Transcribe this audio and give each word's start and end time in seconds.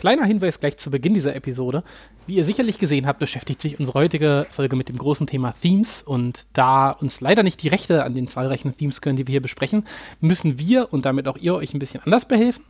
Kleiner 0.00 0.24
Hinweis 0.24 0.60
gleich 0.60 0.78
zu 0.78 0.90
Beginn 0.90 1.12
dieser 1.12 1.36
Episode. 1.36 1.82
Wie 2.26 2.36
ihr 2.36 2.44
sicherlich 2.44 2.78
gesehen 2.78 3.06
habt, 3.06 3.18
beschäftigt 3.18 3.60
sich 3.60 3.78
unsere 3.78 3.98
heutige 3.98 4.46
Folge 4.48 4.74
mit 4.74 4.88
dem 4.88 4.96
großen 4.96 5.26
Thema 5.26 5.52
Themes 5.60 6.00
und 6.00 6.46
da 6.54 6.92
uns 6.92 7.20
leider 7.20 7.42
nicht 7.42 7.62
die 7.62 7.68
Rechte 7.68 8.02
an 8.02 8.14
den 8.14 8.26
zahlreichen 8.26 8.74
Themes 8.74 9.02
können, 9.02 9.16
die 9.18 9.26
wir 9.26 9.32
hier 9.32 9.42
besprechen, 9.42 9.84
müssen 10.22 10.58
wir 10.58 10.90
und 10.90 11.04
damit 11.04 11.28
auch 11.28 11.36
ihr 11.36 11.54
euch 11.54 11.74
ein 11.74 11.78
bisschen 11.80 12.00
anders 12.02 12.24
behelfen. 12.24 12.64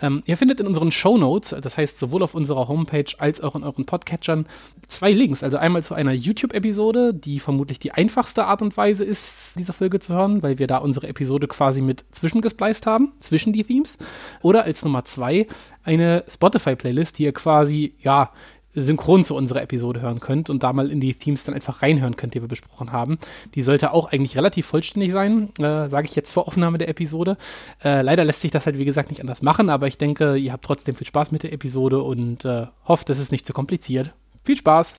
Ähm, 0.00 0.22
ihr 0.26 0.36
findet 0.36 0.60
in 0.60 0.68
unseren 0.68 0.92
Show 0.92 1.18
Notes, 1.18 1.56
das 1.60 1.76
heißt 1.76 1.98
sowohl 1.98 2.22
auf 2.22 2.34
unserer 2.34 2.68
Homepage 2.68 3.12
als 3.18 3.40
auch 3.40 3.56
in 3.56 3.64
euren 3.64 3.86
Podcatchern, 3.86 4.46
zwei 4.86 5.10
Links. 5.12 5.42
Also 5.42 5.56
einmal 5.56 5.82
zu 5.82 5.94
einer 5.94 6.12
YouTube-Episode, 6.12 7.12
die 7.12 7.40
vermutlich 7.40 7.80
die 7.80 7.92
einfachste 7.92 8.44
Art 8.44 8.62
und 8.62 8.76
Weise 8.76 9.02
ist, 9.02 9.58
diese 9.58 9.72
Folge 9.72 9.98
zu 9.98 10.14
hören, 10.14 10.42
weil 10.44 10.58
wir 10.58 10.68
da 10.68 10.78
unsere 10.78 11.08
Episode 11.08 11.48
quasi 11.48 11.80
mit 11.80 12.04
zwischengespleist 12.12 12.86
haben, 12.86 13.12
zwischen 13.18 13.52
die 13.52 13.64
Themes. 13.64 13.98
Oder 14.42 14.62
als 14.62 14.84
Nummer 14.84 15.04
zwei 15.04 15.48
eine 15.82 16.24
Spotify-Playlist, 16.68 17.18
die 17.18 17.24
ihr 17.24 17.32
quasi, 17.32 17.94
ja, 18.00 18.30
synchron 18.74 19.24
zu 19.24 19.34
unserer 19.34 19.62
Episode 19.62 20.02
hören 20.02 20.20
könnt 20.20 20.50
und 20.50 20.62
da 20.62 20.72
mal 20.72 20.90
in 20.90 21.00
die 21.00 21.14
Themes 21.14 21.42
dann 21.42 21.54
einfach 21.54 21.82
reinhören 21.82 22.16
könnt, 22.16 22.34
die 22.34 22.42
wir 22.42 22.48
besprochen 22.48 22.92
haben. 22.92 23.18
Die 23.54 23.62
sollte 23.62 23.92
auch 23.92 24.12
eigentlich 24.12 24.36
relativ 24.36 24.66
vollständig 24.66 25.10
sein, 25.10 25.48
äh, 25.58 25.88
sage 25.88 26.06
ich 26.06 26.14
jetzt 26.14 26.30
vor 26.30 26.46
Aufnahme 26.46 26.78
der 26.78 26.88
Episode. 26.88 27.38
Äh, 27.82 28.02
leider 28.02 28.24
lässt 28.24 28.42
sich 28.42 28.52
das 28.52 28.66
halt, 28.66 28.78
wie 28.78 28.84
gesagt, 28.84 29.08
nicht 29.08 29.20
anders 29.20 29.42
machen, 29.42 29.68
aber 29.68 29.88
ich 29.88 29.98
denke, 29.98 30.36
ihr 30.36 30.52
habt 30.52 30.64
trotzdem 30.64 30.94
viel 30.94 31.06
Spaß 31.06 31.32
mit 31.32 31.42
der 31.42 31.52
Episode 31.52 32.02
und 32.02 32.44
äh, 32.44 32.66
hofft, 32.86 33.10
es 33.10 33.18
ist 33.18 33.32
nicht 33.32 33.46
zu 33.46 33.52
kompliziert. 33.52 34.12
Viel 34.44 34.56
Spaß! 34.56 34.94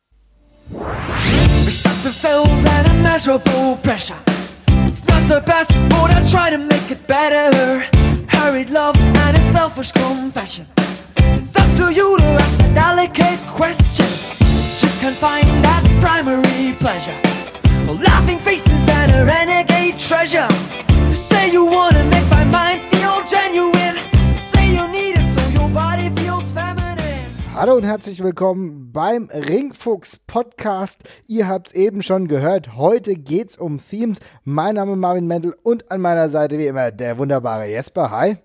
To 11.79 11.93
you 11.93 12.17
to 12.17 12.29
ask 12.43 12.57
the 12.57 12.69
delicate 12.73 13.39
question. 13.47 14.09
Just 14.83 14.99
can't 14.99 15.15
find 15.15 15.47
that 15.63 15.83
primary 16.03 16.75
pleasure. 16.83 17.15
The 17.85 17.93
laughing 17.93 18.39
faces 18.39 18.81
and 18.99 19.09
a 19.15 19.21
renegade 19.23 19.97
treasure. 19.97 20.49
You 21.07 21.15
say 21.15 21.49
you 21.55 21.63
wanna 21.65 22.03
make 22.15 22.27
my 22.29 22.43
mind 22.57 22.81
feel 22.91 23.17
genuine. 23.35 23.95
say 24.51 24.65
you 24.75 24.85
need 24.91 25.15
it 25.21 25.27
so 25.35 25.41
your 25.57 25.69
body 25.69 26.09
feels 26.19 26.51
feminine. 26.51 27.23
Hallo 27.55 27.75
und 27.77 27.85
herzlich 27.85 28.21
willkommen 28.21 28.91
beim 28.91 29.29
Ringfuchs 29.31 30.17
Podcast. 30.27 30.99
Ihr 31.27 31.47
habt 31.47 31.69
es 31.69 31.73
eben 31.75 32.03
schon 32.03 32.27
gehört. 32.27 32.75
Heute 32.75 33.13
geht's 33.15 33.57
um 33.57 33.79
Themes. 33.89 34.19
Mein 34.43 34.75
Name 34.75 34.91
ist 34.91 34.97
Marvin 34.97 35.27
Mendel 35.27 35.55
und 35.63 35.89
an 35.89 36.01
meiner 36.01 36.27
Seite 36.27 36.57
wie 36.57 36.67
immer 36.67 36.91
der 36.91 37.17
wunderbare 37.17 37.67
Jesper. 37.67 38.11
Hi. 38.11 38.37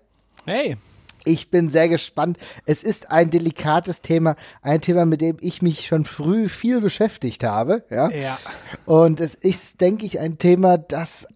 Hey. 0.45 0.77
Ich 1.25 1.49
bin 1.49 1.69
sehr 1.69 1.89
gespannt. 1.89 2.37
Es 2.65 2.83
ist 2.83 3.11
ein 3.11 3.29
delikates 3.29 4.01
Thema, 4.01 4.35
ein 4.61 4.81
Thema, 4.81 5.05
mit 5.05 5.21
dem 5.21 5.37
ich 5.41 5.61
mich 5.61 5.87
schon 5.87 6.05
früh 6.05 6.47
viel 6.49 6.81
beschäftigt 6.81 7.43
habe. 7.43 7.83
Ja. 7.89 8.09
ja. 8.11 8.37
Und 8.85 9.19
es 9.19 9.35
ist, 9.35 9.81
denke 9.81 10.05
ich, 10.05 10.19
ein 10.19 10.37
Thema, 10.37 10.77
das 10.77 11.27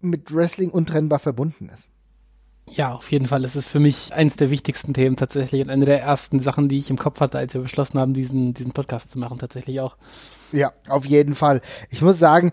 mit 0.00 0.34
Wrestling 0.34 0.70
untrennbar 0.70 1.18
verbunden 1.18 1.70
ist. 1.72 1.88
Ja, 2.70 2.92
auf 2.92 3.10
jeden 3.10 3.26
Fall. 3.26 3.44
Es 3.44 3.56
ist 3.56 3.68
für 3.68 3.80
mich 3.80 4.14
eines 4.14 4.36
der 4.36 4.50
wichtigsten 4.50 4.94
Themen 4.94 5.16
tatsächlich 5.16 5.62
und 5.62 5.70
eine 5.70 5.84
der 5.84 6.00
ersten 6.00 6.40
Sachen, 6.40 6.68
die 6.68 6.78
ich 6.78 6.90
im 6.90 6.98
Kopf 6.98 7.20
hatte, 7.20 7.38
als 7.38 7.54
wir 7.54 7.60
beschlossen 7.60 7.98
haben, 7.98 8.14
diesen, 8.14 8.54
diesen 8.54 8.72
Podcast 8.72 9.10
zu 9.10 9.18
machen, 9.18 9.38
tatsächlich 9.38 9.80
auch. 9.80 9.96
Ja, 10.52 10.72
auf 10.88 11.04
jeden 11.04 11.34
Fall. 11.34 11.60
Ich 11.90 12.02
muss 12.02 12.18
sagen, 12.18 12.52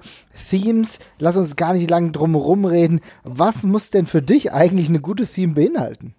Themes, 0.49 0.99
lass 1.19 1.37
uns 1.37 1.55
gar 1.55 1.73
nicht 1.73 1.89
lange 1.89 2.11
drum 2.11 2.31
herum 2.31 2.65
reden. 2.65 3.01
Was 3.23 3.63
muss 3.63 3.91
denn 3.91 4.07
für 4.07 4.21
dich 4.21 4.51
eigentlich 4.51 4.89
eine 4.89 4.99
gute 4.99 5.27
Theme 5.27 5.53
beinhalten? 5.53 6.15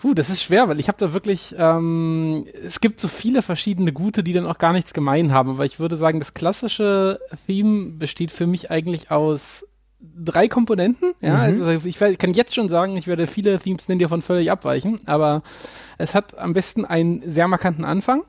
Puh, 0.00 0.14
das 0.14 0.30
ist 0.30 0.42
schwer, 0.42 0.66
weil 0.68 0.80
ich 0.80 0.88
habe 0.88 0.96
da 0.96 1.12
wirklich, 1.12 1.54
ähm, 1.58 2.46
es 2.64 2.80
gibt 2.80 3.00
so 3.00 3.08
viele 3.08 3.42
verschiedene 3.42 3.92
gute, 3.92 4.22
die 4.22 4.32
dann 4.32 4.46
auch 4.46 4.56
gar 4.56 4.72
nichts 4.72 4.94
gemein 4.94 5.30
haben. 5.30 5.50
Aber 5.50 5.66
ich 5.66 5.78
würde 5.78 5.98
sagen, 5.98 6.20
das 6.20 6.32
klassische 6.32 7.20
Theme 7.46 7.92
besteht 7.92 8.30
für 8.30 8.46
mich 8.46 8.70
eigentlich 8.70 9.10
aus 9.10 9.66
drei 10.00 10.48
Komponenten. 10.48 11.12
Ja, 11.20 11.48
mhm. 11.48 11.62
also 11.62 11.86
ich, 11.86 12.00
ich, 12.00 12.18
kann 12.18 12.32
jetzt 12.32 12.54
schon 12.54 12.70
sagen, 12.70 12.96
ich 12.96 13.06
werde 13.06 13.26
viele 13.26 13.58
Themes 13.58 13.88
nennen, 13.88 13.98
die 13.98 14.04
davon 14.04 14.22
völlig 14.22 14.50
abweichen. 14.50 15.00
Aber 15.04 15.42
es 15.98 16.14
hat 16.14 16.38
am 16.38 16.54
besten 16.54 16.86
einen 16.86 17.22
sehr 17.30 17.46
markanten 17.46 17.84
Anfang 17.84 18.22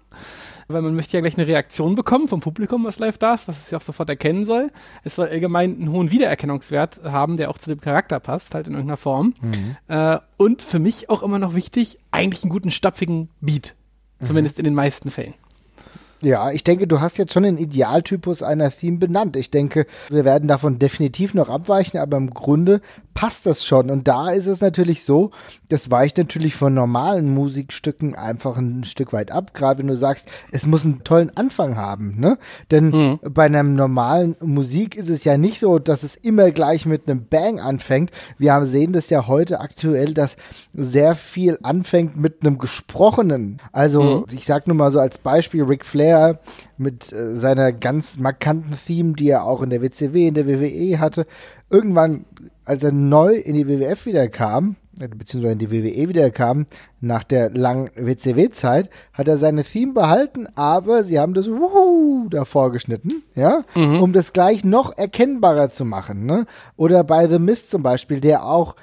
weil 0.73 0.81
man 0.81 0.95
möchte 0.95 1.17
ja 1.17 1.21
gleich 1.21 1.37
eine 1.37 1.47
Reaktion 1.47 1.95
bekommen 1.95 2.27
vom 2.27 2.39
Publikum, 2.39 2.83
was 2.83 2.99
live 2.99 3.17
da 3.17 3.33
ist, 3.33 3.47
was 3.47 3.65
es 3.65 3.71
ja 3.71 3.77
auch 3.77 3.81
sofort 3.81 4.09
erkennen 4.09 4.45
soll. 4.45 4.71
Es 5.03 5.15
soll 5.15 5.27
allgemein 5.27 5.75
einen 5.75 5.91
hohen 5.91 6.11
Wiedererkennungswert 6.11 7.03
haben, 7.03 7.37
der 7.37 7.49
auch 7.49 7.57
zu 7.57 7.69
dem 7.69 7.81
Charakter 7.81 8.19
passt, 8.19 8.53
halt 8.53 8.67
in 8.67 8.73
irgendeiner 8.73 8.97
Form. 8.97 9.33
Mhm. 9.41 9.75
Äh, 9.87 10.19
und 10.37 10.61
für 10.61 10.79
mich 10.79 11.09
auch 11.09 11.23
immer 11.23 11.39
noch 11.39 11.55
wichtig, 11.55 11.99
eigentlich 12.11 12.43
einen 12.43 12.51
guten, 12.51 12.71
stapfigen 12.71 13.29
Beat. 13.39 13.75
Zumindest 14.21 14.57
mhm. 14.57 14.61
in 14.61 14.65
den 14.65 14.75
meisten 14.75 15.09
Fällen. 15.09 15.33
Ja, 16.21 16.51
ich 16.51 16.63
denke, 16.63 16.87
du 16.87 17.01
hast 17.01 17.17
jetzt 17.17 17.33
schon 17.33 17.43
den 17.43 17.57
Idealtypus 17.57 18.43
einer 18.43 18.69
Theme 18.71 18.97
benannt. 18.97 19.35
Ich 19.35 19.49
denke, 19.49 19.87
wir 20.09 20.23
werden 20.23 20.47
davon 20.47 20.77
definitiv 20.77 21.33
noch 21.33 21.49
abweichen, 21.49 21.99
aber 21.99 22.17
im 22.17 22.29
Grunde 22.29 22.81
passt 23.13 23.45
das 23.45 23.65
schon. 23.65 23.89
Und 23.89 24.07
da 24.07 24.29
ist 24.29 24.45
es 24.45 24.61
natürlich 24.61 25.03
so, 25.03 25.31
das 25.69 25.89
weicht 25.89 26.17
natürlich 26.17 26.55
von 26.55 26.73
normalen 26.73 27.33
Musikstücken 27.33 28.15
einfach 28.15 28.57
ein 28.57 28.83
Stück 28.83 29.13
weit 29.13 29.31
ab. 29.31 29.53
Gerade 29.53 29.79
wenn 29.79 29.87
du 29.87 29.97
sagst, 29.97 30.27
es 30.51 30.65
muss 30.65 30.85
einen 30.85 31.03
tollen 31.03 31.35
Anfang 31.35 31.75
haben, 31.75 32.19
ne? 32.19 32.37
Denn 32.69 32.89
mhm. 32.89 33.19
bei 33.21 33.45
einer 33.45 33.63
normalen 33.63 34.35
Musik 34.41 34.95
ist 34.95 35.09
es 35.09 35.23
ja 35.23 35.37
nicht 35.37 35.59
so, 35.59 35.79
dass 35.79 36.03
es 36.03 36.15
immer 36.15 36.51
gleich 36.51 36.85
mit 36.85 37.07
einem 37.09 37.25
Bang 37.25 37.59
anfängt. 37.59 38.11
Wir 38.37 38.53
haben, 38.53 38.67
sehen 38.67 38.93
das 38.93 39.09
ja 39.09 39.27
heute 39.27 39.59
aktuell, 39.59 40.13
dass 40.13 40.37
sehr 40.73 41.15
viel 41.15 41.57
anfängt 41.63 42.15
mit 42.15 42.45
einem 42.45 42.57
gesprochenen. 42.57 43.59
Also, 43.71 44.01
mhm. 44.01 44.25
ich 44.31 44.45
sag 44.45 44.67
nur 44.67 44.77
mal 44.77 44.91
so 44.91 44.99
als 44.99 45.17
Beispiel 45.17 45.63
Ric 45.63 45.83
Flair 45.83 46.10
mit 46.77 47.11
äh, 47.11 47.35
seiner 47.35 47.71
ganz 47.71 48.17
markanten 48.17 48.75
Theme, 48.85 49.13
die 49.13 49.29
er 49.29 49.43
auch 49.43 49.61
in 49.61 49.69
der 49.69 49.81
WCW, 49.81 50.27
in 50.27 50.33
der 50.33 50.47
WWE 50.47 50.99
hatte. 50.99 51.25
Irgendwann 51.69 52.25
als 52.65 52.83
er 52.83 52.91
neu 52.91 53.35
in 53.35 53.55
die 53.55 53.67
WWF 53.67 54.05
wieder 54.05 54.27
kam, 54.27 54.75
äh, 54.99 55.07
beziehungsweise 55.07 55.53
in 55.53 55.59
die 55.59 55.71
WWE 55.71 56.09
wieder 56.09 56.29
kam, 56.29 56.67
nach 56.99 57.23
der 57.23 57.49
langen 57.49 57.89
WCW-Zeit, 57.95 58.89
hat 59.13 59.27
er 59.27 59.37
seine 59.37 59.63
Theme 59.63 59.93
behalten, 59.93 60.47
aber 60.55 61.03
sie 61.03 61.19
haben 61.19 61.33
das 61.33 61.49
Wuhu 61.49 62.29
davor 62.29 62.71
geschnitten, 62.71 63.23
ja, 63.35 63.63
mhm. 63.75 64.01
um 64.01 64.13
das 64.13 64.33
gleich 64.33 64.63
noch 64.63 64.97
erkennbarer 64.97 65.69
zu 65.69 65.85
machen, 65.85 66.25
ne? 66.25 66.45
Oder 66.77 67.03
bei 67.03 67.27
The 67.27 67.39
Mist 67.39 67.69
zum 67.69 67.83
Beispiel, 67.83 68.21
der 68.21 68.45
auch 68.45 68.75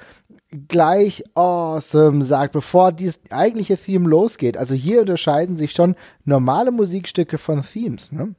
gleich 0.67 1.23
awesome 1.35 2.23
sagt, 2.23 2.53
bevor 2.53 2.91
dieses 2.91 3.19
eigentliche 3.29 3.77
Theme 3.77 4.07
losgeht. 4.07 4.57
Also 4.57 4.73
hier 4.73 5.01
unterscheiden 5.01 5.57
sich 5.57 5.73
schon 5.73 5.95
normale 6.25 6.71
Musikstücke 6.71 7.37
von 7.37 7.63
Themes, 7.63 8.11
ne? 8.11 8.35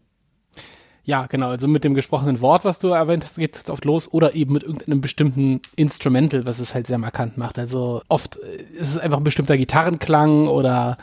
Ja, 1.03 1.27
genau. 1.27 1.49
Also 1.49 1.67
mit 1.67 1.83
dem 1.83 1.95
gesprochenen 1.95 2.41
Wort, 2.41 2.65
was 2.65 2.79
du 2.79 2.89
erwähnt 2.89 3.25
hast, 3.25 3.37
geht 3.37 3.57
es 3.57 3.71
oft 3.71 3.85
los 3.85 4.13
oder 4.13 4.35
eben 4.35 4.53
mit 4.53 4.63
irgendeinem 4.63 5.01
bestimmten 5.01 5.61
Instrumental, 5.75 6.47
was 6.47 6.59
es 6.61 6.75
halt 6.75 6.87
sehr 6.87 6.99
markant 6.99 7.39
macht. 7.39 7.59
Also 7.59 8.03
oft 8.09 8.37
äh, 8.37 8.63
ist 8.79 8.91
es 8.91 8.99
einfach 8.99 9.19
ein 9.19 9.25
bestimmter 9.25 9.57
Gitarrenklang 9.57 10.47
oder 10.47 10.99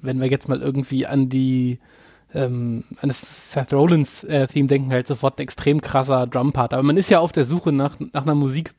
wenn 0.00 0.20
wir 0.20 0.28
jetzt 0.28 0.48
mal 0.48 0.60
irgendwie 0.60 1.06
an 1.06 1.28
die 1.28 1.78
ähm, 2.34 2.84
an 3.00 3.08
das 3.08 3.52
Seth 3.52 3.72
Rollins 3.72 4.24
äh, 4.24 4.46
Theme 4.46 4.68
denken, 4.68 4.90
halt 4.90 5.06
sofort 5.06 5.38
ein 5.38 5.42
extrem 5.42 5.80
krasser 5.80 6.26
Drumpart. 6.26 6.72
Aber 6.72 6.82
man 6.82 6.96
ist 6.96 7.10
ja 7.10 7.18
auf 7.20 7.32
der 7.32 7.44
Suche 7.44 7.72
nach, 7.72 7.98
nach 8.12 8.22
einer 8.22 8.34
Musik, 8.34 8.74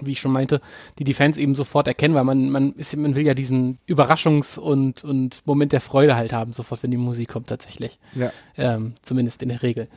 wie 0.00 0.12
ich 0.12 0.20
schon 0.20 0.32
meinte, 0.32 0.60
die 0.98 1.04
die 1.04 1.14
Fans 1.14 1.36
eben 1.36 1.54
sofort 1.54 1.86
erkennen, 1.86 2.14
weil 2.14 2.24
man, 2.24 2.50
man 2.50 2.72
ist, 2.72 2.96
man 2.96 3.14
will 3.14 3.26
ja 3.26 3.34
diesen 3.34 3.78
Überraschungs- 3.86 4.58
und, 4.58 5.04
und 5.04 5.42
Moment 5.44 5.72
der 5.72 5.80
Freude 5.80 6.16
halt 6.16 6.32
haben, 6.32 6.52
sofort, 6.52 6.82
wenn 6.82 6.90
die 6.90 6.96
Musik 6.96 7.28
kommt 7.28 7.48
tatsächlich. 7.48 7.98
Ja. 8.14 8.32
Ähm, 8.56 8.94
zumindest 9.02 9.42
in 9.42 9.50
der 9.50 9.62
Regel. 9.62 9.88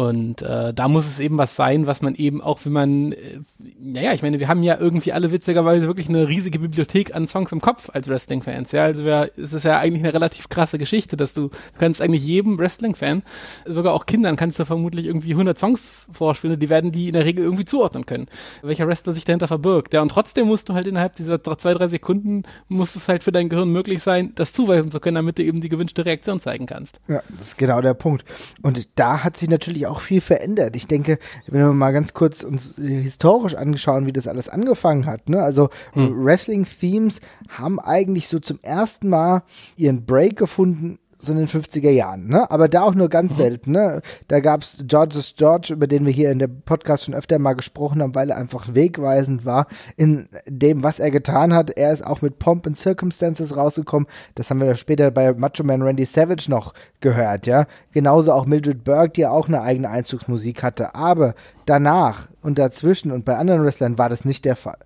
Und 0.00 0.40
äh, 0.40 0.72
da 0.72 0.88
muss 0.88 1.06
es 1.06 1.20
eben 1.20 1.36
was 1.36 1.56
sein, 1.56 1.86
was 1.86 2.00
man 2.00 2.14
eben 2.14 2.40
auch, 2.40 2.60
wenn 2.64 2.72
man, 2.72 3.12
äh, 3.12 3.40
naja, 3.78 4.14
ich 4.14 4.22
meine, 4.22 4.40
wir 4.40 4.48
haben 4.48 4.62
ja 4.62 4.78
irgendwie 4.78 5.12
alle 5.12 5.30
witzigerweise 5.30 5.86
wirklich 5.86 6.08
eine 6.08 6.26
riesige 6.26 6.58
Bibliothek 6.58 7.14
an 7.14 7.26
Songs 7.26 7.52
im 7.52 7.60
Kopf 7.60 7.90
als 7.92 8.08
Wrestling-Fans. 8.08 8.72
Ja, 8.72 8.84
also 8.84 9.04
wir, 9.04 9.30
es 9.36 9.52
ist 9.52 9.64
ja 9.64 9.78
eigentlich 9.78 10.02
eine 10.02 10.14
relativ 10.14 10.48
krasse 10.48 10.78
Geschichte, 10.78 11.18
dass 11.18 11.34
du, 11.34 11.48
du 11.48 11.78
kannst 11.78 12.00
eigentlich 12.00 12.24
jedem 12.24 12.56
Wrestling-Fan, 12.58 13.22
sogar 13.66 13.92
auch 13.92 14.06
Kindern, 14.06 14.36
kannst 14.36 14.58
du 14.58 14.64
vermutlich 14.64 15.04
irgendwie 15.04 15.32
100 15.32 15.58
Songs 15.58 16.08
vorspielen, 16.12 16.58
die 16.58 16.70
werden 16.70 16.92
die 16.92 17.08
in 17.08 17.12
der 17.12 17.26
Regel 17.26 17.44
irgendwie 17.44 17.66
zuordnen 17.66 18.06
können, 18.06 18.28
welcher 18.62 18.88
Wrestler 18.88 19.12
sich 19.12 19.26
dahinter 19.26 19.48
verbirgt. 19.48 19.92
Ja, 19.92 20.00
und 20.00 20.08
trotzdem 20.08 20.46
musst 20.46 20.70
du 20.70 20.72
halt 20.72 20.86
innerhalb 20.86 21.16
dieser 21.16 21.42
zwei, 21.42 21.74
drei 21.74 21.88
Sekunden, 21.88 22.44
muss 22.68 22.96
es 22.96 23.06
halt 23.06 23.22
für 23.22 23.32
dein 23.32 23.50
Gehirn 23.50 23.68
möglich 23.68 24.02
sein, 24.02 24.32
das 24.34 24.54
zuweisen 24.54 24.90
zu 24.90 24.98
können, 24.98 25.16
damit 25.16 25.36
du 25.36 25.42
eben 25.42 25.60
die 25.60 25.68
gewünschte 25.68 26.06
Reaktion 26.06 26.40
zeigen 26.40 26.64
kannst. 26.64 27.00
Ja, 27.06 27.22
das 27.28 27.48
ist 27.48 27.58
genau 27.58 27.82
der 27.82 27.92
Punkt. 27.92 28.24
Und 28.62 28.88
da 28.94 29.22
hat 29.24 29.36
sich 29.36 29.50
natürlich 29.50 29.60
natürlich 29.60 29.86
auch 29.90 30.00
viel 30.00 30.20
verändert. 30.20 30.76
Ich 30.76 30.86
denke, 30.86 31.18
wenn 31.46 31.60
wir 31.60 31.72
mal 31.72 31.92
ganz 31.92 32.14
kurz 32.14 32.42
uns 32.42 32.74
historisch 32.76 33.54
angeschauen, 33.54 34.06
wie 34.06 34.12
das 34.12 34.28
alles 34.28 34.48
angefangen 34.48 35.06
hat. 35.06 35.28
Ne? 35.28 35.42
Also 35.42 35.70
hm. 35.92 36.24
Wrestling-Themes 36.24 37.20
haben 37.48 37.80
eigentlich 37.80 38.28
so 38.28 38.38
zum 38.38 38.58
ersten 38.62 39.08
Mal 39.08 39.42
ihren 39.76 40.06
Break 40.06 40.36
gefunden 40.36 40.98
so 41.20 41.32
in 41.32 41.38
den 41.38 41.48
50er 41.48 41.90
Jahren, 41.90 42.28
ne? 42.28 42.50
Aber 42.50 42.68
da 42.68 42.82
auch 42.82 42.94
nur 42.94 43.08
ganz 43.08 43.32
mhm. 43.32 43.36
selten, 43.36 43.72
ne? 43.72 44.00
Da 44.28 44.40
gab's 44.40 44.78
George's 44.86 45.34
George, 45.36 45.72
über 45.72 45.86
den 45.86 46.06
wir 46.06 46.12
hier 46.12 46.30
in 46.30 46.38
der 46.38 46.48
Podcast 46.48 47.04
schon 47.04 47.14
öfter 47.14 47.38
mal 47.38 47.52
gesprochen 47.52 48.02
haben, 48.02 48.14
weil 48.14 48.30
er 48.30 48.36
einfach 48.36 48.74
wegweisend 48.74 49.44
war 49.44 49.66
in 49.96 50.28
dem, 50.46 50.82
was 50.82 50.98
er 50.98 51.10
getan 51.10 51.52
hat. 51.52 51.70
Er 51.70 51.92
ist 51.92 52.04
auch 52.04 52.22
mit 52.22 52.38
Pomp 52.38 52.66
and 52.66 52.78
Circumstances 52.78 53.56
rausgekommen. 53.56 54.08
Das 54.34 54.48
haben 54.48 54.60
wir 54.60 54.74
später 54.76 55.10
bei 55.10 55.32
Macho 55.34 55.62
Man 55.62 55.82
Randy 55.82 56.06
Savage 56.06 56.50
noch 56.50 56.72
gehört, 57.00 57.46
ja? 57.46 57.66
Genauso 57.92 58.32
auch 58.32 58.46
Mildred 58.46 58.84
Burke, 58.84 59.12
die 59.14 59.26
auch 59.26 59.48
eine 59.48 59.62
eigene 59.62 59.90
Einzugsmusik 59.90 60.62
hatte. 60.62 60.94
Aber 60.94 61.34
danach 61.66 62.28
und 62.40 62.58
dazwischen 62.58 63.10
und 63.10 63.24
bei 63.24 63.36
anderen 63.36 63.64
Wrestlern 63.64 63.98
war 63.98 64.08
das 64.08 64.24
nicht 64.24 64.44
der 64.44 64.56
Fall. 64.56 64.78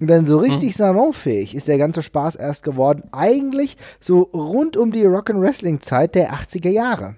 Und 0.00 0.08
dann 0.08 0.26
so 0.26 0.38
richtig 0.38 0.74
hm. 0.74 0.78
salonfähig 0.78 1.54
ist 1.54 1.68
der 1.68 1.78
ganze 1.78 2.02
Spaß 2.02 2.36
erst 2.36 2.64
geworden, 2.64 3.04
eigentlich 3.12 3.76
so 4.00 4.22
rund 4.22 4.76
um 4.76 4.90
die 4.90 5.06
Rock'n'Wrestling-Zeit 5.06 6.14
der 6.14 6.32
80er 6.32 6.70
Jahre. 6.70 7.14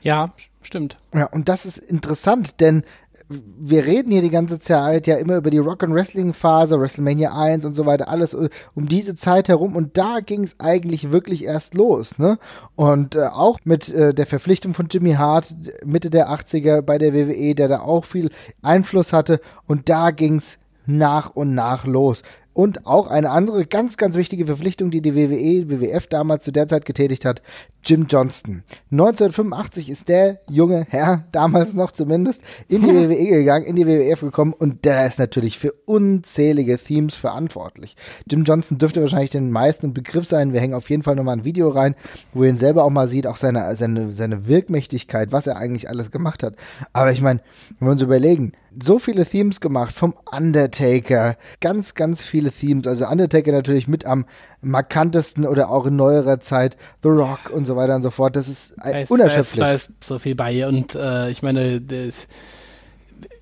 Ja, 0.00 0.32
stimmt. 0.62 0.96
Ja, 1.12 1.26
und 1.26 1.48
das 1.48 1.66
ist 1.66 1.78
interessant, 1.78 2.60
denn 2.60 2.84
wir 3.28 3.84
reden 3.84 4.10
hier 4.10 4.22
die 4.22 4.30
ganze 4.30 4.58
Zeit 4.58 5.06
ja 5.06 5.16
immer 5.16 5.36
über 5.36 5.50
die 5.50 5.58
Rock 5.58 5.82
and 5.82 5.94
Wrestling 5.94 6.32
Phase, 6.32 6.80
WrestleMania 6.80 7.36
1 7.36 7.64
und 7.64 7.74
so 7.74 7.84
weiter, 7.84 8.08
alles 8.08 8.34
um 8.34 8.88
diese 8.88 9.14
Zeit 9.16 9.48
herum 9.48 9.76
und 9.76 9.98
da 9.98 10.20
ging 10.20 10.44
es 10.44 10.58
eigentlich 10.58 11.12
wirklich 11.12 11.44
erst 11.44 11.74
los, 11.74 12.18
ne? 12.18 12.38
Und 12.74 13.16
äh, 13.16 13.26
auch 13.26 13.58
mit 13.64 13.88
äh, 13.90 14.14
der 14.14 14.26
Verpflichtung 14.26 14.72
von 14.72 14.88
Jimmy 14.90 15.12
Hart 15.12 15.54
Mitte 15.84 16.10
der 16.10 16.30
80er 16.30 16.80
bei 16.80 16.96
der 16.96 17.12
WWE, 17.12 17.54
der 17.54 17.68
da 17.68 17.80
auch 17.80 18.04
viel 18.04 18.30
Einfluss 18.62 19.12
hatte 19.12 19.40
und 19.66 19.88
da 19.88 20.10
ging 20.10 20.36
es 20.36 20.58
nach 20.86 21.30
und 21.36 21.54
nach 21.54 21.84
los. 21.84 22.22
Und 22.58 22.88
auch 22.88 23.06
eine 23.06 23.30
andere 23.30 23.66
ganz, 23.66 23.96
ganz 23.96 24.16
wichtige 24.16 24.46
Verpflichtung, 24.46 24.90
die 24.90 25.00
die 25.00 25.14
WWE, 25.14 25.70
WWF 25.70 26.08
damals 26.08 26.42
zu 26.42 26.50
der 26.50 26.66
Zeit 26.66 26.86
getätigt 26.86 27.24
hat, 27.24 27.40
Jim 27.84 28.08
Johnston. 28.10 28.64
1985 28.90 29.88
ist 29.88 30.08
der 30.08 30.40
junge 30.50 30.84
Herr, 30.90 31.24
damals 31.32 31.74
noch 31.74 31.92
zumindest, 31.92 32.42
in 32.66 32.82
die 32.82 32.88
WWE 32.94 33.26
gegangen, 33.26 33.64
in 33.64 33.76
die 33.76 33.86
WWF 33.86 34.22
gekommen 34.22 34.54
und 34.54 34.84
der 34.84 35.06
ist 35.06 35.20
natürlich 35.20 35.56
für 35.56 35.70
unzählige 35.86 36.78
Themes 36.78 37.14
verantwortlich. 37.14 37.96
Jim 38.28 38.42
Johnston 38.42 38.78
dürfte 38.78 39.02
wahrscheinlich 39.02 39.30
den 39.30 39.52
meisten 39.52 39.94
Begriff 39.94 40.26
sein. 40.26 40.52
Wir 40.52 40.60
hängen 40.60 40.74
auf 40.74 40.90
jeden 40.90 41.04
Fall 41.04 41.14
nochmal 41.14 41.36
ein 41.36 41.44
Video 41.44 41.68
rein, 41.68 41.94
wo 42.34 42.42
ihr 42.42 42.50
ihn 42.50 42.58
selber 42.58 42.82
auch 42.82 42.90
mal 42.90 43.06
sieht, 43.06 43.28
auch 43.28 43.36
seine, 43.36 43.76
seine, 43.76 44.12
seine 44.12 44.48
Wirkmächtigkeit, 44.48 45.30
was 45.30 45.46
er 45.46 45.58
eigentlich 45.58 45.88
alles 45.88 46.10
gemacht 46.10 46.42
hat. 46.42 46.56
Aber 46.92 47.12
ich 47.12 47.20
meine, 47.20 47.40
wenn 47.78 47.86
wir 47.86 47.92
uns 47.92 48.02
überlegen, 48.02 48.52
so 48.80 48.98
viele 48.98 49.26
Themes 49.26 49.60
gemacht, 49.60 49.94
vom 49.94 50.14
Undertaker, 50.30 51.36
ganz, 51.60 51.94
ganz 51.94 52.22
viele 52.22 52.47
Themes. 52.50 52.86
Also 52.86 53.06
Undertaker 53.06 53.52
natürlich 53.52 53.88
mit 53.88 54.04
am 54.04 54.26
markantesten 54.60 55.46
oder 55.46 55.70
auch 55.70 55.86
in 55.86 55.96
neuerer 55.96 56.40
Zeit 56.40 56.76
The 57.02 57.08
Rock 57.10 57.50
und 57.52 57.64
so 57.64 57.76
weiter 57.76 57.94
und 57.94 58.02
so 58.02 58.10
fort. 58.10 58.36
Das 58.36 58.48
ist 58.48 58.74
da 58.82 58.90
ist, 58.98 59.10
unerschöpflich. 59.10 59.60
Da 59.60 59.72
ist, 59.72 59.88
da 59.88 59.94
ist 60.00 60.04
so 60.04 60.18
viel 60.18 60.34
bei 60.34 60.66
und 60.66 60.94
äh, 60.94 61.30
ich 61.30 61.42
meine, 61.42 61.80
das, 61.80 62.26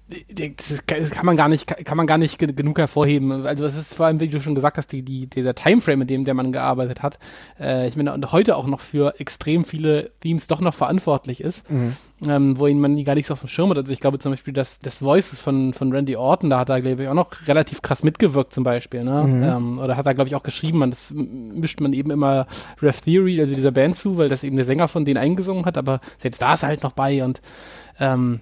das 0.08 0.86
kann 0.86 1.26
man 1.26 1.36
gar 1.36 1.48
nicht, 1.48 1.66
kann 1.84 1.96
man 1.96 2.06
gar 2.06 2.18
nicht 2.18 2.38
genug 2.38 2.78
hervorheben. 2.78 3.44
Also 3.44 3.64
es 3.64 3.76
ist 3.76 3.92
vor 3.92 4.06
allem, 4.06 4.20
wie 4.20 4.28
du 4.28 4.40
schon 4.40 4.54
gesagt 4.54 4.78
hast, 4.78 4.92
die, 4.92 5.02
die, 5.02 5.26
dieser 5.26 5.54
Timeframe, 5.54 6.02
in 6.02 6.06
dem 6.06 6.24
der 6.24 6.34
Mann 6.34 6.52
gearbeitet 6.52 7.02
hat. 7.02 7.18
Äh, 7.58 7.88
ich 7.88 7.96
meine, 7.96 8.12
und 8.14 8.30
heute 8.30 8.56
auch 8.56 8.68
noch 8.68 8.80
für 8.80 9.18
extrem 9.18 9.64
viele 9.64 10.12
Themes 10.20 10.46
doch 10.46 10.60
noch 10.60 10.74
verantwortlich 10.74 11.40
ist, 11.40 11.68
mhm. 11.68 11.94
ähm, 12.24 12.56
wo 12.56 12.68
ihn 12.68 12.78
man 12.78 13.02
gar 13.04 13.16
nicht 13.16 13.26
so 13.26 13.34
auf 13.34 13.40
dem 13.40 13.48
Schirm 13.48 13.70
hat. 13.70 13.78
Also 13.78 13.92
ich 13.92 13.98
glaube 13.98 14.20
zum 14.20 14.30
Beispiel, 14.30 14.54
dass 14.54 14.78
das 14.78 15.02
Voices 15.02 15.40
von, 15.40 15.72
von 15.72 15.92
Randy 15.92 16.14
Orton, 16.14 16.50
da 16.50 16.60
hat 16.60 16.68
er, 16.68 16.80
glaube 16.80 17.02
ich, 17.02 17.08
auch 17.08 17.14
noch 17.14 17.30
relativ 17.48 17.82
krass 17.82 18.04
mitgewirkt 18.04 18.52
zum 18.52 18.62
Beispiel. 18.62 19.02
Ne? 19.02 19.24
Mhm. 19.24 19.42
Ähm, 19.42 19.78
oder 19.80 19.96
hat 19.96 20.06
er, 20.06 20.14
glaube 20.14 20.28
ich, 20.28 20.36
auch 20.36 20.44
geschrieben, 20.44 20.78
man, 20.78 20.90
das 20.90 21.12
mischt 21.12 21.80
man 21.80 21.92
eben 21.92 22.12
immer 22.12 22.46
Rev 22.80 23.00
Theory, 23.00 23.40
also 23.40 23.54
dieser 23.54 23.72
Band 23.72 23.96
zu, 23.96 24.18
weil 24.18 24.28
das 24.28 24.44
eben 24.44 24.54
der 24.54 24.66
Sänger 24.66 24.86
von 24.86 25.04
denen 25.04 25.18
eingesungen 25.18 25.64
hat, 25.64 25.76
aber 25.76 26.00
selbst 26.22 26.40
da 26.40 26.54
ist 26.54 26.62
er 26.62 26.68
halt 26.68 26.84
noch 26.84 26.92
bei 26.92 27.24
und 27.24 27.40
ähm, 27.98 28.40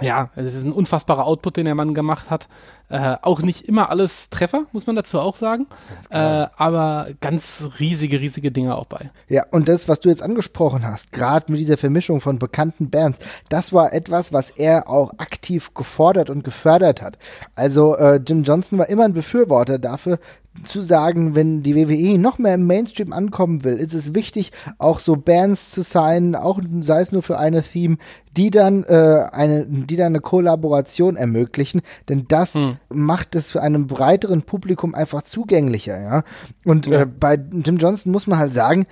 ja, 0.00 0.30
es 0.36 0.54
ist 0.54 0.64
ein 0.64 0.72
unfassbarer 0.72 1.26
Output, 1.26 1.58
den 1.58 1.66
der 1.66 1.74
Mann 1.74 1.94
gemacht 1.94 2.30
hat. 2.30 2.48
Äh, 2.88 3.16
auch 3.22 3.40
nicht 3.40 3.68
immer 3.68 3.90
alles 3.90 4.28
Treffer, 4.30 4.64
muss 4.72 4.86
man 4.86 4.96
dazu 4.96 5.18
auch 5.18 5.36
sagen. 5.36 5.66
Äh, 6.10 6.18
aber 6.18 7.08
ganz 7.20 7.64
riesige, 7.78 8.20
riesige 8.20 8.50
Dinge 8.52 8.76
auch 8.76 8.86
bei. 8.86 9.10
Ja, 9.28 9.44
und 9.50 9.68
das, 9.68 9.88
was 9.88 10.00
du 10.00 10.08
jetzt 10.08 10.22
angesprochen 10.22 10.86
hast, 10.86 11.12
gerade 11.12 11.50
mit 11.50 11.60
dieser 11.60 11.78
Vermischung 11.78 12.20
von 12.20 12.38
bekannten 12.38 12.90
Bands, 12.90 13.18
das 13.48 13.72
war 13.72 13.92
etwas, 13.92 14.32
was 14.32 14.50
er 14.50 14.88
auch 14.88 15.12
aktiv 15.18 15.72
gefordert 15.74 16.30
und 16.30 16.44
gefördert 16.44 17.00
hat. 17.00 17.18
Also 17.54 17.96
äh, 17.96 18.16
Jim 18.16 18.44
Johnson 18.44 18.78
war 18.78 18.88
immer 18.88 19.04
ein 19.04 19.14
Befürworter 19.14 19.78
dafür, 19.78 20.18
zu 20.64 20.82
sagen, 20.82 21.34
wenn 21.34 21.62
die 21.62 21.74
WWE 21.74 22.18
noch 22.18 22.38
mehr 22.38 22.54
im 22.54 22.66
Mainstream 22.66 23.12
ankommen 23.12 23.64
will, 23.64 23.74
ist 23.74 23.94
es 23.94 24.14
wichtig, 24.14 24.52
auch 24.78 25.00
so 25.00 25.16
Bands 25.16 25.70
zu 25.70 25.82
sein, 25.82 26.34
auch 26.34 26.60
sei 26.82 27.00
es 27.00 27.10
nur 27.10 27.22
für 27.22 27.38
eine 27.38 27.62
Theme, 27.62 27.96
die 28.36 28.50
dann 28.50 28.84
äh, 28.84 29.26
eine, 29.32 29.66
die 29.66 29.96
dann 29.96 30.08
eine 30.08 30.20
Kollaboration 30.20 31.16
ermöglichen, 31.16 31.80
denn 32.08 32.26
das 32.28 32.54
hm. 32.54 32.76
macht 32.90 33.34
es 33.34 33.50
für 33.50 33.62
einem 33.62 33.86
breiteren 33.86 34.42
Publikum 34.42 34.94
einfach 34.94 35.22
zugänglicher, 35.22 36.00
ja. 36.00 36.22
Und 36.64 36.86
ja. 36.86 37.02
Äh, 37.02 37.06
bei 37.06 37.34
Jim 37.34 37.78
Johnson 37.78 38.12
muss 38.12 38.26
man 38.26 38.38
halt 38.38 38.54
sagen, 38.54 38.86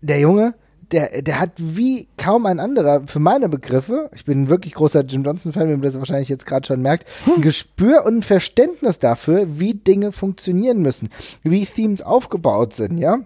der 0.00 0.20
Junge, 0.20 0.54
der, 0.92 1.22
der 1.22 1.40
hat 1.40 1.52
wie 1.56 2.08
kaum 2.16 2.46
ein 2.46 2.60
anderer, 2.60 3.02
für 3.06 3.18
meine 3.18 3.48
Begriffe, 3.48 4.10
ich 4.14 4.24
bin 4.24 4.42
ein 4.42 4.48
wirklich 4.48 4.74
großer 4.74 5.04
Jim 5.04 5.24
Johnson-Fan, 5.24 5.68
wie 5.68 5.72
man 5.72 5.82
das 5.82 5.94
wahrscheinlich 5.94 6.28
jetzt 6.28 6.46
gerade 6.46 6.66
schon 6.66 6.82
merkt, 6.82 7.06
ein 7.26 7.42
Gespür 7.42 8.04
und 8.04 8.18
ein 8.18 8.22
Verständnis 8.22 8.98
dafür, 8.98 9.58
wie 9.58 9.74
Dinge 9.74 10.12
funktionieren 10.12 10.82
müssen, 10.82 11.10
wie 11.42 11.64
Themes 11.64 12.02
aufgebaut 12.02 12.74
sind, 12.74 12.98
ja. 12.98 13.18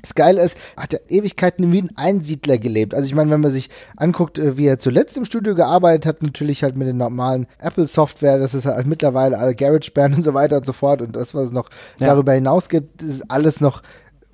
Das 0.00 0.14
Geile 0.14 0.42
ist, 0.42 0.56
hat 0.76 0.94
er 0.94 1.10
Ewigkeiten 1.10 1.70
wie 1.70 1.82
ein 1.82 1.90
Einsiedler 1.96 2.56
gelebt. 2.56 2.94
Also 2.94 3.06
ich 3.06 3.14
meine, 3.14 3.30
wenn 3.30 3.42
man 3.42 3.50
sich 3.50 3.68
anguckt, 3.96 4.38
äh, 4.38 4.56
wie 4.56 4.66
er 4.66 4.78
zuletzt 4.78 5.18
im 5.18 5.26
Studio 5.26 5.54
gearbeitet 5.54 6.06
hat, 6.06 6.22
natürlich 6.22 6.62
halt 6.62 6.78
mit 6.78 6.88
den 6.88 6.96
normalen 6.96 7.46
Apple-Software, 7.58 8.38
das 8.38 8.54
ist 8.54 8.64
halt 8.64 8.86
mittlerweile 8.86 9.38
alle 9.38 9.54
GarageBand 9.54 10.16
und 10.16 10.24
so 10.24 10.32
weiter 10.32 10.56
und 10.56 10.64
so 10.64 10.72
fort 10.72 11.02
und 11.02 11.14
das, 11.14 11.34
was 11.34 11.48
es 11.48 11.52
noch 11.52 11.68
ja. 12.00 12.06
darüber 12.06 12.32
hinaus 12.32 12.70
gibt, 12.70 13.02
ist 13.02 13.30
alles 13.30 13.60
noch 13.60 13.82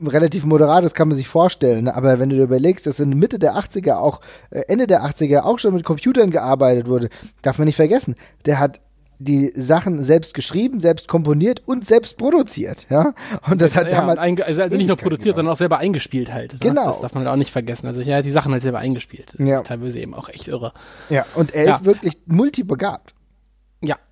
relativ 0.05 0.45
moderat, 0.45 0.85
das 0.85 0.95
kann 0.95 1.09
man 1.09 1.17
sich 1.17 1.29
vorstellen. 1.29 1.89
Aber 1.89 2.19
wenn 2.19 2.29
du 2.29 2.37
dir 2.37 2.45
überlegst, 2.45 2.87
dass 2.87 3.01
in 3.01 3.11
Mitte 3.11 3.39
der 3.39 3.55
80er 3.55 3.97
auch, 3.97 4.21
äh, 4.51 4.63
Ende 4.69 4.87
der 4.87 5.05
80er 5.05 5.41
auch 5.41 5.59
schon 5.59 5.75
mit 5.75 5.85
Computern 5.85 6.31
gearbeitet 6.31 6.87
wurde, 6.87 7.09
darf 7.43 7.59
man 7.59 7.67
nicht 7.67 7.77
vergessen. 7.77 8.15
Der 8.45 8.59
hat 8.59 8.81
die 9.19 9.53
Sachen 9.57 10.03
selbst 10.03 10.33
geschrieben, 10.33 10.81
selbst 10.81 11.09
komponiert 11.09 11.63
und 11.67 11.85
selbst 11.85 12.17
produziert, 12.19 12.87
ja. 12.89 13.15
Und 13.51 13.61
das 13.61 13.75
ja, 13.75 13.81
hat 13.81 13.93
damals 13.93 14.21
also, 14.21 14.63
also 14.63 14.77
nicht 14.77 14.87
nur 14.87 14.97
produziert, 14.97 15.35
sondern 15.35 15.53
auch 15.53 15.59
selber 15.59 15.79
eingespielt 15.79 16.33
halt. 16.33 16.61
Genau. 16.61 16.91
Das 16.91 17.01
darf 17.01 17.15
man 17.15 17.27
auch 17.27 17.37
nicht 17.37 17.51
vergessen. 17.51 17.89
Also 17.89 18.01
er 18.01 18.19
hat 18.19 18.25
die 18.25 18.31
Sachen 18.31 18.53
halt 18.53 18.63
selber 18.63 18.79
eingespielt. 18.79 19.33
Das 19.37 19.47
ja. 19.47 19.57
ist 19.57 19.67
teilweise 19.67 19.99
eben 19.99 20.15
auch 20.15 20.29
echt 20.29 20.47
irre. 20.47 20.73
Ja, 21.11 21.27
und 21.35 21.53
er 21.53 21.65
ja. 21.65 21.75
ist 21.75 21.85
wirklich 21.85 22.17
multibegabt. 22.27 23.15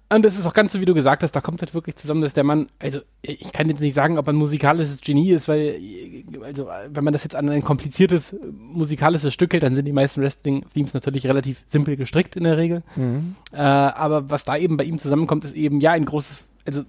Und 0.08 0.24
das 0.24 0.38
ist 0.38 0.46
auch 0.46 0.54
ganz 0.54 0.72
so, 0.72 0.80
wie 0.80 0.84
du 0.84 0.94
gesagt 0.94 1.24
hast, 1.24 1.32
da 1.32 1.40
kommt 1.40 1.60
halt 1.60 1.74
wirklich 1.74 1.96
zusammen, 1.96 2.20
dass 2.20 2.32
der 2.32 2.44
Mann, 2.44 2.68
also 2.78 3.00
ich 3.22 3.52
kann 3.52 3.68
jetzt 3.68 3.80
nicht 3.80 3.94
sagen, 3.94 4.18
ob 4.18 4.28
er 4.28 4.32
ein 4.32 4.36
musikalisches 4.36 5.00
Genie 5.00 5.32
ist, 5.32 5.48
weil, 5.48 5.80
also 6.44 6.68
wenn 6.90 7.02
man 7.02 7.12
das 7.12 7.24
jetzt 7.24 7.34
an 7.34 7.48
ein 7.48 7.62
kompliziertes 7.62 8.36
musikalisches 8.52 9.34
Stück 9.34 9.52
hält, 9.52 9.64
dann 9.64 9.74
sind 9.74 9.84
die 9.84 9.92
meisten 9.92 10.22
Wrestling-Themes 10.22 10.94
natürlich 10.94 11.26
relativ 11.26 11.64
simpel 11.66 11.96
gestrickt 11.96 12.36
in 12.36 12.44
der 12.44 12.56
Regel. 12.56 12.84
Mhm. 12.94 13.34
Äh, 13.52 13.56
aber 13.56 14.30
was 14.30 14.44
da 14.44 14.56
eben 14.56 14.76
bei 14.76 14.84
ihm 14.84 14.98
zusammenkommt, 14.98 15.44
ist 15.44 15.56
eben 15.56 15.80
ja 15.80 15.90
ein 15.90 16.04
großes 16.04 16.46
also 16.66 16.82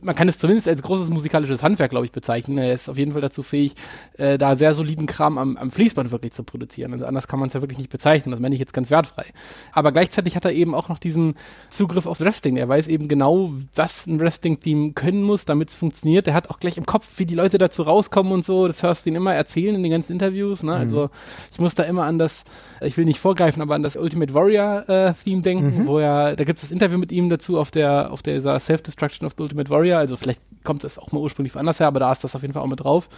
man 0.00 0.14
kann 0.14 0.28
es 0.28 0.38
zumindest 0.38 0.68
als 0.68 0.82
großes 0.82 1.10
musikalisches 1.10 1.62
Handwerk, 1.62 1.90
glaube 1.90 2.06
ich, 2.06 2.12
bezeichnen. 2.12 2.58
Er 2.58 2.72
ist 2.72 2.88
auf 2.88 2.98
jeden 2.98 3.12
Fall 3.12 3.20
dazu 3.20 3.42
fähig, 3.42 3.74
äh, 4.18 4.38
da 4.38 4.56
sehr 4.56 4.74
soliden 4.74 5.06
Kram 5.06 5.38
am, 5.38 5.56
am 5.56 5.70
Fließband 5.70 6.10
wirklich 6.10 6.32
zu 6.32 6.44
produzieren. 6.44 6.92
Also 6.92 7.06
anders 7.06 7.28
kann 7.28 7.38
man 7.38 7.48
es 7.48 7.54
ja 7.54 7.60
wirklich 7.62 7.78
nicht 7.78 7.90
bezeichnen. 7.90 8.32
Das 8.32 8.40
meine 8.40 8.54
ich 8.54 8.60
jetzt 8.60 8.74
ganz 8.74 8.90
wertfrei. 8.90 9.24
Aber 9.72 9.92
gleichzeitig 9.92 10.36
hat 10.36 10.44
er 10.44 10.52
eben 10.52 10.74
auch 10.74 10.88
noch 10.88 10.98
diesen 10.98 11.34
Zugriff 11.70 12.06
auf 12.06 12.20
Wrestling. 12.20 12.56
Er 12.56 12.68
weiß 12.68 12.88
eben 12.88 13.08
genau, 13.08 13.52
was 13.74 14.06
ein 14.06 14.20
Wrestling-Team 14.20 14.94
können 14.94 15.22
muss, 15.22 15.44
damit 15.44 15.70
es 15.70 15.74
funktioniert. 15.74 16.26
Er 16.26 16.34
hat 16.34 16.50
auch 16.50 16.60
gleich 16.60 16.76
im 16.76 16.86
Kopf, 16.86 17.08
wie 17.16 17.26
die 17.26 17.34
Leute 17.34 17.58
dazu 17.58 17.82
rauskommen 17.82 18.32
und 18.32 18.44
so. 18.44 18.66
Das 18.66 18.82
hörst 18.82 19.06
du 19.06 19.10
ihn 19.10 19.16
immer 19.16 19.34
erzählen 19.34 19.74
in 19.74 19.82
den 19.82 19.92
ganzen 19.92 20.12
Interviews. 20.12 20.62
Ne? 20.62 20.74
Also 20.74 21.04
mhm. 21.04 21.10
ich 21.52 21.60
muss 21.60 21.74
da 21.74 21.84
immer 21.84 22.04
an 22.04 22.18
das, 22.18 22.44
ich 22.80 22.96
will 22.96 23.04
nicht 23.04 23.20
vorgreifen, 23.20 23.62
aber 23.62 23.74
an 23.74 23.82
das 23.82 23.96
Ultimate 23.96 24.34
Warrior-Theme 24.34 25.40
äh, 25.40 25.42
denken, 25.42 25.82
mhm. 25.82 25.86
wo 25.86 25.98
er, 25.98 26.36
da 26.36 26.44
gibt 26.44 26.58
es 26.58 26.62
das 26.62 26.72
Interview 26.72 26.98
mit 26.98 27.12
ihm 27.12 27.28
dazu 27.28 27.58
auf 27.58 27.70
der, 27.70 28.12
auf 28.12 28.22
der 28.22 28.40
Self-Destruction 28.60 29.21
Collection 29.22 29.26
of 29.26 29.34
the 29.36 29.42
Ultimate 29.42 29.70
Warrior, 29.70 29.98
also 29.98 30.16
vielleicht 30.16 30.40
kommt 30.64 30.84
es 30.84 30.98
auch 30.98 31.10
mal 31.12 31.18
ursprünglich 31.18 31.54
woanders 31.54 31.80
her, 31.80 31.88
aber 31.88 32.00
da 32.00 32.12
ist 32.12 32.22
das 32.22 32.36
auf 32.36 32.42
jeden 32.42 32.54
Fall 32.54 32.62
auch 32.62 32.68
mit 32.68 32.80
drauf, 32.80 33.08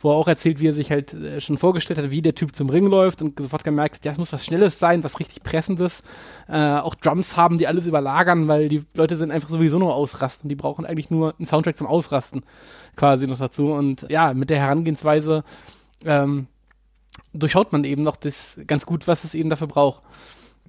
wo 0.00 0.10
er 0.10 0.16
auch 0.16 0.28
erzählt, 0.28 0.60
wie 0.60 0.68
er 0.68 0.74
sich 0.74 0.90
halt 0.90 1.14
äh, 1.14 1.40
schon 1.40 1.56
vorgestellt 1.56 1.98
hat, 1.98 2.10
wie 2.10 2.22
der 2.22 2.34
Typ 2.34 2.54
zum 2.54 2.68
Ring 2.68 2.86
läuft 2.86 3.22
und 3.22 3.38
sofort 3.38 3.64
gemerkt 3.64 3.96
hat, 3.96 4.04
ja, 4.04 4.12
es 4.12 4.18
muss 4.18 4.32
was 4.32 4.44
Schnelles 4.44 4.78
sein, 4.78 5.02
was 5.04 5.18
richtig 5.18 5.42
Pressendes, 5.42 6.02
äh, 6.48 6.56
auch 6.56 6.94
Drums 6.94 7.36
haben, 7.36 7.58
die 7.58 7.66
alles 7.66 7.86
überlagern, 7.86 8.48
weil 8.48 8.68
die 8.68 8.84
Leute 8.94 9.16
sind 9.16 9.30
einfach 9.30 9.48
sowieso 9.48 9.78
nur 9.78 9.94
ausrasten, 9.94 10.48
die 10.48 10.56
brauchen 10.56 10.84
eigentlich 10.84 11.10
nur 11.10 11.34
einen 11.38 11.46
Soundtrack 11.46 11.76
zum 11.76 11.86
Ausrasten 11.86 12.42
quasi 12.96 13.26
noch 13.26 13.38
dazu. 13.38 13.72
Und 13.72 14.06
ja, 14.10 14.34
mit 14.34 14.50
der 14.50 14.58
Herangehensweise 14.58 15.44
ähm, 16.04 16.48
durchschaut 17.32 17.72
man 17.72 17.84
eben 17.84 18.02
noch 18.02 18.16
das 18.16 18.58
ganz 18.66 18.84
gut, 18.84 19.08
was 19.08 19.24
es 19.24 19.34
eben 19.34 19.48
dafür 19.48 19.68
braucht. 19.68 20.02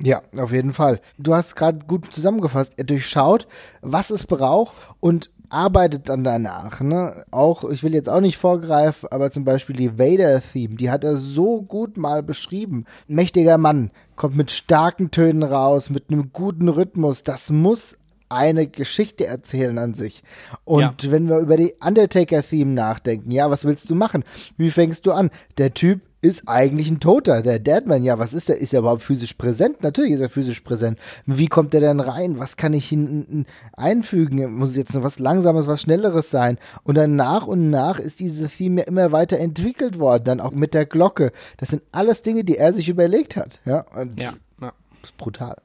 Ja, 0.04 0.22
auf 0.38 0.52
jeden 0.52 0.74
Fall. 0.74 1.00
Du 1.18 1.34
hast 1.36 1.56
gerade 1.56 1.86
gut 1.86 2.12
zusammengefasst. 2.14 2.74
Er 2.78 2.86
durchschaut, 2.86 3.48
was 3.82 4.10
es 4.10 4.26
braucht 4.26 4.74
und 5.00 5.30
arbeitet 5.52 6.08
dann 6.10 6.24
danach, 6.24 6.80
ne? 6.80 7.26
Auch, 7.30 7.70
ich 7.70 7.84
will 7.84 7.94
jetzt 7.94 8.10
auch 8.10 8.22
nicht 8.22 8.38
vorgreifen, 8.38 9.10
aber 9.12 9.32
zum 9.32 9.44
Beispiel 9.44 9.76
die 9.76 10.00
Vader-Theme, 10.00 10.76
die 10.76 10.90
hat 10.90 11.04
er 11.04 11.18
so 11.18 11.62
gut 11.62 11.98
mal 11.98 12.24
beschrieben. 12.24 12.86
Mächtiger 13.08 13.58
Mann, 13.58 13.92
kommt 14.16 14.38
mit 14.38 14.52
starken 14.52 15.12
Tönen 15.12 15.44
raus, 15.44 15.90
mit 15.90 16.10
einem 16.10 16.32
guten 16.32 16.70
Rhythmus. 16.70 17.24
Das 17.24 17.50
muss 17.50 17.98
eine 18.30 18.68
Geschichte 18.68 19.28
erzählen 19.28 19.78
an 19.78 19.94
sich. 19.94 20.24
Und 20.64 21.04
ja. 21.04 21.12
wenn 21.12 21.28
wir 21.28 21.40
über 21.40 21.58
die 21.58 21.76
Undertaker-Theme 21.86 22.72
nachdenken, 22.72 23.32
ja, 23.32 23.52
was 23.52 23.66
willst 23.66 23.90
du 23.90 23.96
machen? 23.96 24.24
Wie 24.58 24.72
fängst 24.72 25.06
du 25.06 25.12
an? 25.12 25.32
Der 25.58 25.74
Typ 25.74 26.00
ist 26.22 26.48
eigentlich 26.48 26.90
ein 26.90 27.00
Toter. 27.00 27.42
Der 27.42 27.60
Deadman, 27.60 28.04
ja, 28.04 28.20
was 28.20 28.34
ist 28.34 28.50
der? 28.50 28.60
Ist 28.60 28.74
er 28.74 28.80
überhaupt 28.80 29.02
physisch 29.02 29.34
präsent? 29.34 29.82
Natürlich 29.82 30.12
ist 30.12 30.22
er 30.22 30.30
physisch 30.30 30.60
präsent. 30.60 31.00
Wie 31.26 31.48
kommt 31.48 31.74
er 31.74 31.82
denn 31.82 32.00
rein? 32.00 32.38
Was 32.38 32.58
kann 32.58 32.74
ich 32.74 32.92
ihn 32.92 33.46
einfügen? 33.74 34.54
Muss 34.56 34.76
jetzt 34.76 34.94
noch 34.94 35.04
was 35.04 35.18
Langsames, 35.18 35.66
was 35.66 35.82
Schnelleres 35.82 36.30
sein? 36.30 36.60
Und 36.84 36.96
dann 36.96 37.16
nach 37.16 37.48
und 37.48 37.70
nach 37.72 37.98
ist 38.00 38.20
dieses 38.20 38.56
Theme 38.56 38.82
ja 38.82 38.88
immer 38.88 39.12
weiter 39.12 39.40
entwickelt 39.40 39.98
worden. 39.98 40.24
Dann 40.26 40.40
auch 40.40 40.52
mit 40.52 40.74
der 40.76 40.86
Glocke. 40.86 41.32
Das 41.58 41.70
sind 41.70 41.82
alles 41.92 42.22
Dinge, 42.22 42.44
die 42.44 42.58
er 42.58 42.74
sich 42.74 42.88
überlegt 42.88 43.36
hat. 43.36 43.60
Ja, 43.66 43.86
und 43.96 44.20
ja, 44.20 44.34
ja. 44.62 44.74
ist 45.04 45.18
brutal. 45.18 45.58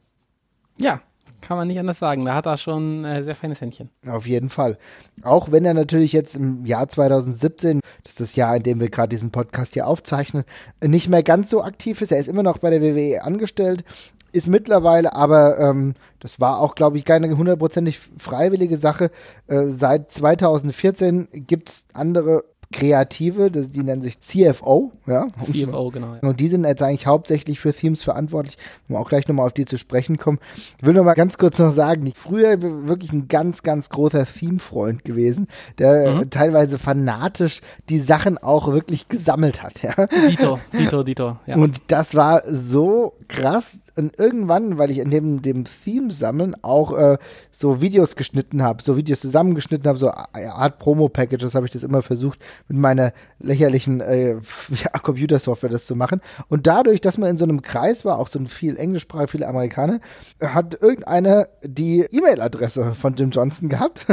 Ja, 0.78 1.02
kann 1.46 1.56
man 1.56 1.68
nicht 1.68 1.78
anders 1.78 1.98
sagen. 1.98 2.24
Da 2.24 2.34
hat 2.34 2.46
er 2.46 2.56
schon 2.56 3.04
äh, 3.04 3.22
sehr 3.22 3.34
feines 3.34 3.60
Händchen. 3.60 3.90
Auf 4.08 4.26
jeden 4.26 4.50
Fall. 4.50 4.78
Auch 5.22 5.52
wenn 5.52 5.64
er 5.64 5.74
natürlich 5.74 6.12
jetzt 6.12 6.34
im 6.34 6.64
Jahr 6.66 6.88
2017, 6.88 7.80
das 8.02 8.14
ist 8.14 8.20
das 8.20 8.36
Jahr, 8.36 8.56
in 8.56 8.62
dem 8.64 8.80
wir 8.80 8.90
gerade 8.90 9.08
diesen 9.08 9.30
Podcast 9.30 9.74
hier 9.74 9.86
aufzeichnen, 9.86 10.44
nicht 10.82 11.08
mehr 11.08 11.22
ganz 11.22 11.50
so 11.50 11.62
aktiv 11.62 12.02
ist. 12.02 12.10
Er 12.10 12.18
ist 12.18 12.28
immer 12.28 12.42
noch 12.42 12.58
bei 12.58 12.70
der 12.70 12.82
WWE 12.82 13.22
angestellt, 13.22 13.84
ist 14.32 14.48
mittlerweile 14.48 15.14
aber, 15.14 15.58
ähm, 15.58 15.94
das 16.20 16.40
war 16.40 16.60
auch, 16.60 16.74
glaube 16.74 16.98
ich, 16.98 17.04
keine 17.04 17.36
hundertprozentig 17.36 18.00
freiwillige 18.18 18.76
Sache. 18.76 19.10
Äh, 19.46 19.68
seit 19.68 20.10
2014 20.12 21.28
gibt 21.32 21.70
es 21.70 21.84
andere 21.92 22.44
Kreative, 22.72 23.50
die 23.50 23.82
nennen 23.82 24.02
sich 24.02 24.20
CFO, 24.20 24.92
ja. 25.06 25.28
CFO, 25.42 25.90
genau. 25.90 26.14
Ja. 26.14 26.28
Und 26.28 26.40
die 26.40 26.48
sind 26.48 26.64
jetzt 26.64 26.82
eigentlich 26.82 27.06
hauptsächlich 27.06 27.60
für 27.60 27.72
Themes 27.72 28.02
verantwortlich. 28.02 28.58
Wenn 28.86 28.96
wir 28.96 29.00
auch 29.00 29.08
gleich 29.08 29.28
nochmal 29.28 29.46
auf 29.46 29.52
die 29.52 29.66
zu 29.66 29.78
sprechen 29.78 30.18
kommen. 30.18 30.38
Ich 30.56 30.84
will 30.84 30.94
noch 30.94 31.04
mal 31.04 31.14
ganz 31.14 31.38
kurz 31.38 31.58
noch 31.58 31.70
sagen, 31.70 32.12
früher 32.14 32.60
wirklich 32.60 33.12
ein 33.12 33.28
ganz, 33.28 33.62
ganz 33.62 33.88
großer 33.88 34.26
Theme-Freund 34.26 35.04
gewesen, 35.04 35.46
der 35.78 36.12
mhm. 36.12 36.30
teilweise 36.30 36.78
fanatisch 36.78 37.60
die 37.88 38.00
Sachen 38.00 38.36
auch 38.38 38.68
wirklich 38.68 39.08
gesammelt 39.08 39.62
hat, 39.62 39.82
ja. 39.82 39.94
Dito, 40.28 40.58
Dito, 40.72 41.02
Dito, 41.04 41.38
ja. 41.46 41.56
Und 41.56 41.80
das 41.88 42.14
war 42.14 42.42
so 42.46 43.14
krass, 43.28 43.78
und 43.96 44.18
irgendwann, 44.18 44.78
weil 44.78 44.90
ich 44.90 44.98
in 44.98 45.10
dem, 45.10 45.42
dem 45.42 45.64
Theme 45.64 46.10
sammeln 46.10 46.54
auch 46.62 46.96
äh, 46.96 47.18
so 47.50 47.80
Videos 47.80 48.14
geschnitten 48.14 48.62
habe, 48.62 48.82
so 48.82 48.96
Videos 48.96 49.20
zusammengeschnitten 49.20 49.88
habe, 49.88 49.98
so 49.98 50.10
Art 50.10 50.78
Promo-Packages 50.78 51.54
habe 51.54 51.66
ich 51.66 51.72
das 51.72 51.82
immer 51.82 52.02
versucht, 52.02 52.38
mit 52.68 52.78
meiner 52.78 53.12
lächerlichen 53.38 54.00
äh, 54.00 54.34
ja, 54.68 54.98
Computersoftware 55.00 55.70
das 55.70 55.86
zu 55.86 55.96
machen. 55.96 56.20
Und 56.48 56.66
dadurch, 56.66 57.00
dass 57.00 57.16
man 57.16 57.30
in 57.30 57.38
so 57.38 57.44
einem 57.44 57.62
Kreis 57.62 58.04
war, 58.04 58.18
auch 58.18 58.28
so 58.28 58.38
ein 58.38 58.48
viel 58.48 58.76
Englischsprache, 58.76 59.28
viele 59.28 59.48
Amerikaner, 59.48 60.00
hat 60.40 60.80
irgendeiner 60.80 61.48
die 61.62 62.00
E-Mail-Adresse 62.00 62.94
von 62.94 63.14
Jim 63.14 63.30
Johnson 63.30 63.68
gehabt. 63.68 64.06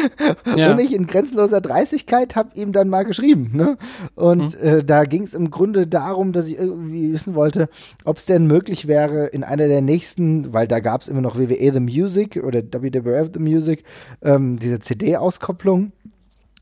ja. 0.56 0.72
Und 0.72 0.80
ich 0.80 0.92
in 0.92 1.06
grenzenloser 1.06 1.60
Dreistigkeit 1.60 2.34
habe 2.34 2.50
ihm 2.54 2.72
dann 2.72 2.88
mal 2.88 3.04
geschrieben. 3.04 3.50
Ne? 3.52 3.78
Und 4.16 4.60
mhm. 4.60 4.66
äh, 4.66 4.84
da 4.84 5.04
ging 5.04 5.22
es 5.22 5.34
im 5.34 5.50
Grunde 5.50 5.86
darum, 5.86 6.32
dass 6.32 6.48
ich 6.48 6.58
irgendwie 6.58 7.12
wissen 7.12 7.34
wollte, 7.34 7.68
ob 8.04 8.18
es 8.18 8.26
denn 8.26 8.46
möglich 8.46 8.88
wäre, 8.88 9.27
in 9.32 9.44
einer 9.44 9.68
der 9.68 9.80
nächsten, 9.80 10.52
weil 10.52 10.68
da 10.68 10.80
gab 10.80 11.02
es 11.02 11.08
immer 11.08 11.20
noch 11.20 11.38
WWE 11.38 11.72
The 11.72 11.80
Music 11.80 12.36
oder 12.42 12.62
WWF 12.62 13.30
The 13.32 13.40
Music, 13.40 13.84
ähm, 14.22 14.58
diese 14.58 14.80
CD-Auskopplung 14.80 15.92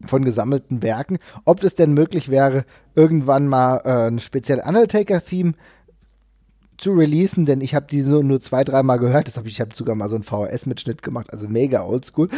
von 0.04 0.24
gesammelten 0.24 0.82
Werken, 0.82 1.18
ob 1.44 1.62
es 1.64 1.74
denn 1.74 1.94
möglich 1.94 2.28
wäre, 2.28 2.64
irgendwann 2.94 3.48
mal 3.48 3.80
äh, 3.84 4.08
ein 4.08 4.18
speziell 4.18 4.60
Undertaker-Theme 4.60 5.54
zu 6.78 6.92
releasen, 6.92 7.46
denn 7.46 7.60
ich 7.60 7.74
habe 7.74 7.86
die 7.90 8.02
nur, 8.02 8.22
nur 8.22 8.40
zwei, 8.40 8.62
dreimal 8.62 8.98
gehört. 8.98 9.28
Das 9.28 9.36
hab 9.36 9.46
ich 9.46 9.56
ich 9.56 9.60
habe 9.62 9.74
sogar 9.74 9.94
mal 9.94 10.10
so 10.10 10.16
einen 10.16 10.24
VHS-Mitschnitt 10.24 11.02
gemacht, 11.02 11.32
also 11.32 11.48
mega 11.48 11.82
oldschool. 11.82 12.28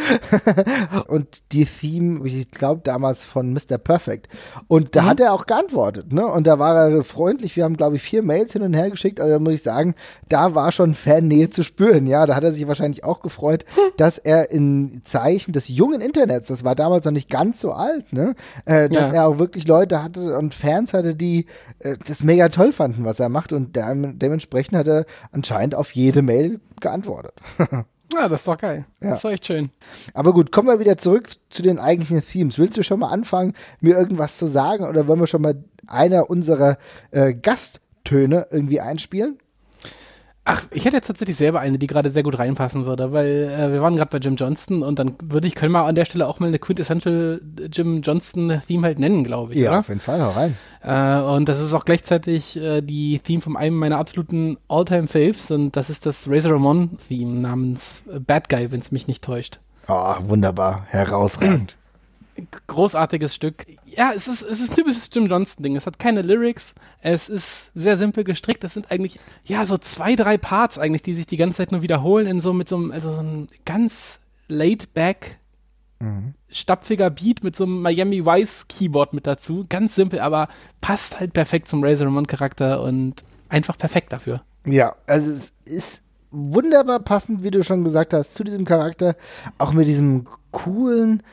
und 1.07 1.51
die 1.51 1.65
Theme, 1.65 2.25
ich 2.25 2.49
glaube 2.49 2.79
damals 2.83 3.25
von 3.25 3.51
Mr. 3.51 3.77
Perfect. 3.77 4.29
Und 4.69 4.95
da 4.95 5.01
mhm. 5.01 5.05
hat 5.07 5.19
er 5.19 5.33
auch 5.33 5.45
geantwortet, 5.45 6.13
ne? 6.13 6.25
Und 6.25 6.47
da 6.47 6.59
war 6.59 6.89
er 6.89 7.03
freundlich. 7.03 7.57
Wir 7.57 7.65
haben, 7.65 7.75
glaube 7.75 7.97
ich, 7.97 8.01
vier 8.01 8.23
Mails 8.23 8.53
hin 8.53 8.61
und 8.61 8.73
her 8.73 8.89
geschickt. 8.89 9.19
Also 9.19 9.33
da 9.33 9.39
muss 9.39 9.53
ich 9.53 9.63
sagen, 9.63 9.95
da 10.29 10.55
war 10.55 10.71
schon 10.71 10.93
Fannähe 10.93 11.49
zu 11.49 11.63
spüren. 11.63 12.07
Ja, 12.07 12.25
da 12.25 12.35
hat 12.35 12.45
er 12.45 12.53
sich 12.53 12.65
wahrscheinlich 12.67 13.03
auch 13.03 13.21
gefreut, 13.21 13.65
dass 13.97 14.17
er 14.17 14.51
in 14.51 15.01
Zeichen 15.03 15.51
des 15.51 15.67
jungen 15.67 15.99
Internets, 15.99 16.47
das 16.47 16.63
war 16.63 16.75
damals 16.75 17.03
noch 17.03 17.11
nicht 17.11 17.29
ganz 17.29 17.59
so 17.59 17.73
alt, 17.73 18.13
ne? 18.13 18.33
Äh, 18.63 18.87
dass 18.87 19.09
ja. 19.09 19.15
er 19.15 19.27
auch 19.27 19.39
wirklich 19.39 19.67
Leute 19.67 20.01
hatte 20.01 20.37
und 20.37 20.53
Fans 20.53 20.93
hatte, 20.93 21.15
die 21.15 21.47
äh, 21.79 21.97
das 22.07 22.23
mega 22.23 22.47
toll 22.47 22.71
fanden, 22.71 23.03
was 23.03 23.19
er 23.19 23.27
macht. 23.27 23.51
Und 23.51 23.75
der, 23.75 23.93
der 23.93 24.28
dementsprechend 24.29 24.77
hat 24.77 24.87
er 24.87 25.05
anscheinend 25.31 25.75
auf 25.75 25.93
jede 25.93 26.21
Mail 26.21 26.59
geantwortet. 26.79 27.33
Ja, 28.13 28.27
das 28.29 28.41
ist 28.41 28.47
doch 28.47 28.57
geil. 28.57 28.85
Ja. 29.01 29.09
Das 29.09 29.19
ist 29.19 29.25
doch 29.25 29.31
echt 29.31 29.45
schön. 29.45 29.69
Aber 30.13 30.33
gut, 30.33 30.51
kommen 30.51 30.67
wir 30.67 30.79
wieder 30.79 30.97
zurück 30.97 31.29
zu 31.49 31.61
den 31.61 31.79
eigentlichen 31.79 32.25
Themes. 32.25 32.57
Willst 32.59 32.77
du 32.77 32.83
schon 32.83 32.99
mal 32.99 33.09
anfangen, 33.09 33.53
mir 33.81 33.97
irgendwas 33.97 34.37
zu 34.37 34.47
sagen 34.47 34.85
oder 34.85 35.07
wollen 35.07 35.19
wir 35.19 35.27
schon 35.27 35.41
mal 35.41 35.63
einer 35.87 36.29
unserer 36.29 36.77
äh, 37.11 37.33
Gasttöne 37.33 38.47
irgendwie 38.51 38.81
einspielen? 38.81 39.39
Ach, 40.45 40.63
ich 40.71 40.85
hätte 40.85 40.95
jetzt 40.95 41.07
tatsächlich 41.07 41.37
selber 41.37 41.59
eine, 41.59 41.77
die 41.77 41.85
gerade 41.85 42.09
sehr 42.09 42.23
gut 42.23 42.39
reinpassen 42.39 42.85
würde, 42.85 43.11
weil 43.11 43.51
äh, 43.55 43.71
wir 43.71 43.81
waren 43.81 43.95
gerade 43.95 44.09
bei 44.09 44.17
Jim 44.17 44.35
Johnston 44.35 44.81
und 44.81 44.97
dann 44.97 45.15
würde 45.21 45.47
ich, 45.47 45.53
können 45.53 45.71
wir 45.71 45.85
an 45.85 45.95
der 45.95 46.05
Stelle 46.05 46.27
auch 46.27 46.39
mal 46.39 46.47
eine 46.47 46.59
Quintessential 46.59 47.41
Jim 47.71 48.01
Johnston-Theme 48.01 48.87
halt 48.87 48.99
nennen, 48.99 49.23
glaube 49.23 49.53
ich. 49.53 49.59
Ja, 49.59 49.71
oder? 49.71 49.79
auf 49.79 49.89
jeden 49.89 49.99
Fall, 49.99 50.21
hau 50.21 50.31
rein. 50.31 50.57
Äh, 50.81 51.35
und 51.35 51.49
das 51.49 51.59
ist 51.59 51.73
auch 51.73 51.85
gleichzeitig 51.85 52.57
äh, 52.57 52.81
die 52.81 53.19
Theme 53.19 53.41
von 53.41 53.57
einem 53.57 53.77
meiner 53.77 53.97
absoluten 53.97 54.57
All-Time-Faves 54.69 55.51
und 55.51 55.75
das 55.75 55.89
ist 55.89 56.05
das 56.05 56.27
Razor 56.29 56.53
Ramon-Theme 56.53 57.41
namens 57.41 58.03
Bad 58.25 58.49
Guy, 58.49 58.71
wenn 58.71 58.79
es 58.79 58.91
mich 58.91 59.07
nicht 59.07 59.23
täuscht. 59.23 59.59
Oh, 59.87 60.15
wunderbar, 60.21 60.85
herausragend 60.89 61.78
großartiges 62.67 63.33
Stück. 63.33 63.65
Ja, 63.85 64.11
es 64.15 64.27
ist, 64.27 64.41
es 64.41 64.59
ist 64.59 64.71
ein 64.71 64.75
typisches 64.75 65.09
Jim 65.11 65.27
Johnston-Ding. 65.27 65.75
Es 65.75 65.85
hat 65.85 65.99
keine 65.99 66.21
Lyrics. 66.21 66.73
Es 67.01 67.29
ist 67.29 67.71
sehr 67.73 67.97
simpel 67.97 68.23
gestrickt. 68.23 68.63
Das 68.63 68.73
sind 68.73 68.91
eigentlich, 68.91 69.19
ja, 69.43 69.65
so 69.65 69.77
zwei, 69.77 70.15
drei 70.15 70.37
Parts 70.37 70.77
eigentlich, 70.77 71.01
die 71.01 71.13
sich 71.13 71.27
die 71.27 71.37
ganze 71.37 71.57
Zeit 71.57 71.71
nur 71.71 71.81
wiederholen 71.81 72.27
in 72.27 72.41
so 72.41 72.53
mit 72.53 72.69
so 72.69 72.77
einem, 72.77 72.91
also 72.91 73.13
so 73.13 73.19
einem 73.19 73.47
ganz 73.65 74.19
laid-back, 74.47 75.39
mhm. 75.99 76.33
stapfiger 76.49 77.09
Beat 77.09 77.43
mit 77.43 77.55
so 77.55 77.63
einem 77.63 77.81
Miami 77.81 78.25
Vice 78.25 78.67
Keyboard 78.67 79.13
mit 79.13 79.27
dazu. 79.27 79.65
Ganz 79.69 79.95
simpel, 79.95 80.19
aber 80.19 80.49
passt 80.81 81.19
halt 81.19 81.33
perfekt 81.33 81.67
zum 81.67 81.83
Razor 81.83 82.07
Ramon 82.07 82.27
Charakter 82.27 82.81
und 82.81 83.23
einfach 83.49 83.77
perfekt 83.77 84.11
dafür. 84.11 84.41
Ja, 84.65 84.95
also 85.07 85.31
es 85.31 85.53
ist 85.65 86.03
wunderbar 86.31 86.99
passend, 86.99 87.43
wie 87.43 87.51
du 87.51 87.63
schon 87.63 87.83
gesagt 87.83 88.13
hast, 88.13 88.33
zu 88.33 88.43
diesem 88.43 88.65
Charakter. 88.65 89.15
Auch 89.57 89.73
mit 89.73 89.87
diesem 89.87 90.27
coolen, 90.51 91.23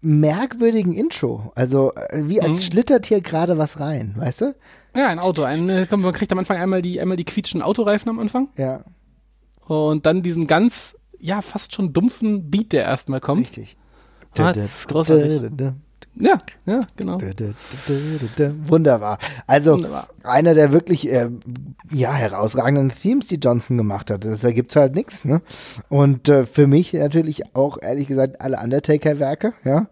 merkwürdigen 0.00 0.94
Intro. 0.94 1.52
Also 1.54 1.92
äh, 1.94 2.22
wie 2.24 2.40
als 2.40 2.60
mhm. 2.60 2.72
schlittert 2.72 3.06
hier 3.06 3.20
gerade 3.20 3.58
was 3.58 3.80
rein, 3.80 4.14
weißt 4.16 4.40
du? 4.42 4.54
Ja, 4.94 5.08
ein 5.08 5.18
Auto. 5.18 5.42
Ein, 5.42 5.68
äh, 5.68 5.86
man 5.96 6.12
kriegt 6.12 6.32
am 6.32 6.38
Anfang 6.38 6.56
einmal 6.56 6.82
die, 6.82 7.00
einmal 7.00 7.16
die 7.16 7.24
quietschen 7.24 7.62
Autoreifen 7.62 8.08
am 8.08 8.18
Anfang. 8.18 8.48
Ja. 8.56 8.84
Und 9.66 10.06
dann 10.06 10.22
diesen 10.22 10.46
ganz, 10.46 10.96
ja, 11.18 11.42
fast 11.42 11.74
schon 11.74 11.92
dumpfen 11.92 12.50
Beat, 12.50 12.72
der 12.72 12.84
erstmal 12.84 13.20
kommt. 13.20 13.40
Richtig. 13.40 13.76
Ah, 14.38 14.52
das 14.52 14.80
ist 14.80 14.88
großartig. 14.88 15.50
Ja, 16.20 16.38
ja, 16.66 16.80
genau. 16.96 17.18
Wunderbar. 18.66 19.18
Also 19.46 19.74
Wunderbar. 19.74 20.08
einer 20.24 20.54
der 20.54 20.72
wirklich 20.72 21.10
äh, 21.10 21.28
ja, 21.92 22.12
herausragenden 22.12 22.90
Themes, 22.90 23.28
die 23.28 23.36
Johnson 23.36 23.76
gemacht 23.76 24.10
hat. 24.10 24.24
Da 24.24 24.50
gibt 24.50 24.72
es 24.72 24.76
halt 24.76 24.94
nichts. 24.94 25.24
Ne? 25.24 25.40
Und 25.88 26.28
äh, 26.28 26.46
für 26.46 26.66
mich 26.66 26.92
natürlich 26.92 27.54
auch, 27.54 27.80
ehrlich 27.80 28.08
gesagt, 28.08 28.40
alle 28.40 28.58
Undertaker-Werke. 28.58 29.52
Ja? 29.64 29.86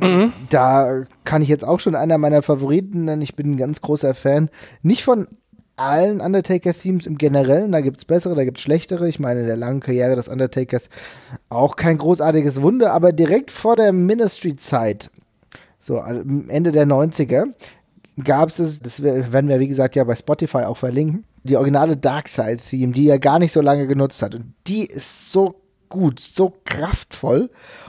Mhm. 0.00 0.32
Da 0.48 1.04
kann 1.24 1.42
ich 1.42 1.48
jetzt 1.48 1.64
auch 1.64 1.80
schon 1.80 1.94
einer 1.94 2.16
meiner 2.18 2.42
Favoriten 2.42 3.04
nennen. 3.04 3.22
Ich 3.22 3.36
bin 3.36 3.52
ein 3.52 3.56
ganz 3.58 3.82
großer 3.82 4.14
Fan. 4.14 4.48
Nicht 4.82 5.04
von 5.04 5.28
allen 5.76 6.20
Undertaker-Themes 6.20 7.06
im 7.06 7.18
Generellen. 7.18 7.72
Da 7.72 7.82
gibt 7.82 7.98
es 7.98 8.04
bessere, 8.06 8.34
da 8.34 8.44
gibt 8.44 8.56
es 8.56 8.62
schlechtere. 8.62 9.08
Ich 9.08 9.20
meine, 9.20 9.40
in 9.40 9.46
der 9.46 9.56
langen 9.56 9.80
Karriere 9.80 10.16
des 10.16 10.28
Undertakers 10.28 10.88
auch 11.50 11.76
kein 11.76 11.98
großartiges 11.98 12.62
Wunder, 12.62 12.92
aber 12.92 13.12
direkt 13.12 13.50
vor 13.50 13.76
der 13.76 13.92
Ministry-Zeit 13.92 15.10
so 15.88 15.96
Ende 15.96 16.70
der 16.70 16.86
90er 16.86 17.46
gab 18.22 18.50
es, 18.50 18.80
das 18.80 19.02
werden 19.02 19.48
wir 19.48 19.58
wie 19.58 19.68
gesagt 19.68 19.96
ja 19.96 20.04
bei 20.04 20.14
Spotify 20.14 20.58
auch 20.58 20.76
verlinken, 20.76 21.24
die 21.44 21.56
originale 21.56 21.96
Darkseid-Theme, 21.96 22.92
die 22.92 23.08
er 23.08 23.18
gar 23.18 23.38
nicht 23.38 23.52
so 23.52 23.60
lange 23.60 23.86
genutzt 23.86 24.20
hat. 24.22 24.34
Und 24.34 24.52
die 24.66 24.84
ist 24.84 25.32
so 25.32 25.54
gut, 25.88 26.20
so 26.20 26.52
kraftvoll 26.66 27.48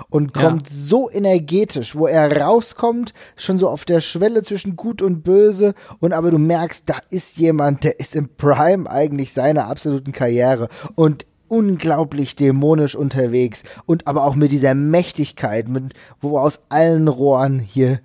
und 0.09 0.33
kommt 0.33 0.69
ja. 0.69 0.75
so 0.75 1.09
energetisch, 1.09 1.95
wo 1.95 2.07
er 2.07 2.41
rauskommt, 2.41 3.13
schon 3.35 3.59
so 3.59 3.67
auf 3.67 3.83
der 3.83 3.99
Schwelle 3.99 4.43
zwischen 4.43 4.77
gut 4.77 5.01
und 5.01 5.23
böse 5.23 5.73
und 5.99 6.13
aber 6.13 6.31
du 6.31 6.37
merkst, 6.37 6.83
da 6.85 6.99
ist 7.09 7.37
jemand, 7.37 7.83
der 7.83 7.99
ist 7.99 8.15
im 8.15 8.29
Prime 8.37 8.89
eigentlich 8.89 9.33
seiner 9.33 9.67
absoluten 9.67 10.13
Karriere 10.13 10.69
und 10.95 11.25
unglaublich 11.49 12.35
dämonisch 12.35 12.95
unterwegs 12.95 13.63
und 13.85 14.07
aber 14.07 14.23
auch 14.23 14.35
mit 14.35 14.51
dieser 14.51 14.75
Mächtigkeit, 14.75 15.67
mit, 15.67 15.93
wo 16.21 16.37
aus 16.37 16.63
allen 16.69 17.07
Rohren 17.07 17.59
hier 17.59 17.99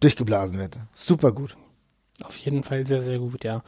durchgeblasen 0.00 0.58
wird. 0.58 0.78
Super 0.94 1.32
gut. 1.32 1.56
Auf 2.24 2.36
jeden 2.36 2.62
Fall 2.62 2.86
sehr, 2.86 3.02
sehr 3.02 3.18
gut, 3.18 3.44
ja. 3.44 3.62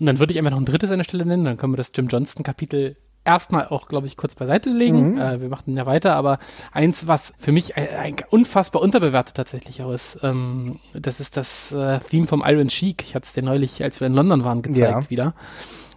Und 0.00 0.06
dann 0.06 0.18
würde 0.18 0.32
ich 0.32 0.38
einfach 0.38 0.50
noch 0.50 0.58
ein 0.58 0.66
drittes 0.66 0.90
an 0.90 0.98
der 0.98 1.04
Stelle 1.04 1.24
nennen, 1.24 1.44
dann 1.44 1.56
können 1.56 1.72
wir 1.72 1.78
das 1.78 1.92
Jim 1.94 2.08
Johnston-Kapitel 2.08 2.96
erstmal 3.24 3.68
auch, 3.68 3.88
glaube 3.88 4.06
ich, 4.06 4.16
kurz 4.16 4.34
beiseite 4.34 4.70
legen. 4.70 5.12
Mhm. 5.12 5.18
Äh, 5.18 5.40
wir 5.40 5.48
machen 5.48 5.76
ja 5.76 5.86
weiter, 5.86 6.14
aber 6.14 6.38
eins, 6.72 7.06
was 7.06 7.32
für 7.38 7.52
mich 7.52 7.76
ein, 7.76 7.88
ein 7.88 8.16
unfassbar 8.30 8.82
unterbewertet 8.82 9.36
tatsächlich 9.36 9.82
auch 9.82 9.92
ist, 9.92 10.18
ähm, 10.22 10.78
das 10.92 11.20
ist 11.20 11.36
das 11.36 11.72
äh, 11.72 12.00
Theme 12.00 12.26
vom 12.26 12.42
Iron 12.46 12.70
Sheik. 12.70 13.02
Ich 13.02 13.14
hatte 13.14 13.26
es 13.26 13.32
dir 13.32 13.42
neulich, 13.42 13.82
als 13.82 14.00
wir 14.00 14.06
in 14.06 14.14
London 14.14 14.44
waren, 14.44 14.62
gezeigt 14.62 15.04
ja. 15.04 15.10
wieder 15.10 15.34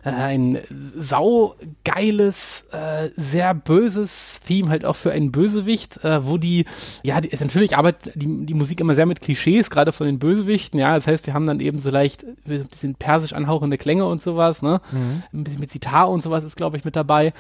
äh, 0.08 0.12
ein 0.12 0.60
saugeiles, 0.98 2.66
äh, 2.72 3.10
sehr 3.18 3.54
böses 3.54 4.40
Theme 4.48 4.70
halt 4.70 4.86
auch 4.86 4.96
für 4.96 5.12
einen 5.12 5.32
Bösewicht, 5.32 6.04
äh, 6.04 6.26
wo 6.26 6.38
die, 6.38 6.66
ja, 7.04 7.20
die, 7.20 7.36
natürlich 7.38 7.76
arbeitet 7.76 8.14
die, 8.16 8.46
die 8.46 8.54
Musik 8.54 8.80
immer 8.80 8.96
sehr 8.96 9.06
mit 9.06 9.20
Klischees, 9.20 9.70
gerade 9.70 9.92
von 9.92 10.08
den 10.08 10.18
Bösewichten, 10.18 10.80
ja, 10.80 10.96
das 10.96 11.08
heißt, 11.08 11.28
wir 11.28 11.34
haben 11.34 11.46
dann 11.46 11.60
eben 11.60 11.80
so 11.80 11.90
leicht 11.90 12.24
ein 12.24 12.68
bisschen 12.70 12.96
persisch 12.96 13.34
anhauchende 13.34 13.78
Klänge 13.78 14.06
und 14.06 14.22
sowas, 14.22 14.62
ne, 14.62 14.80
mhm. 14.92 15.24
ein 15.34 15.44
bisschen 15.44 15.60
mit 15.60 15.72
Zitar 15.72 16.10
und 16.10 16.24
sowas 16.24 16.44
ist, 16.44 16.56
glaube 16.56 16.78
ich, 16.78 16.86
mit 16.86 16.96
dabei, 16.96 17.34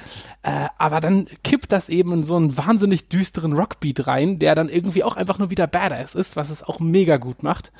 äh, 0.43 0.67
aber 0.77 0.99
dann 0.99 1.27
kippt 1.43 1.71
das 1.71 1.87
eben 1.87 2.11
in 2.11 2.23
so 2.23 2.35
einen 2.35 2.57
wahnsinnig 2.57 3.07
düsteren 3.07 3.53
Rockbeat 3.53 4.07
rein, 4.07 4.39
der 4.39 4.55
dann 4.55 4.67
irgendwie 4.67 5.05
auch 5.05 5.15
einfach 5.15 5.39
nur 5.39 5.49
wieder 5.49 5.67
Badass 5.67 6.15
ist, 6.15 6.35
was 6.35 6.49
es 6.49 6.63
auch 6.63 6.79
mega 6.79 7.15
gut 7.17 7.43
macht. 7.43 7.71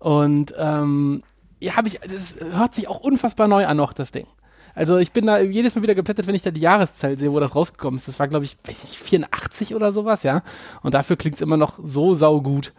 Und 0.00 0.52
ähm, 0.58 1.22
habe 1.70 1.88
ich, 1.88 2.00
das 2.00 2.36
hört 2.40 2.74
sich 2.74 2.88
auch 2.88 3.00
unfassbar 3.00 3.48
neu 3.48 3.66
an 3.66 3.76
noch, 3.76 3.92
das 3.92 4.12
Ding. 4.12 4.26
Also 4.74 4.96
ich 4.98 5.12
bin 5.12 5.26
da 5.26 5.38
jedes 5.38 5.74
Mal 5.74 5.82
wieder 5.82 5.94
geplättet, 5.94 6.26
wenn 6.26 6.34
ich 6.34 6.42
da 6.42 6.50
die 6.50 6.60
Jahreszahl 6.60 7.18
sehe, 7.18 7.32
wo 7.32 7.40
das 7.40 7.54
rausgekommen 7.54 7.98
ist. 7.98 8.08
Das 8.08 8.18
war, 8.18 8.28
glaube 8.28 8.44
ich, 8.44 8.56
weiß 8.64 8.84
nicht, 8.84 8.98
84 8.98 9.74
oder 9.74 9.92
sowas, 9.92 10.22
ja. 10.22 10.42
Und 10.82 10.94
dafür 10.94 11.16
klingt 11.16 11.36
es 11.36 11.42
immer 11.42 11.56
noch 11.58 11.78
so 11.82 12.14
saugut. 12.14 12.72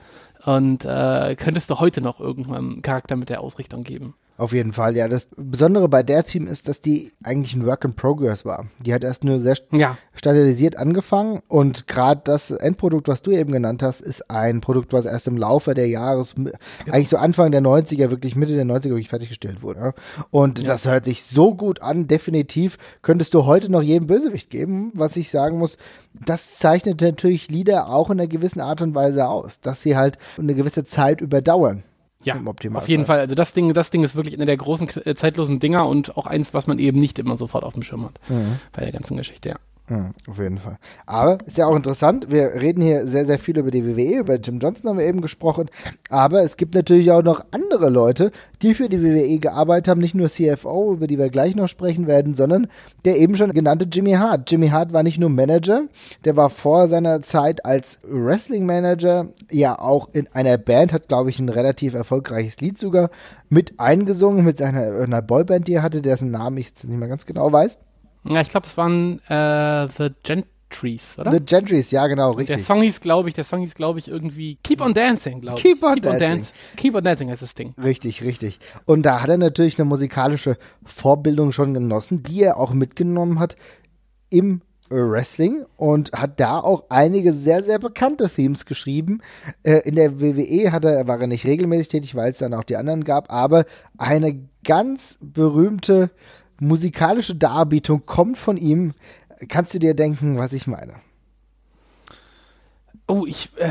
Und 0.45 0.85
äh, 0.85 1.35
könntest 1.35 1.69
du 1.69 1.79
heute 1.79 2.01
noch 2.01 2.19
irgendwann 2.19 2.73
einen 2.73 2.81
Charakter 2.81 3.15
mit 3.15 3.29
der 3.29 3.41
Ausrichtung 3.41 3.83
geben. 3.83 4.15
Auf 4.35 4.51
jeden 4.51 4.73
Fall, 4.73 4.95
ja. 4.95 5.07
Das 5.07 5.27
Besondere 5.37 5.87
bei 5.87 6.01
der 6.01 6.23
Theme 6.23 6.49
ist, 6.49 6.67
dass 6.67 6.81
die 6.81 7.11
eigentlich 7.23 7.55
ein 7.55 7.65
Work 7.67 7.85
in 7.85 7.93
Progress 7.93 8.45
war. 8.45 8.65
Die 8.79 8.93
hat 8.93 9.03
erst 9.03 9.23
nur 9.23 9.39
sehr 9.39 9.57
ja. 9.71 9.97
standardisiert 10.15 10.75
angefangen 10.75 11.41
und 11.47 11.87
gerade 11.87 12.21
das 12.23 12.49
Endprodukt, 12.49 13.07
was 13.07 13.21
du 13.21 13.29
eben 13.29 13.51
genannt 13.51 13.83
hast, 13.83 14.01
ist 14.01 14.31
ein 14.31 14.59
Produkt, 14.59 14.91
was 14.91 15.05
erst 15.05 15.27
im 15.27 15.37
Laufe 15.37 15.75
der 15.75 15.87
Jahres, 15.87 16.33
genau. 16.33 16.51
eigentlich 16.87 17.09
so 17.09 17.17
Anfang 17.17 17.51
der 17.51 17.61
90er, 17.61 18.09
wirklich 18.09 18.35
Mitte 18.35 18.55
der 18.55 18.65
90er 18.65 18.89
wirklich 18.89 19.09
fertiggestellt 19.09 19.61
wurde. 19.61 19.93
Und 20.31 20.59
ja. 20.59 20.65
das 20.65 20.85
hört 20.85 21.05
sich 21.05 21.23
so 21.23 21.53
gut 21.53 21.83
an, 21.83 22.07
definitiv 22.07 22.79
könntest 23.03 23.35
du 23.35 23.45
heute 23.45 23.71
noch 23.71 23.83
jedem 23.83 24.07
Bösewicht 24.07 24.49
geben, 24.49 24.91
was 24.95 25.15
ich 25.15 25.29
sagen 25.29 25.59
muss, 25.59 25.77
das 26.25 26.55
zeichnet 26.55 27.01
natürlich 27.01 27.49
Lieder 27.49 27.89
auch 27.89 28.09
in 28.09 28.19
einer 28.19 28.27
gewissen 28.27 28.61
Art 28.61 28.81
und 28.81 28.95
Weise 28.95 29.27
aus, 29.27 29.59
dass 29.59 29.83
sie 29.83 29.95
halt 29.95 30.17
eine 30.39 30.55
gewisse 30.55 30.85
Zeit 30.85 31.21
überdauern. 31.21 31.83
Ja, 32.25 32.35
auf 32.73 32.87
jeden 32.87 33.05
Fall. 33.05 33.19
Also 33.19 33.35
das 33.35 33.53
Ding, 33.53 33.73
das 33.73 33.89
Ding 33.89 34.03
ist 34.03 34.15
wirklich 34.15 34.35
einer 34.35 34.45
der 34.45 34.57
großen 34.57 34.89
äh, 35.05 35.15
zeitlosen 35.15 35.59
Dinger 35.59 35.87
und 35.87 36.17
auch 36.17 36.25
eins, 36.25 36.53
was 36.53 36.67
man 36.67 36.79
eben 36.79 36.99
nicht 36.99 37.19
immer 37.19 37.37
sofort 37.37 37.63
auf 37.63 37.73
dem 37.73 37.83
Schirm 37.83 38.05
hat 38.05 38.19
mhm. 38.29 38.59
bei 38.71 38.83
der 38.83 38.91
ganzen 38.91 39.17
Geschichte, 39.17 39.49
ja. 39.49 39.55
Mhm, 39.89 40.13
auf 40.27 40.37
jeden 40.39 40.59
Fall. 40.59 40.77
Aber 41.05 41.39
ist 41.45 41.57
ja 41.57 41.65
auch 41.65 41.75
interessant, 41.75 42.31
wir 42.31 42.53
reden 42.53 42.81
hier 42.81 43.05
sehr, 43.05 43.25
sehr 43.25 43.37
viel 43.37 43.57
über 43.57 43.69
die 43.69 43.85
WWE, 43.85 44.19
über 44.19 44.35
Jim 44.35 44.59
Johnson 44.59 44.89
haben 44.89 44.97
wir 44.97 45.05
eben 45.05 45.19
gesprochen, 45.19 45.69
aber 46.09 46.41
es 46.41 46.55
gibt 46.55 46.73
natürlich 46.73 47.11
auch 47.11 47.21
noch 47.21 47.43
andere 47.51 47.89
Leute, 47.89 48.31
die 48.61 48.75
für 48.75 48.87
die 48.87 49.03
WWE 49.03 49.39
gearbeitet 49.39 49.89
haben, 49.89 49.99
nicht 49.99 50.15
nur 50.15 50.29
CFO, 50.29 50.93
über 50.93 51.07
die 51.07 51.17
wir 51.17 51.29
gleich 51.29 51.55
noch 51.55 51.67
sprechen 51.67 52.07
werden, 52.07 52.33
sondern 52.33 52.67
der 53.03 53.17
eben 53.17 53.35
schon 53.35 53.51
genannte 53.51 53.85
Jimmy 53.91 54.13
Hart. 54.13 54.49
Jimmy 54.49 54.69
Hart 54.69 54.93
war 54.93 55.03
nicht 55.03 55.19
nur 55.19 55.29
Manager, 55.29 55.83
der 56.23 56.37
war 56.37 56.49
vor 56.49 56.87
seiner 56.87 57.21
Zeit 57.21 57.65
als 57.65 57.99
Wrestling 58.03 58.65
Manager 58.65 59.27
ja 59.51 59.77
auch 59.77 60.07
in 60.13 60.29
einer 60.31 60.57
Band, 60.57 60.93
hat 60.93 61.09
glaube 61.09 61.29
ich 61.29 61.39
ein 61.39 61.49
relativ 61.49 61.93
erfolgreiches 61.93 62.61
Lied 62.61 62.79
sogar 62.79 63.09
mit 63.49 63.81
eingesungen, 63.81 64.45
mit 64.45 64.59
seiner 64.59 65.01
einer 65.01 65.21
Boyband, 65.21 65.67
die 65.67 65.73
er 65.73 65.83
hatte, 65.83 66.01
dessen 66.01 66.31
Namen 66.31 66.57
ich 66.57 66.67
jetzt 66.67 66.85
nicht 66.85 66.97
mehr 66.97 67.09
ganz 67.09 67.25
genau 67.25 67.51
weiß. 67.51 67.77
Ja, 68.25 68.41
ich 68.41 68.49
glaube, 68.49 68.67
es 68.67 68.77
waren 68.77 69.19
äh, 69.27 69.87
The 69.97 70.09
Gentries, 70.23 71.17
oder? 71.19 71.31
The 71.31 71.39
Gentries, 71.39 71.91
ja, 71.91 72.07
genau, 72.07 72.31
richtig. 72.31 72.55
Der 72.55 72.63
Song 72.63 72.81
hieß, 72.81 73.01
glaube 73.01 73.29
ich, 73.29 73.35
der 73.35 73.43
Song 73.43 73.59
hieß, 73.61 73.75
glaube 73.75 73.99
ich, 73.99 74.07
irgendwie 74.07 74.57
Keep 74.63 74.81
on 74.81 74.93
Dancing, 74.93 75.41
glaube 75.41 75.57
ich. 75.57 75.63
Keep 75.63 75.83
on 75.83 75.95
Keep 75.95 76.03
Dancing. 76.03 76.21
On 76.21 76.35
Dance, 76.35 76.53
Keep 76.77 76.95
on 76.95 77.03
Dancing 77.03 77.29
heißt 77.29 77.41
das 77.41 77.55
Ding. 77.55 77.73
Richtig, 77.81 78.23
richtig. 78.23 78.59
Und 78.85 79.03
da 79.03 79.21
hat 79.21 79.29
er 79.29 79.37
natürlich 79.37 79.77
eine 79.77 79.85
musikalische 79.85 80.57
Vorbildung 80.85 81.51
schon 81.51 81.73
genossen, 81.73 82.23
die 82.23 82.43
er 82.43 82.57
auch 82.57 82.73
mitgenommen 82.73 83.39
hat 83.39 83.55
im 84.29 84.61
Wrestling 84.89 85.65
und 85.77 86.11
hat 86.11 86.39
da 86.39 86.59
auch 86.59 86.83
einige 86.89 87.33
sehr, 87.33 87.63
sehr 87.63 87.79
bekannte 87.79 88.29
Themes 88.29 88.65
geschrieben. 88.65 89.21
Äh, 89.63 89.79
in 89.85 89.95
der 89.95 90.19
WWE 90.19 90.71
hat 90.71 90.85
er, 90.85 91.07
war 91.07 91.19
er 91.19 91.27
nicht 91.27 91.45
regelmäßig 91.45 91.87
tätig, 91.87 92.15
weil 92.15 92.31
es 92.31 92.37
dann 92.37 92.53
auch 92.53 92.63
die 92.63 92.77
anderen 92.77 93.03
gab, 93.03 93.31
aber 93.31 93.65
eine 93.97 94.47
ganz 94.63 95.17
berühmte 95.21 96.11
musikalische 96.63 97.35
Darbietung 97.35 98.05
kommt 98.05 98.37
von 98.37 98.57
ihm. 98.57 98.93
Kannst 99.49 99.73
du 99.73 99.79
dir 99.79 99.93
denken, 99.93 100.37
was 100.37 100.53
ich 100.53 100.67
meine? 100.67 100.95
Oh, 103.07 103.25
ich, 103.27 103.49
äh, 103.57 103.67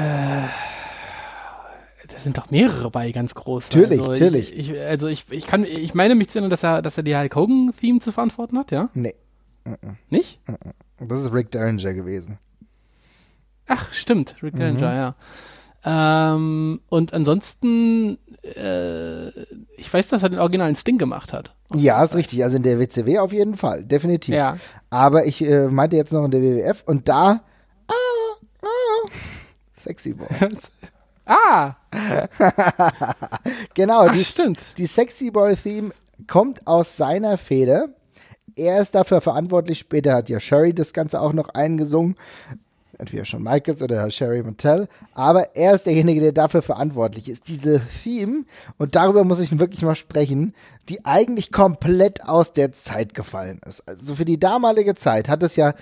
da 2.08 2.20
sind 2.22 2.36
doch 2.36 2.50
mehrere 2.50 2.90
bei, 2.90 3.10
ganz 3.12 3.34
groß. 3.34 3.70
Natürlich, 3.70 4.00
also 4.00 4.12
natürlich. 4.12 4.54
Ich, 4.54 4.70
ich, 4.70 4.80
also 4.80 5.06
ich, 5.06 5.24
ich 5.30 5.46
kann, 5.46 5.64
ich 5.64 5.94
meine 5.94 6.14
mich 6.14 6.28
zu 6.28 6.38
erinnern, 6.38 6.50
dass 6.50 6.62
er, 6.62 6.82
dass 6.82 6.96
er 6.98 7.02
die 7.02 7.16
Hulk 7.16 7.34
Hogan-Theme 7.34 8.00
zu 8.00 8.12
verantworten 8.12 8.58
hat, 8.58 8.70
ja? 8.70 8.90
Nee. 8.94 9.14
Nicht? 10.10 10.40
Das 10.98 11.20
ist 11.20 11.32
Rick 11.32 11.50
Derringer 11.52 11.94
gewesen. 11.94 12.38
Ach, 13.66 13.92
stimmt, 13.92 14.36
Rick 14.42 14.56
Derringer, 14.56 14.90
mhm. 14.90 14.96
ja. 14.96 15.14
Ähm, 15.84 16.80
und 16.88 17.12
ansonsten, 17.12 18.18
äh, 18.42 19.28
ich 19.76 19.92
weiß, 19.92 20.08
dass 20.08 20.22
er 20.22 20.28
den 20.28 20.38
originalen 20.38 20.76
Sting 20.76 20.98
gemacht 20.98 21.32
hat. 21.32 21.54
Ja, 21.74 22.04
ist 22.04 22.14
richtig. 22.14 22.44
Also 22.44 22.58
in 22.58 22.62
der 22.62 22.78
WCW 22.78 23.18
auf 23.18 23.32
jeden 23.32 23.56
Fall, 23.56 23.84
definitiv. 23.84 24.34
Ja. 24.34 24.58
Aber 24.90 25.26
ich 25.26 25.42
äh, 25.42 25.68
meinte 25.68 25.96
jetzt 25.96 26.12
noch 26.12 26.24
in 26.24 26.30
der 26.30 26.42
WWF 26.42 26.84
und 26.86 27.08
da, 27.08 27.42
ah, 27.88 27.94
ah, 28.62 29.08
Sexy 29.76 30.14
Boy. 30.14 30.28
ah! 31.26 31.74
genau, 33.74 34.06
Ach, 34.06 34.12
die, 34.12 34.24
stimmt. 34.24 34.60
die 34.76 34.86
Sexy 34.86 35.30
Boy 35.30 35.56
Theme 35.56 35.90
kommt 36.28 36.66
aus 36.66 36.96
seiner 36.96 37.38
Feder. 37.38 37.88
Er 38.54 38.80
ist 38.82 38.94
dafür 38.94 39.20
verantwortlich. 39.20 39.78
Später 39.78 40.14
hat 40.14 40.28
ja 40.28 40.38
Sherry 40.38 40.74
das 40.74 40.92
Ganze 40.92 41.20
auch 41.20 41.32
noch 41.32 41.48
eingesungen 41.48 42.16
entweder 42.98 43.24
Shawn 43.24 43.42
Michaels 43.42 43.82
oder 43.82 44.10
Sherry 44.10 44.42
Mattel, 44.42 44.88
aber 45.14 45.56
er 45.56 45.74
ist 45.74 45.86
derjenige, 45.86 46.20
der 46.20 46.32
dafür 46.32 46.62
verantwortlich 46.62 47.28
ist. 47.28 47.48
Diese 47.48 47.80
Theme, 48.02 48.44
und 48.78 48.94
darüber 48.96 49.24
muss 49.24 49.40
ich 49.40 49.58
wirklich 49.58 49.82
mal 49.82 49.94
sprechen, 49.94 50.54
die 50.88 51.04
eigentlich 51.04 51.52
komplett 51.52 52.24
aus 52.24 52.52
der 52.52 52.72
Zeit 52.72 53.14
gefallen 53.14 53.60
ist. 53.66 53.86
Also 53.88 54.14
für 54.14 54.24
die 54.24 54.38
damalige 54.38 54.94
Zeit 54.94 55.28
hat 55.28 55.42
es 55.42 55.56
ja 55.56 55.74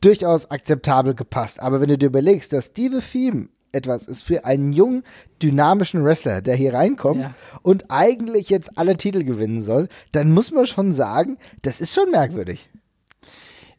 durchaus 0.00 0.50
akzeptabel 0.50 1.14
gepasst. 1.14 1.60
Aber 1.60 1.80
wenn 1.80 1.88
du 1.88 1.98
dir 1.98 2.06
überlegst, 2.06 2.52
dass 2.52 2.72
diese 2.72 3.00
Theme 3.00 3.48
etwas 3.72 4.06
ist 4.06 4.22
für 4.22 4.44
einen 4.44 4.72
jungen, 4.72 5.02
dynamischen 5.40 6.04
Wrestler, 6.04 6.42
der 6.42 6.54
hier 6.54 6.74
reinkommt 6.74 7.22
ja. 7.22 7.34
und 7.62 7.90
eigentlich 7.90 8.50
jetzt 8.50 8.76
alle 8.76 8.96
Titel 8.96 9.24
gewinnen 9.24 9.62
soll, 9.62 9.88
dann 10.12 10.32
muss 10.32 10.50
man 10.50 10.66
schon 10.66 10.92
sagen, 10.92 11.38
das 11.62 11.80
ist 11.80 11.94
schon 11.94 12.10
merkwürdig 12.10 12.68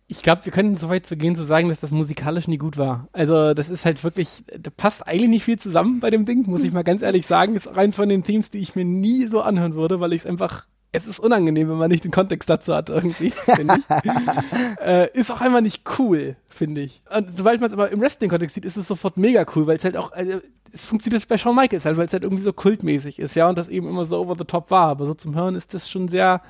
ich 0.08 0.22
glaube, 0.22 0.46
wir 0.46 0.52
können 0.52 0.76
so 0.76 0.90
weit 0.90 1.06
zu 1.06 1.16
gehen, 1.16 1.36
zu 1.36 1.44
sagen, 1.44 1.70
dass 1.70 1.80
das 1.80 1.92
musikalisch 1.92 2.48
nie 2.48 2.58
gut 2.58 2.78
war. 2.78 3.08
Also, 3.14 3.54
das 3.54 3.70
ist 3.70 3.86
halt 3.86 4.04
wirklich, 4.04 4.44
da 4.48 4.70
passt 4.76 5.08
eigentlich 5.08 5.30
nicht 5.30 5.44
viel 5.44 5.58
zusammen 5.58 6.00
bei 6.00 6.10
dem 6.10 6.26
Ding, 6.26 6.44
muss 6.48 6.64
ich 6.64 6.74
mal 6.74 6.84
ganz 6.84 7.02
ehrlich 7.02 7.26
sagen. 7.26 7.56
Ist 7.56 7.68
auch 7.68 7.78
eins 7.78 7.96
von 7.96 8.10
den 8.10 8.24
Themes, 8.24 8.50
die 8.52 8.60
ich 8.60 8.76
mir 8.76 8.86
nie 8.86 9.24
so 9.26 9.42
anhören 9.42 9.76
würde, 9.76 10.00
weil 10.00 10.14
ich 10.14 10.22
es 10.22 10.28
einfach, 10.28 10.68
es 10.92 11.08
ist 11.08 11.20
unangenehm, 11.20 11.70
wenn 11.70 11.78
man 11.78 11.90
nicht 11.90 12.04
den 12.04 12.12
Kontext 12.12 12.50
dazu 12.50 12.76
hat, 12.76 12.90
irgendwie, 12.90 13.32
finde 13.56 13.78
ich. 13.78 14.82
äh, 14.82 15.10
ist 15.14 15.32
auch 15.32 15.42
einfach 15.42 15.62
nicht 15.62 15.84
cool, 15.98 16.36
finde 16.50 16.82
ich. 16.82 17.02
Und 17.16 17.36
sobald 17.36 17.62
man 17.62 17.70
es 17.70 17.74
aber 17.74 17.90
im 17.90 18.02
Wrestling-Kontext 18.02 18.56
sieht, 18.56 18.66
ist 18.66 18.78
es 18.78 18.88
sofort 18.88 19.18
mega 19.18 19.46
cool, 19.56 19.68
weil 19.68 19.78
es 19.78 19.86
halt 19.86 19.96
auch, 19.96 20.12
also, 20.12 20.42
es 20.74 20.86
funktioniert 20.86 21.28
bei 21.28 21.38
Shawn 21.38 21.56
Michaels 21.56 21.86
halt, 21.86 21.98
weil 21.98 22.08
es 22.08 22.14
halt 22.14 22.24
irgendwie 22.24 22.44
so 22.44 22.52
kultmäßig 22.52 23.20
ist, 23.20 23.36
ja, 23.36 23.48
und 23.48 23.58
das 23.58 23.70
eben 23.70 23.88
immer 23.88 24.06
so 24.06 24.20
over 24.20 24.36
the 24.38 24.44
top 24.44 24.70
war. 24.70 24.90
Aber 24.90 25.06
so 25.06 25.14
zum 25.14 25.34
Hören 25.34 25.56
ist 25.56 25.74
das 25.74 25.90
schon 25.90 26.10
sehr 26.10 26.42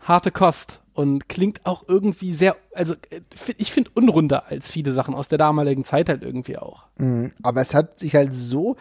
harte 0.00 0.30
Kost 0.30 0.80
und 0.98 1.28
klingt 1.28 1.64
auch 1.64 1.84
irgendwie 1.86 2.34
sehr, 2.34 2.56
also 2.74 2.94
äh, 3.10 3.20
ich 3.56 3.70
finde 3.70 3.90
unrunder 3.94 4.50
als 4.50 4.68
viele 4.68 4.92
Sachen 4.92 5.14
aus 5.14 5.28
der 5.28 5.38
damaligen 5.38 5.84
Zeit 5.84 6.08
halt 6.08 6.24
irgendwie 6.24 6.58
auch. 6.58 6.86
Mhm, 6.96 7.34
aber 7.40 7.60
es 7.60 7.72
hat 7.72 8.00
sich 8.00 8.16
halt 8.16 8.34
so 8.34 8.74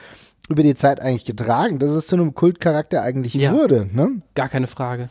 über 0.49 0.63
die 0.63 0.73
Zeit 0.73 0.99
eigentlich 0.99 1.25
getragen, 1.25 1.77
dass 1.77 1.91
es 1.91 2.07
zu 2.07 2.15
einem 2.15 2.33
Kultcharakter 2.33 3.03
eigentlich 3.03 3.35
ja, 3.35 3.53
wurde, 3.53 3.87
ne? 3.93 4.23
Gar 4.33 4.49
keine 4.49 4.65
Frage. 4.65 5.09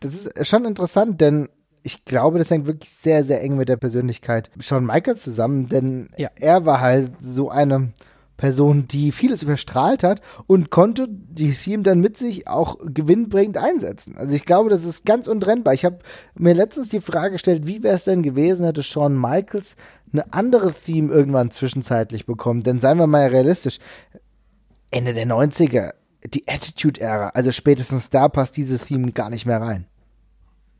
Das 0.00 0.26
ist 0.26 0.48
schon 0.48 0.64
interessant, 0.64 1.20
denn 1.20 1.48
ich 1.84 2.04
glaube, 2.04 2.38
das 2.38 2.50
hängt 2.50 2.66
wirklich 2.66 2.90
sehr, 2.90 3.22
sehr 3.22 3.40
eng 3.40 3.56
mit 3.56 3.68
der 3.68 3.76
Persönlichkeit 3.76 4.50
Shawn 4.58 4.84
Michaels 4.84 5.22
zusammen, 5.22 5.68
denn 5.68 6.08
ja. 6.16 6.30
er 6.34 6.66
war 6.66 6.80
halt 6.80 7.12
so 7.22 7.50
eine 7.50 7.92
Person, 8.38 8.86
die 8.88 9.12
vieles 9.12 9.42
überstrahlt 9.42 10.02
hat 10.02 10.22
und 10.46 10.70
konnte 10.70 11.06
die 11.10 11.52
Theme 11.52 11.82
dann 11.82 12.00
mit 12.00 12.16
sich 12.16 12.48
auch 12.48 12.76
gewinnbringend 12.82 13.58
einsetzen. 13.58 14.16
Also 14.16 14.34
ich 14.34 14.46
glaube, 14.46 14.70
das 14.70 14.84
ist 14.84 15.04
ganz 15.04 15.26
untrennbar. 15.26 15.74
Ich 15.74 15.84
habe 15.84 15.98
mir 16.36 16.54
letztens 16.54 16.88
die 16.88 17.00
Frage 17.00 17.32
gestellt, 17.32 17.66
wie 17.66 17.82
wäre 17.82 17.96
es 17.96 18.04
denn 18.04 18.22
gewesen, 18.22 18.64
hätte 18.64 18.84
Shawn 18.84 19.20
Michaels 19.20 19.76
eine 20.12 20.32
andere 20.32 20.72
Theme 20.72 21.12
irgendwann 21.12 21.50
zwischenzeitlich 21.50 22.26
bekommen. 22.26 22.62
Denn 22.62 22.80
seien 22.80 22.96
wir 22.98 23.08
mal 23.08 23.26
realistisch, 23.26 23.80
Ende 24.90 25.12
der 25.12 25.26
90er, 25.26 25.94
die 26.24 26.46
Attitude-Ära, 26.46 27.30
also 27.30 27.50
spätestens 27.52 28.08
da 28.08 28.28
passt 28.28 28.56
dieses 28.56 28.86
Theme 28.86 29.10
gar 29.12 29.30
nicht 29.30 29.46
mehr 29.46 29.60
rein. 29.60 29.86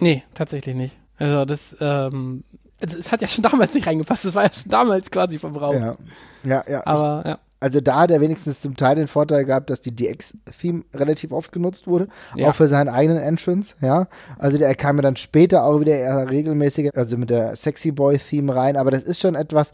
Nee, 0.01 0.23
tatsächlich 0.33 0.77
nicht. 0.77 0.97
Also 1.19 1.45
das, 1.45 1.77
ähm, 1.81 2.45
also 2.81 2.97
es 2.97 3.11
hat 3.11 3.21
ja 3.21 3.27
schon 3.27 3.43
damals 3.43 3.75
nicht 3.75 3.87
reingepasst, 3.87 4.25
es 4.27 4.35
war 4.37 4.45
ja 4.45 4.53
schon 4.53 4.71
damals 4.71 5.11
quasi 5.11 5.39
verbraucht. 5.39 5.81
Ja, 5.81 5.97
ja, 6.45 6.65
ja. 6.69 6.87
Aber 6.87 7.29
ja. 7.29 7.39
Also 7.61 7.81
da 7.81 8.01
hat 8.01 8.11
er 8.11 8.21
wenigstens 8.21 8.61
zum 8.61 8.77
Teil 8.77 8.95
den 8.97 9.09
Vorteil 9.09 9.45
gehabt, 9.45 9.69
dass 9.71 9.81
die 9.81 9.95
DX-Theme 9.95 10.85
relativ 10.95 11.33
oft 11.33 11.51
genutzt 11.53 11.87
wurde, 11.87 12.07
Ja. 12.37 12.51
auch 12.51 12.55
für 12.55 12.69
seinen 12.69 12.89
eigenen 12.89 13.19
Entrance, 13.23 13.75
ja. 13.81 14.07
Also 14.39 14.59
der 14.59 14.75
kam 14.75 14.97
ja 14.97 15.03
dann 15.03 15.17
später 15.17 15.65
auch 15.65 15.81
wieder 15.81 15.97
eher 15.97 16.31
regelmäßiger, 16.31 16.91
also 16.95 17.17
mit 17.17 17.31
der 17.31 17.57
Sexy 17.57 17.91
Boy-Theme 17.91 18.55
rein, 18.55 18.77
aber 18.77 18.91
das 18.91 19.03
ist 19.03 19.21
schon 19.21 19.35
etwas, 19.35 19.73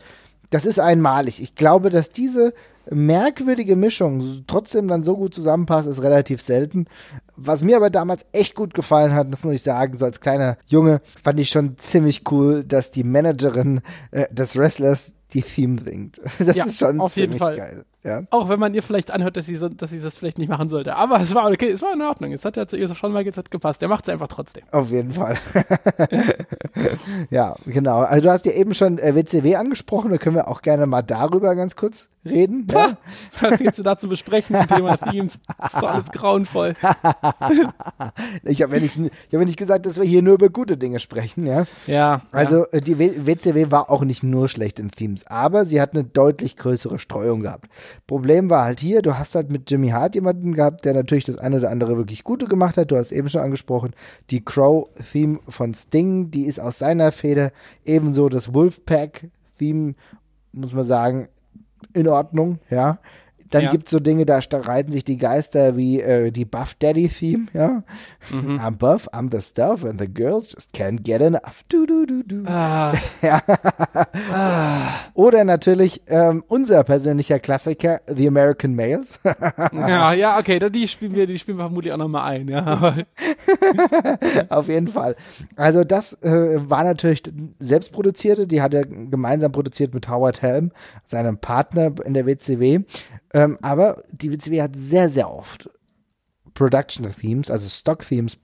das 0.51 0.65
ist 0.65 0.79
einmalig. 0.81 1.43
Ich 1.43 1.55
glaube, 1.57 1.91
dass 1.91 2.11
diese 2.11 2.55
merkwürdige 2.91 3.77
Mischung 3.77 4.45
trotzdem 4.47 4.89
dann 4.89 5.05
so 5.05 5.17
gut 5.17 5.35
zusammenpasst, 5.35 5.89
ist 5.89 6.03
relativ 6.03 6.43
selten. 6.43 6.87
Was 7.35 7.63
mir 7.65 7.77
aber 7.77 7.89
damals 7.91 8.27
echt 8.33 8.55
gut 8.55 8.75
gefallen 8.75 9.15
hat, 9.15 9.33
das 9.33 9.43
muss 9.43 9.55
ich 9.55 9.63
sagen, 9.63 9.97
so 9.99 10.05
als 10.05 10.21
kleiner 10.21 10.59
Junge, 10.67 11.01
fand 11.23 11.41
ich 11.41 11.49
schon 11.49 11.79
ziemlich 11.79 12.31
cool, 12.31 12.63
dass 12.63 12.91
die 12.91 13.03
Managerin 13.03 13.81
äh, 14.11 14.27
des 14.33 14.57
Wrestlers 14.57 15.14
die 15.35 15.43
Theme 15.43 15.81
singt. 15.83 16.21
Das 16.39 16.57
Ja, 16.57 16.65
ist 16.65 16.79
schon 16.79 17.01
auf 17.01 17.17
jeden 17.17 17.33
ziemlich 17.33 17.43
Fall. 17.43 17.57
geil. 17.57 17.85
Ja. 18.05 18.23
Auch 18.31 18.49
wenn 18.51 18.61
man 18.61 18.75
ihr 18.75 18.83
vielleicht 18.83 19.11
anhört, 19.11 19.37
dass 19.39 19.47
sie, 19.47 19.57
so, 19.57 19.69
dass 19.71 19.91
sie 19.91 20.01
das 20.01 20.15
vielleicht 20.15 20.37
nicht 20.39 20.51
machen 20.51 20.69
sollte. 20.69 20.95
Aber 20.97 21.21
es 21.21 21.35
war 21.35 21.51
okay, 21.51 21.71
es 21.71 21.81
war 21.81 21.93
in 21.95 22.03
Ordnung. 22.03 22.33
Es 22.33 22.45
hat 22.45 22.57
ja 22.57 22.67
zu 22.67 22.77
ihr 22.77 22.95
schon 22.95 23.13
mal 23.13 23.25
jetzt 23.25 23.39
hat 23.39 23.51
gepasst. 23.51 23.81
Der 23.81 23.89
macht 23.89 24.07
es 24.07 24.13
einfach 24.13 24.29
trotzdem. 24.29 24.63
Auf 24.73 24.91
jeden 24.91 25.13
Fall. 25.13 25.37
ja, 27.31 27.55
genau. 27.67 27.99
Also 28.01 28.23
du 28.25 28.31
hast 28.31 28.45
ja 28.47 28.53
eben 28.53 28.75
schon 28.75 28.99
äh, 28.99 29.15
WCW 29.15 29.57
angesprochen, 29.57 30.11
da 30.11 30.19
können 30.19 30.37
wir 30.37 30.49
auch 30.49 30.63
gerne 30.63 30.87
mal 30.87 31.03
darüber 31.03 31.55
ganz 31.55 31.77
kurz 31.77 32.09
reden. 32.25 32.67
Ja? 32.73 32.97
Was 33.41 33.59
gibt's 33.59 33.77
denn 33.77 33.85
da 33.85 33.97
zu 33.99 34.09
besprechen 34.09 34.57
im 34.57 34.67
Thema 34.67 34.97
Themes? 35.11 35.39
Das 35.59 35.75
ist 35.75 35.85
alles 35.85 36.11
grauenvoll. 36.11 36.75
Ich 38.43 38.63
habe 38.63 38.77
ja, 38.77 38.83
nicht- 38.83 38.97
ich 38.97 39.05
hab 39.33 39.41
ja 39.41 39.45
nicht 39.45 39.57
gesagt, 39.59 39.87
dass 39.87 39.97
wir 39.97 40.05
hier 40.05 40.23
nur 40.23 40.35
über 40.35 40.49
gute 40.49 40.77
Dinge 40.77 40.99
sprechen. 40.99 41.47
Ja? 41.47 41.65
Ja. 41.87 42.23
Also 42.33 42.67
äh, 42.71 42.81
die 42.81 42.99
WCW 42.99 43.71
war 43.71 43.91
auch 43.91 44.03
nicht 44.03 44.23
nur 44.23 44.49
schlecht 44.49 44.79
in 44.79 44.91
Themes, 44.91 45.27
aber 45.27 45.65
sie 45.65 45.81
hat 45.81 45.95
eine 45.95 46.05
deutlich 46.05 46.57
größere 46.57 46.99
Streuung 46.99 47.41
gehabt. 47.41 47.69
Problem 48.07 48.51
war 48.51 48.65
halt 48.65 48.81
hier, 48.81 49.03
du 49.03 49.19
hast 49.19 49.35
halt 49.35 49.51
mit 49.51 49.71
Jimmy 49.71 49.89
Hart 49.89 50.15
jemanden 50.15 50.55
gehabt, 50.55 50.85
der 50.85 50.95
natürlich 50.95 51.25
das 51.25 51.39
eine 51.39 51.57
oder 51.57 51.71
andere 51.71 51.97
wirklich 51.97 52.25
Gute 52.25 52.47
gemacht 52.47 52.77
hat. 52.77 52.91
Du 52.91 52.97
hast 52.97 53.13
eben 53.13 53.29
schon 53.29 53.41
angesprochen, 53.41 53.93
die 54.31 54.45
Crow-Theme 54.45 55.41
von 55.49 55.75
Sting, 55.75 56.31
die 56.31 56.45
ist 56.45 56.61
aus 56.61 56.79
seiner 56.79 57.13
Feder. 57.13 57.53
Ebenso 57.85 58.29
das 58.29 58.53
Wolfpack-Theme, 58.53 59.95
muss 60.53 60.73
man 60.73 60.85
sagen, 60.85 61.29
in 61.93 62.09
Ordnung, 62.09 62.59
ja. 62.71 62.99
Dann 63.55 63.63
Ja. 63.63 63.71
gibt's 63.71 63.93
so 63.93 64.01
Dinge, 64.01 64.27
da 64.27 64.43
streiten 64.43 64.91
sich 64.91 65.05
die 65.05 65.17
Geister 65.17 65.77
wie 65.77 66.01
äh, 66.01 66.33
die 66.33 66.45
Buff 66.45 66.75
Daddy 66.75 67.09
Theme, 67.09 67.47
ja. 67.55 67.85
Mhm. 68.33 68.59
I'm 68.61 68.73
buff, 68.77 69.09
I'm 69.13 69.31
the 69.31 69.41
stuff, 69.41 69.85
and 69.85 70.01
the 70.01 70.09
girls 70.13 70.53
just 70.53 70.75
can't 70.75 71.05
get 71.05 71.21
enough. 71.21 71.63
Du, 71.69 71.87
du, 71.87 72.05
du, 72.05 72.25
du. 72.25 72.43
Ah, 72.47 72.95
Ja. 73.23 73.41
Oder 75.15 75.45
natürlich 75.45 76.03
ähm, 76.09 76.43
unser 76.49 76.83
persönlicher 76.83 77.39
Klassiker, 77.39 78.01
The 78.09 78.27
American 78.27 78.75
Males. 78.75 79.21
ja, 79.73 80.13
ja, 80.13 80.37
okay, 80.39 80.59
die 80.59 80.89
spielen 80.89 81.15
wir, 81.15 81.29
die 81.29 81.39
spielen 81.39 81.59
wir 81.59 81.65
vermutlich 81.65 81.93
auch 81.93 81.97
nochmal 81.99 82.33
ein, 82.33 82.49
ja. 82.49 82.97
Auf 84.49 84.69
jeden 84.69 84.89
Fall. 84.89 85.15
Also 85.55 85.85
das 85.85 86.15
äh, 86.23 86.57
war 86.69 86.83
natürlich 86.83 87.23
selbst 87.61 87.93
produzierte, 87.93 88.49
die 88.49 88.61
hat 88.63 88.75
er 88.75 88.85
gemeinsam 88.85 89.53
produziert 89.53 89.95
mit 89.95 90.09
Howard 90.09 90.43
Helm, 90.43 90.73
seinem 91.07 91.39
Partner 91.39 91.93
in 92.05 92.15
der 92.15 92.27
WCW. 92.27 92.81
Ähm, 93.35 93.59
aber 93.61 94.05
die 94.13 94.33
WCW 94.33 94.63
hat 94.63 94.77
sehr, 94.77 95.11
sehr 95.11 95.31
oft 95.31 95.69
Production 96.55 97.13
Themes, 97.21 97.51
also 97.51 97.69
Stock 97.69 98.07
Themes 98.07 98.39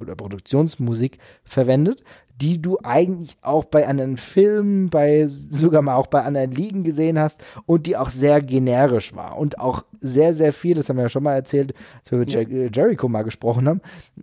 oder 0.00 0.16
Produktionsmusik 0.16 1.18
verwendet, 1.44 2.02
die 2.40 2.60
du 2.60 2.78
eigentlich 2.82 3.36
auch 3.42 3.66
bei 3.66 3.86
anderen 3.86 4.16
Filmen, 4.16 4.88
bei 4.88 5.28
sogar 5.50 5.82
mal 5.82 5.94
auch 5.94 6.06
bei 6.06 6.24
anderen 6.24 6.50
Ligen 6.50 6.82
gesehen 6.82 7.18
hast 7.18 7.44
und 7.66 7.86
die 7.86 7.96
auch 7.96 8.10
sehr 8.10 8.40
generisch 8.42 9.14
war 9.14 9.38
und 9.38 9.60
auch 9.60 9.84
sehr, 10.00 10.34
sehr 10.34 10.52
viel, 10.52 10.74
das 10.74 10.88
haben 10.88 10.96
wir 10.96 11.04
ja 11.04 11.08
schon 11.08 11.22
mal 11.22 11.34
erzählt, 11.34 11.74
als 12.00 12.10
wir 12.10 12.18
mit 12.18 12.32
Jer 12.32 12.70
Jericho 12.72 13.08
mal 13.08 13.22
gesprochen 13.22 13.68
haben, 13.68 13.80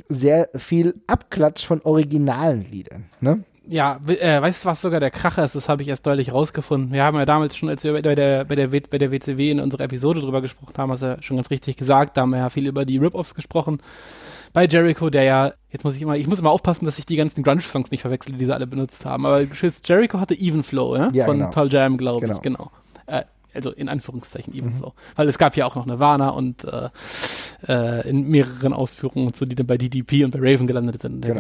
sehr 0.09 0.49
viel 0.55 0.95
Abklatsch 1.07 1.65
von 1.65 1.81
originalen 1.81 2.69
Liedern. 2.69 3.05
Ne? 3.21 3.43
Ja, 3.69 3.99
äh, 4.07 4.41
weißt 4.41 4.65
du, 4.65 4.69
was 4.69 4.81
sogar 4.81 4.99
der 4.99 5.11
Kracher 5.11 5.45
ist? 5.45 5.55
Das 5.55 5.69
habe 5.69 5.81
ich 5.83 5.87
erst 5.87 6.05
deutlich 6.07 6.33
rausgefunden. 6.33 6.91
Wir 6.91 7.03
haben 7.03 7.17
ja 7.17 7.25
damals 7.25 7.55
schon, 7.55 7.69
als 7.69 7.83
wir 7.83 7.93
bei 8.01 8.15
der, 8.15 8.45
bei 8.45 8.55
der, 8.55 8.71
W- 8.71 8.81
bei 8.89 8.97
der 8.97 9.11
WCW 9.11 9.51
in 9.51 9.59
unserer 9.59 9.83
Episode 9.83 10.21
drüber 10.21 10.41
gesprochen 10.41 10.73
haben, 10.77 10.91
hast 10.91 11.03
du 11.03 11.05
ja 11.07 11.21
schon 11.21 11.37
ganz 11.37 11.49
richtig 11.49 11.77
gesagt, 11.77 12.17
da 12.17 12.21
haben 12.21 12.31
wir 12.31 12.39
ja 12.39 12.49
viel 12.49 12.67
über 12.67 12.83
die 12.85 12.97
Rip-Offs 12.97 13.35
gesprochen. 13.35 13.79
Bei 14.51 14.65
Jericho, 14.65 15.11
der 15.11 15.23
ja, 15.23 15.53
jetzt 15.71 15.83
muss 15.83 15.95
ich 15.95 16.01
immer, 16.01 16.17
ich 16.17 16.25
muss 16.25 16.39
immer 16.39 16.49
aufpassen, 16.49 16.85
dass 16.85 16.97
ich 16.97 17.05
die 17.05 17.15
ganzen 17.15 17.43
Grunge-Songs 17.43 17.91
nicht 17.91 18.01
verwechsle, 18.01 18.33
die 18.35 18.45
sie 18.45 18.53
alle 18.53 18.65
benutzt 18.65 19.05
haben. 19.05 19.25
Aber 19.27 19.41
Jericho 19.85 20.19
hatte 20.19 20.33
Even 20.33 20.63
Flow, 20.63 20.95
ja? 20.97 21.09
Ja, 21.13 21.25
Von 21.25 21.37
genau. 21.37 21.51
Pearl 21.51 21.71
Jam, 21.71 21.97
glaube 21.97 22.21
Genau. 22.25 22.37
ich, 22.37 22.41
genau. 22.41 22.71
Äh, 23.05 23.23
also 23.53 23.69
in 23.71 23.87
Anführungszeichen 23.89 24.55
Even 24.55 24.73
Flow. 24.73 24.93
Weil 25.15 25.27
es 25.29 25.37
gab 25.37 25.55
ja 25.55 25.65
auch 25.67 25.75
noch 25.75 25.85
Nirvana 25.85 26.29
und 26.29 26.63
äh, 26.63 26.89
äh, 27.67 28.09
in 28.09 28.27
mehreren 28.29 28.73
Ausführungen 28.73 29.27
und 29.27 29.35
so, 29.37 29.45
die 29.45 29.55
dann 29.55 29.67
bei 29.67 29.77
DDP 29.77 30.23
und 30.23 30.31
bei 30.31 30.39
Raven 30.39 30.65
gelandet 30.65 30.99
sind 31.01 31.13
und 31.13 31.21
Genau. 31.21 31.39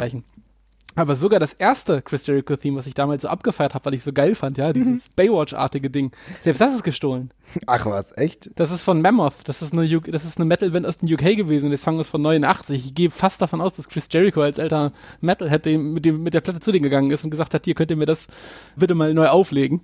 Aber 0.95 1.15
sogar 1.15 1.39
das 1.39 1.53
erste 1.53 2.01
Chris 2.01 2.25
Jericho-Theme, 2.25 2.77
was 2.77 2.87
ich 2.87 2.93
damals 2.93 3.21
so 3.21 3.27
abgefeiert 3.27 3.73
habe, 3.73 3.85
weil 3.85 3.93
ich 3.93 4.03
so 4.03 4.11
geil 4.11 4.35
fand, 4.35 4.57
ja, 4.57 4.73
dieses 4.73 5.07
Mhm. 5.07 5.15
Baywatch-artige 5.15 5.89
Ding, 5.89 6.11
selbst 6.43 6.59
das 6.59 6.73
ist 6.73 6.83
gestohlen. 6.83 7.31
Ach 7.67 7.85
was, 7.85 8.15
echt? 8.17 8.49
Das 8.55 8.71
ist 8.71 8.81
von 8.81 9.01
Mammoth, 9.01 9.35
das 9.45 9.61
ist 9.61 9.71
eine, 9.71 9.83
UK 9.83 10.11
das 10.11 10.25
ist 10.25 10.37
eine 10.37 10.45
Metal-Band 10.45 10.85
aus 10.85 10.97
den 10.97 11.13
UK 11.13 11.37
gewesen, 11.37 11.69
der 11.69 11.77
Song 11.77 11.99
ist 11.99 12.07
von 12.07 12.21
89. 12.21 12.85
Ich 12.87 12.95
gehe 12.95 13.11
fast 13.11 13.41
davon 13.41 13.61
aus, 13.61 13.75
dass 13.75 13.87
Chris 13.87 14.09
Jericho 14.11 14.41
als 14.41 14.59
alter 14.59 14.91
Metalhead 15.21 15.65
dem, 15.65 15.93
mit, 15.93 16.05
dem, 16.05 16.23
mit 16.23 16.33
der 16.33 16.41
Platte 16.41 16.59
zu 16.59 16.71
denen 16.71 16.83
gegangen 16.83 17.11
ist 17.11 17.23
und 17.23 17.29
gesagt 17.29 17.53
hat, 17.53 17.65
hier 17.65 17.75
könnt 17.75 17.91
ihr 17.91 17.97
mir 17.97 18.05
das 18.05 18.27
bitte 18.75 18.95
mal 18.95 19.13
neu 19.13 19.27
auflegen. 19.27 19.81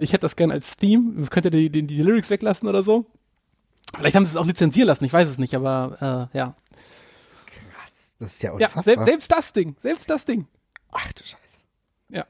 Ich 0.00 0.12
hätte 0.12 0.22
das 0.22 0.36
gerne 0.36 0.54
als 0.54 0.76
Theme, 0.76 1.26
könnt 1.28 1.44
ihr 1.46 1.50
die, 1.50 1.70
die, 1.70 1.86
die 1.86 2.02
Lyrics 2.02 2.30
weglassen 2.30 2.68
oder 2.68 2.82
so. 2.82 3.06
Vielleicht 3.96 4.16
haben 4.16 4.24
sie 4.24 4.30
es 4.30 4.36
auch 4.36 4.46
lizenzieren 4.46 4.88
lassen, 4.88 5.04
ich 5.04 5.12
weiß 5.12 5.28
es 5.28 5.38
nicht, 5.38 5.54
aber 5.54 6.28
äh, 6.32 6.38
ja. 6.38 6.54
Das 8.18 8.32
ist 8.34 8.42
ja 8.42 8.50
Ja, 8.58 8.66
unfassbar. 8.68 8.82
selbst, 8.84 9.04
selbst 9.06 9.32
das 9.32 9.52
Ding, 9.52 9.76
selbst 9.82 10.10
das 10.10 10.24
Ding. 10.24 10.46
Ach 10.92 11.12
du 11.12 11.22
Scheiße. 11.24 11.38
Ja. 12.10 12.24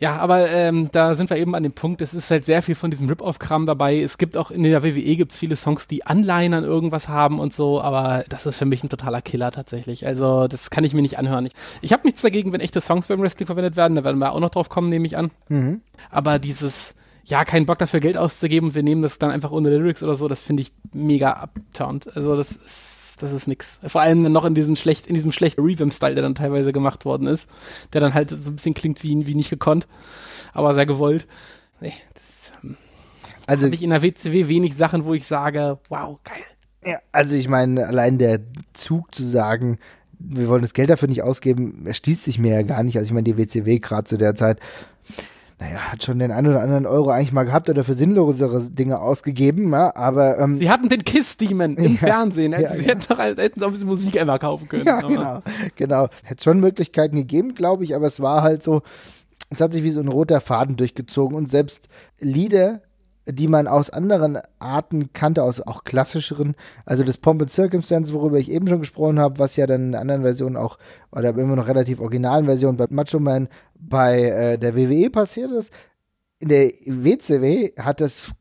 Ja, 0.00 0.16
aber 0.18 0.48
ähm, 0.48 0.90
da 0.92 1.16
sind 1.16 1.28
wir 1.28 1.36
eben 1.38 1.56
an 1.56 1.64
dem 1.64 1.72
Punkt, 1.72 2.00
es 2.02 2.14
ist 2.14 2.30
halt 2.30 2.44
sehr 2.44 2.62
viel 2.62 2.76
von 2.76 2.88
diesem 2.92 3.08
Rip-Off-Kram 3.08 3.66
dabei. 3.66 4.00
Es 4.00 4.16
gibt 4.16 4.36
auch 4.36 4.52
in 4.52 4.62
der 4.62 4.84
WWE 4.84 5.16
gibt's 5.16 5.36
viele 5.36 5.56
Songs, 5.56 5.88
die 5.88 6.06
Anleihen 6.06 6.54
an 6.54 6.62
irgendwas 6.62 7.08
haben 7.08 7.40
und 7.40 7.52
so, 7.52 7.80
aber 7.80 8.24
das 8.28 8.46
ist 8.46 8.58
für 8.58 8.64
mich 8.64 8.84
ein 8.84 8.88
totaler 8.88 9.20
Killer 9.22 9.50
tatsächlich. 9.50 10.06
Also 10.06 10.46
das 10.46 10.70
kann 10.70 10.84
ich 10.84 10.94
mir 10.94 11.02
nicht 11.02 11.18
anhören. 11.18 11.46
Ich, 11.46 11.52
ich 11.80 11.92
habe 11.92 12.06
nichts 12.06 12.22
dagegen, 12.22 12.52
wenn 12.52 12.60
echte 12.60 12.80
Songs 12.80 13.08
beim 13.08 13.20
Wrestling 13.20 13.46
verwendet 13.46 13.74
werden, 13.74 13.96
da 13.96 14.04
werden 14.04 14.18
wir 14.18 14.30
auch 14.30 14.38
noch 14.38 14.50
drauf 14.50 14.68
kommen, 14.68 14.88
nehme 14.88 15.04
ich 15.04 15.16
an. 15.16 15.32
Mhm. 15.48 15.80
Aber 16.10 16.38
dieses, 16.38 16.94
ja, 17.24 17.44
keinen 17.44 17.66
Bock 17.66 17.78
dafür 17.78 17.98
Geld 17.98 18.16
auszugeben, 18.16 18.76
wir 18.76 18.84
nehmen 18.84 19.02
das 19.02 19.18
dann 19.18 19.32
einfach 19.32 19.50
ohne 19.50 19.68
Lyrics 19.76 20.04
oder 20.04 20.14
so, 20.14 20.28
das 20.28 20.42
finde 20.42 20.62
ich 20.62 20.70
mega 20.92 21.32
abturnt. 21.32 22.06
Also 22.16 22.36
das 22.36 22.52
ist, 22.52 22.60
das 23.18 23.32
ist 23.32 23.46
nix. 23.48 23.78
Vor 23.86 24.00
allem 24.00 24.30
noch 24.32 24.44
in 24.44 24.54
diesem 24.54 24.76
schlecht, 24.76 25.06
in 25.06 25.14
diesem 25.14 25.32
schlechten 25.32 25.62
Revamp-Style, 25.62 26.14
der 26.14 26.22
dann 26.22 26.34
teilweise 26.34 26.72
gemacht 26.72 27.04
worden 27.04 27.26
ist, 27.26 27.48
der 27.92 28.00
dann 28.00 28.14
halt 28.14 28.30
so 28.30 28.50
ein 28.50 28.56
bisschen 28.56 28.74
klingt 28.74 29.02
wie, 29.02 29.26
wie 29.26 29.34
nicht 29.34 29.50
gekonnt, 29.50 29.86
aber 30.52 30.74
sehr 30.74 30.86
gewollt. 30.86 31.26
Nee, 31.80 31.94
das 32.14 32.52
ähm, 32.64 32.76
Also, 33.46 33.66
habe 33.66 33.74
ich 33.74 33.82
in 33.82 33.90
der 33.90 34.02
WCW 34.02 34.48
wenig 34.48 34.76
Sachen, 34.76 35.04
wo 35.04 35.14
ich 35.14 35.26
sage, 35.26 35.78
wow, 35.88 36.18
geil. 36.24 36.42
ja, 36.84 36.98
also 37.12 37.34
ich 37.36 37.48
meine, 37.48 37.86
allein 37.86 38.18
der 38.18 38.40
Zug 38.72 39.14
zu 39.14 39.24
sagen, 39.24 39.78
wir 40.20 40.48
wollen 40.48 40.62
das 40.62 40.74
Geld 40.74 40.90
dafür 40.90 41.08
nicht 41.08 41.22
ausgeben, 41.22 41.86
erschließt 41.86 42.24
sich 42.24 42.38
mir 42.38 42.52
ja 42.52 42.62
gar 42.62 42.82
nicht. 42.82 42.96
Also 42.96 43.06
ich 43.06 43.12
meine, 43.12 43.24
die 43.24 43.38
WCW 43.38 43.78
gerade 43.78 44.04
zu 44.04 44.16
der 44.16 44.34
Zeit, 44.34 44.58
naja, 45.60 45.78
hat 45.92 46.04
schon 46.04 46.18
den 46.20 46.30
einen 46.30 46.46
oder 46.46 46.60
anderen 46.60 46.86
Euro 46.86 47.10
eigentlich 47.10 47.32
mal 47.32 47.42
gehabt 47.44 47.68
oder 47.68 47.82
für 47.82 47.94
sinnlosere 47.94 48.62
Dinge 48.70 49.00
ausgegeben, 49.00 49.72
ja, 49.72 49.94
aber 49.96 50.38
ähm, 50.38 50.56
Sie 50.58 50.70
hatten 50.70 50.88
den 50.88 51.02
Kiss-Demon 51.04 51.76
im 51.76 51.92
Ja, 51.94 51.98
Fernsehen. 51.98 52.52
ja, 52.52 52.72
Sie 52.74 52.82
hätten 52.84 53.02
doch 53.08 53.18
hätten 53.18 53.62
auch 53.62 53.66
ein 53.66 53.72
bisschen 53.72 53.88
Musik 53.88 54.20
einfach 54.20 54.38
kaufen 54.38 54.68
können. 54.68 54.86
Ja, 54.86 54.98
aber- 54.98 55.08
genau, 55.08 55.42
genau. 55.76 56.08
Hätte 56.22 56.42
schon 56.44 56.60
Möglichkeiten 56.60 57.16
gegeben, 57.16 57.54
glaube 57.54 57.82
ich, 57.84 57.96
aber 57.96 58.06
es 58.06 58.20
war 58.20 58.42
halt 58.42 58.62
so, 58.62 58.82
es 59.50 59.60
hat 59.60 59.72
sich 59.72 59.82
wie 59.82 59.90
so 59.90 60.00
ein 60.00 60.08
roter 60.08 60.40
Faden 60.40 60.76
durchgezogen 60.76 61.36
und 61.36 61.50
selbst 61.50 61.88
Lieder, 62.20 62.82
die 63.28 63.48
man 63.48 63.66
aus 63.66 63.90
anderen 63.90 64.38
Arten 64.58 65.12
kannte, 65.12 65.42
aus 65.42 65.60
auch 65.60 65.84
klassischeren, 65.84 66.56
also 66.86 67.04
das 67.04 67.18
Pomp 67.18 67.42
and 67.42 67.50
Circumstance, 67.50 68.12
worüber 68.12 68.38
ich 68.38 68.50
eben 68.50 68.66
schon 68.68 68.80
gesprochen 68.80 69.18
habe, 69.18 69.38
was 69.38 69.56
ja 69.56 69.66
dann 69.66 69.88
in 69.88 69.94
anderen 69.94 70.22
Versionen 70.22 70.56
auch, 70.56 70.78
oder 71.12 71.30
immer 71.30 71.56
noch 71.56 71.68
relativ 71.68 72.00
originalen 72.00 72.46
Versionen 72.46 72.76
bei 72.76 72.86
Macho 72.90 73.20
Man 73.20 73.48
bei 73.78 74.22
äh, 74.22 74.58
der 74.58 74.74
WWE 74.74 75.10
passiert 75.10 75.52
ist, 75.52 75.72
in 76.38 76.48
der 76.48 76.72
WCW 76.86 77.72
hat 77.76 78.00
das 78.00 78.32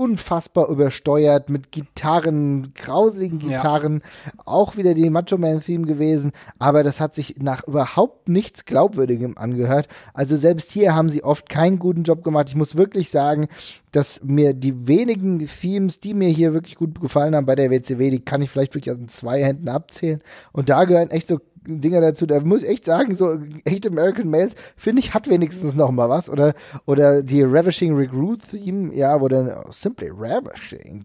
unfassbar 0.00 0.70
übersteuert 0.70 1.50
mit 1.50 1.72
Gitarren, 1.72 2.72
grauseligen 2.74 3.38
Gitarren, 3.38 4.00
ja. 4.24 4.32
auch 4.46 4.78
wieder 4.78 4.94
die 4.94 5.10
Macho 5.10 5.36
Man 5.36 5.62
Theme 5.62 5.84
gewesen, 5.86 6.32
aber 6.58 6.82
das 6.82 7.02
hat 7.02 7.14
sich 7.14 7.36
nach 7.38 7.68
überhaupt 7.68 8.30
nichts 8.30 8.64
glaubwürdigem 8.64 9.36
angehört. 9.36 9.88
Also 10.14 10.36
selbst 10.36 10.72
hier 10.72 10.94
haben 10.94 11.10
sie 11.10 11.22
oft 11.22 11.50
keinen 11.50 11.78
guten 11.78 12.04
Job 12.04 12.24
gemacht. 12.24 12.48
Ich 12.48 12.56
muss 12.56 12.76
wirklich 12.76 13.10
sagen, 13.10 13.48
dass 13.92 14.22
mir 14.24 14.54
die 14.54 14.88
wenigen 14.88 15.46
Themes, 15.46 16.00
die 16.00 16.14
mir 16.14 16.28
hier 16.28 16.54
wirklich 16.54 16.76
gut 16.76 16.98
gefallen 16.98 17.36
haben 17.36 17.44
bei 17.44 17.54
der 17.54 17.70
WCW, 17.70 18.08
die 18.08 18.20
kann 18.20 18.40
ich 18.40 18.48
vielleicht 18.48 18.74
wirklich 18.74 18.94
an 18.96 19.08
zwei 19.08 19.44
Händen 19.44 19.68
abzählen. 19.68 20.22
Und 20.52 20.70
da 20.70 20.84
gehören 20.84 21.10
echt 21.10 21.28
so 21.28 21.40
Dinger 21.66 22.00
dazu. 22.00 22.26
Da 22.26 22.40
muss 22.40 22.62
ich 22.62 22.68
echt 22.68 22.84
sagen, 22.84 23.14
so 23.14 23.38
echt 23.64 23.86
American 23.86 24.28
Males, 24.28 24.52
finde 24.76 25.00
ich, 25.00 25.14
hat 25.14 25.28
wenigstens 25.28 25.74
noch 25.74 25.90
mal 25.90 26.08
was. 26.08 26.28
Oder, 26.28 26.54
oder 26.86 27.22
die 27.22 27.42
Ravishing 27.42 27.94
Recruit 27.94 28.40
Theme, 28.50 28.94
ja, 28.94 29.20
wo 29.20 29.28
dann 29.28 29.48
oh, 29.48 29.70
Simply 29.70 30.10
Ravishing. 30.12 31.04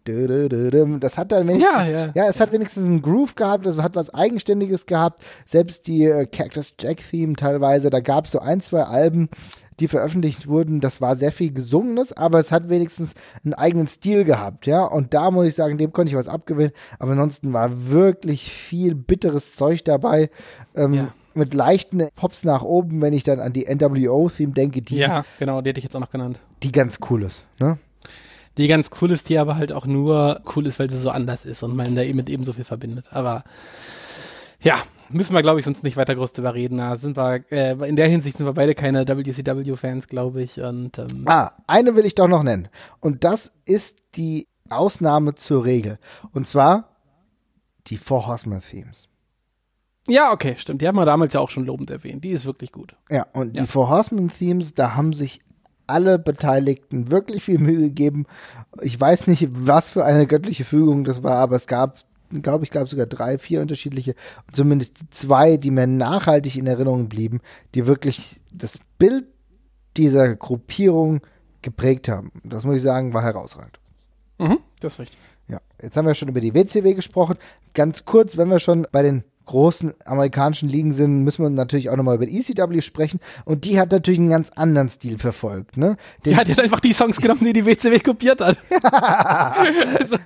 Das 1.00 1.18
hat 1.18 1.32
dann 1.32 1.48
wenigstens, 1.48 1.74
ja, 1.74 1.86
ja. 1.86 2.12
ja, 2.14 2.28
es 2.28 2.40
hat 2.40 2.52
wenigstens 2.52 2.86
einen 2.86 3.02
Groove 3.02 3.36
gehabt, 3.36 3.66
es 3.66 3.78
hat 3.78 3.96
was 3.96 4.14
Eigenständiges 4.14 4.86
gehabt. 4.86 5.22
Selbst 5.46 5.88
die 5.88 6.06
äh, 6.06 6.26
Cactus 6.26 6.74
Jack 6.80 6.98
Theme 7.10 7.34
teilweise, 7.34 7.90
da 7.90 8.00
gab 8.00 8.26
es 8.26 8.32
so 8.32 8.40
ein, 8.40 8.62
zwei 8.62 8.84
Alben, 8.84 9.30
die 9.80 9.88
veröffentlicht 9.88 10.48
wurden, 10.48 10.80
das 10.80 11.02
war 11.02 11.16
sehr 11.16 11.32
viel 11.32 11.52
Gesungenes, 11.52 12.14
aber 12.14 12.40
es 12.40 12.52
hat 12.52 12.70
wenigstens 12.70 13.14
einen 13.44 13.54
eigenen 13.54 13.88
Stil 13.88 14.24
gehabt, 14.24 14.68
ja. 14.68 14.84
Und 14.84 15.14
da 15.14 15.32
muss 15.32 15.46
ich 15.46 15.56
sagen, 15.56 15.78
dem 15.78 15.92
konnte 15.92 16.12
ich 16.12 16.18
was 16.18 16.28
abgewinnen. 16.28 16.72
Aber 17.00 17.12
ansonsten 17.12 17.54
war 17.54 17.90
wirklich 17.90 18.52
viel 18.52 18.96
bitteres 18.96 19.56
Zeug 19.56 19.84
dabei. 19.84 20.30
Ähm, 20.76 20.94
ja. 20.94 21.08
Mit 21.34 21.54
leichten 21.54 22.08
Pops 22.16 22.46
nach 22.46 22.62
oben, 22.62 23.02
wenn 23.02 23.12
ich 23.12 23.24
dann 23.24 23.42
an 23.42 23.52
die 23.52 23.66
NWO-Theme 23.66 24.54
denke, 24.54 24.82
die. 24.82 24.98
Ja, 24.98 25.26
genau, 25.38 25.62
die 25.62 25.70
hätte 25.70 25.80
ich 25.80 25.84
jetzt 25.84 25.96
auch 25.96 26.00
noch 26.00 26.12
genannt. 26.12 26.40
Die 26.64 26.72
ganz 26.72 27.00
cool 27.10 27.24
ist, 27.24 27.44
ne? 27.60 27.78
Die 28.58 28.68
ganz 28.68 28.90
cool 29.02 29.12
ist, 29.12 29.28
die 29.28 29.38
aber 29.38 29.58
halt 29.58 29.74
auch 29.74 29.86
nur 29.86 30.42
cool 30.56 30.66
ist, 30.66 30.80
weil 30.80 30.90
sie 30.90 30.98
so 30.98 31.10
anders 31.10 31.44
ist 31.44 31.62
und 31.62 31.76
man 31.76 31.94
da 31.94 32.04
mit 32.14 32.30
eben 32.30 32.46
so 32.46 32.54
viel 32.54 32.64
verbindet. 32.64 33.06
Aber 33.12 33.44
ja, 34.62 34.78
müssen 35.10 35.34
wir, 35.34 35.42
glaube 35.42 35.60
ich, 35.60 35.66
sonst 35.66 35.84
nicht 35.84 35.98
weiter 35.98 36.16
groß 36.16 36.34
drüber 36.34 36.54
reden. 36.54 36.78
Da 36.78 36.98
sind 36.98 37.18
wir, 37.18 37.44
äh, 37.52 37.72
in 37.88 37.96
der 37.96 38.08
Hinsicht 38.08 38.38
sind 38.38 38.46
wir 38.46 38.54
beide 38.54 38.76
keine 38.76 39.08
WCW-Fans, 39.08 40.08
glaube 40.08 40.44
ich. 40.44 40.60
Und, 40.60 40.98
ähm, 40.98 41.24
ah, 41.26 41.52
eine 41.68 41.96
will 41.96 42.06
ich 42.06 42.16
doch 42.16 42.28
noch 42.28 42.44
nennen. 42.44 42.70
Und 43.00 43.24
das 43.24 43.52
ist 43.66 43.98
die 44.16 44.48
Ausnahme 44.70 45.36
zur 45.36 45.66
Regel. 45.66 46.00
Und 46.34 46.48
zwar 46.48 46.90
die 47.88 47.98
Four 47.98 48.28
Horsemen 48.28 48.62
Themes. 48.62 49.08
Ja, 50.08 50.32
okay, 50.32 50.56
stimmt. 50.58 50.82
Die 50.82 50.88
haben 50.88 50.96
wir 50.96 51.06
damals 51.06 51.34
ja 51.34 51.40
auch 51.40 51.50
schon 51.50 51.66
lobend 51.66 51.90
erwähnt. 51.90 52.24
Die 52.24 52.30
ist 52.30 52.46
wirklich 52.46 52.72
gut. 52.72 52.96
Ja, 53.10 53.26
und 53.34 53.56
ja. 53.56 53.64
die 53.64 53.68
Four 53.68 53.90
Horsemen 53.90 54.30
Themes, 54.30 54.74
da 54.74 54.96
haben 54.96 55.14
sich 55.14 55.40
alle 55.88 56.20
Beteiligten 56.20 57.12
wirklich 57.12 57.44
viel 57.44 57.60
Mühe 57.60 57.82
gegeben. 57.82 58.26
Ich 58.82 59.00
weiß 59.00 59.28
nicht, 59.28 59.48
was 59.52 59.90
für 59.90 60.04
eine 60.04 60.28
göttliche 60.28 60.66
Fügung 60.66 61.04
das 61.04 61.24
war, 61.24 61.38
aber 61.38 61.56
es 61.56 61.68
gab 61.68 62.04
glaube 62.30 62.64
ich, 62.64 62.72
glaube 62.72 62.88
sogar 62.88 63.06
drei, 63.06 63.38
vier 63.38 63.62
unterschiedliche, 63.62 64.16
zumindest 64.52 64.98
zwei, 65.12 65.58
die 65.58 65.72
mir 65.72 65.88
nachhaltig 65.88 66.56
in 66.56 66.68
Erinnerung 66.68 67.10
blieben, 67.10 67.42
die 67.74 67.86
wirklich 67.86 68.42
das 68.54 68.80
Bild 68.98 69.26
dieser 69.98 70.36
Gruppierung 70.36 71.22
geprägt 71.62 72.10
haben. 72.10 72.32
Das 72.44 72.64
muss 72.64 72.78
ich 72.78 72.84
sagen, 72.84 73.14
war 73.14 73.24
herausragend. 73.24 73.80
Mhm, 74.38 74.60
das 74.80 74.94
ist 74.94 75.00
richtig. 75.00 75.18
Ja, 75.48 75.62
jetzt 75.82 75.96
haben 75.96 76.08
wir 76.08 76.16
schon 76.16 76.30
über 76.30 76.42
die 76.42 76.54
WCW 76.54 76.94
gesprochen. 76.94 77.38
Ganz 77.74 78.06
kurz, 78.06 78.38
wenn 78.38 78.50
wir 78.50 78.60
schon 78.60 78.88
bei 78.92 79.02
den 79.02 79.24
großen 79.46 79.94
amerikanischen 80.06 80.70
Ligen 80.70 80.94
sind, 80.94 81.24
müssen 81.24 81.44
wir 81.44 81.50
natürlich 81.50 81.90
auch 81.90 81.96
nochmal 81.96 82.16
über 82.16 82.26
die 82.26 82.38
ECW 82.40 82.82
sprechen. 82.82 83.20
Und 83.46 83.66
die 83.66 83.80
hat 83.80 83.92
natürlich 83.92 84.20
einen 84.20 84.30
ganz 84.30 84.50
anderen 84.56 84.90
Stil 84.90 85.18
verfolgt. 85.18 85.78
Ne? 85.78 85.98
Den 86.26 86.34
ja, 86.34 86.44
die 86.44 86.52
hat 86.52 86.60
einfach 86.60 86.80
die 86.80 86.94
Songs 86.94 87.18
genommen, 87.18 87.42
die 87.44 87.54
die 87.54 87.66
WCW 87.66 88.00
kopiert 88.00 88.42
hat. 88.42 88.58
also. 90.00 90.18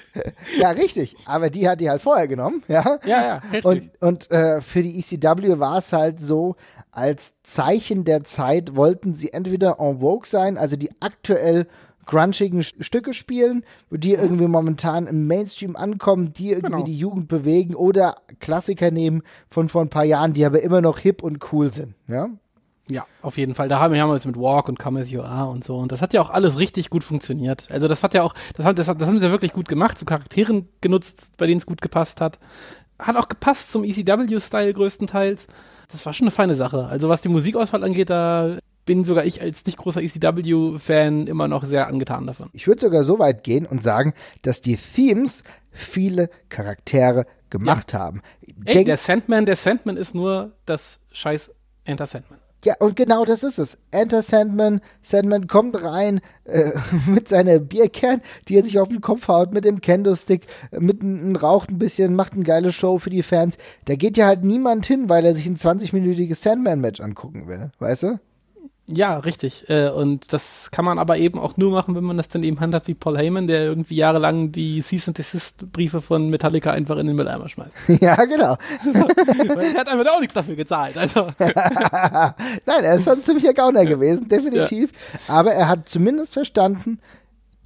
Ja, 0.60 0.70
richtig. 0.72 1.16
Aber 1.26 1.50
die 1.50 1.68
hat 1.68 1.82
die 1.82 1.90
halt 1.90 2.02
vorher 2.02 2.28
genommen. 2.28 2.64
Ja, 2.68 3.00
ja, 3.06 3.22
ja 3.22 3.36
richtig. 3.52 3.66
Und, 3.66 3.92
und 4.02 4.32
äh, 4.32 4.62
für 4.62 4.84
die 4.84 5.00
ECW 5.00 5.60
war 5.60 5.78
es 5.78 5.94
halt 5.94 6.20
so, 6.20 6.56
als 6.92 7.34
Zeichen 7.44 8.04
der 8.04 8.24
Zeit 8.24 8.76
wollten 8.76 9.14
sie 9.14 9.32
entweder 9.32 9.78
en 9.80 10.00
vogue 10.00 10.28
sein, 10.28 10.58
also 10.58 10.76
die 10.76 10.90
aktuell 11.00 11.68
grunchigen 12.10 12.63
Stücke 12.63 13.13
spielen, 13.13 13.63
die 13.91 14.15
mhm. 14.17 14.24
irgendwie 14.24 14.48
momentan 14.48 15.08
im 15.08 15.28
Mainstream 15.28 15.76
ankommen, 15.76 16.34
die 16.34 16.50
irgendwie 16.50 16.72
genau. 16.72 16.84
die 16.84 16.98
Jugend 16.98 17.28
bewegen 17.28 17.76
oder 17.76 18.17
Klassiker 18.39 18.91
nehmen 18.91 19.22
von 19.50 19.69
vor 19.69 19.82
ein 19.82 19.89
paar 19.89 20.04
Jahren, 20.04 20.34
die 20.34 20.43
aber 20.43 20.62
immer 20.62 20.82
noch 20.82 20.98
hip 21.00 21.24
und 21.24 21.54
cool 21.54 21.72
sind, 21.72 21.93
ja? 22.08 22.30
Ja, 22.89 23.06
auf 23.22 23.38
jeden 23.38 23.54
Fall. 23.54 23.69
Da 23.69 23.80
haben 23.80 23.93
wir 23.93 24.13
jetzt 24.13 24.26
mit 24.26 24.36
Walk 24.36 24.67
und 24.67 24.80
Come 24.80 25.00
As 25.00 25.12
You 25.12 25.22
Are 25.22 25.52
und 25.52 25.63
so. 25.63 25.78
Und 25.78 25.91
das 25.91 26.02
hat 26.02 26.12
ja 26.12 26.22
auch 26.22 26.32
alles 26.32 26.58
richtig 26.58 26.89
gut 26.89 27.04
funktioniert. 27.04 27.67
Also 27.69 27.88
das 27.88 28.02
hat 28.02 28.15
ja 28.15 28.24
auch, 28.24 28.34
das, 28.56 28.65
hat, 28.65 28.80
das, 28.80 28.88
hat, 28.88 29.00
das 29.00 29.08
haben 29.08 29.19
sie 29.19 29.26
ja 29.26 29.32
wirklich 29.32 29.54
gut 29.54 29.67
gemacht, 29.67 30.00
zu 30.00 30.06
Charakteren 30.06 30.67
genutzt, 30.82 31.34
bei 31.38 31.45
denen 31.45 31.60
es 31.60 31.67
gut 31.67 31.82
gepasst 31.82 32.19
hat. 32.19 32.39
Hat 32.98 33.15
auch 33.15 33.30
gepasst 33.30 33.72
zum 33.72 33.84
ECW-Style 33.84 34.74
größtenteils. 34.74 35.45
Das 35.91 36.04
war 36.04 36.13
schon 36.13 36.26
eine 36.26 36.32
feine 36.32 36.56
Sache. 36.56 36.88
Also 36.88 37.10
was 37.10 37.22
die 37.22 37.30
Musikauswahl 37.30 37.84
angeht, 37.84 38.10
da 38.10 38.58
bin 38.86 39.04
sogar 39.04 39.26
ich 39.26 39.42
als 39.42 39.65
nicht 39.65 39.78
großer 39.78 40.02
ECW-Fan 40.02 41.28
immer 41.28 41.48
noch 41.48 41.63
sehr 41.63 41.88
angetan 41.88 42.26
davon. 42.26 42.50
Ich 42.54 42.68
würde 42.68 42.82
sogar 42.82 43.04
so 43.04 43.20
weit 43.20 43.44
gehen 43.44 43.65
und 43.65 43.84
sagen, 43.84 44.13
dass 44.42 44.62
die 44.62 44.78
Themes 44.78 45.44
viele 45.72 46.30
Charaktere 46.50 47.26
gemacht 47.50 47.94
ja. 47.94 48.00
haben. 48.00 48.22
Ey, 48.65 48.74
Denk 48.74 48.86
der 48.88 48.98
Sandman, 48.98 49.46
der 49.46 49.56
Sandman 49.56 49.98
ist 49.98 50.15
nur 50.15 50.54
das 50.65 51.00
scheiß 51.12 51.56
Enter 51.86 52.08
Sandman. 52.08 52.39
Ja, 52.65 52.76
und 52.80 52.98
genau 52.98 53.24
das 53.24 53.44
ist 53.44 53.58
es. 53.58 53.78
Enter 53.92 54.22
Sandman, 54.22 54.82
Sandman 55.02 55.48
kommt 55.48 55.82
rein 55.82 56.20
äh, 56.44 56.72
mit 57.08 57.30
seiner 57.30 57.60
Bierkern, 57.60 58.22
die 58.48 58.58
er 58.58 58.63
sich 58.63 58.80
auf 58.80 58.89
den 58.89 59.00
Kopf 59.00 59.30
haut, 59.30 59.54
mit 59.54 59.63
dem 59.63 59.80
Kendo-Stick, 59.80 60.46
äh, 60.72 60.80
mit 60.80 61.02
ein, 61.02 61.38
raucht 61.38 61.70
ein 61.70 61.80
bisschen, 61.80 62.15
macht 62.15 62.34
eine 62.34 62.44
geile 62.44 62.74
Show 62.74 62.98
für 62.98 63.10
die 63.10 63.24
Fans. 63.24 63.58
Da 63.86 63.96
geht 63.96 64.18
ja 64.18 64.28
halt 64.28 64.44
niemand 64.44 64.86
hin, 64.86 65.08
weil 65.08 65.26
er 65.26 65.36
sich 65.36 65.46
ein 65.46 65.56
20-minütiges 65.56 66.42
Sandman-Match 66.42 67.00
angucken 67.00 67.48
will, 67.48 67.72
weißt 67.80 68.04
du? 68.04 68.20
Ja, 68.91 69.17
richtig. 69.17 69.69
Äh, 69.69 69.89
und 69.89 70.34
das 70.34 70.71
kann 70.71 70.86
man 70.86 70.99
aber 70.99 71.17
eben 71.17 71.38
auch 71.38 71.58
nur 71.58 71.71
machen, 71.71 71.95
wenn 71.95 72.04
man 72.04 72.17
das 72.17 72.30
dann 72.30 72.43
eben 72.43 72.60
handelt 72.60 72.88
wie 72.88 72.93
Paul 72.93 73.17
Heyman, 73.17 73.47
der 73.47 73.63
irgendwie 73.63 73.95
jahrelang 73.95 74.52
die 74.52 74.82
Cease 74.82 75.10
and 75.10 75.17
Desist 75.17 75.71
Briefe 75.71 76.02
von 76.02 76.30
Metallica 76.30 76.71
einfach 76.71 76.97
in 76.97 77.08
den 77.08 77.15
Mülleimer 77.15 77.49
schmeißt. 77.49 77.71
Ja, 78.02 78.15
genau. 78.25 78.56
er 78.93 79.73
hat 79.73 79.88
einfach 79.88 80.13
auch 80.13 80.19
nichts 80.19 80.34
dafür 80.34 80.56
gezahlt. 80.56 80.97
Also. 80.97 81.28
Nein, 81.39 82.84
er 82.84 82.95
ist 82.95 83.04
schon 83.04 83.19
ein 83.19 83.23
ziemlicher 83.23 83.54
Gauner 83.54 83.86
gewesen, 83.86 84.30
definitiv. 84.30 84.91
Ja. 85.28 85.36
Aber 85.36 85.52
er 85.52 85.67
hat 85.67 85.89
zumindest 85.89 86.34
verstanden, 86.34 86.99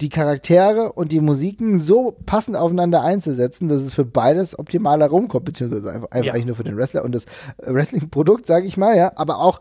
die 0.00 0.08
Charaktere 0.08 0.92
und 0.92 1.12
die 1.12 1.20
Musiken 1.20 1.78
so 1.78 2.16
passend 2.26 2.56
aufeinander 2.56 3.02
einzusetzen, 3.02 3.68
dass 3.68 3.82
es 3.82 3.94
für 3.94 4.04
beides 4.04 4.58
optimaler 4.58 5.06
rumkommt, 5.06 5.44
beziehungsweise 5.44 5.92
einfach, 5.92 6.10
einfach 6.10 6.26
ja. 6.26 6.32
eigentlich 6.32 6.46
nur 6.46 6.56
für 6.56 6.64
den 6.64 6.76
Wrestler 6.76 7.04
und 7.04 7.14
das 7.14 7.26
Wrestling-Produkt, 7.58 8.46
sage 8.46 8.66
ich 8.66 8.76
mal, 8.76 8.96
ja, 8.96 9.12
aber 9.14 9.38
auch 9.38 9.60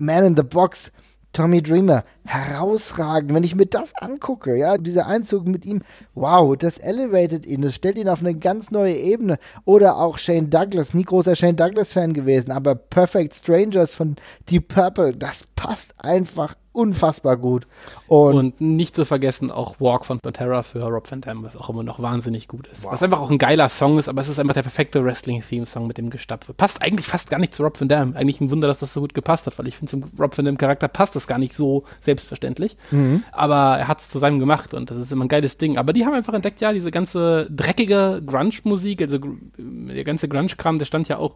man 0.00 0.24
in 0.24 0.36
the 0.36 0.42
Box, 0.42 0.90
Tommy 1.32 1.62
Dreamer, 1.62 2.04
herausragend. 2.24 3.32
Wenn 3.32 3.44
ich 3.44 3.54
mir 3.54 3.66
das 3.66 3.94
angucke, 3.94 4.56
ja, 4.56 4.78
dieser 4.78 5.06
Einzug 5.06 5.46
mit 5.46 5.64
ihm, 5.64 5.82
wow, 6.14 6.56
das 6.56 6.78
elevated 6.78 7.46
ihn, 7.46 7.62
das 7.62 7.76
stellt 7.76 7.98
ihn 7.98 8.08
auf 8.08 8.20
eine 8.20 8.34
ganz 8.34 8.70
neue 8.70 8.96
Ebene. 8.96 9.38
Oder 9.64 9.98
auch 9.98 10.18
Shane 10.18 10.50
Douglas, 10.50 10.94
nie 10.94 11.04
großer 11.04 11.36
Shane 11.36 11.56
Douglas-Fan 11.56 12.14
gewesen, 12.14 12.50
aber 12.50 12.74
Perfect 12.74 13.34
Strangers 13.34 13.94
von 13.94 14.16
Deep 14.48 14.68
Purple, 14.68 15.12
das 15.12 15.44
passt 15.54 15.94
einfach 15.98 16.56
unfassbar 16.72 17.36
gut. 17.36 17.66
Und, 18.06 18.36
und, 18.36 18.60
nicht 18.60 18.94
zu 18.94 19.04
vergessen 19.04 19.50
auch 19.50 19.80
Walk 19.80 20.04
von 20.04 20.20
Pantera 20.20 20.62
für 20.62 20.82
Rob 20.82 21.10
Van 21.10 21.20
Dam, 21.20 21.42
was 21.42 21.56
auch 21.56 21.68
immer 21.68 21.82
noch 21.82 22.00
wahnsinnig 22.00 22.46
gut 22.46 22.68
ist. 22.68 22.84
Wow. 22.84 22.92
Was 22.92 23.02
einfach 23.02 23.20
auch 23.20 23.30
ein 23.30 23.38
geiler 23.38 23.68
Song 23.68 23.98
ist, 23.98 24.08
aber 24.08 24.20
es 24.20 24.28
ist 24.28 24.38
einfach 24.38 24.54
der 24.54 24.62
perfekte 24.62 25.04
Wrestling-Theme-Song 25.04 25.86
mit 25.86 25.98
dem 25.98 26.10
Gestapfe. 26.10 26.54
Passt 26.54 26.80
eigentlich 26.80 27.06
fast 27.06 27.28
gar 27.28 27.40
nicht 27.40 27.54
zu 27.54 27.64
Rob 27.64 27.80
Van 27.80 27.88
Dam. 27.88 28.14
Eigentlich 28.14 28.40
ein 28.40 28.50
Wunder, 28.50 28.68
dass 28.68 28.78
das 28.78 28.94
so 28.94 29.00
gut 29.00 29.14
gepasst 29.14 29.46
hat, 29.46 29.58
weil 29.58 29.66
ich 29.66 29.76
finde, 29.76 29.90
zum 29.90 30.04
Rob 30.18 30.36
Van 30.36 30.44
Dam-Charakter 30.44 30.86
passt 30.86 31.16
das 31.16 31.26
gar 31.26 31.38
nicht 31.38 31.54
so 31.54 31.84
selbstverständlich. 32.02 32.76
Mhm. 32.92 33.24
Aber 33.32 33.78
er 33.78 33.88
hat 33.88 34.00
es 34.00 34.08
zu 34.08 34.18
seinem 34.18 34.38
gemacht 34.38 34.72
und 34.72 34.90
das 34.90 34.98
ist 34.98 35.10
immer 35.10 35.24
ein 35.24 35.28
geiles 35.28 35.58
Ding. 35.58 35.76
Aber 35.76 35.92
die 35.92 36.06
haben 36.06 36.14
einfach 36.14 36.34
entdeckt, 36.34 36.60
ja, 36.60 36.72
diese 36.72 36.92
ganze 36.92 37.48
dreckige 37.50 38.22
Grunge-Musik, 38.24 39.02
also 39.02 39.18
der 39.58 40.04
ganze 40.04 40.28
Grunge-Kram, 40.28 40.78
der 40.78 40.86
stand 40.86 41.08
ja 41.08 41.18
auch 41.18 41.34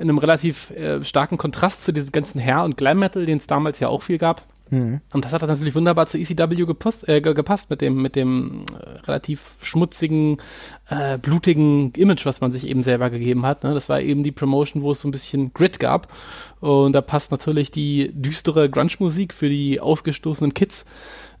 in 0.00 0.08
einem 0.08 0.18
relativ 0.18 0.70
äh, 0.70 1.04
starken 1.04 1.36
Kontrast 1.36 1.84
zu 1.84 1.92
diesem 1.92 2.10
ganzen 2.10 2.40
Hair- 2.40 2.64
und 2.64 2.76
Glam-Metal, 2.76 3.26
den 3.26 3.38
es 3.38 3.46
damals 3.46 3.80
ja 3.80 3.88
auch 3.88 4.02
viel 4.02 4.18
gab. 4.18 4.42
Mhm. 4.70 5.00
Und 5.12 5.24
das 5.24 5.32
hat 5.32 5.42
natürlich 5.42 5.74
wunderbar 5.74 6.06
zu 6.06 6.16
ECW 6.16 6.64
gepasst, 6.64 7.08
äh, 7.08 7.20
gepasst 7.20 7.70
mit 7.70 7.80
dem, 7.80 8.00
mit 8.00 8.16
dem 8.16 8.64
äh, 8.72 9.00
relativ 9.06 9.50
schmutzigen, 9.62 10.38
äh, 10.88 11.18
blutigen 11.18 11.92
Image, 11.92 12.24
was 12.24 12.40
man 12.40 12.52
sich 12.52 12.66
eben 12.66 12.82
selber 12.82 13.10
gegeben 13.10 13.44
hat. 13.44 13.64
Ne? 13.64 13.74
Das 13.74 13.88
war 13.88 14.00
eben 14.00 14.22
die 14.22 14.32
Promotion, 14.32 14.82
wo 14.82 14.92
es 14.92 15.00
so 15.00 15.08
ein 15.08 15.12
bisschen 15.12 15.52
Grit 15.52 15.80
gab. 15.80 16.08
Und 16.60 16.92
da 16.92 17.00
passt 17.00 17.30
natürlich 17.30 17.70
die 17.70 18.10
düstere 18.14 18.70
Grunge-Musik 18.70 19.34
für 19.34 19.48
die 19.48 19.80
ausgestoßenen 19.80 20.54
Kids 20.54 20.84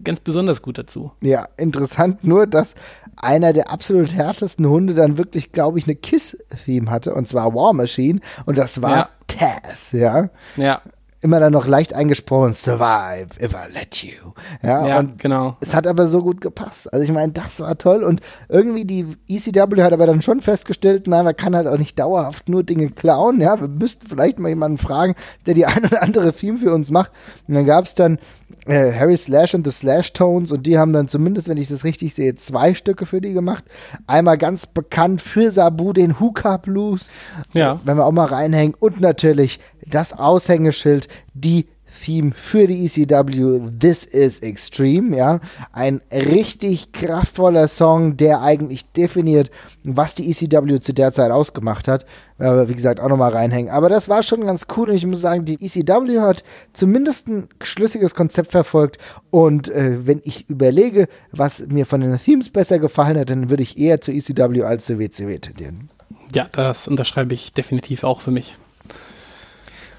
ganz 0.04 0.20
besonders 0.20 0.62
gut 0.62 0.78
dazu. 0.78 1.12
Ja, 1.20 1.48
interessant 1.56 2.24
nur, 2.24 2.46
dass 2.46 2.74
einer 3.16 3.52
der 3.52 3.70
absolut 3.70 4.12
härtesten 4.14 4.66
Hunde 4.66 4.94
dann 4.94 5.18
wirklich, 5.18 5.52
glaube 5.52 5.78
ich, 5.78 5.86
eine 5.86 5.96
Kiss-Theme 5.96 6.90
hatte, 6.90 7.14
und 7.14 7.28
zwar 7.28 7.54
War 7.54 7.72
Machine, 7.72 8.20
und 8.46 8.56
das 8.58 8.80
war 8.82 8.96
ja. 8.96 9.08
Taz, 9.26 9.92
ja. 9.92 10.30
Ja. 10.56 10.80
immer 11.20 11.38
dann 11.38 11.52
noch 11.52 11.66
leicht 11.66 11.92
eingesprochen, 11.92 12.54
survive 12.54 13.28
if 13.38 13.52
I 13.52 13.72
let 13.72 13.96
you. 13.96 14.32
Ja, 14.62 14.86
Ja, 14.86 14.98
und 14.98 15.18
genau. 15.18 15.56
es 15.60 15.74
hat 15.74 15.86
aber 15.86 16.06
so 16.06 16.22
gut 16.22 16.40
gepasst. 16.40 16.90
Also 16.92 17.04
ich 17.04 17.12
meine, 17.12 17.32
das 17.32 17.60
war 17.60 17.76
toll 17.76 18.02
und 18.02 18.22
irgendwie 18.48 18.86
die 18.86 19.16
ECW 19.28 19.82
hat 19.82 19.92
aber 19.92 20.06
dann 20.06 20.22
schon 20.22 20.40
festgestellt, 20.40 21.06
nein, 21.06 21.24
man 21.26 21.36
kann 21.36 21.54
halt 21.54 21.66
auch 21.66 21.76
nicht 21.76 21.98
dauerhaft 21.98 22.48
nur 22.48 22.64
Dinge 22.64 22.88
klauen. 22.88 23.40
Ja, 23.40 23.60
wir 23.60 23.68
müssten 23.68 24.06
vielleicht 24.08 24.38
mal 24.38 24.48
jemanden 24.48 24.78
fragen, 24.78 25.14
der 25.44 25.52
die 25.52 25.66
ein 25.66 25.84
oder 25.84 26.02
andere 26.02 26.32
Theme 26.32 26.56
für 26.56 26.72
uns 26.72 26.90
macht. 26.90 27.10
Und 27.46 27.54
dann 27.54 27.66
gab 27.66 27.84
es 27.84 27.94
dann 27.94 28.18
äh, 28.66 28.92
Harry 28.92 29.16
Slash 29.16 29.54
und 29.54 29.64
the 29.66 29.70
Slash 29.72 30.12
Tones 30.12 30.52
und 30.52 30.66
die 30.66 30.78
haben 30.78 30.92
dann 30.92 31.08
zumindest, 31.08 31.48
wenn 31.48 31.56
ich 31.56 31.68
das 31.68 31.84
richtig 31.84 32.14
sehe, 32.14 32.34
zwei 32.36 32.74
Stücke 32.74 33.06
für 33.06 33.20
die 33.20 33.32
gemacht. 33.32 33.64
Einmal 34.06 34.38
ganz 34.38 34.66
bekannt 34.66 35.22
für 35.22 35.50
Sabu 35.50 35.92
den 35.92 36.20
Hookah 36.20 36.58
Blues, 36.58 37.08
Ja. 37.52 37.80
wenn 37.84 37.96
wir 37.96 38.06
auch 38.06 38.12
mal 38.12 38.26
reinhängen 38.26 38.74
und 38.78 39.00
natürlich 39.00 39.60
das 39.86 40.12
Aushängeschild, 40.18 41.08
die 41.34 41.66
Theme 42.04 42.32
für 42.34 42.66
die 42.66 42.86
ECW 42.86 43.70
This 43.78 44.04
is 44.04 44.40
Extreme, 44.40 45.16
ja, 45.16 45.40
ein 45.72 46.00
richtig 46.12 46.92
kraftvoller 46.92 47.68
Song, 47.68 48.16
der 48.16 48.42
eigentlich 48.42 48.90
definiert, 48.92 49.50
was 49.84 50.14
die 50.14 50.30
ECW 50.30 50.80
zu 50.80 50.92
der 50.92 51.12
Zeit 51.12 51.30
ausgemacht 51.30 51.88
hat. 51.88 52.06
Aber 52.38 52.68
wie 52.68 52.74
gesagt, 52.74 53.00
auch 53.00 53.08
nochmal 53.08 53.32
reinhängen. 53.32 53.70
Aber 53.70 53.88
das 53.88 54.08
war 54.08 54.22
schon 54.22 54.46
ganz 54.46 54.66
cool 54.76 54.90
und 54.90 54.96
ich 54.96 55.06
muss 55.06 55.20
sagen, 55.20 55.44
die 55.44 55.54
ECW 55.54 56.20
hat 56.20 56.42
zumindest 56.72 57.28
ein 57.28 57.48
schlüssiges 57.62 58.14
Konzept 58.14 58.50
verfolgt 58.50 58.98
und 59.30 59.68
äh, 59.68 60.06
wenn 60.06 60.22
ich 60.24 60.48
überlege, 60.48 61.08
was 61.32 61.60
mir 61.68 61.84
von 61.84 62.00
den 62.00 62.18
Themes 62.18 62.48
besser 62.48 62.78
gefallen 62.78 63.18
hat, 63.18 63.30
dann 63.30 63.50
würde 63.50 63.62
ich 63.62 63.78
eher 63.78 64.00
zur 64.00 64.14
ECW 64.14 64.62
als 64.62 64.86
zur 64.86 64.98
WCW 64.98 65.38
tendieren. 65.38 65.90
Ja, 66.34 66.48
das 66.50 66.88
unterschreibe 66.88 67.34
ich 67.34 67.52
definitiv 67.52 68.04
auch 68.04 68.20
für 68.20 68.30
mich. 68.30 68.56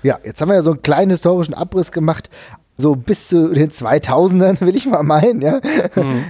Ja, 0.03 0.19
jetzt 0.23 0.41
haben 0.41 0.49
wir 0.49 0.55
ja 0.55 0.63
so 0.63 0.71
einen 0.71 0.81
kleinen 0.81 1.11
historischen 1.11 1.53
Abriss 1.53 1.91
gemacht, 1.91 2.29
so 2.75 2.95
bis 2.95 3.27
zu 3.27 3.53
den 3.53 3.71
2000ern, 3.71 4.59
will 4.65 4.75
ich 4.75 4.85
mal 4.85 5.03
meinen, 5.03 5.41
ja. 5.41 5.61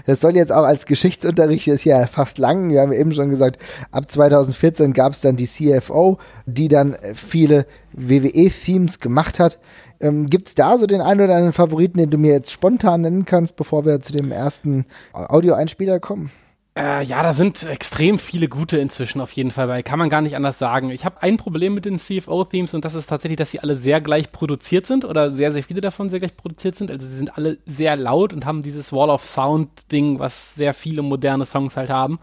Das 0.06 0.20
soll 0.20 0.36
jetzt 0.36 0.52
auch 0.52 0.64
als 0.64 0.86
Geschichtsunterricht, 0.86 1.68
ist 1.68 1.86
ja 1.86 2.06
fast 2.06 2.38
lang, 2.38 2.70
wir 2.70 2.82
haben 2.82 2.92
eben 2.92 3.14
schon 3.14 3.30
gesagt, 3.30 3.58
ab 3.92 4.12
2014 4.12 4.94
gab 4.94 5.14
es 5.14 5.22
dann 5.22 5.38
die 5.38 5.48
CFO, 5.48 6.18
die 6.46 6.68
dann 6.68 6.98
viele 7.14 7.66
WWE-Themes 7.94 9.00
gemacht 9.00 9.40
hat. 9.40 9.60
Ähm, 10.00 10.26
Gibt 10.28 10.50
es 10.50 10.56
da 10.56 10.78
so 10.78 10.88
den 10.88 11.02
einen 11.02 11.22
oder 11.22 11.36
anderen 11.36 11.54
Favoriten, 11.54 12.00
den 12.00 12.10
du 12.10 12.18
mir 12.18 12.34
jetzt 12.34 12.52
spontan 12.52 13.02
nennen 13.02 13.26
kannst, 13.26 13.56
bevor 13.56 13.86
wir 13.86 14.02
zu 14.02 14.14
dem 14.14 14.32
ersten 14.32 14.86
Audioeinspieler 15.14 16.00
kommen? 16.00 16.32
Äh, 16.74 17.04
ja, 17.04 17.22
da 17.22 17.34
sind 17.34 17.64
extrem 17.64 18.18
viele 18.18 18.48
gute 18.48 18.78
inzwischen 18.78 19.20
auf 19.20 19.34
jeden 19.34 19.52
Fall 19.52 19.68
bei. 19.68 19.84
Kann 19.84 20.00
man 20.00 20.10
gar 20.10 20.22
nicht 20.22 20.38
anders 20.38 20.58
sagen. 20.58 20.90
Ich 20.90 21.04
habe 21.04 21.22
ein 21.22 21.36
Problem 21.36 21.74
mit 21.74 21.84
den 21.84 22.00
CFO-Themes 22.00 22.74
und 22.74 22.86
das 22.86 22.96
ist 22.96 23.08
tatsächlich, 23.08 23.38
dass 23.38 23.52
sie 23.52 23.60
alle 23.60 23.76
sehr 23.76 24.00
gleich 24.00 24.32
produziert 24.32 24.88
sind 24.88 25.04
oder 25.04 25.32
sehr, 25.32 25.52
sehr 25.52 25.64
viele 25.64 25.82
davon 25.82 26.08
sehr 26.08 26.20
gleich 26.20 26.38
produziert 26.38 26.76
sind. 26.76 26.90
Also 26.90 27.06
sie 27.06 27.18
sind 27.18 27.38
alle 27.38 27.58
sehr 27.66 27.98
laut 27.98 28.32
und 28.32 28.46
haben 28.46 28.62
dieses 28.62 28.94
Wall 28.94 29.10
of 29.10 29.26
Sound-Ding, 29.26 30.20
was 30.20 30.56
sehr 30.56 30.74
viele 30.74 31.02
moderne 31.02 31.46
Songs 31.46 31.76
halt 31.76 31.90
haben. 31.90 32.20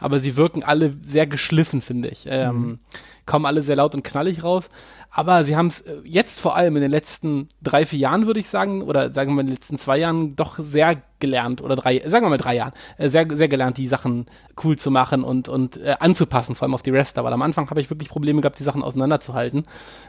Aber 0.00 0.18
sie 0.18 0.36
wirken 0.36 0.64
alle 0.64 0.96
sehr 1.04 1.28
geschliffen, 1.28 1.80
finde 1.80 2.08
ich. 2.08 2.24
Ähm, 2.28 2.80
Kommen 3.24 3.46
alle 3.46 3.62
sehr 3.62 3.76
laut 3.76 3.94
und 3.94 4.02
knallig 4.02 4.42
raus. 4.42 4.68
Aber 5.08 5.44
sie 5.44 5.54
haben 5.54 5.68
es 5.68 5.80
äh, 5.82 5.94
jetzt 6.04 6.40
vor 6.40 6.56
allem 6.56 6.74
in 6.74 6.82
den 6.82 6.90
letzten 6.90 7.48
drei, 7.62 7.86
vier 7.86 8.00
Jahren, 8.00 8.26
würde 8.26 8.40
ich 8.40 8.48
sagen, 8.48 8.82
oder 8.82 9.12
sagen 9.12 9.34
wir 9.34 9.42
in 9.42 9.46
den 9.46 9.54
letzten 9.54 9.78
zwei 9.78 9.98
Jahren, 9.98 10.34
doch 10.34 10.58
sehr 10.58 11.00
gelernt, 11.22 11.62
oder 11.62 11.76
drei, 11.76 12.02
sagen 12.06 12.26
wir 12.26 12.30
mal 12.30 12.36
drei 12.36 12.56
Jahren, 12.56 12.72
äh, 12.98 13.08
sehr, 13.08 13.26
sehr 13.32 13.48
gelernt, 13.48 13.78
die 13.78 13.88
Sachen 13.88 14.26
cool 14.62 14.76
zu 14.76 14.90
machen 14.90 15.24
und, 15.24 15.48
und 15.48 15.78
äh, 15.78 15.96
anzupassen, 15.98 16.54
vor 16.54 16.66
allem 16.66 16.74
auf 16.74 16.82
die 16.82 16.92
Wrestler. 16.92 17.24
Weil 17.24 17.32
am 17.32 17.40
Anfang 17.40 17.70
habe 17.70 17.80
ich 17.80 17.88
wirklich 17.88 18.10
Probleme 18.10 18.42
gehabt, 18.42 18.58
die 18.58 18.64
Sachen 18.64 18.82
auseinanderzuhalten. 18.82 19.64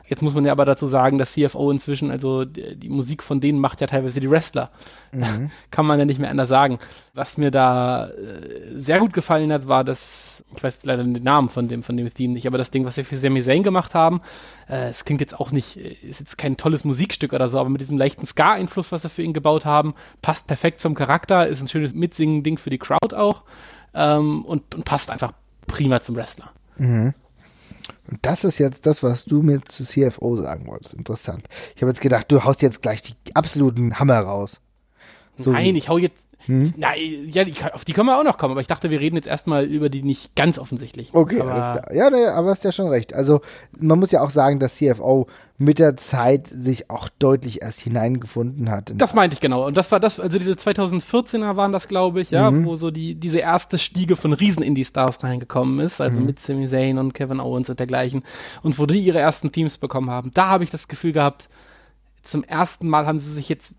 Jetzt 0.08 0.22
muss 0.22 0.34
man 0.34 0.44
ja 0.44 0.52
aber 0.52 0.66
dazu 0.66 0.88
sagen, 0.88 1.18
dass 1.18 1.34
CFO 1.34 1.72
inzwischen, 1.72 2.12
also 2.12 2.44
die, 2.44 2.76
die 2.76 2.90
Musik 2.90 3.24
von 3.24 3.40
denen 3.40 3.60
macht 3.60 3.80
ja 3.80 3.88
teilweise 3.88 4.20
die 4.20 4.30
Wrestler. 4.30 4.72
Kann 5.72 5.86
man 5.86 6.00
ja 6.00 6.06
nicht 6.06 6.20
mehr 6.20 6.32
anders 6.32 6.50
sagen. 6.50 6.80
Was 7.14 7.38
mir 7.38 7.52
da 7.52 8.08
äh, 8.08 8.12
sehr 8.76 9.00
gut 9.00 9.14
gefallen 9.14 9.54
hat, 9.54 9.68
war 9.68 9.84
das, 9.84 10.44
ich 10.56 10.64
weiß 10.64 10.80
leider 10.84 11.04
den 11.04 11.22
Namen 11.22 11.50
von 11.50 11.68
dem, 11.68 11.84
von 11.84 11.96
dem 11.96 12.12
Theme 12.12 12.34
nicht, 12.34 12.48
aber 12.48 12.58
das 12.58 12.72
Ding, 12.72 12.86
was 12.86 12.98
wir 12.98 13.06
für 13.06 13.18
Sami 13.18 13.44
Zayn 13.44 13.62
gemacht 13.62 13.94
haben, 13.94 14.22
äh, 14.68 14.90
es 14.90 15.06
klingt 15.06 15.22
jetzt 15.22 15.40
auch 15.40 15.52
nicht, 15.52 15.78
äh, 15.78 15.96
ist 16.02 16.20
jetzt 16.20 16.40
kein 16.40 16.58
tolles 16.58 16.84
Musikstück 16.86 17.34
oder 17.34 17.50
so, 17.50 17.60
aber 17.60 17.70
mit 17.70 17.82
diesem 17.82 18.00
leichten 18.00 18.26
Ska-Einfluss, 18.26 18.92
was 18.92 19.04
wir 19.04 19.12
für 19.12 19.22
ihn 19.22 19.34
gebaut 19.34 19.64
haben, 19.64 19.94
passt 20.24 20.48
perfekt 20.48 20.82
zum 20.82 20.96
Charakter, 20.96 21.03
ist 21.48 21.62
ein 21.62 21.68
schönes 21.68 21.94
Mitsingen-Ding 21.94 22.58
für 22.58 22.70
die 22.70 22.78
Crowd 22.78 23.16
auch 23.16 23.44
ähm, 23.94 24.46
und, 24.46 24.76
und 24.76 24.86
passt 24.86 25.10
einfach 25.10 25.34
prima 25.68 26.02
zum 26.02 26.16
Wrestler. 26.16 26.52
Und 28.10 28.20
das 28.22 28.44
ist 28.44 28.58
jetzt 28.60 28.86
das, 28.86 29.02
was 29.04 29.26
du 29.26 29.42
mir 29.42 29.62
zu 29.64 29.84
CFO 29.84 30.36
sagen 30.36 30.68
wolltest. 30.68 30.94
Interessant. 30.94 31.48
Ich 31.76 31.82
habe 31.82 31.92
jetzt 31.92 32.02
gedacht, 32.02 32.32
du 32.32 32.44
haust 32.44 32.62
jetzt 32.62 32.82
gleich 32.82 33.02
die 33.02 33.16
absoluten 33.34 34.00
Hammer 34.00 34.20
raus. 34.20 34.62
So 35.38 35.52
Nein, 35.52 35.76
ich 35.76 35.90
hau 35.90 35.98
jetzt. 35.98 36.23
Nein, 36.48 37.30
ja, 37.32 37.44
die, 37.44 37.54
auf 37.74 37.86
die 37.86 37.94
können 37.94 38.08
wir 38.08 38.20
auch 38.20 38.24
noch 38.24 38.38
kommen, 38.38 38.52
aber 38.52 38.62
ich 38.62 38.68
dachte, 38.68 38.90
wir 38.90 39.00
reden 39.00 39.16
jetzt 39.16 39.28
erstmal 39.28 39.66
über 39.66 39.90
die 39.90 40.04
nicht 40.04 40.36
ganz 40.36 40.60
offensichtlich. 40.60 41.14
Okay, 41.14 41.40
aber, 41.42 41.52
alles 41.54 41.82
klar. 41.82 41.96
Ja, 41.96 42.10
nee, 42.10 42.26
aber 42.26 42.50
hast 42.50 42.64
ja 42.64 42.72
schon 42.72 42.88
recht. 42.90 43.14
Also 43.14 43.42
man 43.78 44.00
muss 44.00 44.12
ja 44.12 44.22
auch 44.22 44.30
sagen, 44.30 44.60
dass 44.60 44.76
CFO 44.76 45.28
mit 45.58 45.80
der 45.80 45.96
Zeit 45.98 46.48
sich 46.48 46.90
auch 46.90 47.08
deutlich 47.20 47.62
erst 47.62 47.80
hineingefunden 47.80 48.70
hat. 48.72 48.92
Das 48.96 49.14
meinte 49.14 49.36
ich 49.36 49.40
genau. 49.40 49.66
Und 49.66 49.78
das 49.78 49.92
war 49.92 50.00
das, 50.00 50.20
also 50.20 50.38
diese 50.38 50.54
2014er 50.54 51.56
waren 51.56 51.72
das, 51.72 51.88
glaube 51.88 52.22
ich, 52.22 52.32
ja, 52.32 52.50
Mhm. 52.52 52.66
wo 52.66 52.76
so 52.76 52.92
die, 52.92 53.16
diese 53.16 53.40
erste 53.40 53.78
Stiege 53.78 54.16
von 54.16 54.34
Riesen-Indie-Stars 54.34 55.24
reingekommen 55.24 55.80
ist, 55.80 56.02
also 56.02 56.20
Mhm. 56.20 56.26
mit 56.26 56.40
Sami 56.40 56.68
Zayn 56.68 56.98
und 56.98 57.14
Kevin 57.14 57.40
Owens 57.40 57.70
und 57.70 57.80
dergleichen. 57.80 58.24
Und 58.64 58.78
wo 58.80 58.86
die 58.86 59.00
ihre 59.00 59.20
ersten 59.20 59.52
Themes 59.52 59.78
bekommen 59.78 60.10
haben. 60.10 60.32
Da 60.34 60.48
habe 60.50 60.64
ich 60.64 60.72
das 60.72 60.88
Gefühl 60.88 61.14
gehabt, 61.14 61.48
zum 62.24 62.44
ersten 62.44 62.90
Mal 62.90 63.06
haben 63.06 63.20
sie 63.20 63.32
sich 63.34 63.48
jetzt 63.48 63.74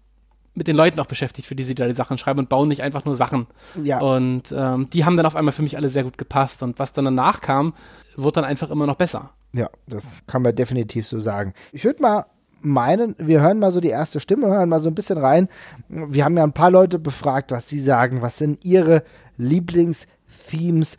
mit 0.55 0.69
den 0.69 0.77
Leuten 0.77 1.01
auch 1.01 1.07
beschäftigt, 1.07 1.49
für 1.49 1.57
die 1.57 1.65
sie 1.65 1.75
da 1.75 1.87
die 1.87 1.95
Sachen 1.95 2.19
schreiben 2.19 2.39
und 2.39 2.49
bauen 2.49 2.69
nicht 2.69 2.83
einfach 2.83 3.05
nur 3.05 3.17
Sachen. 3.17 3.47
Ja. 3.83 4.01
Und 4.01 4.55
ähm, 4.57 4.89
die 4.91 5.05
haben 5.05 5.17
dann 5.17 5.27
auf 5.27 5.37
einmal 5.37 5.53
für 5.53 5.63
mich 5.63 5.77
alle 5.77 5.91
sehr 5.91 6.05
gut 6.05 6.17
gepasst. 6.17 6.63
Und 6.63 6.79
was 6.79 6.93
dann 6.93 7.05
danach 7.05 7.41
kam, 7.41 7.75
wurde 8.17 8.37
dann 8.37 8.45
einfach 8.45 8.71
immer 8.71 8.87
noch 8.87 8.97
besser. 8.97 9.31
Ja, 9.53 9.69
das 9.87 10.25
kann 10.27 10.43
man 10.43 10.55
definitiv 10.55 11.07
so 11.07 11.21
sagen. 11.21 11.55
Ich 11.73 11.85
würde 11.85 12.03
mal 12.03 12.27
meinen, 12.61 13.15
wir 13.19 13.41
hören 13.41 13.59
mal 13.59 13.73
so 13.73 13.81
die 13.81 13.89
erste 13.89 14.21
Stimme, 14.21 14.47
hören 14.47 14.69
mal 14.69 14.81
so 14.81 14.89
ein 14.89 14.95
bisschen 14.95 15.19
rein. 15.19 15.49
Wir 15.89 16.25
haben 16.25 16.37
ja 16.37 16.45
ein 16.45 16.53
paar 16.53 16.71
Leute 16.71 16.99
befragt, 16.99 17.51
was 17.51 17.69
sie 17.69 17.81
sagen, 17.81 18.23
was 18.23 18.39
sind 18.39 18.65
ihre 18.65 19.03
Lieblingsthemes, 19.37 20.97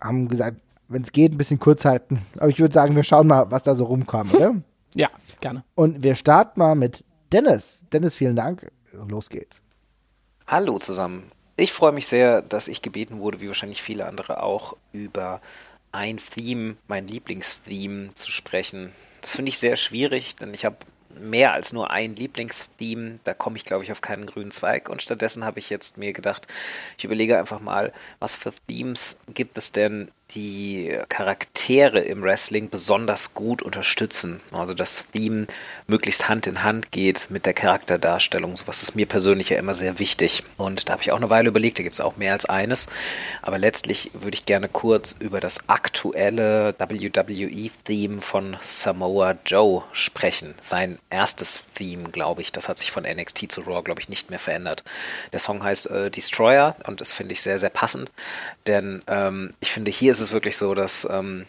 haben 0.00 0.28
gesagt, 0.28 0.60
wenn 0.88 1.02
es 1.02 1.12
geht, 1.12 1.34
ein 1.34 1.38
bisschen 1.38 1.58
kurz 1.58 1.84
halten. 1.84 2.20
Aber 2.38 2.48
ich 2.48 2.58
würde 2.58 2.74
sagen, 2.74 2.96
wir 2.96 3.04
schauen 3.04 3.26
mal, 3.26 3.50
was 3.50 3.62
da 3.62 3.74
so 3.74 3.84
rumkam, 3.84 4.30
oder? 4.32 4.54
Ja, 4.94 5.08
gerne. 5.40 5.64
Und 5.74 6.02
wir 6.02 6.14
starten 6.14 6.60
mal 6.60 6.74
mit 6.74 7.04
Dennis. 7.32 7.80
Dennis, 7.92 8.16
vielen 8.16 8.36
Dank. 8.36 8.70
Los 9.06 9.28
geht's. 9.28 9.62
Hallo 10.46 10.78
zusammen. 10.78 11.30
Ich 11.56 11.72
freue 11.72 11.92
mich 11.92 12.06
sehr, 12.06 12.42
dass 12.42 12.68
ich 12.68 12.82
gebeten 12.82 13.18
wurde, 13.18 13.40
wie 13.40 13.48
wahrscheinlich 13.48 13.82
viele 13.82 14.06
andere 14.06 14.42
auch, 14.42 14.76
über 14.92 15.40
ein 15.92 16.18
Theme, 16.18 16.76
mein 16.86 17.06
Lieblingstheme 17.06 18.14
zu 18.14 18.30
sprechen. 18.30 18.92
Das 19.20 19.36
finde 19.36 19.50
ich 19.50 19.58
sehr 19.58 19.76
schwierig, 19.76 20.36
denn 20.36 20.54
ich 20.54 20.64
habe 20.64 20.76
mehr 21.18 21.52
als 21.52 21.72
nur 21.72 21.90
ein 21.90 22.14
Lieblingstheme. 22.14 23.16
Da 23.24 23.34
komme 23.34 23.56
ich, 23.56 23.64
glaube 23.64 23.84
ich, 23.84 23.92
auf 23.92 24.00
keinen 24.00 24.26
grünen 24.26 24.50
Zweig. 24.50 24.88
Und 24.88 25.02
stattdessen 25.02 25.44
habe 25.44 25.58
ich 25.58 25.70
jetzt 25.70 25.98
mir 25.98 26.12
gedacht, 26.12 26.46
ich 26.96 27.04
überlege 27.04 27.38
einfach 27.38 27.60
mal, 27.60 27.92
was 28.18 28.36
für 28.36 28.52
Themes 28.68 29.20
gibt 29.34 29.58
es 29.58 29.72
denn, 29.72 30.10
die 30.34 30.94
Charaktere 31.08 32.00
im 32.00 32.22
Wrestling 32.22 32.68
besonders 32.68 33.32
gut 33.32 33.62
unterstützen. 33.62 34.40
Also 34.52 34.74
das 34.74 35.06
Theme 35.12 35.46
möglichst 35.86 36.28
Hand 36.28 36.46
in 36.46 36.62
Hand 36.62 36.92
geht 36.92 37.30
mit 37.30 37.46
der 37.46 37.54
Charakterdarstellung. 37.54 38.54
Sowas 38.56 38.82
ist 38.82 38.94
mir 38.94 39.06
persönlich 39.06 39.48
ja 39.48 39.58
immer 39.58 39.72
sehr 39.72 39.98
wichtig. 39.98 40.42
Und 40.58 40.88
da 40.88 40.92
habe 40.92 41.02
ich 41.02 41.12
auch 41.12 41.16
eine 41.16 41.30
Weile 41.30 41.48
überlegt, 41.48 41.78
da 41.78 41.82
gibt 41.82 41.94
es 41.94 42.00
auch 42.00 42.18
mehr 42.18 42.34
als 42.34 42.44
eines. 42.44 42.88
Aber 43.40 43.56
letztlich 43.56 44.10
würde 44.12 44.34
ich 44.34 44.44
gerne 44.44 44.68
kurz 44.68 45.16
über 45.18 45.40
das 45.40 45.68
aktuelle 45.68 46.74
WWE-Theme 46.78 48.20
von 48.20 48.58
Samoa 48.60 49.34
Joe 49.46 49.84
sprechen. 49.92 50.54
Sein 50.60 50.98
erstes 51.08 51.64
Theme, 51.74 52.10
glaube 52.10 52.42
ich. 52.42 52.52
Das 52.52 52.68
hat 52.68 52.78
sich 52.78 52.90
von 52.90 53.04
NXT 53.04 53.50
zu 53.50 53.62
Raw, 53.62 53.82
glaube 53.82 54.02
ich, 54.02 54.10
nicht 54.10 54.28
mehr 54.28 54.38
verändert. 54.38 54.84
Der 55.32 55.40
Song 55.40 55.62
heißt 55.62 55.90
äh, 55.90 56.10
Destroyer 56.10 56.76
und 56.86 57.00
das 57.00 57.12
finde 57.12 57.32
ich 57.32 57.40
sehr, 57.40 57.58
sehr 57.58 57.70
passend. 57.70 58.10
Denn 58.66 59.00
ähm, 59.06 59.52
ich 59.60 59.72
finde, 59.72 59.90
hier 59.90 60.14
ist 60.18 60.28
es 60.28 60.32
wirklich 60.32 60.56
so, 60.56 60.74
dass 60.74 61.06
ähm, 61.10 61.46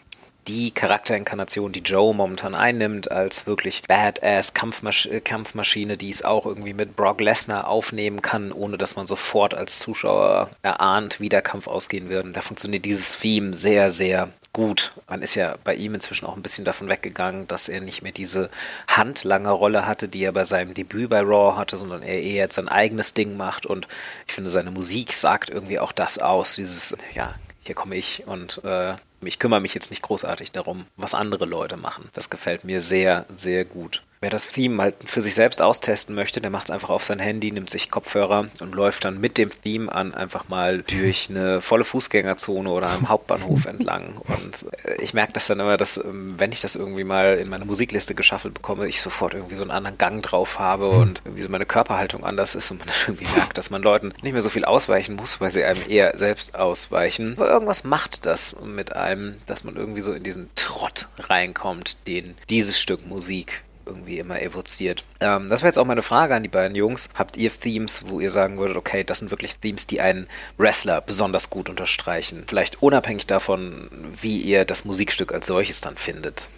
die 0.48 0.70
Charakterinkarnation, 0.70 1.72
die 1.72 1.80
Joe 1.80 2.14
momentan 2.14 2.54
einnimmt, 2.54 3.10
als 3.10 3.46
wirklich 3.46 3.82
Badass 3.82 4.54
Kampfmasch 4.54 5.06
äh, 5.06 5.20
Kampfmaschine, 5.20 5.96
die 5.96 6.10
es 6.10 6.24
auch 6.24 6.46
irgendwie 6.46 6.72
mit 6.72 6.96
Brock 6.96 7.20
Lesnar 7.20 7.68
aufnehmen 7.68 8.22
kann, 8.22 8.52
ohne 8.52 8.78
dass 8.78 8.96
man 8.96 9.06
sofort 9.06 9.54
als 9.54 9.78
Zuschauer 9.78 10.50
erahnt, 10.62 11.20
wie 11.20 11.28
der 11.28 11.42
Kampf 11.42 11.66
ausgehen 11.66 12.08
wird. 12.08 12.36
Da 12.36 12.40
funktioniert 12.40 12.84
dieses 12.84 13.18
Theme 13.18 13.54
sehr, 13.54 13.90
sehr 13.90 14.28
gut. 14.52 14.92
Man 15.08 15.22
ist 15.22 15.34
ja 15.34 15.56
bei 15.62 15.74
ihm 15.74 15.94
inzwischen 15.94 16.26
auch 16.26 16.36
ein 16.36 16.42
bisschen 16.42 16.64
davon 16.64 16.88
weggegangen, 16.88 17.46
dass 17.46 17.68
er 17.68 17.80
nicht 17.80 18.02
mehr 18.02 18.12
diese 18.12 18.50
handlange 18.88 19.50
Rolle 19.50 19.86
hatte, 19.86 20.08
die 20.08 20.22
er 20.22 20.32
bei 20.32 20.44
seinem 20.44 20.74
Debüt 20.74 21.10
bei 21.10 21.20
Raw 21.20 21.56
hatte, 21.56 21.76
sondern 21.76 22.02
er 22.02 22.20
eher 22.20 22.44
jetzt 22.44 22.54
sein 22.54 22.68
eigenes 22.68 23.14
Ding 23.14 23.36
macht 23.36 23.66
und 23.66 23.86
ich 24.26 24.34
finde, 24.34 24.50
seine 24.50 24.70
Musik 24.70 25.12
sagt 25.12 25.50
irgendwie 25.50 25.78
auch 25.78 25.92
das 25.92 26.18
aus, 26.18 26.56
dieses, 26.56 26.96
ja, 27.14 27.34
hier 27.70 27.76
komme 27.76 27.94
ich 27.94 28.26
und 28.26 28.64
äh, 28.64 28.94
ich 29.22 29.38
kümmere 29.38 29.60
mich 29.60 29.74
jetzt 29.74 29.90
nicht 29.90 30.02
großartig 30.02 30.50
darum, 30.50 30.86
was 30.96 31.14
andere 31.14 31.44
Leute 31.44 31.76
machen. 31.76 32.08
Das 32.14 32.28
gefällt 32.28 32.64
mir 32.64 32.80
sehr, 32.80 33.26
sehr 33.28 33.64
gut. 33.64 34.02
Wer 34.22 34.28
das 34.28 34.48
Theme 34.48 34.82
halt 34.82 34.96
für 35.06 35.22
sich 35.22 35.34
selbst 35.34 35.62
austesten 35.62 36.14
möchte, 36.14 36.42
der 36.42 36.50
macht 36.50 36.64
es 36.64 36.70
einfach 36.70 36.90
auf 36.90 37.06
sein 37.06 37.20
Handy, 37.20 37.52
nimmt 37.52 37.70
sich 37.70 37.90
Kopfhörer 37.90 38.48
und 38.60 38.74
läuft 38.74 39.06
dann 39.06 39.18
mit 39.18 39.38
dem 39.38 39.48
Theme 39.48 39.90
an 39.90 40.12
einfach 40.12 40.50
mal 40.50 40.82
durch 40.82 41.30
eine 41.30 41.62
volle 41.62 41.84
Fußgängerzone 41.84 42.70
oder 42.70 42.90
am 42.90 43.08
Hauptbahnhof 43.08 43.64
entlang. 43.64 44.18
Und 44.18 44.66
äh, 44.84 45.00
ich 45.00 45.14
merke 45.14 45.32
das 45.32 45.46
dann 45.46 45.58
immer, 45.58 45.78
dass 45.78 45.96
ähm, 45.96 46.38
wenn 46.38 46.52
ich 46.52 46.60
das 46.60 46.76
irgendwie 46.76 47.04
mal 47.04 47.38
in 47.38 47.48
meine 47.48 47.64
Musikliste 47.64 48.14
geschaffelt 48.14 48.52
bekomme, 48.52 48.86
ich 48.88 49.00
sofort 49.00 49.32
irgendwie 49.32 49.56
so 49.56 49.62
einen 49.62 49.70
anderen 49.70 49.96
Gang 49.96 50.22
drauf 50.22 50.58
habe 50.58 50.90
und 50.90 51.22
irgendwie 51.24 51.44
so 51.44 51.48
meine 51.48 51.64
Körperhaltung 51.64 52.22
anders 52.22 52.54
ist 52.54 52.70
und 52.70 52.80
man 52.80 52.94
irgendwie 53.06 53.26
merkt, 53.34 53.56
dass 53.56 53.70
man 53.70 53.80
Leuten 53.80 54.12
nicht 54.20 54.34
mehr 54.34 54.42
so 54.42 54.50
viel 54.50 54.66
ausweichen 54.66 55.16
muss, 55.16 55.40
weil 55.40 55.50
sie 55.50 55.64
einem 55.64 55.80
eher 55.88 56.18
selbst 56.18 56.56
ausweichen. 56.56 57.36
Aber 57.38 57.48
irgendwas 57.48 57.84
macht 57.84 58.26
das 58.26 58.60
mit 58.60 58.94
einem, 58.94 59.36
dass 59.46 59.64
man 59.64 59.76
irgendwie 59.76 60.02
so 60.02 60.12
in 60.12 60.22
diesen 60.22 60.50
Trott 60.56 61.08
reinkommt, 61.20 62.06
den 62.06 62.36
dieses 62.50 62.78
Stück 62.78 63.06
Musik 63.06 63.62
irgendwie 63.90 64.18
immer 64.18 64.40
evoziert. 64.40 65.04
Ähm, 65.20 65.48
das 65.48 65.60
wäre 65.60 65.68
jetzt 65.68 65.78
auch 65.78 65.86
meine 65.86 66.02
Frage 66.02 66.34
an 66.34 66.42
die 66.42 66.48
beiden 66.48 66.74
Jungs. 66.74 67.08
Habt 67.14 67.36
ihr 67.36 67.50
Themes, 67.50 68.02
wo 68.06 68.20
ihr 68.20 68.30
sagen 68.30 68.58
würdet, 68.58 68.76
okay, 68.76 69.04
das 69.04 69.18
sind 69.18 69.30
wirklich 69.30 69.56
Themes, 69.56 69.86
die 69.86 70.00
einen 70.00 70.28
Wrestler 70.56 71.00
besonders 71.00 71.50
gut 71.50 71.68
unterstreichen? 71.68 72.44
Vielleicht 72.46 72.82
unabhängig 72.82 73.26
davon, 73.26 73.90
wie 74.20 74.38
ihr 74.38 74.64
das 74.64 74.84
Musikstück 74.84 75.32
als 75.32 75.46
solches 75.46 75.80
dann 75.80 75.96
findet. 75.96 76.48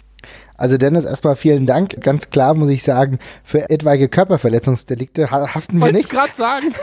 Also 0.63 0.77
Dennis, 0.77 1.03
erstmal 1.03 1.35
vielen 1.35 1.65
Dank. 1.65 1.99
Ganz 1.99 2.29
klar 2.29 2.53
muss 2.53 2.69
ich 2.69 2.83
sagen, 2.83 3.19
für 3.43 3.69
etwaige 3.69 4.07
Körperverletzungsdelikte 4.07 5.29
haften 5.29 5.77
wir 5.79 5.91
nicht. 5.91 6.05
Ich 6.05 6.09
gerade 6.09 6.31
sagen. 6.37 6.73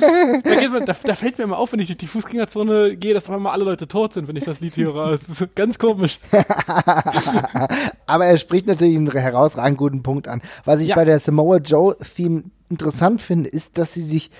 da, 0.42 0.80
da, 0.80 0.96
da, 1.04 1.14
fällt 1.14 1.36
mir 1.36 1.44
immer 1.44 1.58
auf, 1.58 1.70
wenn 1.70 1.80
ich 1.80 1.88
durch 1.88 1.98
die 1.98 2.06
Fußgängerzone 2.06 2.96
gehe, 2.96 3.12
dass 3.12 3.28
auf 3.28 3.34
einmal 3.34 3.52
alle 3.52 3.64
Leute 3.64 3.88
tot 3.88 4.14
sind, 4.14 4.26
wenn 4.26 4.36
ich 4.36 4.44
das 4.44 4.60
Lied 4.60 4.74
höre. 4.78 5.18
Das 5.18 5.28
ist 5.28 5.54
ganz 5.54 5.78
komisch. 5.78 6.18
Aber 8.06 8.24
er 8.24 8.38
spricht 8.38 8.68
natürlich 8.68 8.96
einen 8.96 9.12
herausragend 9.12 9.76
guten 9.76 10.02
Punkt 10.02 10.28
an. 10.28 10.40
Was 10.64 10.80
ich 10.80 10.88
ja. 10.88 10.94
bei 10.94 11.04
der 11.04 11.18
Samoa 11.18 11.58
Joe 11.58 11.94
Theme 11.98 12.44
interessant 12.70 13.20
finde, 13.20 13.50
ist, 13.50 13.76
dass 13.76 13.92
sie 13.92 14.02
sich 14.02 14.30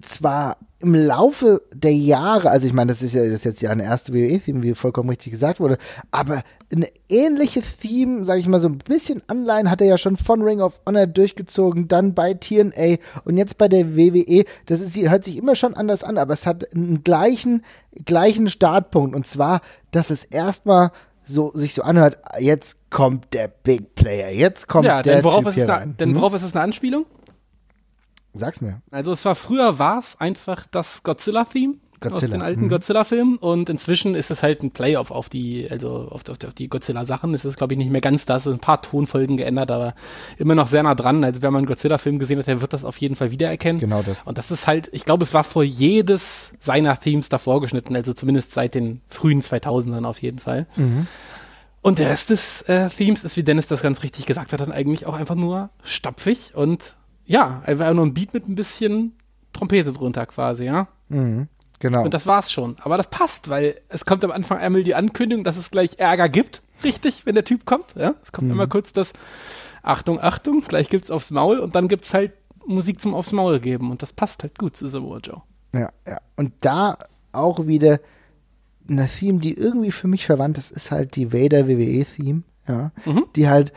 zwar 0.00 0.56
im 0.84 0.94
Laufe 0.94 1.62
der 1.74 1.94
Jahre, 1.94 2.50
also 2.50 2.66
ich 2.66 2.72
meine, 2.72 2.92
das 2.92 3.02
ist 3.02 3.14
ja 3.14 3.24
das 3.24 3.40
ist 3.40 3.44
jetzt 3.44 3.62
ja 3.62 3.70
eine 3.70 3.84
erste 3.84 4.12
WWE-Theme, 4.12 4.62
wie 4.62 4.74
vollkommen 4.74 5.08
richtig 5.08 5.32
gesagt 5.32 5.60
wurde, 5.60 5.78
aber 6.10 6.42
eine 6.70 6.88
ähnliche 7.08 7.62
Theme, 7.62 8.24
sage 8.24 8.40
ich 8.40 8.46
mal, 8.46 8.60
so 8.60 8.68
ein 8.68 8.78
bisschen 8.78 9.22
Anleihen 9.26 9.70
hat 9.70 9.80
er 9.80 9.86
ja 9.86 9.98
schon 9.98 10.16
von 10.16 10.42
Ring 10.42 10.60
of 10.60 10.80
Honor 10.86 11.06
durchgezogen, 11.06 11.88
dann 11.88 12.14
bei 12.14 12.34
TNA 12.34 12.98
und 13.24 13.36
jetzt 13.36 13.58
bei 13.58 13.68
der 13.68 13.96
WWE. 13.96 14.44
Das 14.66 14.80
ist, 14.80 14.96
hört 14.96 15.24
sich 15.24 15.36
immer 15.36 15.54
schon 15.54 15.74
anders 15.74 16.04
an, 16.04 16.18
aber 16.18 16.34
es 16.34 16.46
hat 16.46 16.72
einen 16.74 17.02
gleichen, 17.02 17.64
gleichen 18.04 18.48
Startpunkt 18.48 19.16
und 19.16 19.26
zwar, 19.26 19.62
dass 19.90 20.10
es 20.10 20.24
erstmal 20.24 20.90
so 21.24 21.52
sich 21.54 21.72
so 21.72 21.82
anhört, 21.82 22.18
jetzt 22.38 22.76
kommt 22.90 23.32
der 23.32 23.48
Big 23.48 23.94
Player, 23.94 24.30
jetzt 24.30 24.68
kommt 24.68 24.84
ja, 24.84 25.02
der 25.02 25.16
denn 25.16 25.24
worauf 25.24 25.44
typ 25.44 25.48
ist 25.50 25.58
es 25.58 25.66
da, 25.66 25.86
Denn 25.86 26.10
hm? 26.10 26.16
worauf 26.16 26.34
ist 26.34 26.42
es 26.42 26.54
eine 26.54 26.62
Anspielung? 26.62 27.06
Sag's 28.34 28.60
mir. 28.60 28.82
Also 28.90 29.12
es 29.12 29.24
war 29.24 29.34
früher 29.34 29.78
war 29.78 29.98
es 29.98 30.20
einfach 30.20 30.66
das 30.70 31.02
Godzilla-Theme 31.02 31.74
Godzilla. 32.00 32.14
aus 32.14 32.30
den 32.30 32.42
alten 32.42 32.64
mhm. 32.64 32.68
Godzilla-Filmen 32.68 33.36
und 33.36 33.70
inzwischen 33.70 34.14
ist 34.14 34.30
es 34.30 34.42
halt 34.42 34.62
ein 34.62 34.70
Playoff 34.70 35.10
auf 35.10 35.28
die, 35.28 35.68
also 35.70 36.08
auf, 36.10 36.28
auf, 36.28 36.36
auf 36.44 36.54
die 36.54 36.68
Godzilla-Sachen. 36.68 37.34
Es 37.34 37.44
ist, 37.44 37.56
glaube 37.56 37.74
ich, 37.74 37.78
nicht 37.78 37.90
mehr 37.90 38.00
ganz 38.00 38.26
das, 38.26 38.46
ein 38.46 38.58
paar 38.58 38.82
Tonfolgen 38.82 39.36
geändert, 39.36 39.70
aber 39.70 39.94
immer 40.36 40.54
noch 40.54 40.68
sehr 40.68 40.82
nah 40.82 40.94
dran. 40.94 41.24
Also 41.24 41.42
wenn 41.42 41.52
man 41.52 41.60
einen 41.60 41.66
Godzilla-Film 41.66 42.18
gesehen 42.18 42.38
hat, 42.38 42.46
der 42.46 42.60
wird 42.60 42.72
das 42.72 42.84
auf 42.84 42.96
jeden 42.98 43.16
Fall 43.16 43.30
wiedererkennen. 43.30 43.80
Genau 43.80 44.02
das. 44.02 44.22
Und 44.24 44.38
das 44.38 44.50
ist 44.50 44.66
halt, 44.66 44.88
ich 44.92 45.04
glaube, 45.04 45.24
es 45.24 45.32
war 45.32 45.44
vor 45.44 45.64
jedes 45.64 46.52
seiner 46.58 46.98
Themes 46.98 47.28
davor 47.28 47.60
geschnitten, 47.60 47.96
also 47.96 48.12
zumindest 48.12 48.52
seit 48.52 48.74
den 48.74 49.00
frühen 49.08 49.40
2000ern 49.40 50.04
auf 50.04 50.20
jeden 50.20 50.38
Fall. 50.38 50.66
Mhm. 50.76 51.06
Und 51.82 51.98
der 51.98 52.08
Rest 52.08 52.30
des 52.30 52.62
äh, 52.62 52.88
Themes 52.88 53.24
ist, 53.24 53.36
wie 53.36 53.42
Dennis 53.42 53.66
das 53.66 53.82
ganz 53.82 54.02
richtig 54.02 54.24
gesagt 54.24 54.52
hat, 54.52 54.60
dann 54.60 54.72
eigentlich 54.72 55.06
auch 55.06 55.12
einfach 55.12 55.34
nur 55.34 55.68
stapfig 55.82 56.52
und 56.54 56.94
ja, 57.26 57.62
einfach 57.64 57.92
nur 57.92 58.06
ein 58.06 58.14
Beat 58.14 58.34
mit 58.34 58.48
ein 58.48 58.54
bisschen 58.54 59.16
Trompete 59.52 59.92
drunter 59.92 60.26
quasi, 60.26 60.64
ja. 60.64 60.88
Mhm, 61.08 61.48
genau. 61.78 62.02
Und 62.02 62.12
das 62.12 62.26
war's 62.26 62.52
schon. 62.52 62.76
Aber 62.80 62.96
das 62.96 63.08
passt, 63.08 63.48
weil 63.48 63.80
es 63.88 64.04
kommt 64.04 64.24
am 64.24 64.32
Anfang 64.32 64.58
einmal 64.58 64.82
die 64.82 64.94
Ankündigung, 64.94 65.44
dass 65.44 65.56
es 65.56 65.70
gleich 65.70 65.98
Ärger 65.98 66.28
gibt, 66.28 66.62
richtig, 66.82 67.24
wenn 67.24 67.34
der 67.34 67.44
Typ 67.44 67.64
kommt. 67.64 67.94
Ja? 67.96 68.14
Es 68.22 68.32
kommt 68.32 68.48
mhm. 68.48 68.54
immer 68.54 68.66
kurz 68.66 68.92
das 68.92 69.12
Achtung, 69.82 70.20
Achtung, 70.20 70.62
gleich 70.66 70.88
gibt's 70.88 71.10
aufs 71.10 71.30
Maul 71.30 71.58
und 71.58 71.74
dann 71.74 71.88
gibt's 71.88 72.14
halt 72.14 72.32
Musik 72.66 73.00
zum 73.00 73.14
aufs 73.14 73.32
Maul 73.32 73.60
geben 73.60 73.90
und 73.90 74.02
das 74.02 74.12
passt 74.12 74.42
halt 74.42 74.58
gut 74.58 74.76
zu 74.76 74.88
Samoa 74.88 75.18
Joe. 75.18 75.42
Ja, 75.72 75.92
ja. 76.06 76.20
Und 76.36 76.52
da 76.60 76.98
auch 77.32 77.66
wieder 77.66 78.00
eine 78.88 79.08
Theme, 79.08 79.40
die 79.40 79.54
irgendwie 79.54 79.90
für 79.90 80.08
mich 80.08 80.26
verwandt 80.26 80.58
ist, 80.58 80.70
ist 80.70 80.90
halt 80.90 81.16
die 81.16 81.32
Vader 81.32 81.68
WWE 81.68 82.04
Theme, 82.04 82.42
ja, 82.66 82.92
mhm. 83.04 83.26
die 83.36 83.48
halt 83.48 83.72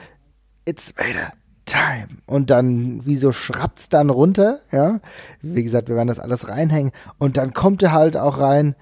It's 0.66 0.94
Vader, 0.98 1.34
Time. 1.68 2.08
Und 2.26 2.50
dann, 2.50 3.06
wie 3.06 3.18
so 3.18 3.32
schrappt's 3.32 3.90
dann 3.90 4.10
runter, 4.10 4.62
ja. 4.72 5.00
Wie 5.42 5.64
gesagt, 5.64 5.90
wir 5.90 5.96
werden 5.96 6.08
das 6.08 6.20
alles 6.20 6.48
reinhängen. 6.48 6.92
Und 7.20 7.38
dann 7.38 7.54
kommt 7.54 7.84
er 7.84 7.92
halt 7.92 8.18
auch 8.18 8.40
rein. 8.40 8.76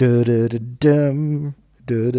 Dö, 0.00 0.24
dö, 0.24 0.48
dö, 0.48 1.52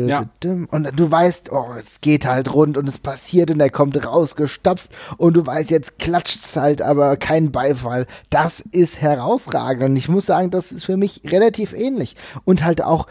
ja. 0.07 0.25
Und 0.71 0.99
du 0.99 1.09
weißt, 1.09 1.51
oh, 1.51 1.73
es 1.77 2.01
geht 2.01 2.25
halt 2.25 2.53
rund 2.53 2.77
und 2.77 2.87
es 2.89 2.97
passiert 2.97 3.49
und 3.49 3.59
er 3.59 3.69
kommt 3.69 4.05
rausgestopft 4.05 4.89
und 5.17 5.35
du 5.35 5.45
weißt, 5.45 5.71
jetzt 5.71 5.99
klatscht's 5.99 6.55
halt, 6.57 6.81
aber 6.81 7.15
kein 7.17 7.51
Beifall. 7.51 8.05
Das 8.29 8.59
ist 8.59 9.01
herausragend 9.01 9.83
und 9.83 9.95
ich 9.95 10.09
muss 10.09 10.25
sagen, 10.25 10.51
das 10.51 10.71
ist 10.71 10.85
für 10.85 10.97
mich 10.97 11.21
relativ 11.25 11.73
ähnlich 11.73 12.15
und 12.45 12.63
halt 12.63 12.83
auch 12.83 13.07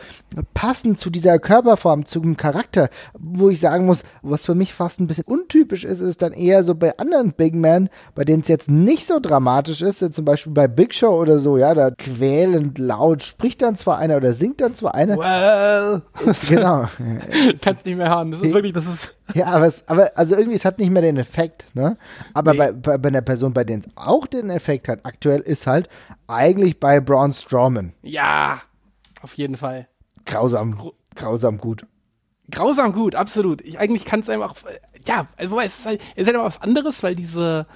passend 0.55 0.99
zu 0.99 1.11
dieser 1.11 1.39
Körperform, 1.39 2.05
zum 2.05 2.37
Charakter, 2.37 2.91
wo 3.19 3.49
ich 3.49 3.61
sagen 3.61 3.87
muss, 3.87 4.03
was 4.23 4.45
für 4.45 4.55
mich 4.55 4.75
fast 4.75 5.01
ein 5.01 5.07
bisschen 5.07 5.25
untypisch 5.25 5.85
ist, 5.85 6.01
ist 6.01 6.23
dann 6.23 6.33
eher 6.33 6.65
so 6.65 6.75
bei 6.75 6.99
anderen 6.99 7.33
Big 7.33 7.55
Men, 7.55 7.89
bei 8.15 8.25
denen 8.25 8.43
es 8.43 8.49
jetzt 8.49 8.71
nicht 8.71 9.07
so 9.07 9.21
dramatisch 9.21 9.83
ist, 9.83 10.15
zum 10.15 10.25
Beispiel 10.25 10.53
bei 10.53 10.69
Big 10.69 10.95
Show 10.95 11.21
oder 11.21 11.39
so, 11.39 11.57
ja, 11.57 11.75
da 11.75 11.91
quälend 11.91 12.79
laut 12.79 13.23
spricht 13.23 13.63
dann 13.63 13.77
zwar 13.77 13.99
einer 13.99 14.17
oder 14.17 14.33
singt 14.35 14.61
dann 14.61 14.75
zwar 14.75 14.95
einer. 14.95 15.17
Well. 15.17 16.03
Genau. 16.49 16.89
Kannst 17.61 17.85
nicht 17.85 17.97
mehr 17.97 18.11
hören. 18.11 18.33
Das 18.33 18.43
ist 18.43 18.55
wirklich, 18.55 18.73
das 18.73 18.87
ist. 18.87 19.15
Ja, 19.35 19.47
aber, 19.47 19.67
es, 19.67 19.87
aber 19.89 20.13
also 20.15 20.37
irgendwie, 20.37 20.57
es 20.57 20.65
hat 20.65 20.79
nicht 20.79 20.91
mehr 20.91 21.03
den 21.03 21.17
Effekt, 21.17 21.67
ne? 21.75 21.97
Aber 22.35 22.53
nee. 22.53 22.59
bei, 22.59 22.73
bei, 22.73 22.99
bei 22.99 23.09
einer 23.09 23.23
Person, 23.23 23.53
bei 23.53 23.65
der 23.65 23.79
es 23.79 23.85
auch 23.95 24.27
den 24.27 24.51
Effekt 24.51 24.89
hat, 24.89 25.01
aktuell 25.05 25.41
ist 25.41 25.67
halt 25.67 25.89
eigentlich 26.27 26.81
bei 26.81 27.01
Braun 27.01 27.33
Strowman. 27.33 27.93
Ja, 28.03 28.61
auf 29.23 29.35
jeden 29.35 29.57
Fall. 29.57 29.89
Grausam, 30.25 30.93
grausam 31.15 31.59
gut. 31.59 31.87
Grausam 32.51 32.93
gut, 32.93 33.15
absolut. 33.15 33.63
Ich 33.63 33.79
eigentlich 33.79 34.05
kann 34.05 34.21
es 34.21 34.29
einem 34.29 34.43
auch, 34.43 34.55
ja, 35.07 35.27
also 35.37 35.59
es 35.61 35.79
ist 35.79 35.87
halt, 35.87 36.01
es 36.15 36.23
ist 36.23 36.27
halt 36.27 36.35
immer 36.35 36.45
was 36.45 36.61
anderes, 36.61 37.03
weil 37.03 37.15
diese, 37.15 37.67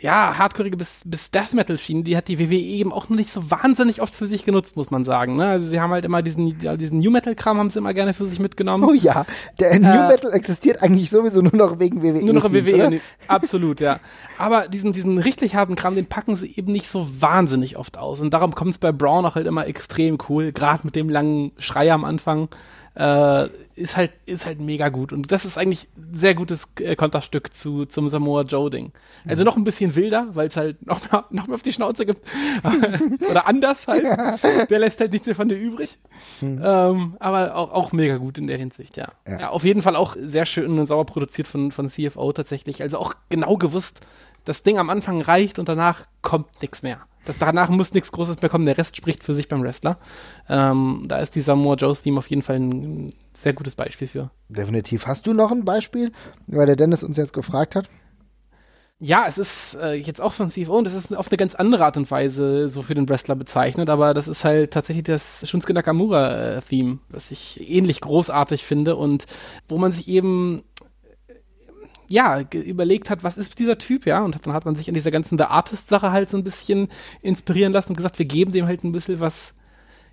ja, 0.00 0.36
hardcoreige 0.36 0.76
bis, 0.76 1.00
bis 1.04 1.30
Death 1.30 1.52
Metal 1.52 1.78
Schienen, 1.78 2.04
die 2.04 2.16
hat 2.16 2.28
die 2.28 2.38
WWE 2.38 2.54
eben 2.54 2.92
auch 2.92 3.08
noch 3.08 3.16
nicht 3.16 3.30
so 3.30 3.50
wahnsinnig 3.50 4.02
oft 4.02 4.14
für 4.14 4.26
sich 4.26 4.44
genutzt, 4.44 4.76
muss 4.76 4.90
man 4.90 5.04
sagen. 5.04 5.36
Ne? 5.36 5.46
Also 5.46 5.66
sie 5.66 5.80
haben 5.80 5.90
halt 5.90 6.04
immer 6.04 6.22
diesen, 6.22 6.58
diesen 6.78 7.00
New 7.00 7.10
Metal 7.10 7.34
Kram 7.34 7.58
haben 7.58 7.70
sie 7.70 7.78
immer 7.78 7.94
gerne 7.94 8.12
für 8.12 8.26
sich 8.26 8.38
mitgenommen. 8.38 8.84
Oh 8.88 8.92
ja, 8.92 9.24
der 9.58 9.72
äh, 9.72 9.78
New 9.78 10.08
Metal 10.08 10.32
existiert 10.32 10.82
eigentlich 10.82 11.08
sowieso 11.10 11.40
nur 11.40 11.56
noch 11.56 11.78
wegen 11.78 12.02
WWE. 12.02 12.24
Nur 12.24 12.34
noch 12.34 12.52
WWE, 12.52 12.90
nee, 12.90 13.00
absolut, 13.26 13.80
ja. 13.80 14.00
Aber 14.38 14.68
diesen, 14.68 14.92
diesen 14.92 15.18
richtig 15.18 15.54
harten 15.54 15.76
Kram, 15.76 15.94
den 15.94 16.06
packen 16.06 16.36
sie 16.36 16.54
eben 16.56 16.72
nicht 16.72 16.88
so 16.88 17.08
wahnsinnig 17.20 17.76
oft 17.76 17.96
aus. 17.96 18.20
Und 18.20 18.34
darum 18.34 18.54
kommt 18.54 18.72
es 18.72 18.78
bei 18.78 18.92
Brown 18.92 19.24
auch 19.24 19.34
halt 19.34 19.46
immer 19.46 19.66
extrem 19.66 20.18
cool, 20.28 20.52
gerade 20.52 20.80
mit 20.84 20.94
dem 20.94 21.08
langen 21.08 21.52
Schrei 21.58 21.92
am 21.92 22.04
Anfang 22.04 22.48
äh, 22.96 23.48
ist 23.74 23.96
halt, 23.96 24.12
ist 24.24 24.46
halt 24.46 24.58
mega 24.60 24.88
gut. 24.88 25.12
Und 25.12 25.30
das 25.30 25.44
ist 25.44 25.58
eigentlich 25.58 25.86
ein 25.96 26.14
sehr 26.14 26.34
gutes 26.34 26.68
äh, 26.80 26.96
Konterstück 26.96 27.54
zu, 27.54 27.84
zum 27.84 28.08
Samoa 28.08 28.42
Joe-Ding. 28.42 28.92
Also 29.26 29.42
mhm. 29.42 29.44
noch 29.44 29.56
ein 29.56 29.64
bisschen 29.64 29.94
wilder, 29.94 30.28
weil 30.32 30.48
es 30.48 30.56
halt 30.56 30.84
noch 30.86 31.00
mehr, 31.10 31.24
noch 31.30 31.46
mehr 31.46 31.54
auf 31.54 31.62
die 31.62 31.72
Schnauze 31.72 32.06
gibt. 32.06 32.26
Oder 33.30 33.46
anders 33.46 33.86
halt. 33.86 34.04
Der 34.70 34.78
lässt 34.78 34.98
halt 34.98 35.12
nichts 35.12 35.26
mehr 35.26 35.36
von 35.36 35.48
dir 35.48 35.58
übrig. 35.58 35.98
Mhm. 36.40 36.60
Ähm, 36.64 37.16
aber 37.20 37.54
auch, 37.54 37.72
auch 37.72 37.92
mega 37.92 38.16
gut 38.16 38.38
in 38.38 38.46
der 38.46 38.56
Hinsicht, 38.56 38.96
ja. 38.96 39.08
ja. 39.26 39.40
ja. 39.40 39.48
auf 39.50 39.64
jeden 39.64 39.82
Fall 39.82 39.94
auch 39.94 40.16
sehr 40.18 40.46
schön 40.46 40.78
und 40.78 40.86
sauber 40.86 41.04
produziert 41.04 41.46
von, 41.46 41.70
von 41.70 41.90
CFO 41.90 42.32
tatsächlich. 42.32 42.80
Also 42.80 42.98
auch 42.98 43.14
genau 43.28 43.58
gewusst, 43.58 44.00
das 44.46 44.62
Ding 44.62 44.78
am 44.78 44.88
Anfang 44.88 45.20
reicht 45.20 45.58
und 45.58 45.68
danach 45.68 46.06
kommt 46.22 46.62
nichts 46.62 46.82
mehr. 46.82 47.00
Das 47.26 47.38
danach 47.38 47.68
muss 47.68 47.92
nichts 47.92 48.12
Großes 48.12 48.40
mehr 48.40 48.48
kommen, 48.48 48.66
der 48.66 48.78
Rest 48.78 48.96
spricht 48.96 49.22
für 49.22 49.34
sich 49.34 49.48
beim 49.48 49.62
Wrestler. 49.62 49.98
Ähm, 50.48 51.04
da 51.08 51.18
ist 51.18 51.34
die 51.34 51.42
Samoa 51.42 51.74
Joe 51.74 51.94
Team 51.94 52.16
auf 52.16 52.28
jeden 52.28 52.42
Fall 52.42 52.56
ein 52.56 53.12
sehr 53.34 53.52
gutes 53.52 53.74
Beispiel 53.74 54.08
für. 54.08 54.30
Definitiv. 54.48 55.06
Hast 55.06 55.26
du 55.26 55.34
noch 55.34 55.50
ein 55.50 55.64
Beispiel, 55.64 56.12
weil 56.46 56.66
der 56.66 56.76
Dennis 56.76 57.04
uns 57.04 57.16
jetzt 57.16 57.32
gefragt 57.32 57.76
hat? 57.76 57.90
Ja, 58.98 59.26
es 59.28 59.36
ist 59.36 59.74
äh, 59.74 59.92
jetzt 59.92 60.22
auch 60.22 60.32
von 60.32 60.48
CFO 60.48 60.78
und 60.78 60.84
das 60.84 60.94
ist 60.94 61.14
auf 61.14 61.28
eine 61.28 61.36
ganz 61.36 61.54
andere 61.54 61.84
Art 61.84 61.98
und 61.98 62.10
Weise 62.10 62.70
so 62.70 62.80
für 62.80 62.94
den 62.94 63.06
Wrestler 63.06 63.34
bezeichnet, 63.36 63.90
aber 63.90 64.14
das 64.14 64.26
ist 64.26 64.42
halt 64.42 64.72
tatsächlich 64.72 65.04
das 65.04 65.46
Shunsuke 65.46 65.74
Nakamura-Theme, 65.74 66.92
äh, 66.92 66.98
was 67.10 67.30
ich 67.30 67.60
ähnlich 67.68 68.00
großartig 68.00 68.64
finde 68.64 68.96
und 68.96 69.26
wo 69.68 69.76
man 69.76 69.92
sich 69.92 70.08
eben 70.08 70.62
ja, 72.08 72.40
überlegt 72.52 73.10
hat, 73.10 73.24
was 73.24 73.36
ist 73.36 73.58
dieser 73.58 73.78
Typ, 73.78 74.06
ja, 74.06 74.22
und 74.22 74.38
dann 74.44 74.52
hat 74.52 74.64
man 74.64 74.74
sich 74.74 74.88
an 74.88 74.94
dieser 74.94 75.10
ganzen 75.10 75.38
The 75.38 75.44
Artist-Sache 75.44 76.12
halt 76.12 76.30
so 76.30 76.36
ein 76.36 76.44
bisschen 76.44 76.88
inspirieren 77.22 77.72
lassen 77.72 77.90
und 77.90 77.96
gesagt, 77.96 78.18
wir 78.18 78.26
geben 78.26 78.52
dem 78.52 78.66
halt 78.66 78.84
ein 78.84 78.92
bisschen 78.92 79.20
was, 79.20 79.54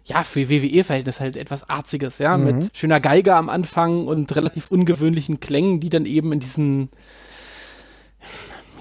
ja, 0.06 0.24
für 0.24 0.50
WWE-Verhältnis 0.50 1.20
halt 1.20 1.36
etwas 1.36 1.70
Arziges, 1.70 2.18
ja, 2.18 2.38
mhm. 2.38 2.46
mit 2.46 2.78
schöner 2.78 3.00
Geige 3.00 3.36
am 3.36 3.50
Anfang 3.50 4.08
und 4.08 4.36
relativ 4.36 4.72
ungewöhnlichen 4.72 5.40
Klängen, 5.40 5.80
die 5.80 5.90
dann 5.90 6.06
eben 6.06 6.32
in 6.32 6.40
diesen 6.40 6.90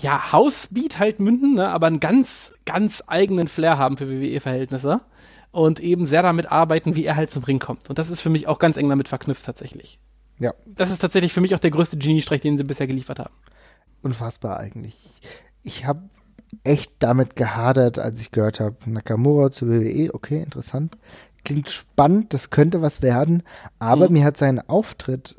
ja, 0.01 0.33
House-Beat 0.33 0.99
halt 0.99 1.21
münden, 1.21 1.55
ne, 1.55 1.69
aber 1.69 1.87
einen 1.87 2.01
ganz, 2.01 2.53
ganz 2.65 3.03
eigenen 3.07 3.49
Flair 3.49 3.79
haben 3.79 3.97
für 3.97 4.09
WWE-Verhältnisse 4.09 5.01
und 5.53 5.81
eben 5.81 6.07
sehr 6.07 6.23
damit 6.23 6.51
arbeiten, 6.51 6.97
wie 6.97 7.05
er 7.05 7.17
halt 7.17 7.31
zum 7.31 7.45
Ring 7.45 7.59
kommt. 7.59 7.89
Und 7.89 7.99
das 7.99 8.11
ist 8.11 8.21
für 8.21 8.31
mich 8.31 8.49
auch 8.49 8.59
ganz 8.59 8.77
eng 8.77 8.89
damit 8.89 9.09
verknüpft 9.09 9.45
tatsächlich. 9.45 10.01
Ja. 10.43 10.55
Das 10.66 10.90
ist 10.90 10.99
tatsächlich 10.99 11.32
für 11.32 11.40
mich 11.40 11.55
auch 11.55 11.61
der 11.61 11.70
größte 11.70 11.97
Genie-Streich, 11.97 12.40
den 12.40 12.59
sie 12.59 12.64
bisher 12.64 12.86
geliefert 12.86 13.20
haben. 13.20 13.34
Unfassbar 14.03 14.59
eigentlich. 14.59 14.97
Ich 15.62 15.86
habe 15.86 16.03
echt 16.64 16.93
damit 16.99 17.36
gehadert, 17.36 17.99
als 17.99 18.20
ich 18.20 18.32
gehört 18.32 18.59
habe, 18.59 18.76
Nakamura 18.86 19.53
zu 19.53 19.68
WWE, 19.68 20.12
okay, 20.12 20.43
interessant. 20.43 20.97
Klingt 21.45 21.70
spannend, 21.70 22.34
das 22.34 22.51
könnte 22.51 22.82
was 22.82 23.03
werden, 23.03 23.43
aber 23.78 24.09
mhm. 24.09 24.14
mir 24.14 24.24
hat 24.24 24.36
sein 24.36 24.61
Auftritt 24.61 25.36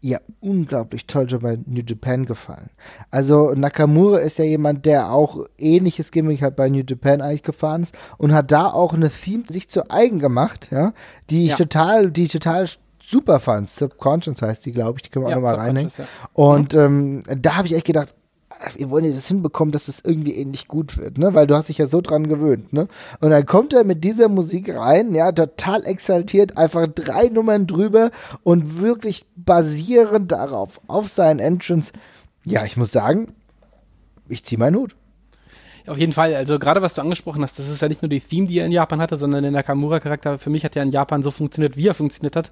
ja 0.00 0.20
unglaublich 0.40 1.06
toll 1.06 1.30
schon 1.30 1.38
bei 1.38 1.58
New 1.64 1.82
Japan 1.84 2.26
gefallen. 2.26 2.68
Also 3.10 3.52
Nakamura 3.54 4.18
ist 4.18 4.38
ja 4.38 4.44
jemand, 4.44 4.84
der 4.84 5.10
auch 5.10 5.46
ähnliches 5.56 6.10
Gimmick 6.10 6.42
hat 6.42 6.56
bei 6.56 6.68
New 6.68 6.82
Japan 6.86 7.22
eigentlich 7.22 7.42
gefahren 7.42 7.84
ist 7.84 7.94
und 8.18 8.34
hat 8.34 8.52
da 8.52 8.66
auch 8.66 8.92
eine 8.92 9.08
Theme 9.10 9.44
sich 9.48 9.70
zu 9.70 9.90
eigen 9.90 10.18
gemacht, 10.18 10.68
ja, 10.70 10.92
die 11.30 11.44
ich 11.44 11.50
ja. 11.50 11.56
total, 11.56 12.10
die 12.10 12.24
ich 12.24 12.32
total 12.32 12.68
super 13.14 13.38
fand. 13.38 13.68
Subconscious 13.68 14.42
heißt 14.42 14.66
die, 14.66 14.72
glaube 14.72 14.98
ich, 14.98 15.02
die 15.02 15.10
können 15.10 15.24
wir 15.24 15.30
ja, 15.30 15.36
auch 15.36 15.40
nochmal 15.40 15.54
reinhängen. 15.54 15.92
Ja. 15.96 16.04
Und 16.32 16.74
ähm, 16.74 17.22
da 17.26 17.56
habe 17.56 17.68
ich 17.68 17.74
echt 17.74 17.86
gedacht, 17.86 18.12
wir 18.76 18.90
wollen 18.90 19.04
ja 19.04 19.12
das 19.12 19.28
hinbekommen, 19.28 19.70
dass 19.70 19.86
es 19.88 20.00
irgendwie 20.02 20.34
ähnlich 20.34 20.66
gut 20.66 20.96
wird, 20.96 21.18
ne? 21.18 21.34
Weil 21.34 21.46
du 21.46 21.54
hast 21.54 21.68
dich 21.68 21.78
ja 21.78 21.86
so 21.86 22.00
dran 22.00 22.28
gewöhnt, 22.28 22.72
ne? 22.72 22.88
Und 23.20 23.30
dann 23.30 23.46
kommt 23.46 23.72
er 23.72 23.84
mit 23.84 24.02
dieser 24.02 24.28
Musik 24.28 24.74
rein, 24.74 25.14
ja, 25.14 25.30
total 25.32 25.84
exaltiert, 25.84 26.56
einfach 26.56 26.86
drei 26.86 27.28
Nummern 27.28 27.66
drüber 27.66 28.10
und 28.42 28.80
wirklich 28.80 29.26
basierend 29.36 30.32
darauf, 30.32 30.80
auf 30.86 31.08
seinen 31.08 31.38
Entrance. 31.38 31.92
Ja, 32.44 32.64
ich 32.64 32.76
muss 32.76 32.90
sagen, 32.90 33.34
ich 34.28 34.44
ziehe 34.44 34.58
meinen 34.58 34.76
Hut. 34.76 34.96
Auf 35.86 35.98
jeden 35.98 36.12
Fall, 36.12 36.34
also 36.34 36.58
gerade 36.58 36.80
was 36.80 36.94
du 36.94 37.02
angesprochen 37.02 37.42
hast, 37.42 37.58
das 37.58 37.68
ist 37.68 37.82
ja 37.82 37.88
nicht 37.88 38.00
nur 38.00 38.08
die 38.08 38.20
Theme, 38.20 38.46
die 38.46 38.58
er 38.58 38.66
in 38.66 38.72
Japan 38.72 39.02
hatte, 39.02 39.18
sondern 39.18 39.42
der 39.42 39.52
Nakamura-Charakter 39.52 40.38
für 40.38 40.48
mich 40.48 40.64
hat 40.64 40.74
ja 40.74 40.82
in 40.82 40.90
Japan 40.90 41.22
so 41.22 41.30
funktioniert, 41.30 41.76
wie 41.76 41.88
er 41.88 41.94
funktioniert 41.94 42.36
hat, 42.36 42.50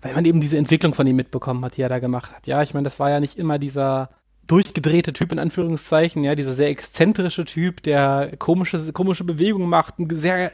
weil 0.00 0.14
man 0.14 0.24
eben 0.24 0.40
diese 0.40 0.56
Entwicklung 0.56 0.94
von 0.94 1.06
ihm 1.06 1.16
mitbekommen 1.16 1.62
hat, 1.64 1.76
die 1.76 1.82
er 1.82 1.90
da 1.90 1.98
gemacht 1.98 2.32
hat. 2.32 2.46
Ja, 2.46 2.62
ich 2.62 2.72
meine, 2.72 2.84
das 2.84 2.98
war 2.98 3.10
ja 3.10 3.20
nicht 3.20 3.36
immer 3.38 3.58
dieser 3.58 4.08
durchgedrehte 4.46 5.12
Typ 5.12 5.30
in 5.30 5.38
Anführungszeichen, 5.38 6.24
ja, 6.24 6.34
dieser 6.34 6.54
sehr 6.54 6.70
exzentrische 6.70 7.44
Typ, 7.44 7.82
der 7.84 8.32
komische, 8.38 8.92
komische 8.92 9.22
Bewegungen 9.22 9.68
macht, 9.68 9.98
einen 9.98 10.16
sehr 10.16 10.46
äh, 10.46 10.50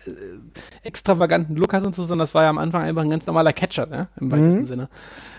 extravaganten 0.82 1.56
Look 1.56 1.72
hat 1.72 1.86
und 1.86 1.94
so, 1.94 2.02
sondern 2.02 2.24
das 2.24 2.34
war 2.34 2.42
ja 2.42 2.50
am 2.50 2.58
Anfang 2.58 2.82
einfach 2.82 3.02
ein 3.02 3.10
ganz 3.10 3.24
normaler 3.26 3.54
Catcher, 3.54 3.86
ne, 3.86 4.08
im 4.20 4.30
weitesten 4.30 4.60
mhm. 4.60 4.66
Sinne. 4.66 4.88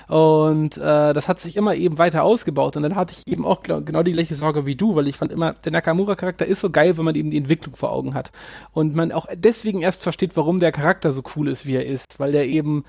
Und 0.07 0.77
äh, 0.77 1.13
das 1.13 1.27
hat 1.27 1.39
sich 1.39 1.57
immer 1.57 1.75
eben 1.75 1.97
weiter 1.97 2.23
ausgebaut. 2.23 2.77
Und 2.77 2.83
dann 2.83 2.95
hatte 2.95 3.13
ich 3.13 3.27
eben 3.31 3.45
auch 3.45 3.61
glaub, 3.61 3.85
genau 3.85 4.03
die 4.03 4.13
gleiche 4.13 4.35
Sorge 4.35 4.65
wie 4.65 4.75
du, 4.75 4.95
weil 4.95 5.07
ich 5.07 5.17
fand 5.17 5.31
immer, 5.31 5.53
der 5.53 5.73
Nakamura-Charakter 5.73 6.45
ist 6.45 6.61
so 6.61 6.69
geil, 6.69 6.97
wenn 6.97 7.05
man 7.05 7.15
eben 7.15 7.31
die 7.31 7.37
Entwicklung 7.37 7.75
vor 7.75 7.91
Augen 7.91 8.13
hat. 8.13 8.31
Und 8.71 8.95
man 8.95 9.11
auch 9.11 9.27
deswegen 9.35 9.81
erst 9.81 10.03
versteht, 10.03 10.37
warum 10.37 10.59
der 10.59 10.71
Charakter 10.71 11.11
so 11.11 11.23
cool 11.35 11.49
ist, 11.49 11.65
wie 11.65 11.75
er 11.75 11.85
ist. 11.85 12.19
Weil 12.19 12.31
der 12.31 12.47
eben, 12.47 12.85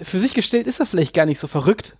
für 0.00 0.20
sich 0.20 0.32
gestellt 0.32 0.68
ist 0.68 0.78
er 0.78 0.86
vielleicht 0.86 1.12
gar 1.12 1.26
nicht 1.26 1.40
so 1.40 1.48
verrückt, 1.48 1.96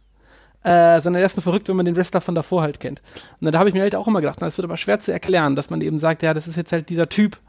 äh, 0.63 1.01
sondern 1.01 1.21
er 1.21 1.27
ist 1.27 1.37
nur 1.37 1.43
verrückt, 1.43 1.69
wenn 1.69 1.77
man 1.77 1.87
den 1.87 1.97
Wrestler 1.97 2.21
von 2.21 2.37
davor 2.37 2.63
halt 2.63 2.79
kennt. 2.79 3.03
Und 3.41 3.51
da 3.51 3.59
habe 3.59 3.69
ich 3.69 3.75
mir 3.75 3.83
halt 3.83 3.97
auch 3.97 4.07
immer 4.07 4.21
gedacht, 4.21 4.39
na, 4.41 4.47
es 4.47 4.57
wird 4.57 4.67
aber 4.67 4.77
schwer 4.77 5.01
zu 5.01 5.13
erklären, 5.13 5.57
dass 5.57 5.71
man 5.71 5.81
eben 5.81 5.99
sagt, 5.99 6.23
ja, 6.23 6.33
das 6.33 6.47
ist 6.47 6.57
jetzt 6.57 6.71
halt 6.71 6.91
dieser 6.91 7.09
Typ. 7.09 7.41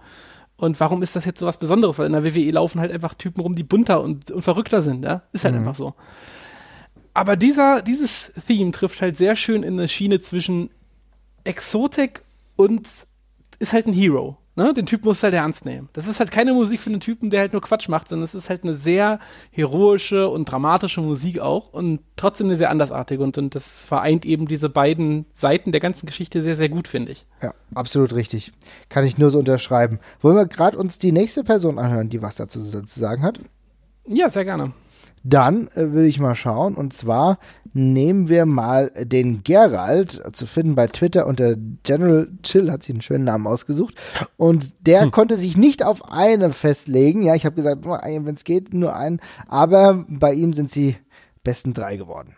Und 0.58 0.80
warum 0.80 1.04
ist 1.04 1.16
das 1.16 1.26
jetzt 1.26 1.40
so 1.40 1.46
was 1.46 1.58
Besonderes? 1.58 2.00
Weil 2.00 2.08
in 2.08 2.14
der 2.14 2.24
WWE 2.24 2.52
laufen 2.52 2.80
halt 2.80 2.92
einfach 2.92 3.14
Typen 3.14 3.42
rum, 3.42 3.56
die 3.56 3.64
bunter 3.64 4.02
und, 4.02 4.32
und 4.32 4.42
verrückter 4.42 4.82
sind, 4.82 5.04
ja? 5.04 5.24
Ist 5.34 5.44
halt 5.44 5.54
mhm. 5.54 5.62
einfach 5.62 5.76
so. 5.76 5.94
Aber 7.14 7.36
dieser, 7.36 7.82
dieses 7.82 8.34
Theme 8.48 8.72
trifft 8.72 9.02
halt 9.02 9.18
sehr 9.18 9.36
schön 9.36 9.64
in 9.64 9.74
eine 9.74 9.88
Schiene 9.88 10.22
zwischen 10.22 10.70
Exotik 11.44 12.24
und 12.56 12.88
ist 13.60 13.74
halt 13.74 13.88
ein 13.88 13.94
Hero. 13.94 14.38
Ne? 14.56 14.74
Den 14.74 14.86
Typ 14.86 15.06
muss 15.06 15.24
halt 15.24 15.34
ernst 15.34 15.64
nehmen. 15.64 15.88
Das 15.94 16.08
ist 16.08 16.20
halt 16.20 16.30
keine 16.30 16.54
Musik 16.54 16.82
für 16.82 16.90
einen 16.90 17.00
Typen, 17.00 17.30
der 17.30 17.40
halt 17.40 17.54
nur 17.54 17.62
Quatsch 17.62 17.88
macht, 17.88 18.10
sondern 18.10 18.26
es 18.26 18.36
ist 18.36 18.50
halt 18.50 18.64
eine 18.64 18.76
sehr 18.76 19.20
heroische 19.50 20.28
und 20.28 20.46
dramatische 20.46 21.00
Musik 21.00 21.40
auch 21.40 21.72
und 21.72 22.02
trotzdem 22.18 22.48
eine 22.48 22.58
sehr 22.58 22.70
andersartige 22.70 23.24
und, 23.24 23.38
und 23.38 23.56
das 23.56 23.80
vereint 23.80 24.26
eben 24.26 24.48
diese 24.48 24.68
beiden 24.70 25.26
Seiten 25.36 25.72
der 25.72 25.80
ganzen 25.80 26.06
Geschichte 26.06 26.44
sehr, 26.44 26.58
sehr 26.58 26.68
gut, 26.68 26.90
finde 26.90 27.14
ich. 27.14 27.26
Ja, 27.42 27.54
absolut 27.74 28.14
richtig. 28.14 28.52
Kann 28.90 29.06
ich 29.06 29.18
nur 29.18 29.30
so 29.30 29.40
unterschreiben. 29.40 30.00
Wollen 30.22 30.36
wir 30.36 30.48
gerade 30.48 30.78
uns 30.78 30.98
die 30.98 31.14
nächste 31.14 31.46
Person 31.46 31.80
anhören, 31.80 32.10
die 32.10 32.22
was 32.22 32.36
dazu 32.36 32.62
zu 32.62 32.84
sagen 32.86 33.24
hat? 33.24 33.40
Ja, 34.06 34.30
sehr 34.30 34.44
gerne. 34.44 34.74
Dann 35.24 35.68
äh, 35.70 35.92
würde 35.92 36.08
ich 36.08 36.20
mal 36.20 36.36
schauen. 36.36 36.76
Und 36.76 36.94
zwar 36.94 37.38
nehmen 37.74 38.28
wir 38.28 38.46
mal 38.46 38.92
den 38.98 39.44
Gerald, 39.44 40.22
zu 40.36 40.46
finden 40.46 40.76
bei 40.76 40.88
Twitter 40.88 41.28
unter 41.28 41.56
General 41.84 42.28
Chill, 42.44 42.72
hat 42.72 42.84
sich 42.84 42.94
einen 42.96 43.02
schönen 43.02 43.26
Namen 43.26 43.48
ausgesucht. 43.48 43.96
Und 44.38 44.74
der 44.82 45.02
hm. 45.02 45.12
konnte 45.12 45.38
sich 45.38 45.58
nicht 45.58 45.84
auf 45.84 46.12
eine 46.12 46.52
festlegen. 46.52 47.22
Ja, 47.22 47.36
ich 47.36 47.46
habe 47.46 47.56
gesagt, 47.56 47.86
wenn 47.86 48.36
es 48.36 48.44
geht, 48.44 48.74
nur 48.74 48.96
einen. 48.96 49.20
Aber 49.48 50.06
bei 50.08 50.34
ihm 50.34 50.54
sind 50.54 50.72
sie 50.72 50.98
besten 51.44 51.74
drei 51.74 51.98
geworden. 51.98 52.36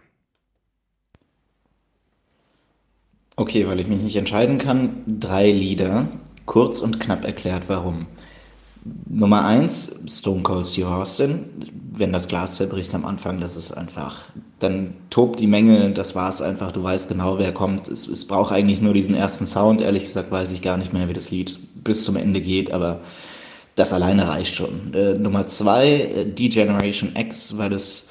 Okay, 3.35 3.67
weil 3.67 3.79
ich 3.79 3.87
mich 3.87 4.03
nicht 4.03 4.15
entscheiden 4.15 4.59
kann, 4.59 5.01
drei 5.07 5.51
Lieder. 5.51 6.07
Kurz 6.45 6.81
und 6.81 6.99
knapp 6.99 7.25
erklärt, 7.25 7.63
warum. 7.67 8.05
Nummer 9.09 9.45
eins, 9.45 10.03
Stone 10.07 10.41
Cold 10.41 10.67
Steve 10.67 10.87
Austin. 10.87 11.45
Wenn 11.95 12.11
das 12.11 12.27
Glas 12.27 12.57
zerbricht 12.57 12.93
am 12.95 13.05
Anfang, 13.05 13.39
das 13.39 13.55
ist 13.55 13.71
einfach, 13.71 14.23
dann 14.59 14.93
tobt 15.09 15.39
die 15.39 15.47
Menge, 15.47 15.91
das 15.91 16.15
war 16.15 16.29
es 16.29 16.41
einfach, 16.41 16.71
du 16.71 16.83
weißt 16.83 17.07
genau, 17.07 17.37
wer 17.37 17.53
kommt. 17.53 17.87
Es, 17.87 18.07
es 18.07 18.25
braucht 18.25 18.51
eigentlich 18.51 18.81
nur 18.81 18.93
diesen 18.93 19.15
ersten 19.15 19.45
Sound. 19.45 19.81
Ehrlich 19.81 20.03
gesagt 20.03 20.31
weiß 20.31 20.51
ich 20.51 20.61
gar 20.61 20.77
nicht 20.77 20.91
mehr, 20.91 21.07
wie 21.07 21.13
das 21.13 21.31
Lied 21.31 21.57
bis 21.83 22.03
zum 22.03 22.15
Ende 22.15 22.41
geht, 22.41 22.71
aber 22.71 23.01
das 23.75 23.93
alleine 23.93 24.27
reicht 24.27 24.55
schon. 24.55 24.93
Äh, 24.93 25.13
Nummer 25.13 25.47
zwei, 25.47 25.87
äh, 25.87 26.25
D-Generation 26.25 27.15
X, 27.15 27.57
weil 27.57 27.73
es 27.73 28.09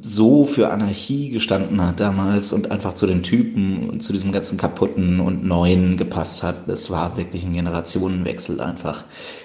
so 0.00 0.44
für 0.44 0.70
Anarchie 0.70 1.30
gestanden 1.30 1.84
hat 1.84 1.98
damals 1.98 2.52
und 2.52 2.70
einfach 2.70 2.94
zu 2.94 3.06
den 3.06 3.22
Typen 3.24 3.90
und 3.90 4.02
zu 4.02 4.12
diesem 4.12 4.30
ganzen 4.30 4.56
kaputten 4.56 5.18
und 5.18 5.44
neuen 5.44 5.96
gepasst 5.96 6.44
hat. 6.44 6.68
Das 6.68 6.90
war 6.90 7.16
wirklich 7.16 7.44
ein 7.44 7.52
Generationenwechsel 7.52 8.60
einfach. 8.60 9.04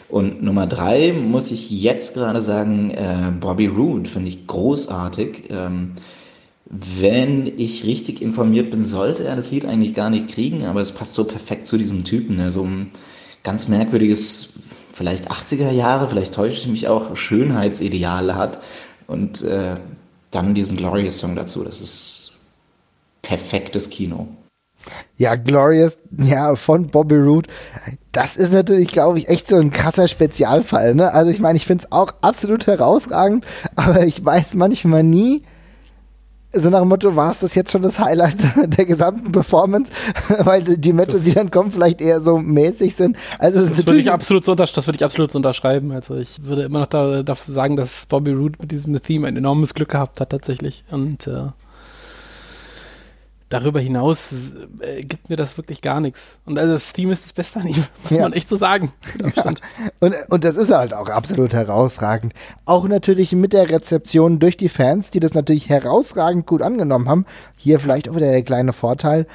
Und 0.09 0.43
Nummer 0.43 0.67
drei 0.67 1.11
muss 1.13 1.51
ich 1.51 1.71
jetzt 1.71 2.13
gerade 2.13 2.41
sagen, 2.41 2.91
äh, 2.91 3.31
Bobby 3.39 3.65
Roode 3.65 4.07
finde 4.07 4.27
ich 4.27 4.45
großartig. 4.45 5.45
Ähm, 5.49 5.93
wenn 6.69 7.51
ich 7.57 7.83
richtig 7.83 8.21
informiert 8.21 8.69
bin, 8.69 8.85
sollte 8.85 9.23
er 9.23 9.35
das 9.35 9.51
Lied 9.51 9.65
eigentlich 9.65 9.93
gar 9.93 10.09
nicht 10.09 10.27
kriegen, 10.27 10.65
aber 10.65 10.81
es 10.81 10.91
passt 10.91 11.13
so 11.13 11.23
perfekt 11.23 11.65
zu 11.67 11.77
diesem 11.77 12.03
Typen, 12.03 12.37
der 12.37 12.51
so 12.51 12.63
ein 12.63 12.91
ganz 13.43 13.67
merkwürdiges, 13.67 14.53
vielleicht 14.93 15.31
80er 15.31 15.71
Jahre, 15.71 16.07
vielleicht 16.07 16.33
täusche 16.33 16.57
ich 16.57 16.67
mich 16.67 16.87
auch, 16.87 17.15
Schönheitsideal 17.15 18.35
hat 18.35 18.59
und 19.07 19.43
äh, 19.43 19.75
dann 20.33 20.53
diesen 20.53 20.77
Glorious 20.77 21.19
Song 21.19 21.35
dazu. 21.35 21.63
Das 21.63 21.81
ist 21.81 22.31
perfektes 23.21 23.89
Kino. 23.89 24.27
Ja, 25.17 25.35
Glorious, 25.35 25.97
ja, 26.17 26.55
von 26.55 26.87
Bobby 26.87 27.15
Roode. 27.15 27.49
Das 28.11 28.35
ist 28.35 28.51
natürlich, 28.51 28.89
glaube 28.89 29.17
ich, 29.17 29.29
echt 29.29 29.47
so 29.47 29.57
ein 29.57 29.71
krasser 29.71 30.07
Spezialfall. 30.07 30.95
Ne? 30.95 31.13
Also 31.13 31.31
ich 31.31 31.39
meine, 31.39 31.55
ich 31.57 31.65
finde 31.65 31.85
es 31.85 31.91
auch 31.91 32.13
absolut 32.21 32.67
herausragend, 32.67 33.45
aber 33.75 34.05
ich 34.05 34.23
weiß 34.23 34.55
manchmal 34.55 35.03
nie, 35.03 35.43
so 36.53 36.69
nach 36.69 36.79
dem 36.79 36.89
Motto, 36.89 37.15
war 37.15 37.31
es 37.31 37.39
das 37.39 37.55
jetzt 37.55 37.71
schon 37.71 37.81
das 37.81 37.99
Highlight 37.99 38.37
der 38.77 38.85
gesamten 38.85 39.31
Performance, 39.31 39.91
weil 40.39 40.63
die 40.77 40.93
Matches, 40.93 41.23
die 41.23 41.33
dann 41.33 41.51
kommen, 41.51 41.71
vielleicht 41.71 42.01
eher 42.01 42.21
so 42.21 42.37
mäßig 42.37 42.95
sind. 42.95 43.17
Also 43.39 43.65
das 43.65 43.85
würde 43.85 43.99
ich 43.99 44.11
absolut 44.11 44.45
so 44.45 44.55
das 44.55 44.75
würde 44.87 44.97
ich 44.97 45.03
absolut 45.03 45.31
so 45.31 45.39
unterschreiben. 45.39 45.91
Also 45.91 46.15
ich 46.15 46.45
würde 46.45 46.63
immer 46.63 46.81
noch 46.81 46.87
da, 46.87 47.23
dafür 47.23 47.53
sagen, 47.53 47.75
dass 47.75 48.05
Bobby 48.05 48.31
Roode 48.31 48.59
mit 48.61 48.71
diesem 48.71 49.01
Theme 49.01 49.27
ein 49.27 49.37
enormes 49.37 49.73
Glück 49.73 49.89
gehabt 49.89 50.19
hat 50.21 50.29
tatsächlich. 50.29 50.83
Und 50.91 51.27
äh, 51.27 51.47
darüber 53.53 53.79
hinaus 53.79 54.29
äh, 54.81 55.01
gibt 55.01 55.29
mir 55.29 55.35
das 55.35 55.55
wirklich 55.57 55.81
gar 55.81 55.99
nichts. 55.99 56.37
Und 56.45 56.57
also 56.57 56.77
Steam 56.79 57.11
ist 57.11 57.23
das 57.23 57.33
Beste 57.33 57.59
an 57.59 57.67
ihm, 57.67 57.85
muss 58.03 58.11
ja. 58.11 58.23
man 58.23 58.33
echt 58.33 58.49
so 58.49 58.57
sagen. 58.57 58.91
Ja. 59.35 59.53
Und, 59.99 60.15
und 60.29 60.43
das 60.43 60.55
ist 60.57 60.71
halt 60.71 60.93
auch 60.93 61.07
absolut 61.07 61.53
herausragend. 61.53 62.33
Auch 62.65 62.87
natürlich 62.87 63.31
mit 63.33 63.53
der 63.53 63.69
Rezeption 63.69 64.39
durch 64.39 64.57
die 64.57 64.69
Fans, 64.69 65.11
die 65.11 65.19
das 65.19 65.33
natürlich 65.33 65.69
herausragend 65.69 66.47
gut 66.47 66.61
angenommen 66.61 67.07
haben. 67.07 67.25
Hier 67.57 67.79
vielleicht 67.79 68.09
auch 68.09 68.15
wieder 68.15 68.27
der 68.27 68.43
kleine 68.43 68.73
Vorteil 68.73 69.27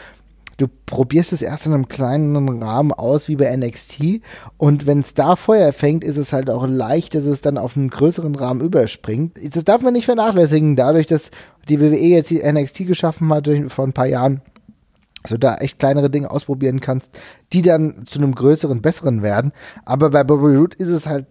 du 0.59 0.66
probierst 0.86 1.32
es 1.32 1.40
erst 1.40 1.66
in 1.66 1.72
einem 1.72 1.88
kleinen 1.88 2.62
Rahmen 2.62 2.92
aus 2.92 3.28
wie 3.28 3.36
bei 3.36 3.56
NXT 3.56 4.20
und 4.59 4.86
wenn 4.86 5.00
es 5.00 5.14
da 5.14 5.36
Feuer 5.36 5.72
fängt, 5.72 6.04
ist 6.04 6.16
es 6.18 6.32
halt 6.32 6.50
auch 6.50 6.66
leicht, 6.66 7.14
dass 7.14 7.24
es 7.24 7.40
dann 7.40 7.56
auf 7.56 7.76
einen 7.76 7.88
größeren 7.88 8.34
Rahmen 8.34 8.61
überspringt. 8.61 9.38
Das 9.54 9.64
darf 9.64 9.82
man 9.82 9.94
nicht 9.94 10.04
vernachlässigen, 10.04 10.76
dadurch, 10.76 11.06
dass 11.06 11.30
die 11.68 11.80
WWE 11.80 11.96
jetzt 11.96 12.30
die 12.30 12.42
NXT 12.42 12.86
geschaffen 12.86 13.32
hat 13.32 13.46
durch, 13.46 13.72
vor 13.72 13.86
ein 13.86 13.92
paar 13.92 14.06
Jahren. 14.06 14.42
Also 15.22 15.36
da 15.36 15.56
echt 15.56 15.78
kleinere 15.78 16.11
Dinge 16.11 16.30
ausprobieren 16.30 16.80
kannst, 16.80 17.18
die 17.52 17.62
dann 17.62 18.06
zu 18.06 18.18
einem 18.18 18.34
größeren, 18.34 18.82
besseren 18.82 19.22
werden. 19.22 19.52
Aber 19.84 20.11
bei 20.11 20.24
Bobby 20.24 20.56
Roode 20.56 20.76
ist 20.76 20.88
es 20.88 21.06
halt 21.06 21.26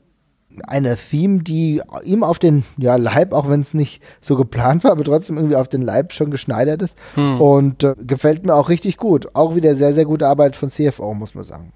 eine 0.66 0.98
Theme, 0.98 1.44
die 1.44 1.82
ihm 2.04 2.24
auf 2.24 2.40
den 2.40 2.64
ja, 2.78 2.96
Leib, 2.96 3.34
auch 3.34 3.50
wenn 3.50 3.62
es 3.62 3.74
nicht 3.74 4.02
so 4.22 4.36
geplant 4.36 4.84
war, 4.84 4.92
aber 4.92 5.04
trotzdem 5.04 5.38
irgendwie 5.38 5.56
auf 5.56 5.68
den 5.68 5.82
Leib 5.82 6.14
schon 6.14 6.32
geschneidert 6.32 6.82
ist. 6.82 6.96
Hm. 7.16 7.42
Und 7.42 7.84
äh, 7.84 7.96
gefällt 7.98 8.46
mir 8.46 8.56
auch 8.56 8.70
richtig 8.70 8.98
gut. 8.98 9.36
Auch 9.36 9.56
wieder 9.56 9.76
sehr, 9.76 9.94
sehr 9.94 10.06
gute 10.06 10.28
Arbeit 10.28 10.56
von 10.56 10.70
CFO, 10.70 11.14
muss 11.14 11.36
man 11.36 11.44
sagen. 11.44 11.74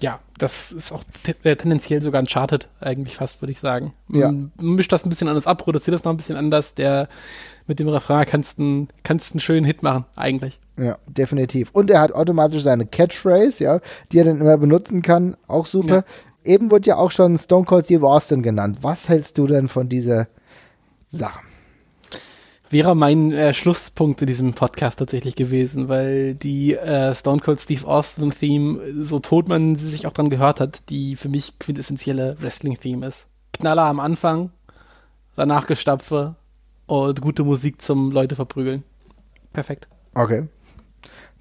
Ja, 0.00 0.20
das 0.36 0.72
ist 0.72 0.92
auch 0.92 1.02
äh, 1.42 1.56
tendenziell 1.56 2.02
sogar 2.02 2.20
ein 2.20 2.26
Charted, 2.26 2.68
eigentlich 2.80 3.16
fast, 3.16 3.40
würde 3.40 3.52
ich 3.52 3.60
sagen. 3.60 3.94
Ja. 4.10 4.30
Mischt 4.60 4.92
das 4.92 5.06
ein 5.06 5.08
bisschen 5.08 5.28
anders 5.28 5.46
ab, 5.46 5.58
produziert 5.58 5.94
das 5.94 6.04
noch 6.04 6.12
ein 6.12 6.18
bisschen 6.18 6.36
anders. 6.36 6.74
Der 6.74 7.08
mit 7.66 7.78
dem 7.78 7.88
Refrain 7.88 8.26
kannst 8.26 8.58
du 8.58 8.86
kannst 9.02 9.32
einen 9.32 9.40
schönen 9.40 9.64
Hit 9.64 9.82
machen, 9.82 10.04
eigentlich. 10.14 10.60
Ja, 10.78 10.98
definitiv. 11.06 11.70
Und 11.72 11.90
er 11.90 12.00
hat 12.00 12.12
automatisch 12.12 12.62
seine 12.62 12.84
Catchphrase, 12.84 13.64
ja, 13.64 13.80
die 14.12 14.18
er 14.18 14.26
dann 14.26 14.40
immer 14.40 14.58
benutzen 14.58 15.00
kann. 15.00 15.36
Auch 15.48 15.64
super. 15.64 15.96
Ja. 15.96 16.04
Eben 16.46 16.70
wird 16.70 16.86
ja 16.86 16.96
auch 16.96 17.10
schon 17.10 17.36
Stone 17.38 17.64
Cold 17.64 17.86
Steve 17.86 18.06
Austin 18.06 18.42
genannt. 18.42 18.78
Was 18.80 19.08
hältst 19.08 19.36
du 19.36 19.48
denn 19.48 19.66
von 19.66 19.88
dieser 19.88 20.28
Sache? 21.08 21.40
Wäre 22.70 22.94
mein 22.94 23.32
äh, 23.32 23.52
Schlusspunkt 23.52 24.20
in 24.22 24.28
diesem 24.28 24.54
Podcast 24.54 24.98
tatsächlich 24.98 25.34
gewesen, 25.34 25.88
weil 25.88 26.34
die 26.34 26.74
äh, 26.74 27.14
Stone 27.14 27.40
Cold 27.40 27.60
Steve 27.60 27.86
Austin 27.86 28.30
Theme, 28.30 29.04
so 29.04 29.18
tot 29.18 29.48
man 29.48 29.76
sie 29.76 29.88
sich 29.88 30.06
auch 30.06 30.12
dran 30.12 30.30
gehört 30.30 30.60
hat, 30.60 30.88
die 30.88 31.16
für 31.16 31.28
mich 31.28 31.58
quintessentielle 31.58 32.36
Wrestling-Theme 32.40 33.06
ist. 33.06 33.26
Knaller 33.52 33.84
am 33.84 34.00
Anfang, 34.00 34.50
danach 35.34 35.66
Gestapfe 35.66 36.36
und 36.86 37.20
gute 37.20 37.42
Musik 37.42 37.82
zum 37.82 38.12
Leute 38.12 38.36
verprügeln. 38.36 38.84
Perfekt. 39.52 39.88
Okay. 40.14 40.48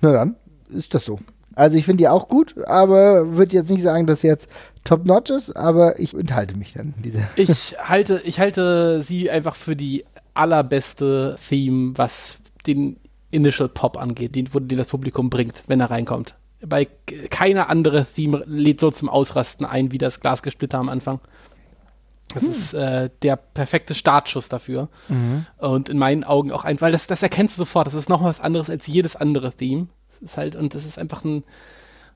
Na 0.01 0.11
dann, 0.11 0.35
ist 0.69 0.93
das 0.93 1.05
so. 1.05 1.19
Also 1.55 1.77
ich 1.77 1.85
finde 1.85 2.03
die 2.03 2.07
auch 2.09 2.27
gut, 2.27 2.55
aber 2.67 3.35
würde 3.35 3.55
jetzt 3.55 3.69
nicht 3.69 3.81
sagen, 3.81 4.07
dass 4.07 4.21
sie 4.21 4.27
jetzt 4.27 4.49
top 4.83 5.05
notch 5.05 5.31
ist, 5.31 5.55
aber 5.55 5.99
ich 5.99 6.13
enthalte 6.13 6.57
mich 6.57 6.73
dann. 6.73 6.93
Diese. 7.03 7.23
Ich 7.35 7.77
halte, 7.79 8.21
ich 8.25 8.39
halte 8.39 9.01
sie 9.01 9.31
einfach 9.31 9.55
für 9.55 9.75
die 9.75 10.05
allerbeste 10.33 11.37
Theme, 11.47 11.93
was 11.95 12.39
den 12.67 12.97
Initial 13.31 13.69
Pop 13.69 13.97
angeht, 13.97 14.35
den, 14.35 14.49
den 14.51 14.77
das 14.77 14.87
Publikum 14.87 15.29
bringt, 15.29 15.63
wenn 15.67 15.79
er 15.79 15.89
reinkommt. 15.91 16.35
Bei 16.61 16.87
keiner 17.29 17.69
andere 17.69 18.05
Theme 18.05 18.43
lädt 18.45 18.79
so 18.79 18.91
zum 18.91 19.09
Ausrasten 19.09 19.65
ein, 19.65 19.91
wie 19.91 19.97
das 19.97 20.19
Glasgesplitter 20.19 20.77
am 20.77 20.89
Anfang. 20.89 21.19
Das 22.33 22.43
hm. 22.43 22.51
ist 22.51 22.73
äh, 22.73 23.09
der 23.21 23.35
perfekte 23.35 23.93
Startschuss 23.93 24.49
dafür. 24.49 24.89
Mhm. 25.07 25.45
Und 25.57 25.89
in 25.89 25.97
meinen 25.97 26.23
Augen 26.23 26.51
auch 26.51 26.65
ein, 26.65 26.81
weil 26.81 26.91
das, 26.91 27.07
das 27.07 27.21
erkennst 27.21 27.57
du 27.57 27.61
sofort. 27.61 27.87
Das 27.87 27.93
ist 27.93 28.09
noch 28.09 28.23
was 28.23 28.41
anderes 28.41 28.69
als 28.69 28.87
jedes 28.87 29.15
andere 29.15 29.53
Theme. 29.53 29.87
Ist 30.25 30.37
halt, 30.37 30.55
und 30.55 30.73
das 30.73 30.85
ist 30.85 30.99
einfach 30.99 31.23
ein, 31.23 31.43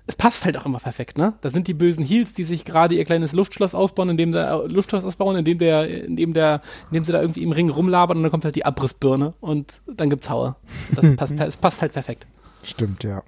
es 0.07 0.15
passt 0.15 0.43
halt 0.43 0.57
auch 0.57 0.65
immer 0.65 0.79
perfekt, 0.79 1.19
ne? 1.19 1.33
Da 1.41 1.51
sind 1.51 1.67
die 1.67 1.75
bösen 1.75 2.03
Heels, 2.03 2.33
die 2.33 2.43
sich 2.43 2.65
gerade 2.65 2.95
ihr 2.95 3.05
kleines 3.05 3.31
Luftschloss 3.31 3.75
ausbauen, 3.75 4.09
indem 4.09 4.31
der 4.31 4.49
äh, 4.49 4.67
Luftschloss 4.67 5.03
ausbauen, 5.03 5.37
indem 5.37 5.59
der, 5.59 5.87
indem 6.05 6.33
der, 6.33 6.61
indem 6.89 7.03
sie 7.03 7.11
da 7.11 7.21
irgendwie 7.21 7.43
im 7.43 7.51
Ring 7.51 7.69
rumlabern 7.69 8.17
und 8.17 8.23
dann 8.23 8.31
kommt 8.31 8.43
halt 8.43 8.55
die 8.55 8.65
Abrissbirne 8.65 9.33
und 9.39 9.81
dann 9.87 10.09
gibt's 10.09 10.29
Haue. 10.29 10.55
Das 10.95 11.05
passt, 11.15 11.39
es 11.39 11.57
passt 11.57 11.81
halt 11.81 11.93
perfekt. 11.93 12.25
Stimmt, 12.63 13.03
ja. 13.03 13.21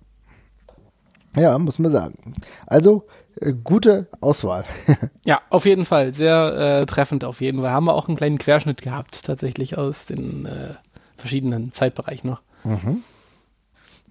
Ja, 1.35 1.57
muss 1.59 1.79
man 1.79 1.91
sagen. 1.91 2.33
Also, 2.65 3.05
äh, 3.39 3.53
gute 3.53 4.07
Auswahl. 4.19 4.65
ja, 5.23 5.41
auf 5.49 5.65
jeden 5.65 5.85
Fall. 5.85 6.13
Sehr 6.13 6.81
äh, 6.81 6.85
treffend 6.85 7.23
auf 7.23 7.41
jeden 7.41 7.61
Fall. 7.61 7.71
Haben 7.71 7.85
wir 7.85 7.93
auch 7.93 8.07
einen 8.07 8.17
kleinen 8.17 8.37
Querschnitt 8.37 8.81
gehabt, 8.81 9.23
tatsächlich 9.23 9.77
aus 9.77 10.07
den 10.07 10.45
äh, 10.45 10.73
verschiedenen 11.15 11.71
Zeitbereichen 11.71 12.29
noch. 12.29 12.41
Mhm. 12.63 13.03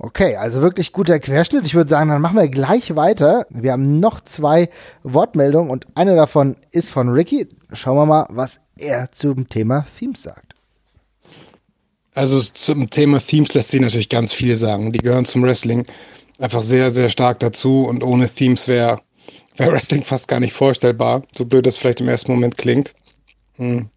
Okay, 0.03 0.35
also 0.37 0.63
wirklich 0.63 0.93
guter 0.93 1.21
Querschnitt. 1.21 1.67
Ich 1.67 1.75
würde 1.75 1.91
sagen, 1.91 2.09
dann 2.09 2.23
machen 2.23 2.39
wir 2.39 2.49
gleich 2.49 2.97
weiter. 2.97 3.47
Wir 3.51 3.73
haben 3.73 4.01
noch 4.01 4.23
zwei 4.23 4.71
Wortmeldungen 5.03 5.71
und 5.71 5.87
eine 5.95 6.17
davon 6.17 6.57
ist 6.71 6.91
von 6.91 7.11
Ricky. 7.11 7.47
Schauen 7.75 7.97
wir 7.97 8.07
mal, 8.07 8.27
was 8.31 8.61
er 8.79 9.13
zum 9.13 9.47
Thema 9.51 9.85
Themes 9.99 10.23
sagt. 10.23 10.55
Also 12.15 12.41
zum 12.41 12.89
Thema 12.89 13.19
Themes 13.19 13.53
lässt 13.53 13.73
sich 13.73 13.81
natürlich 13.83 14.09
ganz 14.09 14.33
viel 14.33 14.55
sagen. 14.55 14.91
Die 14.91 15.01
gehören 15.01 15.27
zum 15.27 15.43
Wrestling 15.43 15.87
einfach 16.39 16.63
sehr, 16.63 16.91
sehr 16.91 17.11
stark 17.11 17.39
dazu 17.41 17.85
und 17.85 18.03
ohne 18.03 18.27
Themes 18.27 18.69
wäre 18.69 19.03
wär 19.59 19.67
Wrestling 19.71 20.03
fast 20.03 20.29
gar 20.29 20.41
nicht 20.41 20.55
vorstellbar, 20.55 21.25
so 21.37 21.45
blöd 21.45 21.67
das 21.67 21.77
vielleicht 21.77 22.01
im 22.01 22.09
ersten 22.09 22.33
Moment 22.33 22.57
klingt. 22.57 22.95
Hm. 23.57 23.91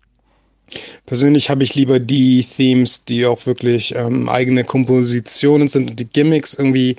Persönlich 1.05 1.49
habe 1.49 1.64
ich 1.64 1.76
lieber 1.76 1.99
die 1.99 2.43
Themes, 2.43 3.05
die 3.05 3.26
auch 3.26 3.45
wirklich 3.45 3.95
ähm, 3.95 4.30
eigene 4.30 4.64
Kompositionen 4.64 5.68
sind 5.68 5.91
und 5.91 5.99
die 5.99 6.07
Gimmicks 6.07 6.53
irgendwie 6.53 6.95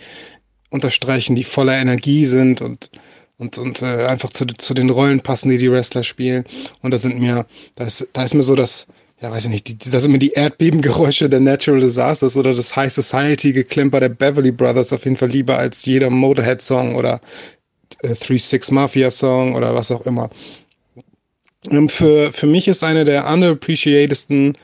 unterstreichen, 0.71 1.35
die 1.35 1.45
voller 1.45 1.77
Energie 1.77 2.25
sind 2.25 2.61
und 2.61 2.91
und, 3.39 3.59
und 3.59 3.83
äh, 3.83 4.07
einfach 4.07 4.31
zu, 4.31 4.47
zu 4.47 4.75
den 4.75 4.91
Rollen 4.91 5.21
passen, 5.21 5.51
die 5.51 5.59
die 5.59 5.71
Wrestler 5.71 6.05
spielen. 6.05 6.45
Und 6.83 6.93
da 6.93 6.99
sind 6.99 7.19
mir, 7.19 7.47
da 7.75 7.85
ist, 7.85 8.09
da 8.13 8.25
ist 8.25 8.35
mir 8.35 8.43
so 8.43 8.55
das, 8.55 8.87
ja, 9.21 9.31
weiß 9.31 9.45
ich 9.45 9.51
nicht, 9.51 9.69
die, 9.69 9.91
da 9.91 10.01
sind 10.01 10.13
mir 10.13 10.19
die 10.19 10.31
Erdbebengeräusche 10.31 11.29
der 11.29 11.41
Natural 11.41 11.81
Disasters 11.81 12.37
oder 12.37 12.55
das 12.55 12.75
High 12.77 12.93
Society 12.93 13.53
Geklimper 13.53 14.01
der 14.01 14.11
Beverly 14.11 14.53
Brothers 14.53 14.93
auf 14.93 15.05
jeden 15.05 15.17
Fall 15.17 15.31
lieber 15.31 15.59
als 15.59 15.85
jeder 15.85 16.11
Motorhead-Song 16.11 16.95
oder 16.95 17.21
äh, 18.03 18.15
Three 18.15 18.39
Six 18.39 18.71
Mafia 18.71 19.11
Song 19.11 19.55
oder 19.55 19.75
was 19.75 19.91
auch 19.91 20.07
immer. 20.07 20.31
Ähm, 21.71 21.89
für, 21.89 22.33
für 22.33 22.47
mich 22.47 22.69
ist 22.69 22.83
eine 22.83 23.05
der 23.05 23.27
underappreciatedsten, 23.27 24.57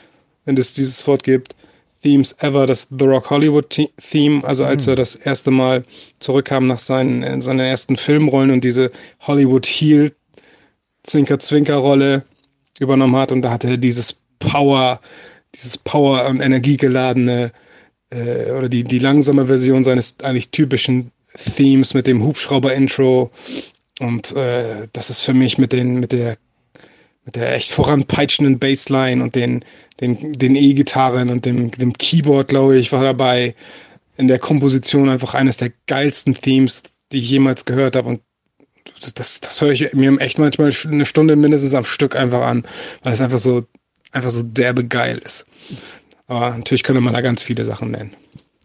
wenn 0.45 0.57
es 0.57 0.75
dieses 0.75 1.07
Wort 1.07 1.23
gibt, 1.23 1.55
Themes 2.03 2.35
ever, 2.41 2.67
das 2.67 2.89
The 2.99 3.05
Rock 3.05 3.31
Hollywood 3.31 3.69
Theme, 3.69 4.43
also 4.45 4.65
als 4.65 4.87
mhm. 4.87 4.93
er 4.93 4.97
das 4.97 5.15
erste 5.15 5.51
Mal 5.51 5.85
zurückkam 6.19 6.67
nach 6.67 6.79
seinen, 6.79 7.41
seinen 7.41 7.61
ersten 7.61 7.97
Filmrollen 7.97 8.51
und 8.51 8.65
diese 8.65 8.91
Hollywood 9.21 9.67
Heel 9.67 10.13
Zwinker-Zwinker-Rolle 11.03 12.25
übernommen 12.79 13.17
hat 13.17 13.33
und 13.33 13.43
da 13.43 13.51
hatte 13.51 13.69
er 13.69 13.77
dieses 13.77 14.17
Power, 14.39 15.01
dieses 15.55 15.77
Power 15.77 16.27
und 16.27 16.41
energiegeladene 16.41 17.53
äh, 18.11 18.51
oder 18.53 18.69
die, 18.69 18.85
die 18.85 18.99
langsame 18.99 19.47
Version 19.47 19.85
seines 19.85 20.17
eigentlich 20.23 20.51
typischen 20.51 21.11
Themes 21.57 21.95
mit 21.95 22.07
dem 22.07 22.23
Hubschrauber-Intro 22.23 23.31
und 24.01 24.33
äh, 24.35 24.89
das 24.93 25.11
ist 25.11 25.23
für 25.23 25.35
mich 25.35 25.59
mit 25.59 25.73
den, 25.73 26.01
mit 26.01 26.13
der 26.13 26.37
mit 27.31 27.37
der 27.37 27.55
echt 27.55 27.71
voranpeitschenden 27.71 28.59
Bassline 28.59 29.23
und 29.23 29.37
den, 29.37 29.65
den, 30.01 30.33
den 30.33 30.57
E-Gitarren 30.57 31.31
und 31.31 31.47
dem, 31.47 31.71
dem 31.71 31.93
Keyboard, 31.93 32.49
glaube 32.49 32.77
ich, 32.77 32.91
war 32.91 33.05
dabei 33.05 33.55
in 34.17 34.27
der 34.27 34.41
Komposition 34.41 35.09
einfach 35.09 35.35
eines 35.35 35.57
der 35.57 35.71
geilsten 35.87 36.35
Themes, 36.35 36.83
die 37.13 37.21
ich 37.21 37.31
jemals 37.31 37.65
gehört 37.65 37.95
habe. 37.95 38.09
Und 38.09 38.21
das, 39.15 39.41
das 39.41 39.61
höre 39.61 39.71
ich 39.71 39.93
mir 39.93 40.19
echt 40.21 40.41
manchmal 40.41 40.73
eine 40.87 41.05
Stunde 41.05 41.37
mindestens 41.37 41.75
am 41.75 41.85
Stück 41.85 42.17
einfach 42.17 42.43
an, 42.43 42.67
weil 43.03 43.13
es 43.13 43.21
einfach 43.21 43.39
so, 43.39 43.65
einfach 44.11 44.31
so 44.31 44.43
derbe 44.43 44.85
geil 44.85 45.19
ist. 45.25 45.47
Aber 46.27 46.51
natürlich 46.51 46.83
könnte 46.83 47.01
man 47.01 47.15
da 47.15 47.21
ganz 47.21 47.45
viele 47.45 47.65
Sachen 47.65 47.93
nennen. 47.93 48.11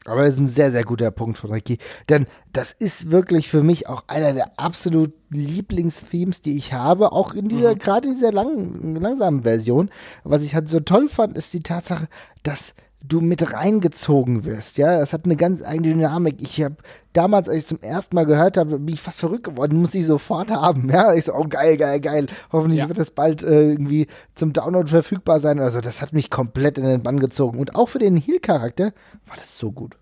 Aber 0.06 0.24
das 0.24 0.36
ist 0.36 0.40
ein 0.40 0.48
sehr, 0.48 0.72
sehr 0.72 0.84
guter 0.84 1.10
Punkt 1.12 1.38
von 1.38 1.52
Ricky. 1.52 1.80
Denn 2.10 2.28
das 2.54 2.72
ist 2.72 3.10
wirklich 3.10 3.50
für 3.50 3.64
mich 3.64 3.88
auch 3.88 4.04
einer 4.08 4.34
der 4.34 4.60
absolut 4.60 5.14
Lieblingsthemes, 5.32 6.42
die 6.42 6.58
ich 6.58 6.74
habe. 6.74 7.12
Auch 7.12 7.34
in 7.34 7.50
dieser, 7.50 7.74
mhm. 7.74 7.80
gerade 7.80 8.08
in 8.08 8.14
dieser 8.14 8.32
lang, 8.32 9.00
langsamen 9.00 9.44
Version. 9.44 9.90
Was 10.24 10.44
ich 10.44 10.54
halt 10.54 10.70
so 10.70 10.80
toll 10.80 11.10
fand, 11.10 11.36
ist 11.36 11.54
die 11.54 11.62
Tatsache, 11.62 12.08
dass 12.44 12.76
du 13.08 13.22
mit 13.22 13.54
reingezogen 13.54 14.46
wirst. 14.46 14.78
Ja, 14.78 15.00
das 15.00 15.14
hat 15.14 15.26
eine 15.26 15.36
ganz 15.36 15.62
eigene 15.64 15.94
Dynamik. 15.94 16.38
Ich 16.40 16.62
habe 16.62 16.76
damals, 17.14 17.50
als 17.50 17.60
ich 17.60 17.68
zum 17.68 17.80
ersten 17.82 18.16
Mal 18.16 18.26
gehört 18.26 18.58
habe, 18.58 18.80
bin 18.80 18.94
ich 18.94 19.02
fast 19.02 19.20
verrückt 19.20 19.46
geworden, 19.46 19.80
muss 19.80 19.94
ich 19.94 20.06
sofort 20.06 20.52
haben. 20.52 20.90
Ja, 20.90 21.14
ich 21.14 21.26
so, 21.26 21.34
oh 21.34 21.46
geil, 21.48 21.78
geil, 21.78 22.00
geil. 22.00 22.28
Hoffentlich 22.52 22.80
ja. 22.80 22.88
wird 22.88 22.98
das 22.98 23.12
bald 23.12 23.44
äh, 23.44 23.72
irgendwie 23.72 24.08
zum 24.34 24.54
Download 24.54 24.90
verfügbar 24.90 25.40
sein. 25.40 25.60
Also 25.60 25.82
das 25.82 26.02
hat 26.02 26.14
mich 26.14 26.30
komplett 26.30 26.78
in 26.78 26.86
den 26.86 27.04
Bann 27.04 27.20
gezogen. 27.20 27.60
Und 27.60 27.76
auch 27.76 27.90
für 27.90 28.00
den 28.00 28.18
Heal-Charakter 28.18 28.94
war 29.26 29.36
das 29.38 29.58
so 29.58 29.72
gut. 29.72 29.98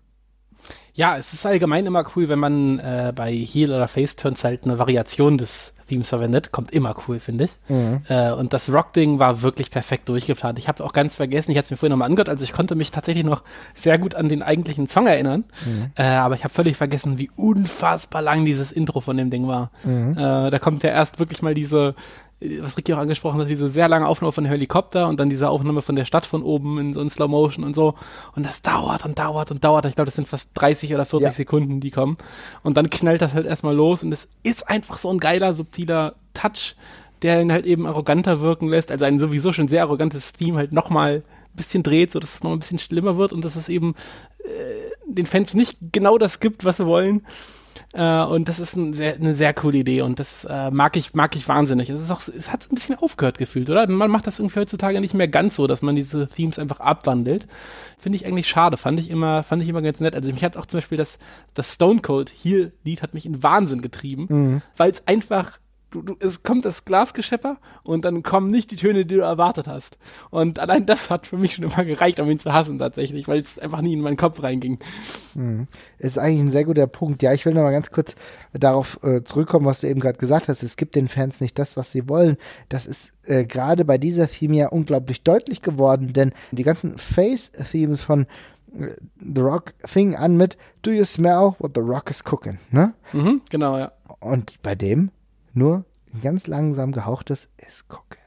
Ja, 0.92 1.18
es 1.18 1.32
ist 1.32 1.44
allgemein 1.44 1.86
immer 1.86 2.04
cool, 2.14 2.28
wenn 2.28 2.38
man 2.38 2.78
äh, 2.78 3.12
bei 3.14 3.32
Heal 3.32 3.70
oder 3.70 3.88
Face 3.88 4.16
Turns 4.16 4.44
halt 4.44 4.64
eine 4.64 4.78
Variation 4.78 5.38
des 5.38 5.73
Themes 5.88 6.08
verwendet. 6.08 6.52
Kommt 6.52 6.70
immer 6.70 6.94
cool, 7.06 7.18
finde 7.18 7.44
ich. 7.44 7.52
Mhm. 7.68 8.02
Äh, 8.08 8.32
und 8.32 8.52
das 8.52 8.72
Rock-Ding 8.72 9.18
war 9.18 9.42
wirklich 9.42 9.70
perfekt 9.70 10.08
durchgeplant. 10.08 10.58
Ich 10.58 10.68
habe 10.68 10.82
auch 10.84 10.92
ganz 10.92 11.16
vergessen, 11.16 11.50
ich 11.50 11.58
hatte 11.58 11.66
es 11.66 11.70
mir 11.70 11.76
vorhin 11.76 11.90
nochmal 11.90 12.08
angehört, 12.08 12.28
also 12.28 12.44
ich 12.44 12.52
konnte 12.52 12.74
mich 12.74 12.90
tatsächlich 12.90 13.24
noch 13.24 13.42
sehr 13.74 13.98
gut 13.98 14.14
an 14.14 14.28
den 14.28 14.42
eigentlichen 14.42 14.86
Song 14.86 15.06
erinnern. 15.06 15.44
Mhm. 15.64 15.92
Äh, 15.96 16.02
aber 16.04 16.34
ich 16.34 16.44
habe 16.44 16.54
völlig 16.54 16.76
vergessen, 16.76 17.18
wie 17.18 17.30
unfassbar 17.36 18.22
lang 18.22 18.44
dieses 18.44 18.72
Intro 18.72 19.00
von 19.00 19.16
dem 19.16 19.30
Ding 19.30 19.46
war. 19.46 19.70
Mhm. 19.84 20.16
Äh, 20.16 20.50
da 20.50 20.58
kommt 20.58 20.82
ja 20.82 20.90
erst 20.90 21.18
wirklich 21.18 21.42
mal 21.42 21.54
diese 21.54 21.94
was 22.40 22.76
Ricky 22.76 22.92
auch 22.92 22.98
angesprochen 22.98 23.40
hat, 23.40 23.48
diese 23.48 23.68
sehr 23.68 23.88
lange 23.88 24.06
Aufnahme 24.06 24.32
von 24.32 24.44
Helikopter 24.44 25.08
und 25.08 25.18
dann 25.18 25.30
diese 25.30 25.48
Aufnahme 25.48 25.82
von 25.82 25.96
der 25.96 26.04
Stadt 26.04 26.26
von 26.26 26.42
oben 26.42 26.78
in 26.78 26.92
so 26.92 27.00
in 27.00 27.08
Slow 27.08 27.28
Motion 27.28 27.64
und 27.64 27.74
so. 27.74 27.94
Und 28.34 28.44
das 28.44 28.60
dauert 28.60 29.04
und 29.04 29.18
dauert 29.18 29.50
und 29.50 29.64
dauert. 29.64 29.86
Ich 29.86 29.94
glaube, 29.94 30.06
das 30.06 30.16
sind 30.16 30.28
fast 30.28 30.50
30 30.54 30.94
oder 30.94 31.06
40 31.06 31.26
ja. 31.26 31.32
Sekunden, 31.32 31.80
die 31.80 31.90
kommen. 31.90 32.18
Und 32.62 32.76
dann 32.76 32.90
knallt 32.90 33.22
das 33.22 33.34
halt 33.34 33.46
erstmal 33.46 33.74
los 33.74 34.02
und 34.02 34.12
es 34.12 34.28
ist 34.42 34.68
einfach 34.68 34.98
so 34.98 35.10
ein 35.10 35.18
geiler, 35.18 35.52
subtiler 35.52 36.16
Touch, 36.34 36.76
der 37.22 37.40
ihn 37.40 37.52
halt 37.52 37.66
eben 37.66 37.86
arroganter 37.86 38.40
wirken 38.40 38.68
lässt. 38.68 38.90
Also 38.90 39.04
ein 39.04 39.18
sowieso 39.18 39.52
schon 39.52 39.68
sehr 39.68 39.82
arrogantes 39.82 40.32
Theme 40.32 40.58
halt 40.58 40.72
nochmal 40.72 41.22
ein 41.54 41.56
bisschen 41.56 41.82
dreht, 41.82 42.12
so 42.12 42.20
dass 42.20 42.34
es 42.34 42.42
noch 42.42 42.52
ein 42.52 42.58
bisschen 42.58 42.78
schlimmer 42.78 43.16
wird 43.16 43.32
und 43.32 43.44
dass 43.44 43.56
es 43.56 43.68
eben 43.68 43.94
äh, 44.44 44.48
den 45.06 45.26
Fans 45.26 45.54
nicht 45.54 45.78
genau 45.92 46.18
das 46.18 46.40
gibt, 46.40 46.64
was 46.64 46.78
sie 46.78 46.86
wollen. 46.86 47.24
Äh, 47.92 48.22
und 48.24 48.48
das 48.48 48.60
ist 48.60 48.76
ein 48.76 48.92
sehr, 48.92 49.14
eine 49.14 49.34
sehr 49.34 49.54
coole 49.54 49.78
Idee 49.78 50.02
und 50.02 50.18
das 50.18 50.44
äh, 50.44 50.70
mag 50.70 50.96
ich 50.96 51.14
mag 51.14 51.36
ich 51.36 51.48
wahnsinnig. 51.48 51.90
Es 51.90 52.00
ist 52.00 52.10
auch, 52.10 52.22
es 52.26 52.52
hat 52.52 52.70
ein 52.70 52.74
bisschen 52.74 52.96
aufgehört 52.96 53.38
gefühlt, 53.38 53.70
oder? 53.70 53.86
Man 53.88 54.10
macht 54.10 54.26
das 54.26 54.38
irgendwie 54.38 54.60
heutzutage 54.60 55.00
nicht 55.00 55.14
mehr 55.14 55.28
ganz 55.28 55.56
so, 55.56 55.66
dass 55.66 55.82
man 55.82 55.94
diese 55.94 56.28
Themes 56.28 56.58
einfach 56.58 56.80
abwandelt. 56.80 57.46
Finde 57.98 58.16
ich 58.16 58.26
eigentlich 58.26 58.48
schade. 58.48 58.76
Fand 58.76 59.00
ich 59.00 59.10
immer 59.10 59.42
fand 59.42 59.62
ich 59.62 59.68
immer 59.68 59.82
ganz 59.82 60.00
nett. 60.00 60.14
Also 60.14 60.30
mich 60.32 60.44
hat 60.44 60.56
auch 60.56 60.66
zum 60.66 60.78
Beispiel 60.78 60.98
das 60.98 61.18
das 61.54 61.72
Stone 61.72 62.00
Cold 62.00 62.30
Heal 62.30 62.72
Lied 62.84 63.02
hat 63.02 63.14
mich 63.14 63.26
in 63.26 63.42
Wahnsinn 63.42 63.82
getrieben, 63.82 64.26
mhm. 64.28 64.62
weil 64.76 64.90
es 64.90 65.06
einfach 65.06 65.58
du, 65.94 66.02
du, 66.02 66.16
es 66.18 66.42
kommt 66.42 66.64
das 66.64 66.84
Glasgeschepper 66.84 67.58
und 67.84 68.04
dann 68.04 68.22
kommen 68.22 68.48
nicht 68.48 68.70
die 68.70 68.76
Töne, 68.76 69.06
die 69.06 69.14
du 69.14 69.22
erwartet 69.22 69.68
hast. 69.68 69.96
Und 70.30 70.58
allein 70.58 70.86
das 70.86 71.08
hat 71.10 71.26
für 71.26 71.38
mich 71.38 71.54
schon 71.54 71.64
immer 71.64 71.84
gereicht, 71.84 72.18
um 72.20 72.28
ihn 72.28 72.38
zu 72.38 72.52
hassen 72.52 72.78
tatsächlich, 72.78 73.28
weil 73.28 73.40
es 73.40 73.58
einfach 73.58 73.80
nie 73.80 73.94
in 73.94 74.00
meinen 74.00 74.16
Kopf 74.16 74.42
reinging. 74.42 74.78
Mhm. 75.34 75.68
Ist 75.98 76.18
eigentlich 76.18 76.40
ein 76.40 76.50
sehr 76.50 76.64
guter 76.64 76.86
Punkt. 76.86 77.22
Ja, 77.22 77.32
ich 77.32 77.46
will 77.46 77.54
noch 77.54 77.62
mal 77.62 77.70
ganz 77.70 77.90
kurz 77.90 78.16
darauf 78.52 78.98
äh, 79.02 79.22
zurückkommen, 79.22 79.66
was 79.66 79.80
du 79.80 79.88
eben 79.88 80.00
gerade 80.00 80.18
gesagt 80.18 80.48
hast. 80.48 80.62
Es 80.62 80.76
gibt 80.76 80.96
den 80.96 81.08
Fans 81.08 81.40
nicht 81.40 81.58
das, 81.58 81.76
was 81.76 81.92
sie 81.92 82.08
wollen. 82.08 82.36
Das 82.68 82.86
ist 82.86 83.10
äh, 83.24 83.44
gerade 83.44 83.84
bei 83.84 83.96
dieser 83.96 84.28
Theme 84.28 84.56
ja 84.56 84.68
unglaublich 84.68 85.22
deutlich 85.22 85.62
geworden, 85.62 86.12
denn 86.12 86.32
die 86.50 86.64
ganzen 86.64 86.98
Face-Themes 86.98 88.02
von 88.02 88.26
äh, 88.78 88.96
The 89.18 89.40
Rock 89.40 89.74
fingen 89.84 90.16
an 90.16 90.36
mit 90.36 90.56
Do 90.82 90.90
you 90.90 91.04
smell 91.04 91.54
what 91.60 91.72
the 91.74 91.80
Rock 91.80 92.10
is 92.10 92.24
cooking? 92.24 92.58
Ne? 92.70 92.94
Mhm, 93.12 93.42
genau, 93.48 93.78
ja. 93.78 93.92
Und 94.20 94.60
bei 94.62 94.74
dem 94.74 95.10
nur 95.54 95.84
ein 96.12 96.20
ganz 96.22 96.46
langsam 96.46 96.92
gehauchtes 96.92 97.48
ist 97.66 97.88
gucken. 97.88 98.18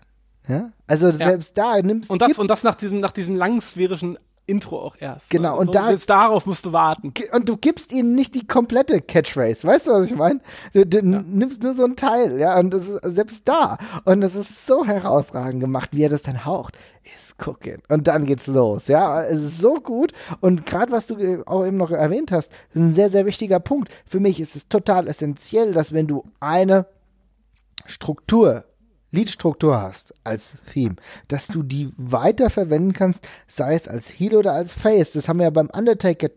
Ja? 0.47 0.71
Also 0.87 1.11
selbst 1.11 1.57
ja. 1.57 1.75
da 1.75 1.81
nimmst 1.81 2.09
und 2.09 2.21
das 2.21 2.37
und 2.39 2.49
das 2.49 2.63
nach 2.63 2.75
diesem 2.75 2.99
nach 2.99 3.11
diesem 3.11 3.35
langen 3.35 3.61
sphärischen 3.61 4.17
Intro 4.47 4.79
auch 4.79 4.95
erst. 4.97 5.29
Genau, 5.29 5.55
ne? 5.55 5.59
und 5.59 5.75
da, 5.75 5.91
jetzt 5.91 6.09
darauf 6.09 6.45
musst 6.45 6.65
du 6.65 6.71
warten. 6.71 7.13
Und 7.33 7.49
du 7.49 7.57
gibst 7.57 7.91
ihnen 7.91 8.15
nicht 8.15 8.33
die 8.33 8.47
komplette 8.47 9.01
Catchphrase, 9.01 9.67
weißt 9.67 9.87
du, 9.87 9.91
was 9.91 10.05
ich 10.05 10.15
meine? 10.15 10.39
Du, 10.73 10.85
du 10.85 10.99
ja. 10.99 11.03
nimmst 11.21 11.61
nur 11.63 11.73
so 11.73 11.83
einen 11.83 11.97
Teil, 11.97 12.39
ja, 12.39 12.57
und 12.57 12.73
das 12.73 12.87
ist 12.87 13.15
selbst 13.15 13.47
da. 13.47 13.77
Und 14.05 14.21
das 14.21 14.35
ist 14.35 14.65
so 14.65 14.85
herausragend 14.85 15.59
gemacht, 15.59 15.89
wie 15.91 16.03
er 16.03 16.09
das 16.09 16.23
dann 16.23 16.45
haucht. 16.45 16.77
Ist 17.17 17.37
gucken. 17.37 17.81
Und 17.89 18.07
dann 18.07 18.25
geht's 18.25 18.47
los, 18.47 18.87
ja. 18.87 19.23
Es 19.23 19.43
ist 19.43 19.59
so 19.59 19.75
gut. 19.75 20.13
Und 20.39 20.65
gerade 20.65 20.93
was 20.93 21.07
du 21.07 21.43
auch 21.45 21.65
eben 21.65 21.77
noch 21.77 21.91
erwähnt 21.91 22.31
hast, 22.31 22.51
ist 22.73 22.79
ein 22.79 22.93
sehr, 22.93 23.09
sehr 23.09 23.25
wichtiger 23.25 23.59
Punkt. 23.59 23.89
Für 24.05 24.21
mich 24.21 24.39
ist 24.39 24.55
es 24.55 24.69
total 24.69 25.07
essentiell, 25.07 25.73
dass 25.73 25.91
wenn 25.91 26.07
du 26.07 26.23
eine 26.39 26.85
Struktur, 27.87 28.65
Liedstruktur 29.11 29.81
hast 29.81 30.13
als 30.23 30.57
Theme, 30.71 30.95
dass 31.27 31.47
du 31.47 31.63
die 31.63 31.91
weiter 31.97 32.49
verwenden 32.49 32.93
kannst, 32.93 33.27
sei 33.47 33.73
es 33.73 33.87
als 33.87 34.09
Heal 34.09 34.35
oder 34.35 34.53
als 34.53 34.73
Face. 34.73 35.13
Das 35.13 35.27
haben 35.27 35.39
wir 35.39 35.45
ja 35.45 35.49
beim 35.49 35.69
Undertaker 35.73 36.29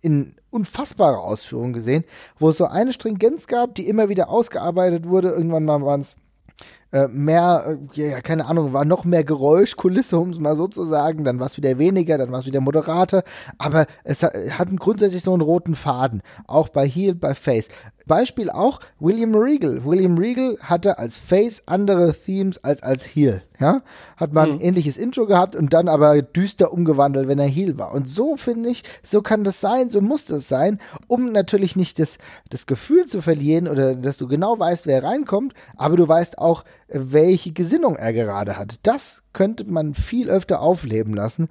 in 0.00 0.36
unfassbarer 0.50 1.20
Ausführung 1.20 1.72
gesehen, 1.72 2.04
wo 2.38 2.50
es 2.50 2.58
so 2.58 2.66
eine 2.66 2.92
Stringenz 2.92 3.46
gab, 3.46 3.74
die 3.74 3.88
immer 3.88 4.08
wieder 4.08 4.28
ausgearbeitet 4.28 5.08
wurde. 5.08 5.30
Irgendwann 5.30 5.64
mal 5.64 5.82
waren 5.82 6.00
es 6.00 6.16
äh, 6.92 7.08
mehr, 7.08 7.78
äh, 7.94 8.00
ja, 8.10 8.20
keine 8.20 8.46
Ahnung, 8.46 8.72
war 8.72 8.84
noch 8.84 9.04
mehr 9.04 9.24
Geräuschkulisse, 9.24 10.18
um 10.18 10.30
es 10.30 10.38
mal 10.38 10.56
so 10.56 10.68
zu 10.68 10.84
sagen. 10.84 11.24
Dann 11.24 11.40
war 11.40 11.46
es 11.46 11.56
wieder 11.56 11.78
weniger, 11.78 12.18
dann 12.18 12.32
war 12.32 12.40
es 12.40 12.46
wieder 12.46 12.60
moderater. 12.60 13.24
Aber 13.58 13.86
es 14.04 14.22
hat, 14.22 14.34
hat 14.34 14.68
grundsätzlich 14.78 15.22
so 15.22 15.32
einen 15.32 15.42
roten 15.42 15.74
Faden. 15.74 16.22
Auch 16.46 16.68
bei 16.68 16.86
Heal, 16.86 17.14
bei 17.14 17.34
Face. 17.34 17.68
Beispiel 18.06 18.50
auch 18.50 18.78
William 19.00 19.34
Regal. 19.34 19.84
William 19.84 20.16
Regal 20.16 20.56
hatte 20.60 20.98
als 20.98 21.16
Face 21.16 21.64
andere 21.66 22.14
Themes 22.14 22.62
als 22.62 22.82
als 22.82 23.04
Heel. 23.04 23.42
Ja, 23.58 23.82
hat 24.16 24.32
man 24.32 24.50
ein 24.50 24.56
mhm. 24.56 24.62
ähnliches 24.62 24.96
Intro 24.98 25.26
gehabt 25.26 25.56
und 25.56 25.72
dann 25.72 25.88
aber 25.88 26.20
düster 26.20 26.72
umgewandelt, 26.72 27.26
wenn 27.26 27.38
er 27.38 27.46
Heel 27.46 27.78
war. 27.78 27.92
Und 27.92 28.06
so 28.06 28.36
finde 28.36 28.68
ich, 28.68 28.84
so 29.02 29.22
kann 29.22 29.44
das 29.44 29.60
sein, 29.60 29.90
so 29.90 30.00
muss 30.00 30.26
das 30.26 30.46
sein, 30.46 30.78
um 31.08 31.32
natürlich 31.32 31.74
nicht 31.74 31.98
das, 31.98 32.18
das 32.50 32.66
Gefühl 32.66 33.06
zu 33.06 33.22
verlieren 33.22 33.66
oder 33.66 33.96
dass 33.96 34.18
du 34.18 34.28
genau 34.28 34.58
weißt, 34.58 34.86
wer 34.86 35.02
reinkommt, 35.02 35.54
aber 35.76 35.96
du 35.96 36.06
weißt 36.06 36.36
auch, 36.38 36.64
welche 36.88 37.52
Gesinnung 37.52 37.96
er 37.96 38.12
gerade 38.12 38.58
hat. 38.58 38.78
Das 38.82 39.22
könnte 39.32 39.64
man 39.70 39.94
viel 39.94 40.30
öfter 40.30 40.60
aufleben 40.60 41.14
lassen 41.14 41.48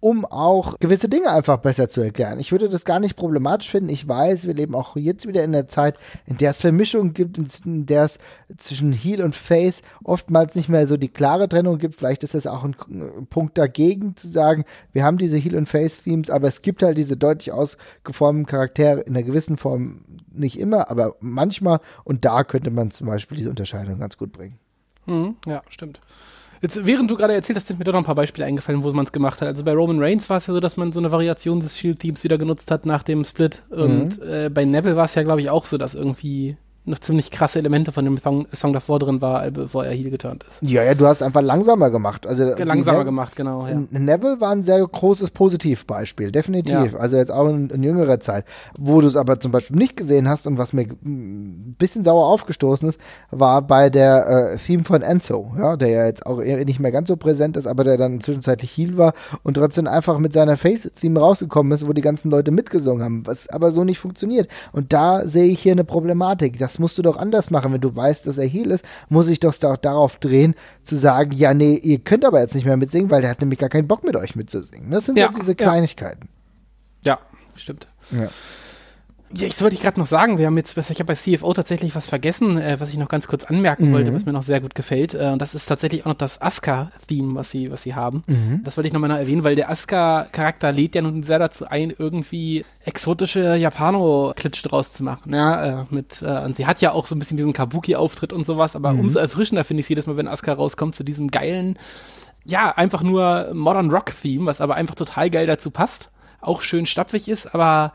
um 0.00 0.24
auch 0.24 0.78
gewisse 0.78 1.08
Dinge 1.08 1.30
einfach 1.30 1.56
besser 1.58 1.88
zu 1.88 2.00
erklären. 2.00 2.38
Ich 2.38 2.52
würde 2.52 2.68
das 2.68 2.84
gar 2.84 3.00
nicht 3.00 3.16
problematisch 3.16 3.70
finden. 3.70 3.88
Ich 3.88 4.06
weiß, 4.06 4.46
wir 4.46 4.54
leben 4.54 4.74
auch 4.74 4.94
jetzt 4.96 5.26
wieder 5.26 5.42
in 5.42 5.52
der 5.52 5.68
Zeit, 5.68 5.96
in 6.26 6.36
der 6.36 6.50
es 6.50 6.58
Vermischungen 6.58 7.14
gibt, 7.14 7.38
in 7.38 7.86
der 7.86 8.04
es 8.04 8.18
zwischen 8.58 8.92
Heel 8.92 9.22
und 9.22 9.34
Face 9.34 9.82
oftmals 10.04 10.54
nicht 10.54 10.68
mehr 10.68 10.86
so 10.86 10.96
die 10.96 11.08
klare 11.08 11.48
Trennung 11.48 11.78
gibt. 11.78 11.94
Vielleicht 11.96 12.22
ist 12.22 12.34
das 12.34 12.46
auch 12.46 12.62
ein 12.62 12.76
Punkt 13.30 13.56
dagegen 13.56 14.16
zu 14.16 14.28
sagen, 14.28 14.64
wir 14.92 15.02
haben 15.02 15.18
diese 15.18 15.38
Heel 15.38 15.56
und 15.56 15.68
Face 15.68 16.02
Themes, 16.02 16.30
aber 16.30 16.46
es 16.46 16.62
gibt 16.62 16.82
halt 16.82 16.98
diese 16.98 17.16
deutlich 17.16 17.52
ausgeformten 17.52 18.46
Charaktere 18.46 19.00
in 19.00 19.16
einer 19.16 19.24
gewissen 19.24 19.56
Form 19.56 20.04
nicht 20.30 20.58
immer, 20.58 20.90
aber 20.90 21.16
manchmal 21.20 21.80
und 22.04 22.24
da 22.24 22.44
könnte 22.44 22.70
man 22.70 22.90
zum 22.90 23.06
Beispiel 23.06 23.38
diese 23.38 23.50
Unterscheidung 23.50 23.98
ganz 23.98 24.18
gut 24.18 24.32
bringen. 24.32 24.58
Mhm, 25.06 25.36
ja, 25.46 25.62
stimmt. 25.68 26.00
Jetzt, 26.62 26.86
während 26.86 27.10
du 27.10 27.16
gerade 27.16 27.34
erzählt 27.34 27.56
hast, 27.56 27.66
sind 27.66 27.78
mir 27.78 27.84
doch 27.84 27.92
noch 27.92 28.00
ein 28.00 28.06
paar 28.06 28.14
Beispiele 28.14 28.46
eingefallen, 28.46 28.82
wo 28.82 28.90
man 28.92 29.04
es 29.04 29.12
gemacht 29.12 29.40
hat. 29.40 29.48
Also 29.48 29.62
bei 29.62 29.72
Roman 29.72 30.00
Reigns 30.02 30.28
war 30.30 30.38
es 30.38 30.46
ja 30.46 30.54
so, 30.54 30.60
dass 30.60 30.76
man 30.76 30.90
so 30.90 30.98
eine 30.98 31.12
Variation 31.12 31.60
des 31.60 31.78
Shield-Teams 31.78 32.24
wieder 32.24 32.38
genutzt 32.38 32.70
hat 32.70 32.86
nach 32.86 33.02
dem 33.02 33.24
Split. 33.24 33.62
Und 33.70 34.18
mhm. 34.18 34.28
äh, 34.28 34.48
bei 34.48 34.64
Neville 34.64 34.96
war 34.96 35.04
es 35.04 35.14
ja, 35.14 35.22
glaube 35.22 35.40
ich, 35.40 35.50
auch 35.50 35.66
so, 35.66 35.76
dass 35.76 35.94
irgendwie 35.94 36.56
noch 36.86 37.00
ziemlich 37.00 37.30
krasse 37.30 37.58
Elemente 37.58 37.92
von 37.92 38.04
dem 38.04 38.18
Song, 38.18 38.46
Song 38.52 38.72
davor 38.72 38.98
drin 38.98 39.20
war, 39.20 39.50
bevor 39.50 39.84
er 39.84 39.92
hier 39.92 40.10
geturnt 40.10 40.44
ist. 40.48 40.62
Ja, 40.62 40.82
ja, 40.82 40.94
du 40.94 41.06
hast 41.06 41.22
einfach 41.22 41.42
langsamer 41.42 41.90
gemacht. 41.90 42.26
Also 42.26 42.44
langsamer 42.44 43.04
gemacht, 43.04 43.34
genau. 43.36 43.66
Ja. 43.66 43.82
Neville 43.90 44.40
war 44.40 44.52
ein 44.52 44.62
sehr 44.62 44.86
großes 44.86 45.30
Positivbeispiel, 45.30 46.30
definitiv. 46.30 46.92
Ja. 46.92 46.98
Also 46.98 47.16
jetzt 47.16 47.32
auch 47.32 47.48
in, 47.48 47.70
in 47.70 47.82
jüngerer 47.82 48.20
Zeit. 48.20 48.44
Wo 48.78 49.00
du 49.00 49.08
es 49.08 49.16
aber 49.16 49.40
zum 49.40 49.50
Beispiel 49.52 49.76
nicht 49.76 49.96
gesehen 49.96 50.28
hast 50.28 50.46
und 50.46 50.58
was 50.58 50.72
mir 50.72 50.86
ein 51.04 51.74
bisschen 51.78 52.04
sauer 52.04 52.26
aufgestoßen 52.26 52.88
ist, 52.88 53.00
war 53.30 53.62
bei 53.62 53.90
der 53.90 54.52
äh, 54.52 54.56
Theme 54.56 54.84
von 54.84 55.02
Enzo, 55.02 55.52
ja, 55.58 55.76
der 55.76 55.88
ja 55.88 56.06
jetzt 56.06 56.24
auch 56.24 56.38
nicht 56.38 56.78
mehr 56.80 56.92
ganz 56.92 57.08
so 57.08 57.16
präsent 57.16 57.56
ist, 57.56 57.66
aber 57.66 57.82
der 57.82 57.96
dann 57.96 58.20
zwischenzeitlich 58.20 58.76
Heal 58.76 58.96
war 58.96 59.12
und 59.42 59.54
trotzdem 59.54 59.88
einfach 59.88 60.18
mit 60.18 60.32
seiner 60.32 60.56
Face-Theme 60.56 61.18
rausgekommen 61.18 61.72
ist, 61.72 61.86
wo 61.86 61.92
die 61.92 62.00
ganzen 62.00 62.30
Leute 62.30 62.52
mitgesungen 62.52 63.02
haben, 63.02 63.26
was 63.26 63.48
aber 63.48 63.72
so 63.72 63.82
nicht 63.82 63.98
funktioniert. 63.98 64.48
Und 64.72 64.92
da 64.92 65.26
sehe 65.26 65.46
ich 65.46 65.60
hier 65.60 65.72
eine 65.72 65.84
Problematik. 65.84 66.58
Das 66.76 66.80
musst 66.80 66.98
du 66.98 67.02
doch 67.02 67.16
anders 67.16 67.48
machen. 67.50 67.72
Wenn 67.72 67.80
du 67.80 67.96
weißt, 67.96 68.26
dass 68.26 68.36
er 68.36 68.46
Heal 68.46 68.70
ist, 68.70 68.84
muss 69.08 69.28
ich 69.28 69.40
doch 69.40 69.56
darauf 69.56 70.16
drehen, 70.16 70.54
zu 70.84 70.94
sagen, 70.94 71.32
ja, 71.32 71.54
nee, 71.54 71.76
ihr 71.76 72.00
könnt 72.00 72.22
aber 72.22 72.38
jetzt 72.40 72.54
nicht 72.54 72.66
mehr 72.66 72.76
mitsingen, 72.76 73.10
weil 73.10 73.22
der 73.22 73.30
hat 73.30 73.40
nämlich 73.40 73.58
gar 73.58 73.70
keinen 73.70 73.88
Bock 73.88 74.04
mit 74.04 74.14
euch 74.14 74.36
mitzusingen. 74.36 74.90
Das 74.90 75.06
sind 75.06 75.18
ja, 75.18 75.32
so 75.32 75.38
diese 75.38 75.54
Kleinigkeiten. 75.54 76.28
Ja, 77.02 77.18
stimmt. 77.54 77.86
Ja. 78.10 78.28
Ja, 79.34 79.48
ich 79.48 79.60
wollte 79.60 79.74
ich 79.74 79.82
gerade 79.82 79.98
noch 79.98 80.06
sagen, 80.06 80.38
wir 80.38 80.46
haben 80.46 80.56
jetzt, 80.56 80.76
ich 80.76 80.88
habe 81.00 81.04
bei 81.04 81.14
CFO 81.14 81.52
tatsächlich 81.52 81.96
was 81.96 82.08
vergessen, 82.08 82.58
äh, 82.58 82.78
was 82.78 82.90
ich 82.90 82.96
noch 82.96 83.08
ganz 83.08 83.26
kurz 83.26 83.44
anmerken 83.44 83.88
mhm. 83.88 83.94
wollte, 83.94 84.14
was 84.14 84.24
mir 84.24 84.32
noch 84.32 84.44
sehr 84.44 84.60
gut 84.60 84.74
gefällt. 84.76 85.14
Äh, 85.14 85.30
und 85.32 85.42
das 85.42 85.54
ist 85.54 85.66
tatsächlich 85.66 86.02
auch 86.02 86.10
noch 86.10 86.14
das 86.14 86.40
Aska-Theme, 86.40 87.34
was 87.34 87.50
sie, 87.50 87.70
was 87.70 87.82
sie 87.82 87.94
haben. 87.94 88.22
Mhm. 88.28 88.60
Das 88.62 88.76
wollte 88.76 88.86
ich 88.86 88.94
nochmal 88.94 89.10
erwähnen, 89.10 89.42
weil 89.42 89.56
der 89.56 89.68
Aska-Charakter 89.68 90.70
lädt 90.70 90.94
ja 90.94 91.02
nun 91.02 91.24
sehr 91.24 91.40
dazu 91.40 91.66
ein, 91.66 91.92
irgendwie 91.96 92.64
exotische 92.84 93.56
Japano-Klitsch 93.56 94.62
draus 94.64 94.92
zu 94.92 95.02
machen. 95.02 95.34
Ja, 95.34 95.82
äh, 95.82 95.84
mit, 95.90 96.22
äh, 96.22 96.44
und 96.44 96.56
sie 96.56 96.66
hat 96.66 96.80
ja 96.80 96.92
auch 96.92 97.06
so 97.06 97.16
ein 97.16 97.18
bisschen 97.18 97.36
diesen 97.36 97.52
Kabuki-Auftritt 97.52 98.32
und 98.32 98.46
sowas, 98.46 98.76
aber 98.76 98.92
mhm. 98.92 99.00
umso 99.00 99.18
erfrischender 99.18 99.64
finde 99.64 99.80
ich 99.80 99.86
es 99.86 99.88
jedes 99.88 100.06
Mal, 100.06 100.16
wenn 100.16 100.28
Aska 100.28 100.52
rauskommt, 100.52 100.94
zu 100.94 101.02
diesem 101.02 101.32
geilen, 101.32 101.78
ja, 102.44 102.70
einfach 102.70 103.02
nur 103.02 103.50
Modern 103.52 103.90
Rock-Theme, 103.90 104.46
was 104.46 104.60
aber 104.60 104.76
einfach 104.76 104.94
total 104.94 105.30
geil 105.30 105.48
dazu 105.48 105.72
passt. 105.72 106.10
Auch 106.40 106.62
schön 106.62 106.86
stapfig 106.86 107.28
ist, 107.28 107.52
aber 107.52 107.92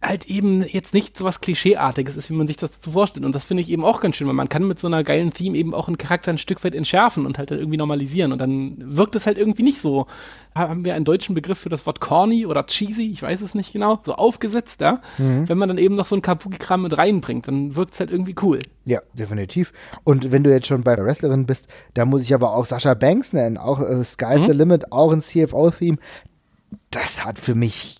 halt 0.00 0.26
eben 0.26 0.62
jetzt 0.62 0.94
nicht 0.94 1.18
so 1.18 1.24
was 1.24 1.40
Klischeeartiges 1.40 2.16
ist, 2.16 2.30
wie 2.30 2.34
man 2.34 2.46
sich 2.46 2.56
das 2.56 2.72
dazu 2.72 2.92
vorstellt. 2.92 3.26
Und 3.26 3.34
das 3.34 3.44
finde 3.44 3.62
ich 3.62 3.70
eben 3.70 3.84
auch 3.84 4.00
ganz 4.00 4.14
schön, 4.14 4.28
weil 4.28 4.34
man 4.34 4.48
kann 4.48 4.68
mit 4.68 4.78
so 4.78 4.86
einer 4.86 5.02
geilen 5.02 5.32
Theme 5.32 5.58
eben 5.58 5.74
auch 5.74 5.88
einen 5.88 5.98
Charakter 5.98 6.30
ein 6.30 6.38
Stück 6.38 6.62
weit 6.62 6.76
entschärfen 6.76 7.26
und 7.26 7.36
halt 7.36 7.50
irgendwie 7.50 7.76
normalisieren. 7.76 8.30
Und 8.30 8.40
dann 8.40 8.76
wirkt 8.78 9.16
es 9.16 9.26
halt 9.26 9.38
irgendwie 9.38 9.64
nicht 9.64 9.80
so. 9.80 10.06
Haben 10.54 10.84
wir 10.84 10.94
einen 10.94 11.04
deutschen 11.04 11.34
Begriff 11.34 11.58
für 11.58 11.68
das 11.68 11.84
Wort 11.84 12.00
corny 12.00 12.46
oder 12.46 12.66
cheesy, 12.66 13.10
ich 13.10 13.22
weiß 13.22 13.40
es 13.42 13.54
nicht 13.54 13.72
genau, 13.72 14.00
so 14.04 14.14
aufgesetzt, 14.14 14.80
ja. 14.80 15.02
Mhm. 15.18 15.48
Wenn 15.48 15.58
man 15.58 15.68
dann 15.68 15.78
eben 15.78 15.94
noch 15.94 16.06
so 16.06 16.16
ein 16.16 16.22
Kabuki-Kram 16.22 16.82
mit 16.82 16.96
reinbringt, 16.96 17.48
dann 17.48 17.74
wirkt 17.74 17.94
es 17.94 18.00
halt 18.00 18.10
irgendwie 18.10 18.34
cool. 18.42 18.60
Ja, 18.84 19.00
definitiv. 19.14 19.72
Und 20.04 20.32
wenn 20.32 20.44
du 20.44 20.50
jetzt 20.50 20.68
schon 20.68 20.82
bei 20.82 20.96
Wrestlerin 20.96 21.46
bist, 21.46 21.66
da 21.94 22.04
muss 22.04 22.22
ich 22.22 22.34
aber 22.34 22.54
auch 22.54 22.66
Sascha 22.66 22.94
Banks 22.94 23.32
nennen, 23.32 23.56
auch 23.56 23.80
äh, 23.80 24.02
Sky's 24.04 24.42
mhm. 24.42 24.46
the 24.46 24.52
Limit, 24.52 24.92
auch 24.92 25.12
ein 25.12 25.22
CFO-Theme. 25.22 25.98
Das 26.90 27.24
hat 27.24 27.38
für 27.38 27.54
mich 27.54 27.97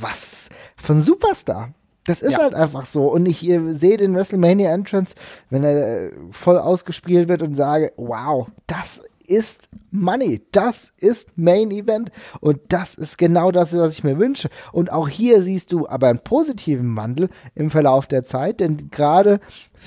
was 0.00 0.48
von 0.76 1.00
Superstar. 1.00 1.72
Das 2.04 2.20
ist 2.20 2.32
ja. 2.32 2.38
halt 2.40 2.54
einfach 2.54 2.84
so. 2.86 3.06
Und 3.06 3.26
ich 3.26 3.38
sehe 3.40 3.96
den 3.96 4.14
WrestleMania 4.14 4.72
Entrance, 4.72 5.14
wenn 5.50 5.62
er 5.62 6.06
äh, 6.06 6.12
voll 6.30 6.58
ausgespielt 6.58 7.28
wird 7.28 7.42
und 7.42 7.54
sage, 7.54 7.92
wow, 7.96 8.48
das 8.66 9.00
ist 9.24 9.68
Money. 9.90 10.42
Das 10.52 10.92
ist 10.98 11.28
Main 11.36 11.70
Event. 11.70 12.10
Und 12.40 12.60
das 12.68 12.94
ist 12.94 13.18
genau 13.18 13.50
das, 13.50 13.74
was 13.76 13.94
ich 13.94 14.04
mir 14.04 14.18
wünsche. 14.18 14.48
Und 14.72 14.90
auch 14.90 15.08
hier 15.08 15.42
siehst 15.42 15.72
du 15.72 15.88
aber 15.88 16.08
einen 16.08 16.18
positiven 16.18 16.96
Wandel 16.96 17.28
im 17.54 17.70
Verlauf 17.70 18.06
der 18.06 18.24
Zeit, 18.24 18.60
denn 18.60 18.90
gerade 18.90 19.40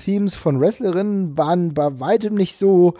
Themes 0.06 0.36
von 0.36 0.60
Wrestlerinnen 0.60 1.38
waren 1.38 1.74
bei 1.74 2.00
weitem 2.00 2.36
nicht 2.36 2.58
so 2.58 2.96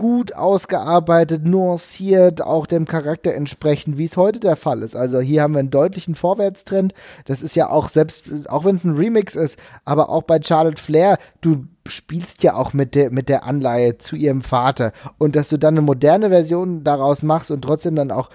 gut 0.00 0.34
ausgearbeitet, 0.34 1.44
nuanciert, 1.44 2.40
auch 2.40 2.64
dem 2.64 2.86
Charakter 2.86 3.34
entsprechend, 3.34 3.98
wie 3.98 4.06
es 4.06 4.16
heute 4.16 4.40
der 4.40 4.56
Fall 4.56 4.80
ist. 4.80 4.96
Also 4.96 5.20
hier 5.20 5.42
haben 5.42 5.52
wir 5.52 5.58
einen 5.58 5.68
deutlichen 5.68 6.14
Vorwärtstrend. 6.14 6.94
Das 7.26 7.42
ist 7.42 7.54
ja 7.54 7.68
auch 7.68 7.90
selbst, 7.90 8.48
auch 8.48 8.64
wenn 8.64 8.76
es 8.76 8.84
ein 8.84 8.96
Remix 8.96 9.36
ist, 9.36 9.58
aber 9.84 10.08
auch 10.08 10.22
bei 10.22 10.40
Charlotte 10.42 10.80
Flair, 10.80 11.18
du 11.42 11.66
spielst 11.86 12.42
ja 12.42 12.54
auch 12.54 12.72
mit 12.72 12.94
der, 12.94 13.10
mit 13.10 13.28
der 13.28 13.44
Anleihe 13.44 13.98
zu 13.98 14.16
ihrem 14.16 14.40
Vater. 14.40 14.92
Und 15.18 15.36
dass 15.36 15.50
du 15.50 15.58
dann 15.58 15.74
eine 15.74 15.82
moderne 15.82 16.30
Version 16.30 16.82
daraus 16.82 17.22
machst 17.22 17.50
und 17.50 17.60
trotzdem 17.60 17.94
dann 17.94 18.10
auch, 18.10 18.30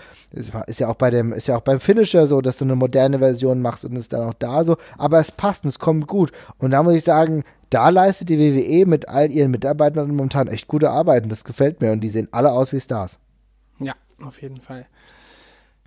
ist 0.67 0.79
ja 0.79 0.87
auch 0.87 0.97
bei 0.97 1.09
dem, 1.09 1.33
ist 1.33 1.47
ja 1.47 1.57
auch 1.57 1.61
beim 1.61 1.79
Finisher 1.79 2.27
so, 2.27 2.41
dass 2.41 2.59
du 2.59 2.65
eine 2.65 2.75
moderne 2.75 3.17
Version 3.17 3.63
machst 3.63 3.85
und 3.85 3.95
ist 3.95 4.13
dann 4.13 4.29
auch 4.29 4.35
da 4.35 4.63
so, 4.63 4.77
aber 4.99 5.19
es 5.19 5.31
passt 5.31 5.63
und 5.63 5.69
es 5.69 5.79
kommt 5.79 6.05
gut. 6.05 6.31
Und 6.59 6.69
da 6.71 6.83
muss 6.83 6.93
ich 6.93 7.03
sagen, 7.03 7.43
da 7.75 7.89
leistet 7.89 8.29
die 8.29 8.39
WWE 8.39 8.85
mit 8.85 9.09
all 9.09 9.29
ihren 9.29 9.51
Mitarbeitern 9.51 10.07
momentan 10.07 10.47
echt 10.47 10.69
gute 10.69 10.91
Arbeit 10.91 11.23
und 11.23 11.29
das 11.29 11.43
gefällt 11.43 11.81
mir 11.81 11.91
und 11.91 11.99
die 11.99 12.07
sehen 12.07 12.29
alle 12.31 12.53
aus 12.53 12.71
wie 12.71 12.79
Stars. 12.79 13.19
Ja, 13.79 13.95
auf 14.23 14.41
jeden 14.41 14.61
Fall. 14.61 14.85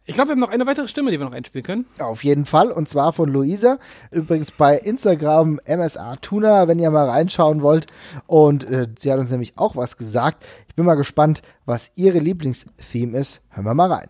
Ich 0.05 0.13
glaube, 0.13 0.29
wir 0.29 0.33
haben 0.33 0.41
noch 0.41 0.51
eine 0.51 0.67
weitere 0.67 0.87
Stimme, 0.87 1.11
die 1.11 1.19
wir 1.19 1.25
noch 1.25 1.33
einspielen 1.33 1.65
können. 1.65 1.87
Auf 1.99 2.25
jeden 2.25 2.45
Fall, 2.45 2.73
und 2.73 2.91
zwar 2.91 3.15
von 3.15 3.31
Luisa. 3.31 3.79
Übrigens 4.11 4.51
bei 4.51 4.77
Instagram 4.77 5.61
MSA 5.67 6.17
Tuna, 6.17 6.69
wenn 6.69 6.79
ihr 6.79 6.91
mal 6.91 7.09
reinschauen 7.09 7.63
wollt. 7.63 7.87
Und 8.27 8.65
äh, 8.65 8.89
sie 8.99 9.11
hat 9.11 9.19
uns 9.19 9.31
nämlich 9.31 9.57
auch 9.57 9.75
was 9.75 9.97
gesagt. 9.97 10.45
Ich 10.69 10.75
bin 10.75 10.85
mal 10.85 10.95
gespannt, 10.95 11.41
was 11.65 11.91
ihre 11.95 12.19
Lieblingstheme 12.19 13.17
ist. 13.17 13.41
Hören 13.49 13.65
wir 13.65 13.73
mal 13.73 13.91
rein. 13.91 14.09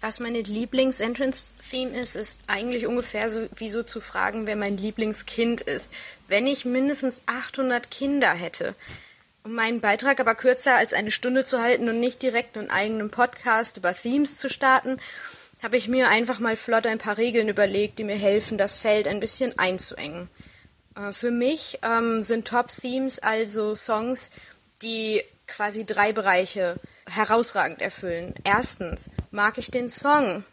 Was 0.00 0.20
meine 0.20 0.42
Lieblings-Entrance-Theme 0.42 1.98
ist, 1.98 2.16
ist 2.16 2.40
eigentlich 2.48 2.86
ungefähr 2.86 3.30
so 3.30 3.48
wie 3.54 3.70
so 3.70 3.82
zu 3.82 4.00
fragen, 4.00 4.46
wer 4.46 4.56
mein 4.56 4.76
Lieblingskind 4.76 5.62
ist. 5.62 5.90
Wenn 6.28 6.46
ich 6.46 6.66
mindestens 6.66 7.22
800 7.26 7.90
Kinder 7.90 8.30
hätte, 8.30 8.74
um 9.42 9.54
meinen 9.54 9.80
Beitrag 9.80 10.20
aber 10.20 10.34
kürzer 10.34 10.74
als 10.74 10.92
eine 10.92 11.10
Stunde 11.10 11.44
zu 11.44 11.62
halten 11.62 11.88
und 11.88 11.98
nicht 11.98 12.20
direkt 12.20 12.58
einen 12.58 12.70
eigenen 12.70 13.10
Podcast 13.10 13.78
über 13.78 13.94
Themes 13.94 14.36
zu 14.36 14.50
starten, 14.50 14.98
habe 15.62 15.78
ich 15.78 15.88
mir 15.88 16.08
einfach 16.08 16.40
mal 16.40 16.56
flott 16.56 16.86
ein 16.86 16.98
paar 16.98 17.16
Regeln 17.16 17.48
überlegt, 17.48 17.98
die 17.98 18.04
mir 18.04 18.16
helfen, 18.16 18.58
das 18.58 18.74
Feld 18.74 19.08
ein 19.08 19.20
bisschen 19.20 19.58
einzuengen. 19.58 20.28
Äh, 20.94 21.12
für 21.12 21.30
mich 21.30 21.78
ähm, 21.82 22.22
sind 22.22 22.48
Top-Themes 22.48 23.20
also 23.20 23.74
Songs, 23.74 24.30
die 24.82 25.22
quasi 25.46 25.84
drei 25.84 26.12
Bereiche 26.12 26.76
herausragend 27.08 27.80
erfüllen. 27.80 28.34
Erstens 28.44 29.10
mag 29.30 29.58
ich 29.58 29.70
den 29.70 29.88
Song. 29.88 30.44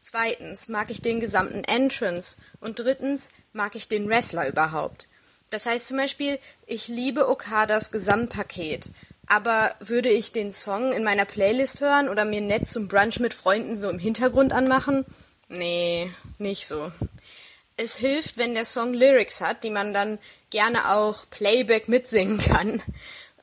Zweitens 0.00 0.68
mag 0.68 0.90
ich 0.90 1.02
den 1.02 1.20
gesamten 1.20 1.64
Entrance. 1.64 2.36
Und 2.60 2.78
drittens 2.78 3.30
mag 3.52 3.74
ich 3.74 3.88
den 3.88 4.08
Wrestler 4.08 4.48
überhaupt. 4.48 5.08
Das 5.50 5.66
heißt 5.66 5.88
zum 5.88 5.96
Beispiel, 5.96 6.38
ich 6.66 6.88
liebe 6.88 7.28
Okadas 7.28 7.90
Gesamtpaket. 7.90 8.90
Aber 9.26 9.72
würde 9.80 10.08
ich 10.08 10.32
den 10.32 10.52
Song 10.52 10.92
in 10.92 11.04
meiner 11.04 11.24
Playlist 11.24 11.80
hören 11.80 12.08
oder 12.08 12.24
mir 12.24 12.40
nett 12.40 12.66
zum 12.66 12.88
Brunch 12.88 13.20
mit 13.20 13.34
Freunden 13.34 13.76
so 13.76 13.88
im 13.88 13.98
Hintergrund 13.98 14.52
anmachen? 14.52 15.04
Nee, 15.48 16.10
nicht 16.38 16.66
so. 16.66 16.90
Es 17.76 17.96
hilft, 17.96 18.38
wenn 18.38 18.54
der 18.54 18.64
Song 18.64 18.92
Lyrics 18.92 19.40
hat, 19.40 19.64
die 19.64 19.70
man 19.70 19.94
dann 19.94 20.18
gerne 20.50 20.90
auch 20.90 21.24
Playback 21.30 21.88
mitsingen 21.88 22.38
kann. 22.38 22.82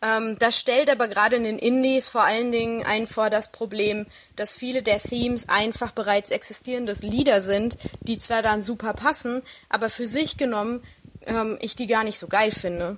Ähm, 0.02 0.38
das 0.40 0.60
stellt 0.60 0.90
aber 0.90 1.08
gerade 1.08 1.38
in 1.38 1.44
den 1.44 1.60
Indies 1.60 2.08
vor 2.08 2.24
allen 2.24 2.52
Dingen 2.52 2.86
ein 2.86 3.08
vor 3.08 3.30
das 3.30 3.52
Problem, 3.52 4.06
dass 4.36 4.56
viele 4.56 4.84
der 4.84 5.02
Themes 5.02 5.50
einfach 5.50 5.92
bereits 5.92 6.30
existierende 6.30 6.94
Lieder 7.02 7.42
sind, 7.42 7.78
die 8.02 8.20
zwar 8.20 8.42
dann 8.42 8.62
super 8.62 8.94
passen, 8.94 9.42
aber 9.70 9.90
für 9.90 10.08
sich 10.08 10.38
genommen 10.38 10.82
ähm, 11.26 11.58
ich 11.62 11.76
die 11.76 11.88
gar 11.88 12.04
nicht 12.04 12.20
so 12.20 12.28
geil 12.28 12.52
finde. 12.52 12.98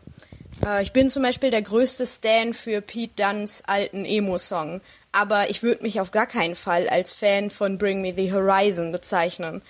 Äh, 0.65 0.83
ich 0.83 0.93
bin 0.93 1.09
zum 1.09 1.23
Beispiel 1.23 1.51
der 1.51 1.61
größte 1.61 2.05
Stan 2.05 2.53
für 2.53 2.81
Pete 2.81 3.23
Dunns 3.23 3.63
alten 3.67 4.05
Emo-Song, 4.05 4.81
aber 5.11 5.49
ich 5.49 5.63
würde 5.63 5.83
mich 5.83 6.01
auf 6.01 6.11
gar 6.11 6.27
keinen 6.27 6.55
Fall 6.55 6.87
als 6.89 7.13
Fan 7.13 7.49
von 7.49 7.77
Bring 7.77 8.01
Me 8.01 8.13
the 8.13 8.31
Horizon 8.31 8.91
bezeichnen. 8.91 9.61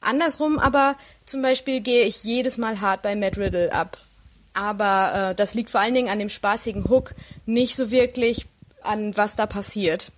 Andersrum 0.00 0.58
aber, 0.58 0.96
zum 1.24 1.42
Beispiel 1.42 1.80
gehe 1.80 2.04
ich 2.04 2.24
jedes 2.24 2.58
Mal 2.58 2.80
hart 2.80 3.02
bei 3.02 3.14
Matt 3.14 3.38
Riddle 3.38 3.72
ab. 3.72 3.96
Aber 4.54 5.30
äh, 5.30 5.34
das 5.34 5.54
liegt 5.54 5.70
vor 5.70 5.80
allen 5.80 5.94
Dingen 5.94 6.10
an 6.10 6.18
dem 6.18 6.28
spaßigen 6.28 6.88
Hook, 6.88 7.14
nicht 7.46 7.74
so 7.74 7.90
wirklich 7.90 8.46
an 8.82 9.16
was 9.16 9.36
da 9.36 9.46
passiert. 9.46 10.12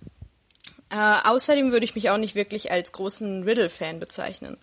Äh, 0.89 1.17
außerdem 1.25 1.71
würde 1.71 1.85
ich 1.85 1.95
mich 1.95 2.09
auch 2.09 2.17
nicht 2.17 2.35
wirklich 2.35 2.71
als 2.71 2.91
großen 2.91 3.43
Riddle-Fan 3.43 3.99
bezeichnen. 3.99 4.57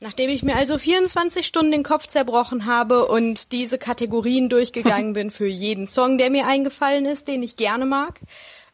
Nachdem 0.00 0.28
ich 0.28 0.42
mir 0.42 0.56
also 0.56 0.76
24 0.76 1.46
Stunden 1.46 1.72
den 1.72 1.82
Kopf 1.82 2.06
zerbrochen 2.06 2.66
habe 2.66 3.06
und 3.06 3.52
diese 3.52 3.78
Kategorien 3.78 4.48
durchgegangen 4.48 5.12
bin 5.14 5.30
für 5.30 5.46
jeden 5.46 5.86
Song, 5.86 6.18
der 6.18 6.30
mir 6.30 6.46
eingefallen 6.46 7.06
ist, 7.06 7.28
den 7.28 7.42
ich 7.42 7.56
gerne 7.56 7.86
mag, 7.86 8.20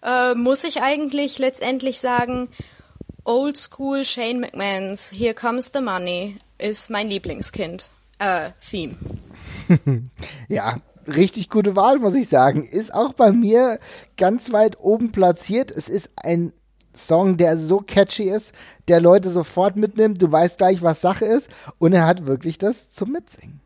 äh, 0.03 0.35
muss 0.35 0.65
ich 0.65 0.83
eigentlich 0.83 1.39
letztendlich 1.39 2.01
sagen, 2.01 2.49
Old 3.25 3.57
School 3.57 4.05
Shane 4.05 4.41
McMahons 4.41 5.13
Here 5.13 5.35
Comes 5.35 5.71
the 5.73 5.81
Money 5.81 6.39
ist 6.59 6.91
mein 6.91 7.09
Lieblingskind. 7.09 7.91
Äh, 8.19 8.51
Theme. 8.69 8.97
ja, 10.49 10.79
richtig 11.07 11.51
gute 11.51 11.77
Wahl, 11.77 11.99
muss 11.99 12.15
ich 12.15 12.29
sagen. 12.29 12.65
Ist 12.65 12.95
auch 12.95 13.13
bei 13.13 13.33
mir 13.33 13.79
ganz 14.17 14.53
weit 14.53 14.79
oben 14.81 15.13
platziert. 15.13 15.71
Es 15.71 15.89
ist 15.89 16.11
ein 16.17 16.53
Song, 16.95 17.37
der 17.37 17.57
so 17.57 17.79
catchy 17.79 18.25
ist, 18.25 18.53
der 18.89 19.01
Leute 19.01 19.31
sofort 19.31 19.77
mitnimmt, 19.77 20.21
du 20.21 20.31
weißt 20.31 20.59
gleich, 20.59 20.83
was 20.83 21.01
Sache 21.01 21.25
ist 21.25 21.49
und 21.79 21.93
er 21.93 22.05
hat 22.05 22.27
wirklich 22.27 22.59
das 22.59 22.91
zum 22.93 23.13
Mitsingen. 23.13 23.61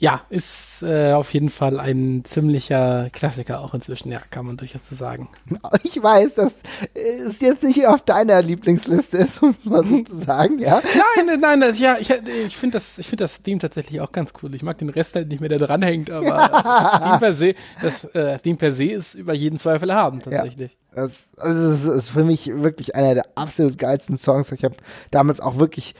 Ja, 0.00 0.22
ist 0.30 0.82
äh, 0.82 1.12
auf 1.12 1.34
jeden 1.34 1.50
Fall 1.50 1.78
ein 1.78 2.24
ziemlicher 2.26 3.10
Klassiker 3.12 3.60
auch 3.60 3.74
inzwischen, 3.74 4.10
ja, 4.10 4.18
kann 4.30 4.46
man 4.46 4.56
durchaus 4.56 4.88
so 4.88 4.94
sagen. 4.94 5.28
Ich 5.82 6.02
weiß, 6.02 6.36
dass 6.36 6.54
es 6.94 7.40
jetzt 7.40 7.62
nicht 7.62 7.86
auf 7.86 8.00
deiner 8.00 8.40
Lieblingsliste 8.40 9.18
ist, 9.18 9.42
um 9.42 9.50
es 9.50 9.64
mal 9.66 9.84
so 9.84 10.02
zu 10.02 10.16
sagen, 10.16 10.58
ja? 10.58 10.80
Nein, 11.26 11.38
nein, 11.38 11.60
das, 11.60 11.78
ja, 11.78 11.96
ich, 11.98 12.08
ich 12.10 12.56
finde 12.56 12.78
das, 12.78 12.98
ich 12.98 13.08
find 13.08 13.20
das 13.20 13.42
Theme 13.42 13.60
tatsächlich 13.60 14.00
auch 14.00 14.10
ganz 14.10 14.32
cool. 14.42 14.54
Ich 14.54 14.62
mag 14.62 14.78
den 14.78 14.88
Rest 14.88 15.16
halt 15.16 15.28
nicht 15.28 15.40
mehr, 15.40 15.50
der 15.50 15.58
dranhängt, 15.58 16.10
aber 16.10 16.30
das 16.30 17.00
Theme 17.02 17.18
per 17.18 17.32
se, 17.34 17.54
das 17.82 18.04
äh, 18.14 18.38
Theme 18.38 18.56
per 18.56 18.72
se 18.72 18.84
ist 18.84 19.14
über 19.14 19.34
jeden 19.34 19.58
Zweifel 19.58 19.92
haben, 19.94 20.20
tatsächlich. 20.20 20.78
Ja, 20.96 21.02
das, 21.02 21.28
also 21.36 21.70
das 21.70 21.96
ist 21.96 22.08
für 22.08 22.24
mich 22.24 22.46
wirklich 22.46 22.94
einer 22.94 23.14
der 23.14 23.26
absolut 23.34 23.76
geilsten 23.76 24.16
Songs. 24.16 24.50
Ich 24.50 24.64
habe 24.64 24.76
damals 25.10 25.40
auch 25.40 25.58
wirklich 25.58 25.94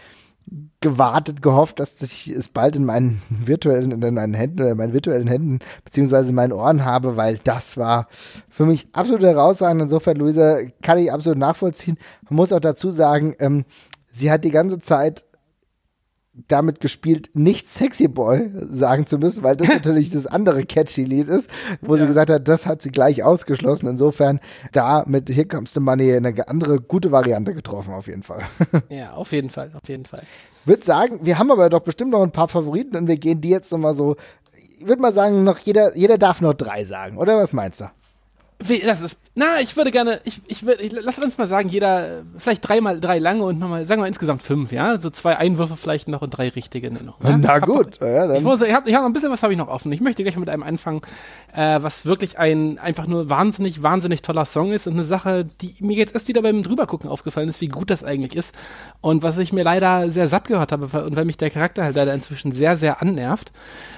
gewartet, 0.81 1.43
gehofft, 1.43 1.79
dass 1.79 2.01
ich 2.01 2.29
es 2.29 2.49
bald 2.49 2.77
in 2.77 2.85
meinen 2.85 3.23
virtuellen, 3.29 3.93
in 3.93 4.15
meinen 4.15 4.35
Händen 4.35 4.61
oder 4.61 4.71
in 4.71 4.77
meinen 4.77 4.93
virtuellen 4.93 5.29
Händen 5.29 5.61
beziehungsweise 5.85 6.31
in 6.31 6.35
meinen 6.35 6.53
Ohren 6.53 6.85
habe, 6.85 7.17
weil 7.17 7.39
das 7.39 7.77
war 7.77 8.09
für 8.49 8.67
mich 8.67 8.89
absolut 8.93 9.23
herausragend. 9.23 9.83
Insofern, 9.83 10.17
Luisa, 10.17 10.61
kann 10.83 10.99
ich 10.99 11.13
absolut 11.13 11.39
nachvollziehen. 11.39 11.99
Man 12.29 12.37
muss 12.37 12.53
auch 12.53 12.61
dazu 12.61 12.91
sagen, 12.91 13.35
ähm, 13.39 13.65
sie 14.13 14.31
hat 14.31 14.45
die 14.45 14.51
ganze 14.51 14.79
Zeit 14.81 15.25
damit 16.33 16.81
gespielt, 16.81 17.31
nicht 17.35 17.69
Sexy 17.69 18.09
Boy 18.09 18.51
sagen 18.71 19.07
zu 19.07 19.19
müssen, 19.19 19.43
weil 19.43 19.57
das 19.57 19.69
natürlich 19.69 20.11
das 20.11 20.27
andere 20.27 20.65
catchy 20.65 21.05
Lied 21.05 21.29
ist, 21.29 21.51
wo 21.81 21.95
ja. 21.95 22.03
sie 22.03 22.07
gesagt 22.07 22.31
hat, 22.31 22.47
das 22.47 22.67
hat 22.67 22.83
sie 22.83 22.91
gleich 22.91 23.23
ausgeschlossen. 23.23 23.89
Insofern 23.89 24.41
da 24.73 25.05
mit 25.07 25.29
Here 25.29 25.47
Comes 25.47 25.73
the 25.73 25.81
Money 25.81 26.15
eine 26.15 26.49
andere 26.49 26.81
gute 26.81 27.11
Variante 27.11 27.55
getroffen, 27.55 27.93
auf 27.95 28.07
jeden 28.07 28.23
Fall. 28.23 28.43
Ja, 28.89 29.13
auf 29.13 29.33
jeden 29.33 29.51
Fall, 29.51 29.71
auf 29.75 29.89
jeden 29.89 30.05
Fall. 30.05 30.23
Würde 30.65 30.85
sagen, 30.85 31.21
wir 31.23 31.39
haben 31.39 31.51
aber 31.51 31.69
doch 31.69 31.81
bestimmt 31.81 32.11
noch 32.11 32.23
ein 32.23 32.33
paar 32.33 32.49
Favoriten 32.49 32.97
und 32.97 33.07
wir 33.07 33.17
gehen 33.17 33.41
die 33.41 33.51
jetzt 33.51 33.71
nochmal 33.73 33.95
so, 33.95 34.17
ich 34.79 34.87
würde 34.87 35.01
mal 35.01 35.13
sagen, 35.13 35.45
noch 35.45 35.59
jeder, 35.59 35.97
jeder 35.97 36.19
darf 36.19 36.41
noch 36.41 36.55
drei 36.55 36.85
sagen, 36.85 37.17
oder 37.17 37.37
was 37.37 37.53
meinst 37.53 37.81
du? 37.81 37.91
Das 38.87 39.01
ist, 39.01 39.19
na, 39.35 39.61
ich 39.61 39.75
würde 39.77 39.91
gerne, 39.91 40.21
ich, 40.25 40.43
ich 40.47 40.67
würde, 40.67 40.87
lass 41.01 41.19
uns 41.19 41.39
mal 41.39 41.47
sagen, 41.47 41.71
jeder, 41.71 42.25
vielleicht 42.37 42.69
dreimal 42.69 43.01
drei 43.01 43.19
lange 43.19 43.43
und 43.45 43.59
nochmal, 43.59 43.87
sagen 43.87 44.03
wir 44.03 44.07
insgesamt 44.07 44.43
fünf, 44.43 44.71
ja? 44.71 45.01
So 45.01 45.09
zwei 45.09 45.37
Einwürfe 45.39 45.77
vielleicht 45.77 46.09
noch 46.09 46.21
und 46.21 46.31
drei 46.31 46.51
richtige 46.51 46.93
noch. 46.93 47.19
Ja? 47.23 47.39
Na 47.39 47.59
gut. 47.59 47.99
Hab, 48.01 48.07
ja, 48.07 48.35
ich, 48.35 48.43
muss, 48.43 48.61
ich 48.61 48.75
habe 48.75 48.91
ich 48.91 48.95
hab 48.95 49.03
noch 49.03 49.09
ein 49.09 49.15
bisschen 49.15 49.31
was 49.31 49.43
habe 49.43 49.55
ich 49.55 49.59
noch 49.59 49.69
offen. 49.69 49.91
Ich 49.93 50.03
möchte 50.03 50.23
gleich 50.23 50.37
mit 50.37 50.51
einem 50.51 50.63
anfangen, 50.63 51.01
äh, 51.55 51.79
was 51.81 52.05
wirklich 52.05 52.39
ein 52.39 52.79
einfach 52.79 53.07
nur 53.07 53.31
wahnsinnig, 53.31 53.83
wahnsinnig 53.83 54.21
toller 54.21 54.45
Song 54.45 54.73
ist 54.73 54.87
und 54.87 54.93
eine 54.93 55.05
Sache, 55.05 55.47
die 55.63 55.75
mir 55.81 55.97
jetzt 55.97 56.15
erst 56.15 56.29
wieder 56.29 56.43
beim 56.43 56.63
drübergucken 56.63 57.09
aufgefallen 57.09 57.49
ist, 57.49 57.63
wie 57.63 57.69
gut 57.69 57.89
das 57.89 58.05
eigentlich 58.05 58.37
ist. 58.37 58.55
Und 59.01 59.23
was 59.23 59.39
ich 59.39 59.55
mir 59.55 59.65
leider 59.65 60.11
sehr 60.11 60.29
satt 60.29 60.49
gehört 60.49 60.71
habe 60.71 61.05
und 61.05 61.17
weil 61.17 61.25
mich 61.25 61.39
der 61.39 61.51
Charakter 61.51 61.85
halt 61.85 61.97
leider 61.97 62.13
inzwischen 62.13 62.53
sehr, 62.53 62.77
sehr 62.77 63.01
annervt. 63.01 63.53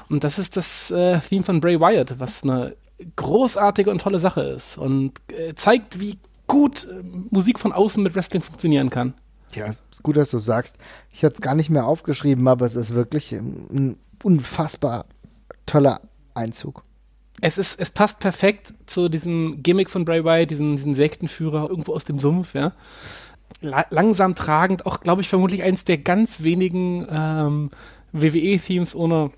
Und 0.09 0.23
das 0.23 0.39
ist 0.39 0.57
das 0.57 0.93
äh, 0.93 1.19
Theme 1.19 1.43
von 1.43 1.61
Bray 1.61 1.81
Wyatt, 1.81 2.21
was 2.21 2.45
eine 2.45 2.75
großartige 3.17 3.91
und 3.91 4.01
tolle 4.01 4.19
Sache 4.19 4.43
ist 4.43 4.79
und 4.79 5.13
äh, 5.33 5.55
zeigt, 5.55 6.01
wie 6.01 6.19
gut 6.47 6.89
äh, 6.89 7.03
Musik 7.31 7.59
von 7.59 7.73
außen 7.73 8.03
mit 8.03 8.15
Wrestling 8.15 8.43
funktionieren 8.43 8.91
kann. 8.91 9.15
Ja, 9.55 9.67
ist 9.67 10.03
gut, 10.03 10.17
dass 10.17 10.31
du 10.31 10.39
sagst. 10.39 10.77
Ich 11.13 11.25
hatte 11.25 11.37
es 11.37 11.41
gar 11.41 11.55
nicht 11.55 11.71
mehr 11.71 11.87
aufgeschrieben, 11.87 12.49
aber 12.49 12.67
es 12.67 12.75
ist 12.75 12.95
wirklich 12.95 13.33
ein 13.33 13.99
unfassbar 14.23 15.05
toller 15.67 16.01
Einzug. 16.35 16.85
Es, 17.41 17.59
ist, 17.59 17.81
es 17.81 17.91
passt 17.91 18.21
perfekt 18.21 18.73
zu 18.87 19.09
diesem 19.09 19.63
Gimmick 19.63 19.91
von 19.91 20.05
Bray 20.05 20.25
Wyatt, 20.25 20.51
diesen, 20.51 20.77
diesen 20.77 20.95
Sektenführer 20.95 21.69
irgendwo 21.69 21.95
aus 21.95 22.05
dem 22.05 22.19
Sumpf, 22.19 22.55
ja. 22.55 22.73
La 23.61 23.85
langsam 23.91 24.35
tragend, 24.35 24.87
auch 24.87 25.01
glaube 25.01 25.21
ich 25.21 25.29
vermutlich 25.29 25.63
eins 25.63 25.85
der 25.85 25.99
ganz 25.99 26.43
wenigen 26.43 27.07
ähm, 27.11 27.71
WWE-Themes 28.13 28.95
ohne 28.95 29.31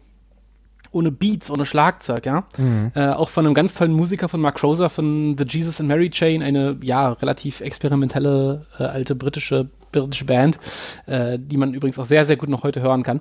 ohne 0.95 1.11
Beats, 1.11 1.51
ohne 1.51 1.67
Schlagzeug, 1.67 2.27
ja. 2.27 2.45
Mhm. 2.57 2.93
Äh, 2.95 3.09
auch 3.09 3.29
von 3.29 3.45
einem 3.45 3.55
ganz 3.55 3.75
tollen 3.75 3.93
Musiker 3.93 4.29
von 4.29 4.41
Mark 4.41 4.63
Roser 4.63 4.89
von 4.89 5.37
The 5.37 5.45
Jesus 5.47 5.81
and 5.81 5.89
Mary 5.89 6.11
Chain, 6.11 6.43
eine 6.43 6.77
ja 6.83 7.13
relativ 7.13 7.61
experimentelle 7.61 8.67
äh, 8.79 8.85
alte 8.85 9.15
britische 9.15 9.69
britische 9.93 10.25
Band, 10.25 10.59
äh, 11.07 11.39
die 11.39 11.57
man 11.57 11.75
übrigens 11.75 11.99
auch 11.99 12.07
sehr 12.07 12.25
sehr 12.27 12.37
gut 12.37 12.49
noch 12.49 12.63
heute 12.63 12.81
hören 12.81 13.03
kann. 13.03 13.21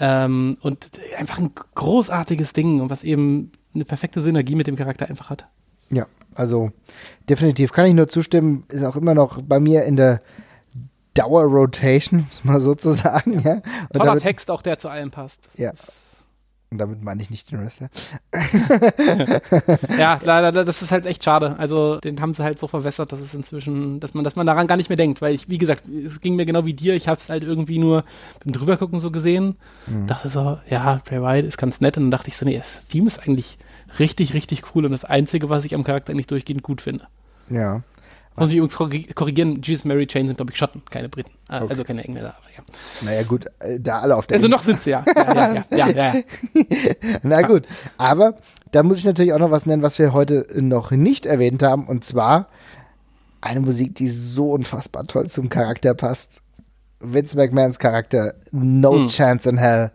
Ähm, 0.00 0.58
und 0.60 0.86
einfach 1.16 1.38
ein 1.38 1.50
großartiges 1.74 2.52
Ding 2.52 2.80
und 2.80 2.90
was 2.90 3.04
eben 3.04 3.52
eine 3.74 3.84
perfekte 3.84 4.20
Synergie 4.20 4.54
mit 4.54 4.66
dem 4.66 4.76
Charakter 4.76 5.08
einfach 5.08 5.30
hat. 5.30 5.46
Ja, 5.90 6.06
also 6.34 6.70
definitiv 7.28 7.72
kann 7.72 7.86
ich 7.86 7.94
nur 7.94 8.08
zustimmen. 8.08 8.64
Ist 8.68 8.84
auch 8.84 8.96
immer 8.96 9.14
noch 9.14 9.40
bei 9.42 9.58
mir 9.60 9.84
in 9.84 9.96
der 9.96 10.20
Dauer-Rotation, 11.14 12.26
muss 12.28 12.44
man 12.44 12.60
sozusagen. 12.60 13.42
Ja. 13.42 13.60
Toller 13.92 14.04
damit, 14.04 14.22
Text 14.22 14.50
auch, 14.50 14.62
der 14.62 14.78
zu 14.78 14.88
allem 14.88 15.10
passt. 15.10 15.48
Ja. 15.56 15.72
Und 16.70 16.78
damit 16.78 17.02
meine 17.02 17.22
ich 17.22 17.30
nicht 17.30 17.50
den 17.50 17.60
Wrestler. 17.60 17.88
ja, 19.98 20.18
leider, 20.22 20.64
das 20.64 20.82
ist 20.82 20.92
halt 20.92 21.06
echt 21.06 21.24
schade. 21.24 21.58
Also, 21.58 21.98
den 21.98 22.20
haben 22.20 22.34
sie 22.34 22.42
halt 22.42 22.58
so 22.58 22.68
verwässert, 22.68 23.10
dass 23.10 23.20
es 23.20 23.32
inzwischen, 23.32 24.00
dass 24.00 24.12
man, 24.12 24.22
dass 24.22 24.36
man 24.36 24.46
daran 24.46 24.66
gar 24.66 24.76
nicht 24.76 24.90
mehr 24.90 24.96
denkt. 24.96 25.22
Weil 25.22 25.34
ich, 25.34 25.48
wie 25.48 25.56
gesagt, 25.56 25.88
es 25.88 26.20
ging 26.20 26.36
mir 26.36 26.44
genau 26.44 26.66
wie 26.66 26.74
dir. 26.74 26.94
Ich 26.94 27.08
habe 27.08 27.18
es 27.18 27.30
halt 27.30 27.42
irgendwie 27.42 27.78
nur 27.78 28.04
beim 28.44 28.52
Drübergucken 28.52 29.00
so 29.00 29.10
gesehen. 29.10 29.56
Mhm. 29.86 30.08
Dachte 30.08 30.28
so, 30.28 30.58
ja, 30.68 31.00
Bray 31.06 31.22
Wyatt 31.22 31.46
ist 31.46 31.56
ganz 31.56 31.80
nett. 31.80 31.96
Und 31.96 32.04
dann 32.04 32.10
dachte 32.10 32.28
ich 32.28 32.36
so, 32.36 32.44
nee, 32.44 32.58
das 32.58 32.86
Theme 32.88 33.06
ist 33.06 33.26
eigentlich 33.26 33.56
richtig, 33.98 34.34
richtig 34.34 34.74
cool 34.74 34.84
und 34.84 34.92
das 34.92 35.04
Einzige, 35.06 35.48
was 35.48 35.64
ich 35.64 35.74
am 35.74 35.84
Charakter 35.84 36.12
eigentlich 36.12 36.26
durchgehend 36.26 36.62
gut 36.62 36.82
finde. 36.82 37.06
Ja. 37.48 37.82
Muss 38.40 38.50
ich 38.50 38.60
uns 38.60 38.76
korrigieren, 38.76 39.60
Jesus 39.62 39.84
Mary 39.84 40.06
Chain 40.06 40.26
sind, 40.26 40.36
glaube 40.36 40.52
ich, 40.52 40.58
Schotten, 40.58 40.82
keine 40.90 41.08
Briten. 41.08 41.30
Ah, 41.48 41.62
okay. 41.62 41.70
Also 41.70 41.84
keine 41.84 42.04
Engländer, 42.04 42.34
aber 42.36 42.46
ja. 42.56 42.62
Naja, 43.02 43.22
gut, 43.22 43.46
äh, 43.60 43.78
da 43.80 44.00
alle 44.00 44.16
auf 44.16 44.26
der. 44.26 44.36
Also 44.36 44.48
noch 44.48 44.62
sind 44.62 44.82
sie 44.82 44.90
ja. 44.90 45.04
Ja, 45.14 45.54
ja, 45.54 45.64
ja, 45.70 45.88
ja, 45.88 46.14
ja. 46.14 46.22
Na 47.22 47.42
gut, 47.42 47.64
aber 47.96 48.38
da 48.72 48.82
muss 48.82 48.98
ich 48.98 49.04
natürlich 49.04 49.32
auch 49.32 49.38
noch 49.38 49.50
was 49.50 49.66
nennen, 49.66 49.82
was 49.82 49.98
wir 49.98 50.12
heute 50.12 50.46
noch 50.54 50.90
nicht 50.90 51.26
erwähnt 51.26 51.62
haben, 51.62 51.86
und 51.86 52.04
zwar 52.04 52.48
eine 53.40 53.60
Musik, 53.60 53.94
die 53.94 54.08
so 54.08 54.52
unfassbar 54.52 55.06
toll 55.06 55.28
zum 55.28 55.48
Charakter 55.48 55.94
passt. 55.94 56.42
Vince 57.00 57.36
McMahons 57.36 57.78
Charakter, 57.78 58.34
No 58.50 58.94
hm. 58.94 59.08
Chance 59.08 59.48
in 59.48 59.58
Hell. 59.58 59.92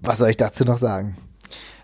Was 0.00 0.18
soll 0.18 0.30
ich 0.30 0.36
dazu 0.36 0.64
noch 0.64 0.78
sagen? 0.78 1.16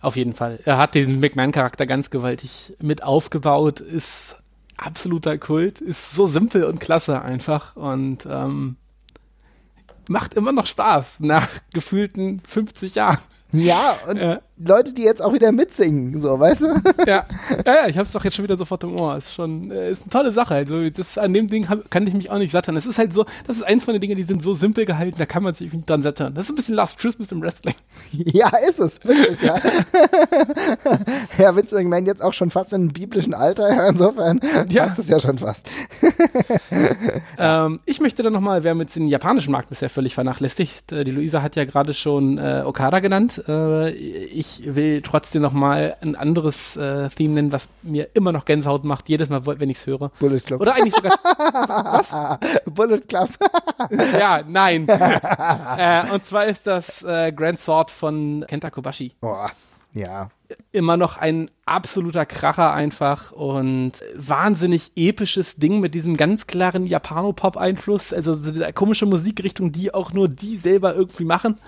Auf 0.00 0.16
jeden 0.16 0.32
Fall. 0.32 0.60
Er 0.64 0.78
hat 0.78 0.94
diesen 0.94 1.20
McMahon-Charakter 1.20 1.86
ganz 1.86 2.10
gewaltig 2.10 2.74
mit 2.80 3.02
aufgebaut, 3.02 3.80
ist 3.80 4.36
absoluter 4.78 5.36
Kult, 5.38 5.80
ist 5.80 6.12
so 6.12 6.26
simpel 6.26 6.64
und 6.64 6.80
klasse 6.80 7.20
einfach 7.20 7.76
und 7.76 8.26
ähm, 8.26 8.76
macht 10.08 10.34
immer 10.34 10.52
noch 10.52 10.66
Spaß 10.66 11.20
nach 11.20 11.48
gefühlten 11.72 12.40
50 12.46 12.94
Jahren. 12.94 13.18
Ja, 13.52 13.96
und 14.06 14.16
ja. 14.16 14.40
Leute, 14.58 14.92
die 14.92 15.02
jetzt 15.02 15.22
auch 15.22 15.32
wieder 15.32 15.52
mitsingen, 15.52 16.20
so, 16.20 16.38
weißt 16.38 16.60
du? 16.62 16.66
Ja, 17.06 17.24
ja, 17.64 17.74
ja 17.74 17.86
ich 17.86 17.96
hab's 17.96 18.12
doch 18.12 18.24
jetzt 18.24 18.34
schon 18.34 18.42
wieder 18.42 18.56
sofort 18.56 18.82
im 18.84 18.98
Ohr. 18.98 19.16
Ist 19.16 19.34
schon, 19.34 19.70
äh, 19.70 19.90
ist 19.90 20.02
eine 20.02 20.10
tolle 20.10 20.32
Sache. 20.32 20.54
Also, 20.54 20.90
das, 20.90 21.16
an 21.16 21.32
dem 21.32 21.46
Ding 21.48 21.68
hab, 21.68 21.90
kann 21.90 22.06
ich 22.06 22.14
mich 22.14 22.30
auch 22.30 22.38
nicht 22.38 22.50
sattern. 22.50 22.76
Es 22.76 22.86
ist 22.86 22.98
halt 22.98 23.12
so, 23.12 23.24
das 23.46 23.58
ist 23.58 23.62
eins 23.62 23.84
von 23.84 23.94
den 23.94 24.00
Dingen, 24.00 24.16
die 24.16 24.24
sind 24.24 24.42
so 24.42 24.54
simpel 24.54 24.84
gehalten, 24.84 25.16
da 25.18 25.26
kann 25.26 25.42
man 25.42 25.54
sich 25.54 25.72
nicht 25.72 25.88
dran 25.88 26.02
sattern. 26.02 26.34
Das 26.34 26.44
ist 26.44 26.50
ein 26.50 26.56
bisschen 26.56 26.74
Last 26.74 26.98
Christmas 26.98 27.30
im 27.32 27.40
Wrestling. 27.40 27.74
Ja, 28.12 28.50
ist 28.68 28.78
es, 28.78 29.04
wirklich, 29.04 29.40
ja. 29.42 29.56
ja, 31.38 31.56
Vince 31.56 31.76
McMahon 31.76 32.06
jetzt 32.06 32.22
auch 32.22 32.32
schon 32.32 32.50
fast 32.50 32.72
in 32.72 32.88
biblischen 32.92 33.34
Alter, 33.34 33.68
ja, 33.68 33.88
insofern 33.88 34.40
ja. 34.68 34.86
passt 34.86 34.98
es 34.98 35.08
ja 35.08 35.20
schon 35.20 35.38
fast. 35.38 35.68
ähm, 37.38 37.80
ich 37.84 38.00
möchte 38.00 38.22
dann 38.22 38.32
nochmal, 38.32 38.64
wir 38.64 38.70
haben 38.70 38.80
jetzt 38.80 38.96
den 38.96 39.08
japanischen 39.08 39.52
Markt 39.52 39.68
bisher 39.68 39.90
völlig 39.90 40.14
vernachlässigt. 40.14 40.92
Äh, 40.92 41.04
die 41.04 41.10
Luisa 41.10 41.42
hat 41.42 41.56
ja 41.56 41.64
gerade 41.64 41.94
schon 41.94 42.38
äh, 42.38 42.62
Okada 42.64 43.00
genannt. 43.00 43.42
Äh, 43.48 43.90
ich 43.90 44.47
will 44.64 45.02
trotzdem 45.02 45.42
nochmal 45.42 45.96
ein 46.00 46.16
anderes 46.16 46.76
äh, 46.76 47.08
Theme 47.10 47.34
nennen, 47.34 47.52
was 47.52 47.68
mir 47.82 48.08
immer 48.14 48.32
noch 48.32 48.44
Gänsehaut 48.44 48.84
macht, 48.84 49.08
jedes 49.08 49.28
Mal, 49.28 49.44
wenn 49.46 49.70
ich 49.70 49.78
es 49.78 49.86
höre. 49.86 50.10
Bullet 50.20 50.40
Club. 50.40 50.60
Oder 50.60 50.74
eigentlich 50.74 50.94
sogar. 50.94 51.18
was? 51.22 52.14
Bullet 52.66 53.00
Club. 53.00 53.30
ja, 54.12 54.42
nein. 54.46 54.88
äh, 54.88 56.10
und 56.12 56.24
zwar 56.26 56.46
ist 56.46 56.66
das 56.66 57.02
äh, 57.02 57.32
Grand 57.32 57.60
Sword 57.60 57.90
von 57.90 58.44
Kenta 58.48 58.70
Kobashi. 58.70 59.12
Boah. 59.20 59.50
Ja. 59.92 60.30
Immer 60.72 60.96
noch 60.96 61.16
ein 61.16 61.50
absoluter 61.66 62.26
Kracher 62.26 62.72
einfach 62.72 63.32
und 63.32 63.92
wahnsinnig 64.14 64.92
episches 64.96 65.56
Ding 65.56 65.80
mit 65.80 65.94
diesem 65.94 66.16
ganz 66.16 66.46
klaren 66.46 66.86
Japano-Pop-Einfluss. 66.86 68.12
Also 68.12 68.36
diese 68.36 68.72
komische 68.72 69.06
Musikrichtung, 69.06 69.72
die 69.72 69.92
auch 69.92 70.12
nur 70.12 70.28
die 70.28 70.56
selber 70.56 70.94
irgendwie 70.94 71.24
machen 71.24 71.58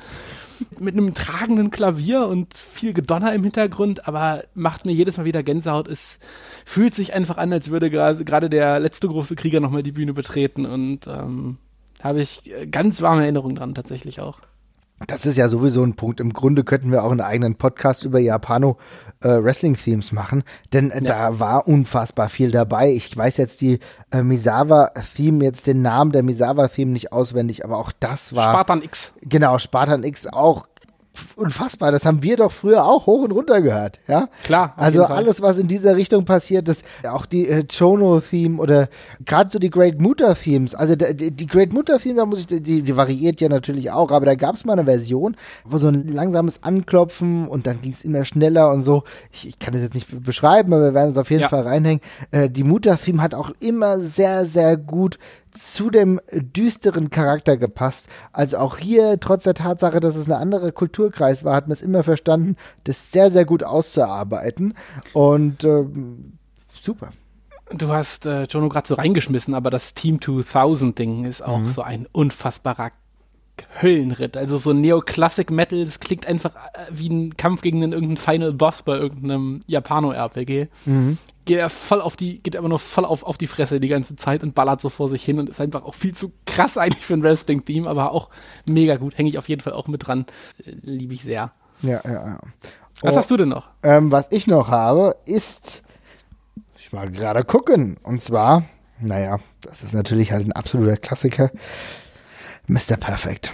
mit 0.79 0.95
einem 0.95 1.15
tragenden 1.15 1.71
Klavier 1.71 2.27
und 2.27 2.55
viel 2.55 2.93
Gedonner 2.93 3.33
im 3.33 3.43
Hintergrund, 3.43 4.07
aber 4.09 4.45
macht 4.55 4.87
mir 4.87 4.93
jedes 4.93 5.17
Mal 5.17 5.25
wieder 5.25 5.43
Gänsehaut. 5.43 5.89
Es 5.89 6.19
fühlt 6.65 6.95
sich 6.95 7.15
einfach 7.15 7.37
an, 7.37 7.53
als 7.53 7.71
würde 7.71 7.91
gerade 7.91 8.51
der 8.51 8.81
letzte 8.81 9.09
große 9.09 9.37
Krieger 9.37 9.61
nochmal 9.61 9.83
die 9.83 9.93
Bühne 9.93 10.13
betreten 10.13 10.67
und 10.67 11.07
ähm, 11.07 11.59
habe 12.03 12.23
ich 12.23 12.43
ganz 12.71 13.03
warme 13.03 13.23
Erinnerungen 13.23 13.57
dran 13.57 13.75
tatsächlich 13.75 14.21
auch. 14.21 14.41
Das 15.07 15.25
ist 15.25 15.37
ja 15.37 15.49
sowieso 15.49 15.83
ein 15.83 15.95
Punkt. 15.95 16.21
Im 16.21 16.33
Grunde 16.33 16.63
könnten 16.63 16.93
wir 16.93 17.05
auch 17.05 17.11
einen 17.11 17.23
eigenen 17.23 17.55
Podcast 17.55 18.05
über 18.05 18.19
Japano 18.19 18.77
äh, 19.23 19.29
Wrestling-Themes 19.29 20.13
machen, 20.13 20.45
denn 20.73 20.91
äh, 20.91 20.97
ja. 20.97 21.01
da 21.01 21.41
war 21.41 21.67
unfassbar 21.67 22.29
viel 22.29 22.51
dabei. 22.51 22.93
Ich 22.93 23.17
weiß 23.17 23.39
jetzt 23.39 23.63
die 23.63 23.81
äh, 24.11 24.23
Misawa-Theme, 24.23 25.45
jetzt 25.45 25.67
den 25.67 25.81
Namen 25.83 26.13
der 26.13 26.23
Misawa-Theme 26.23 26.93
nicht 26.93 27.13
auswendig, 27.13 27.65
aber 27.65 27.79
auch 27.79 27.93
das 27.99 28.35
war. 28.35 28.53
Spartan 28.53 28.83
X. 28.83 29.13
Genau, 29.23 29.59
Spartan 29.59 30.05
X 30.05 30.27
auch 30.27 30.67
unfassbar. 31.37 31.93
Das 31.93 32.05
haben 32.05 32.23
wir 32.23 32.37
doch 32.37 32.53
früher 32.53 32.85
auch 32.85 33.07
hoch 33.07 33.23
und 33.23 33.33
runter 33.33 33.61
gehört, 33.61 34.01
ja? 34.07 34.29
Klar. 34.45 34.75
Also 34.77 35.05
alles, 35.05 35.43
was 35.43 35.59
in 35.59 35.69
dieser 35.69 35.97
Richtung 35.97 36.25
passiert, 36.25 36.69
das 36.69 36.83
auch 37.09 37.27
die 37.27 37.49
äh, 37.49 37.65
Chono-Theme 37.65 38.61
oder 38.61 38.89
gerade 39.25 39.51
so 39.51 39.59
die 39.59 39.71
Great 39.71 40.01
Mutter-Themes. 40.01 40.75
Also 40.75 40.97
die, 40.97 41.31
die 41.31 41.47
Great 41.47 41.73
Mutter-Theme, 41.73 42.17
da 42.17 42.27
muss 42.27 42.41
ich, 42.41 42.47
die, 42.47 42.83
die 42.83 42.97
variiert 42.97 43.41
ja 43.41 43.49
natürlich 43.49 43.91
auch, 43.91 44.11
aber 44.11 44.27
da 44.27 44.35
gab 44.35 44.57
es 44.57 44.65
mal 44.65 44.75
eine 44.75 44.85
Version, 44.85 45.37
wo 45.65 45.79
so 45.79 45.89
ein 45.89 46.09
langsames 46.09 46.63
Anklopfen 46.63 47.49
und 47.49 47.67
dann 47.67 47.81
ging 47.83 47.93
es 47.93 48.05
immer 48.05 48.25
schneller 48.25 48.71
und 48.71 48.83
so. 48.83 49.05
Ich, 49.33 49.49
ich, 49.49 49.59
kann 49.59 49.73
das 49.73 49.83
jetzt 49.83 49.95
nicht 49.95 50.25
beschreiben, 50.25 50.73
aber 50.73 50.85
wir 50.85 50.95
werden 50.95 51.13
es 51.13 51.19
auf 51.19 51.31
jeden 51.31 51.43
ja. 51.43 51.49
Fall 51.49 51.63
reinhängen. 51.63 52.01
Äh, 52.31 52.49
die 52.49 52.65
Mutter-Theme 52.65 53.23
hat 53.23 53.35
auch 53.35 53.51
immer 53.61 53.99
sehr, 54.01 54.47
sehr 54.47 54.77
gut 54.77 55.19
zu 55.61 55.91
dem 55.91 56.21
düsteren 56.33 57.11
Charakter 57.11 57.57
gepasst. 57.57 58.09
Also 58.33 58.59
auch 58.59 58.79
hier, 58.79 59.19
trotz 59.21 59.45
der 59.45 59.55
Tatsache, 59.55 60.01
dass 60.01 60.17
es 60.17 60.27
ein 60.27 60.33
anderer 60.33 60.73
Kulturkreis 60.73 61.45
war, 61.45 61.55
hat 61.55 61.67
man 61.67 61.73
es 61.73 61.83
immer 61.83 62.03
verstanden, 62.03 62.57
das 62.85 63.13
sehr, 63.13 63.31
sehr 63.31 63.45
gut 63.45 63.63
auszuarbeiten. 63.63 64.75
Und 65.13 65.65
ähm, 65.65 66.39
super. 66.71 67.11
Du 67.73 67.89
hast 67.89 68.27
äh, 68.27 68.45
Jono 68.45 68.69
gerade 68.69 68.89
so 68.89 68.95
reingeschmissen, 68.95 69.55
aber 69.55 69.71
das 69.71 69.95
Team 69.95 70.21
2000 70.21 70.99
Ding 70.99 71.25
ist 71.25 71.43
auch 71.43 71.61
mhm. 71.61 71.69
so 71.69 71.83
ein 71.83 72.07
unfassbarer 72.11 72.91
Höllenritt. 73.81 74.37
Also 74.37 74.59
so 74.59 74.73
Neoclassic 74.73 75.51
Metal, 75.51 75.85
das 75.85 76.01
klingt 76.01 76.27
einfach 76.27 76.55
äh, 76.55 76.87
wie 76.91 77.09
ein 77.09 77.37
Kampf 77.37 77.63
gegen 77.63 77.83
einen, 77.83 77.93
irgendeinen 77.93 78.17
Final 78.17 78.53
Boss 78.53 78.83
bei 78.83 78.97
irgendeinem 78.97 79.61
Japano-RPG. 79.67 80.69
Mhm 80.85 81.19
geht 81.51 81.59
er 81.59 81.71
voll 81.71 82.01
auf 82.01 82.17
die, 82.17 82.39
geht 82.39 82.55
aber 82.55 82.69
nur 82.69 82.79
voll 82.79 83.05
auf, 83.05 83.25
auf 83.25 83.37
die 83.37 83.49
Fresse 83.49 83.81
die 83.81 83.89
ganze 83.89 84.15
Zeit 84.15 84.45
und 84.45 84.55
ballert 84.55 84.81
so 84.81 84.89
vor 84.89 85.09
sich 85.09 85.25
hin 85.25 85.41
und 85.41 85.49
ist 85.49 85.61
einfach 85.61 85.83
auch 85.83 85.95
viel 85.95 86.15
zu 86.15 86.33
krass 86.47 86.79
eigentlich 86.79 87.05
für 87.05 87.15
ein 87.15 87.25
Wrestling-Team, 87.25 87.89
aber 87.89 88.13
auch 88.13 88.29
mega 88.67 88.97
gut. 88.97 89.19
Hänge 89.19 89.31
ich 89.31 89.37
auf 89.37 89.49
jeden 89.49 89.61
Fall 89.61 89.73
auch 89.73 89.89
mit 89.89 90.07
dran. 90.07 90.27
Äh, 90.65 90.73
Liebe 90.83 91.13
ich 91.13 91.23
sehr. 91.23 91.51
Ja, 91.83 92.01
ja, 92.05 92.13
ja. 92.13 92.39
Was 93.01 93.15
oh, 93.15 93.19
hast 93.19 93.31
du 93.31 93.37
denn 93.37 93.49
noch? 93.49 93.69
Ähm, 93.83 94.13
was 94.13 94.27
ich 94.31 94.47
noch 94.47 94.69
habe, 94.69 95.17
ist, 95.25 95.83
ich 96.79 96.93
mal 96.93 97.11
gerade 97.11 97.43
gucken, 97.45 97.97
und 98.03 98.23
zwar, 98.23 98.65
naja, 99.01 99.39
das 99.63 99.83
ist 99.83 99.95
natürlich 99.95 100.33
halt 100.33 100.47
ein 100.47 100.53
absoluter 100.53 100.99
Klassiker, 100.99 101.51
Mr. 102.71 102.97
Perfect. 102.97 103.51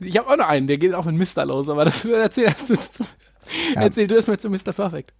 Ich 0.00 0.18
habe 0.18 0.28
auch 0.28 0.36
noch 0.36 0.48
einen, 0.48 0.66
der 0.66 0.76
geht 0.76 0.92
auch 0.92 1.06
mit 1.06 1.16
Mr. 1.16 1.46
los, 1.46 1.68
aber 1.68 1.86
das 1.86 2.04
erzähl, 2.04 2.54
du, 2.68 2.74
ja. 3.74 3.82
erzähl 3.82 4.06
du 4.06 4.16
erstmal 4.16 4.38
zu 4.38 4.50
Mr. 4.50 4.72
Perfect. 4.72 5.14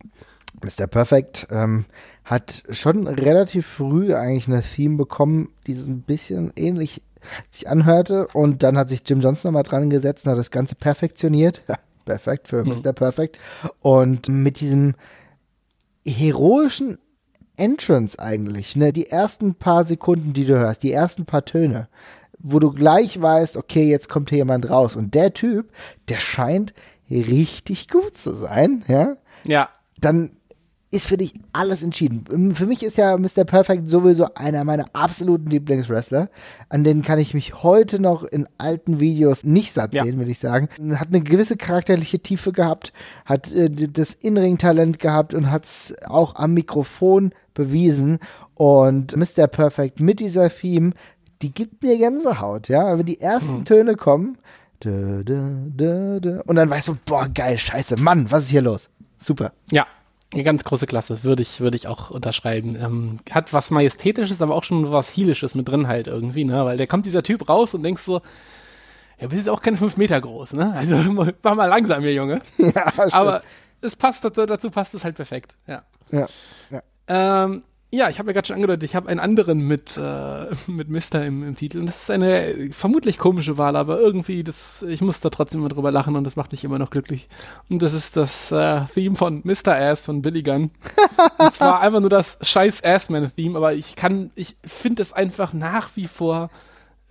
Mr. 0.62 0.86
Perfect 0.86 1.46
ähm, 1.50 1.86
hat 2.24 2.64
schon 2.70 3.08
relativ 3.08 3.66
früh 3.66 4.14
eigentlich 4.14 4.46
eine 4.46 4.62
Theme 4.62 4.98
bekommen, 4.98 5.48
die 5.66 5.74
so 5.74 5.90
ein 5.90 6.02
bisschen 6.02 6.52
ähnlich 6.54 7.02
sich 7.50 7.68
anhörte 7.68 8.28
und 8.34 8.62
dann 8.62 8.76
hat 8.76 8.90
sich 8.90 9.02
Jim 9.06 9.20
Johnson 9.20 9.48
nochmal 9.48 9.62
dran 9.62 9.88
gesetzt 9.88 10.26
und 10.26 10.32
hat 10.32 10.38
das 10.38 10.50
Ganze 10.50 10.74
perfektioniert. 10.74 11.62
perfekt 12.04 12.48
für 12.48 12.62
mhm. 12.62 12.72
Mr. 12.82 12.92
Perfect. 12.92 13.38
Und 13.80 14.28
mit 14.28 14.60
diesem 14.60 14.96
heroischen 16.04 16.98
Entrance 17.57 18.18
eigentlich, 18.18 18.76
ne, 18.76 18.92
die 18.92 19.09
ersten 19.09 19.55
paar 19.55 19.84
Sekunden, 19.84 20.32
die 20.32 20.44
du 20.44 20.59
hörst, 20.59 20.82
die 20.82 20.92
ersten 20.92 21.26
paar 21.26 21.44
Töne, 21.44 21.88
wo 22.38 22.59
du 22.59 22.70
gleich 22.72 23.20
weißt, 23.20 23.57
okay, 23.57 23.88
jetzt 23.88 24.09
kommt 24.09 24.30
hier 24.30 24.38
jemand 24.38 24.68
raus. 24.68 24.96
Und 24.96 25.14
der 25.14 25.32
Typ, 25.32 25.70
der 26.09 26.18
scheint 26.18 26.74
richtig 27.11 27.88
gut 27.88 28.16
zu 28.16 28.32
sein, 28.34 28.84
ja. 28.88 29.16
Ja. 29.44 29.68
Dann 29.98 30.30
ist 30.93 31.07
für 31.07 31.16
dich 31.16 31.34
alles 31.55 31.82
entschieden. 31.82 32.55
Für 32.55 32.66
mich 32.66 32.82
ist 32.82 32.99
ja 32.99 33.16
Mr. 33.16 33.45
Perfect 33.45 33.88
sowieso 33.88 34.34
einer 34.34 34.62
meiner 34.62 34.84
absoluten 34.93 35.49
Lieblingswrestler. 35.49 36.28
An 36.68 36.84
den 36.84 37.01
kann 37.01 37.18
ich 37.18 37.32
mich 37.32 37.62
heute 37.62 37.99
noch 37.99 38.24
in 38.24 38.47
alten 38.59 39.01
Videos 39.01 39.43
nicht 39.43 39.72
satt 39.72 39.93
sehen, 39.93 40.07
ja. 40.07 40.16
würde 40.16 40.30
ich 40.30 40.38
sagen. 40.38 40.68
Hat 40.95 41.09
eine 41.09 41.22
gewisse 41.22 41.57
charakterliche 41.57 42.18
Tiefe 42.20 42.53
gehabt, 42.53 42.93
hat 43.24 43.51
äh, 43.51 43.70
das 43.70 44.12
In-Ring-Talent 44.12 44.99
gehabt 44.99 45.32
und 45.32 45.51
hat 45.51 45.64
es 45.64 45.95
auch 46.07 46.36
am 46.36 46.53
Mikrofon 46.53 47.32
bewiesen. 47.55 48.18
Und 48.55 49.16
Mr. 49.16 49.47
Perfect 49.47 49.99
mit 49.99 50.20
dieser 50.20 50.51
Theme, 50.51 50.93
die 51.40 51.53
gibt 51.53 51.82
mir 51.82 51.97
Gänsehaut, 51.97 52.68
ja. 52.68 52.99
Wenn 52.99 53.07
die 53.07 53.18
ersten 53.18 53.61
mhm. 53.61 53.64
Töne 53.64 53.95
kommen, 53.97 54.36
da, 54.80 55.22
da, 55.24 56.18
da, 56.20 56.40
und 56.43 56.57
dann 56.57 56.68
weißt 56.68 56.88
du, 56.88 56.99
boah, 57.07 57.28
geil, 57.32 57.57
scheiße, 57.57 57.97
Mann, 57.99 58.30
was 58.30 58.45
ist 58.45 58.51
hier 58.51 58.62
los? 58.62 58.90
Super. 59.16 59.53
Ja, 59.70 59.86
eine 60.33 60.45
ganz 60.45 60.64
große 60.64 60.87
Klasse, 60.87 61.24
würde 61.24 61.43
ich, 61.43 61.61
würde 61.61 61.76
ich 61.76 61.89
auch 61.89 62.11
unterschreiben. 62.11 62.76
Ähm, 62.76 63.18
hat 63.30 63.53
was 63.53 63.70
Majestätisches, 63.70 64.41
aber 64.43 64.55
auch 64.55 64.64
schon 64.64 64.91
was 64.91 65.09
Hielisches 65.09 65.55
mit 65.55 65.68
drin 65.68 65.89
halt 65.89 66.07
irgendwie, 66.07 66.45
ne? 66.45 66.64
Weil 66.64 66.76
der 66.76 66.87
kommt 66.87 67.07
dieser 67.07 67.22
Typ 67.22 67.49
raus 67.49 67.74
und 67.74 67.83
denkst 67.83 68.03
so, 68.03 68.22
ja, 69.20 69.28
bist 69.28 69.39
jetzt 69.39 69.49
auch 69.49 69.62
keine 69.62 69.76
fünf 69.76 69.97
Meter 69.97 70.20
groß, 70.20 70.55
ne? 70.55 70.72
Also 70.74 70.97
mach 71.43 71.55
mal 71.55 71.66
langsam 71.66 72.03
hier, 72.03 72.14
Junge. 72.14 72.41
Ja. 72.59 72.93
Aber 73.12 73.43
es 73.80 73.97
passt 73.97 74.24
dazu, 74.24 74.47
dazu 74.47 74.70
passt 74.70 74.95
es 74.95 75.05
halt 75.05 75.16
perfekt, 75.16 75.55
ja. 75.66 75.83
Ja. 76.11 76.28
ja. 76.70 76.83
Ähm, 77.09 77.62
ja, 77.95 78.09
ich 78.09 78.18
habe 78.18 78.30
ja 78.30 78.32
gerade 78.32 78.47
schon 78.47 78.57
angedeutet, 78.57 78.84
ich 78.84 78.97
habe 78.97 79.11
einen 79.11 79.20
anderen 79.20 79.59
mit, 79.61 79.99
äh, 79.99 80.47
mit 80.66 80.88
Mister 80.88 81.24
im, 81.26 81.47
im 81.47 81.57
Titel. 81.57 81.78
Und 81.78 81.86
das 81.86 82.03
ist 82.03 82.11
eine 82.11 82.70
vermutlich 82.72 83.18
komische 83.18 83.59
Wahl, 83.59 83.76
aber 83.76 84.01
irgendwie, 84.01 84.43
das, 84.43 84.82
ich 84.82 85.03
muss 85.03 85.20
da 85.20 85.28
trotzdem 85.28 85.61
immer 85.61 85.68
drüber 85.68 85.93
lachen 85.93 86.16
und 86.16 86.24
das 86.24 86.34
macht 86.34 86.53
mich 86.53 86.64
immer 86.64 86.78
noch 86.78 86.90
glücklich. 86.90 87.28
Und 87.68 87.82
das 87.82 87.93
ist 87.93 88.16
das 88.16 88.51
äh, 88.51 88.80
Theme 88.95 89.16
von 89.16 89.43
Mr. 89.45 89.74
Ass 89.76 90.07
von 90.07 90.22
Billy 90.22 90.43
Gunn. 90.43 90.70
und 91.38 91.53
zwar 91.53 91.80
einfach 91.80 92.01
nur 92.01 92.09
das 92.11 92.38
scheiß 92.40 92.82
Assman-Theme, 92.82 93.59
aber 93.59 93.74
ich 93.74 93.95
kann, 93.95 94.30
ich 94.36 94.57
finde 94.64 95.03
es 95.03 95.12
einfach 95.12 95.53
nach 95.53 95.90
wie 95.95 96.09
vor 96.09 96.51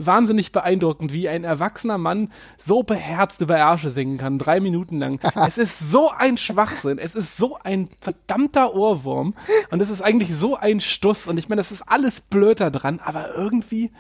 wahnsinnig 0.06 0.52
beeindruckend, 0.52 1.12
wie 1.14 1.30
ein 1.30 1.44
erwachsener 1.44 1.98
Mann 1.98 2.32
so 2.58 2.84
beherzt 2.84 3.42
über 3.42 3.58
Ärsche 3.58 3.90
singen 3.90 4.18
kann, 4.18 4.38
drei 4.38 4.60
Minuten 4.60 5.00
lang. 5.00 5.20
es 5.48 5.58
ist 5.58 5.92
so 5.92 6.10
ein 6.10 6.38
Schwachsinn, 6.38 6.98
es 6.98 7.16
ist 7.16 7.38
so 7.38 7.58
ein 7.64 7.90
verdammter 8.00 8.74
Ohrwurm 8.76 9.34
und 9.70 9.82
es 9.82 9.90
ist 9.90 10.02
eigentlich 10.02 10.34
so 10.36 10.56
ein 10.56 10.82
Stuss 10.82 11.28
und 11.28 11.38
ich 11.38 11.50
meine, 11.50 11.60
das 11.60 11.72
ist 11.72 11.84
alles 11.84 12.22
blöd 12.22 12.60
da 12.60 12.70
dran, 12.70 13.00
aber 13.04 13.36
irgendwie 13.36 13.92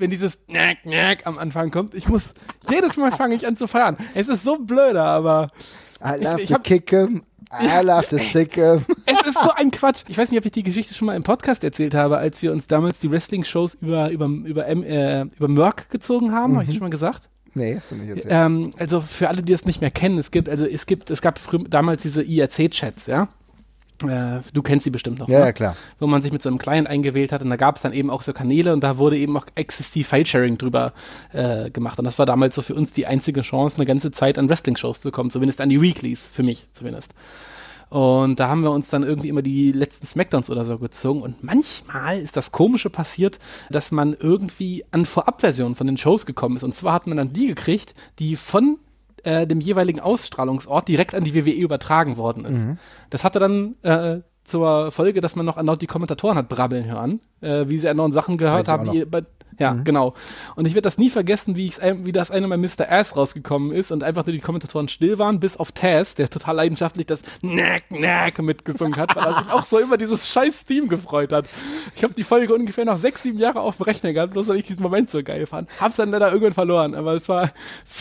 wenn 0.00 0.10
dieses 0.10 0.38
Nack, 0.46 0.84
Nack 0.84 1.26
am 1.26 1.38
Anfang 1.38 1.70
kommt, 1.70 1.94
ich 1.94 2.08
muss, 2.08 2.32
jedes 2.70 2.96
Mal 2.96 3.12
fange 3.12 3.34
ich 3.34 3.46
an 3.46 3.56
zu 3.56 3.66
feiern. 3.66 3.96
Es 4.14 4.28
ist 4.28 4.44
so 4.44 4.56
blöder, 4.56 5.04
aber 5.04 5.50
I 6.00 6.22
love 6.22 6.38
ich, 6.38 6.44
ich 6.44 6.52
hab, 6.52 6.64
kick 6.64 6.90
him. 6.90 7.22
I 7.52 7.80
love 7.82 8.06
the 8.10 8.18
stick 8.18 8.54
him. 8.54 8.84
Es 9.06 9.22
ist 9.26 9.42
so 9.42 9.50
ein 9.50 9.70
Quatsch. 9.70 10.04
Ich 10.08 10.18
weiß 10.18 10.30
nicht, 10.30 10.38
ob 10.38 10.46
ich 10.46 10.52
die 10.52 10.62
Geschichte 10.62 10.94
schon 10.94 11.06
mal 11.06 11.16
im 11.16 11.22
Podcast 11.22 11.64
erzählt 11.64 11.94
habe, 11.94 12.18
als 12.18 12.42
wir 12.42 12.52
uns 12.52 12.66
damals 12.66 12.98
die 12.98 13.10
Wrestling-Shows 13.10 13.78
über, 13.80 14.10
über, 14.10 14.26
über, 14.26 14.66
äh, 14.66 15.22
über 15.22 15.48
Merck 15.48 15.88
gezogen 15.90 16.32
haben. 16.32 16.52
Mhm. 16.52 16.56
Habe 16.56 16.64
ich 16.64 16.68
das 16.68 16.76
schon 16.76 16.84
mal 16.84 16.90
gesagt? 16.90 17.28
Nee, 17.54 17.76
hast 17.76 17.90
du 17.90 17.96
nicht 17.96 18.10
erzählt. 18.10 18.26
Ähm, 18.28 18.70
also 18.78 19.00
für 19.00 19.28
alle, 19.28 19.42
die 19.42 19.52
das 19.52 19.64
nicht 19.64 19.80
mehr 19.80 19.90
kennen, 19.90 20.18
es 20.18 20.30
gibt, 20.30 20.48
also 20.48 20.66
es 20.66 20.86
gibt, 20.86 21.10
es 21.10 21.22
gab 21.22 21.38
früh, 21.38 21.58
damals 21.68 22.02
diese 22.02 22.22
IRC-Chats, 22.22 23.06
ja. 23.06 23.28
Äh, 24.06 24.40
du 24.52 24.62
kennst 24.62 24.84
sie 24.84 24.90
bestimmt 24.90 25.18
noch. 25.18 25.28
Ja, 25.28 25.40
ne? 25.40 25.46
ja, 25.46 25.52
klar. 25.52 25.76
Wo 25.98 26.06
man 26.06 26.22
sich 26.22 26.32
mit 26.32 26.42
so 26.42 26.48
einem 26.48 26.58
Client 26.58 26.86
eingewählt 26.86 27.32
hat 27.32 27.42
und 27.42 27.50
da 27.50 27.56
gab 27.56 27.76
es 27.76 27.82
dann 27.82 27.92
eben 27.92 28.10
auch 28.10 28.22
so 28.22 28.32
Kanäle 28.32 28.72
und 28.72 28.82
da 28.82 28.98
wurde 28.98 29.18
eben 29.18 29.36
auch 29.36 29.46
XST 29.60 30.04
File-Sharing 30.04 30.58
drüber 30.58 30.92
äh, 31.32 31.70
gemacht. 31.70 31.98
Und 31.98 32.04
das 32.04 32.18
war 32.18 32.26
damals 32.26 32.54
so 32.54 32.62
für 32.62 32.74
uns 32.74 32.92
die 32.92 33.06
einzige 33.06 33.40
Chance, 33.42 33.76
eine 33.76 33.86
ganze 33.86 34.10
Zeit 34.10 34.38
an 34.38 34.48
Wrestling-Shows 34.48 35.00
zu 35.00 35.10
kommen, 35.10 35.30
zumindest 35.30 35.60
an 35.60 35.68
die 35.68 35.80
Weeklies, 35.80 36.26
für 36.30 36.42
mich 36.42 36.68
zumindest. 36.72 37.12
Und 37.90 38.38
da 38.38 38.48
haben 38.48 38.62
wir 38.62 38.70
uns 38.70 38.88
dann 38.90 39.02
irgendwie 39.02 39.28
immer 39.28 39.42
die 39.42 39.72
letzten 39.72 40.06
Smackdowns 40.06 40.50
oder 40.50 40.64
so 40.64 40.78
gezogen. 40.78 41.22
Und 41.22 41.42
manchmal 41.42 42.20
ist 42.20 42.36
das 42.36 42.52
Komische 42.52 42.90
passiert, 42.90 43.38
dass 43.70 43.90
man 43.90 44.14
irgendwie 44.18 44.84
an 44.90 45.06
Vorabversionen 45.06 45.74
von 45.74 45.86
den 45.86 45.96
Shows 45.96 46.26
gekommen 46.26 46.56
ist. 46.56 46.64
Und 46.64 46.74
zwar 46.74 46.92
hat 46.92 47.06
man 47.06 47.16
dann 47.16 47.32
die 47.32 47.46
gekriegt, 47.46 47.94
die 48.18 48.36
von 48.36 48.78
äh, 49.28 49.46
dem 49.46 49.60
jeweiligen 49.60 50.00
Ausstrahlungsort 50.00 50.88
direkt 50.88 51.14
an 51.14 51.22
die 51.22 51.34
WWE 51.34 51.50
übertragen 51.50 52.16
worden 52.16 52.46
ist. 52.46 52.64
Mhm. 52.64 52.78
Das 53.10 53.24
hatte 53.24 53.38
dann 53.38 53.74
äh, 53.82 54.20
zur 54.44 54.90
Folge, 54.90 55.20
dass 55.20 55.36
man 55.36 55.44
noch 55.44 55.58
erneut 55.58 55.82
die 55.82 55.86
Kommentatoren 55.86 56.38
hat 56.38 56.48
brabbeln 56.48 56.86
hören, 56.86 57.20
äh, 57.42 57.66
wie 57.68 57.78
sie 57.78 57.86
erneut 57.86 58.14
Sachen 58.14 58.38
gehört 58.38 58.68
haben, 58.68 58.90
die 58.90 59.04
bei, 59.04 59.22
ja, 59.58 59.72
mhm. 59.72 59.84
genau. 59.84 60.14
Und 60.56 60.66
ich 60.66 60.74
werde 60.74 60.86
das 60.86 60.98
nie 60.98 61.10
vergessen, 61.10 61.56
wie, 61.56 61.66
ich's, 61.66 61.80
wie 61.80 62.12
das 62.12 62.30
eine 62.30 62.46
Mal 62.46 62.58
Mr. 62.58 62.90
Ass 62.90 63.16
rausgekommen 63.16 63.72
ist 63.72 63.90
und 63.90 64.04
einfach 64.04 64.24
nur 64.24 64.32
die 64.32 64.40
Kommentatoren 64.40 64.88
still 64.88 65.18
waren, 65.18 65.40
bis 65.40 65.56
auf 65.56 65.72
Taz, 65.72 66.14
der 66.14 66.30
total 66.30 66.56
leidenschaftlich 66.56 67.06
das 67.06 67.22
Nack, 67.42 67.90
Nack 67.90 68.38
mitgesungen 68.40 68.96
hat, 68.96 69.16
weil 69.16 69.24
er 69.24 69.38
sich 69.38 69.50
auch 69.50 69.64
so 69.64 69.80
über 69.80 69.96
dieses 69.96 70.28
scheiß 70.28 70.64
Theme 70.64 70.88
gefreut 70.88 71.32
hat. 71.32 71.46
Ich 71.96 72.04
habe 72.04 72.14
die 72.14 72.24
Folge 72.24 72.54
ungefähr 72.54 72.84
noch 72.84 72.98
sechs, 72.98 73.22
sieben 73.22 73.38
Jahre 73.38 73.60
auf 73.60 73.76
dem 73.76 73.84
Rechner 73.84 74.12
gehabt, 74.12 74.32
bloß 74.32 74.48
weil 74.48 74.56
ich 74.56 74.66
diesen 74.66 74.82
Moment 74.82 75.10
so 75.10 75.22
geil 75.22 75.46
fand. 75.46 75.68
Hab's 75.80 75.96
dann 75.96 76.10
leider 76.10 76.30
irgendwann 76.30 76.54
verloren, 76.54 76.94
aber 76.94 77.14
es 77.14 77.28
war 77.28 77.42
ein 77.42 77.50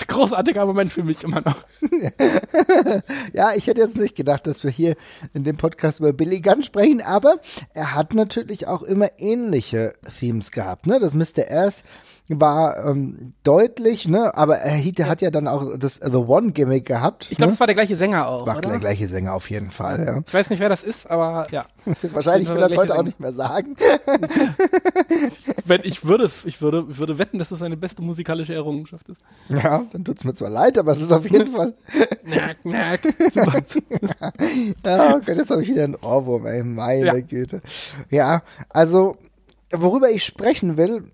großartiger 0.07 0.65
Moment 0.65 0.93
für 0.93 1.03
mich 1.03 1.23
immer 1.23 1.41
noch. 1.41 1.57
ja, 3.33 3.53
ich 3.55 3.67
hätte 3.67 3.81
jetzt 3.81 3.97
nicht 3.97 4.15
gedacht, 4.15 4.47
dass 4.47 4.63
wir 4.63 4.71
hier 4.71 4.95
in 5.33 5.43
dem 5.43 5.57
Podcast 5.57 5.99
über 5.99 6.13
Billy 6.13 6.41
Gunn 6.41 6.63
sprechen, 6.63 7.01
aber 7.01 7.39
er 7.73 7.95
hat 7.95 8.13
natürlich 8.13 8.67
auch 8.67 8.83
immer 8.83 9.09
ähnliche 9.17 9.93
Themes 10.19 10.51
gehabt, 10.51 10.87
ne? 10.87 10.99
Das 10.99 11.13
Mr 11.13 11.46
erst 11.47 11.83
war 12.29 12.85
ähm, 12.85 13.33
deutlich, 13.43 14.07
ne? 14.07 14.35
Aber 14.35 14.57
er 14.57 14.77
ja. 14.77 15.05
hat 15.05 15.21
ja 15.21 15.31
dann 15.31 15.47
auch 15.47 15.77
das 15.77 15.95
The 15.95 16.17
One 16.17 16.51
Gimmick 16.51 16.85
gehabt. 16.85 17.27
Ich 17.29 17.37
glaube, 17.37 17.51
ne? 17.51 17.53
es 17.53 17.59
war 17.59 17.67
der 17.67 17.75
gleiche 17.75 17.95
Sänger 17.95 18.27
auch. 18.27 18.45
War 18.45 18.57
oder? 18.57 18.69
der 18.71 18.79
gleiche 18.79 19.07
Sänger 19.07 19.33
auf 19.33 19.49
jeden 19.49 19.69
Fall. 19.69 20.05
Ja. 20.05 20.23
Ich 20.25 20.33
weiß 20.33 20.49
nicht, 20.49 20.59
wer 20.59 20.67
das 20.67 20.83
ist, 20.83 21.09
aber 21.09 21.47
ja. 21.51 21.65
Wahrscheinlich 22.11 22.49
will 22.49 22.57
er 22.57 22.67
das 22.67 22.77
heute 22.77 22.89
Sänger. 22.89 22.99
auch 22.99 23.05
nicht 23.05 23.19
mehr 23.19 23.31
sagen. 23.31 23.77
Wenn 25.65 25.81
ich 25.83 26.03
würde, 26.03 26.29
ich 26.43 26.61
würde, 26.61 26.85
ich 26.89 26.97
würde 26.97 27.17
wetten, 27.17 27.39
dass 27.39 27.49
das 27.49 27.59
seine 27.59 27.77
beste 27.77 28.01
musikalische 28.01 28.53
Errungenschaft 28.53 29.07
ist. 29.07 29.21
Ja, 29.47 29.85
dann 29.91 30.03
tut 30.03 30.17
es 30.17 30.25
mir 30.25 30.33
zwar 30.33 30.49
leid, 30.49 30.77
aber 30.77 30.91
es 30.91 30.99
ist 30.99 31.11
auf 31.11 31.29
jeden 31.29 31.53
Fall. 31.53 31.75
Knack, 32.25 32.61
knack. 32.61 32.99
Super. 33.31 33.61
ja, 34.85 35.19
jetzt 35.25 35.49
habe 35.49 35.63
ich 35.63 35.69
wieder 35.69 35.85
einen 35.85 35.95
Ohrwurm, 35.95 36.45
ey, 36.45 36.61
meine 36.61 37.05
ja. 37.05 37.19
Güte. 37.21 37.61
Ja, 38.09 38.41
also 38.69 39.17
worüber 39.71 40.09
ich 40.09 40.25
sprechen 40.25 40.75
will, 40.75 41.05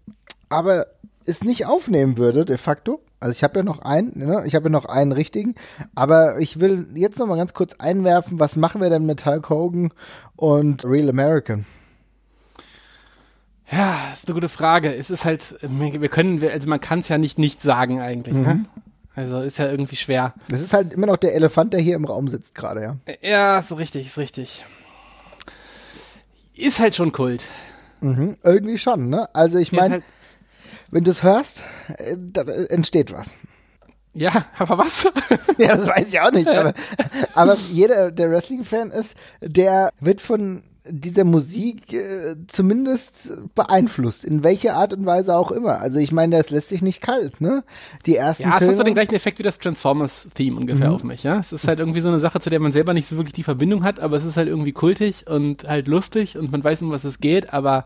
aber 0.53 0.87
es 1.25 1.43
nicht 1.43 1.65
aufnehmen 1.65 2.17
würde, 2.17 2.45
de 2.45 2.57
facto. 2.57 3.01
Also 3.19 3.31
ich 3.31 3.43
habe 3.43 3.59
ja 3.59 3.63
noch 3.63 3.81
einen, 3.81 4.11
ne? 4.15 4.43
ich 4.45 4.55
habe 4.55 4.65
ja 4.65 4.69
noch 4.69 4.85
einen 4.85 5.13
richtigen, 5.13 5.55
aber 5.95 6.39
ich 6.39 6.59
will 6.59 6.87
jetzt 6.93 7.19
noch 7.19 7.27
mal 7.27 7.37
ganz 7.37 7.53
kurz 7.53 7.75
einwerfen, 7.75 8.39
was 8.39 8.57
machen 8.57 8.81
wir 8.81 8.89
denn 8.89 9.05
mit 9.05 9.25
Hulk 9.25 9.49
Hogan 9.49 9.93
und 10.35 10.83
Real 10.83 11.09
American? 11.09 11.65
Ja, 13.71 13.97
ist 14.13 14.27
eine 14.27 14.35
gute 14.35 14.49
Frage. 14.49 14.93
Es 14.93 15.09
ist 15.09 15.23
halt, 15.23 15.55
wir 15.61 16.09
können, 16.09 16.43
also 16.43 16.69
man 16.69 16.81
kann 16.81 16.99
es 16.99 17.07
ja 17.07 17.17
nicht 17.17 17.39
nicht 17.39 17.61
sagen 17.61 18.01
eigentlich. 18.01 18.35
Ne? 18.35 18.41
Mhm. 18.41 18.45
Ne? 18.45 18.65
Also 19.15 19.39
ist 19.39 19.57
ja 19.57 19.69
irgendwie 19.69 19.95
schwer. 19.95 20.33
Das 20.49 20.61
ist 20.61 20.73
halt 20.73 20.93
immer 20.93 21.05
noch 21.05 21.17
der 21.17 21.33
Elefant, 21.33 21.73
der 21.73 21.79
hier 21.79 21.95
im 21.95 22.05
Raum 22.05 22.27
sitzt 22.27 22.55
gerade, 22.55 22.81
ja. 22.81 22.95
Ja, 23.21 23.59
ist 23.59 23.75
richtig, 23.77 24.07
ist 24.07 24.17
richtig. 24.17 24.65
Ist 26.55 26.79
halt 26.79 26.95
schon 26.95 27.11
Kult. 27.11 27.45
Mhm, 28.01 28.37
irgendwie 28.43 28.77
schon, 28.77 29.09
ne? 29.09 29.33
Also 29.33 29.59
ich 29.59 29.71
meine, 29.71 29.93
halt 29.93 30.03
wenn 30.93 31.03
du 31.03 31.11
es 31.11 31.23
hörst, 31.23 31.63
äh, 31.97 32.15
da 32.17 32.43
entsteht 32.43 33.11
was. 33.11 33.27
Ja, 34.13 34.45
aber 34.59 34.77
was? 34.77 35.05
ja, 35.57 35.75
das 35.75 35.87
weiß 35.87 36.13
ich 36.13 36.19
auch 36.19 36.31
nicht. 36.31 36.47
Aber, 36.47 36.73
aber 37.33 37.57
jeder, 37.71 38.11
der 38.11 38.29
Wrestling-Fan 38.29 38.91
ist, 38.91 39.15
der 39.41 39.91
wird 39.99 40.21
von 40.21 40.61
dieser 40.85 41.23
Musik 41.23 41.93
äh, 41.93 42.35
zumindest 42.47 43.33
beeinflusst, 43.55 44.25
in 44.25 44.43
welcher 44.43 44.75
Art 44.75 44.93
und 44.93 45.05
Weise 45.05 45.35
auch 45.35 45.51
immer. 45.51 45.79
Also 45.79 45.99
ich 45.99 46.11
meine, 46.11 46.35
das 46.37 46.49
lässt 46.49 46.69
sich 46.69 46.81
nicht 46.81 47.01
kalt, 47.01 47.39
ne? 47.39 47.63
Die 48.05 48.17
ersten 48.17 48.43
Ja, 48.43 48.57
es 48.59 48.67
hat 48.67 48.75
so 48.75 48.83
den 48.83 48.93
gleichen 48.93 49.15
Effekt 49.15 49.39
wie 49.39 49.43
das 49.43 49.59
Transformers-Theme 49.59 50.59
ungefähr 50.59 50.89
mhm. 50.89 50.95
auf 50.95 51.03
mich, 51.03 51.23
ja? 51.23 51.39
Es 51.39 51.53
ist 51.53 51.67
halt 51.67 51.79
irgendwie 51.79 52.01
so 52.01 52.09
eine 52.09 52.19
Sache, 52.19 52.41
zu 52.41 52.49
der 52.49 52.59
man 52.59 52.73
selber 52.73 52.93
nicht 52.93 53.07
so 53.07 53.15
wirklich 53.15 53.33
die 53.33 53.43
Verbindung 53.43 53.83
hat, 53.83 54.01
aber 54.01 54.17
es 54.17 54.25
ist 54.25 54.35
halt 54.35 54.49
irgendwie 54.49 54.73
kultig 54.73 55.25
und 55.25 55.63
halt 55.63 55.87
lustig 55.87 56.37
und 56.37 56.51
man 56.51 56.63
weiß, 56.63 56.81
um 56.81 56.91
was 56.91 57.05
es 57.05 57.19
geht, 57.19 57.53
aber 57.53 57.85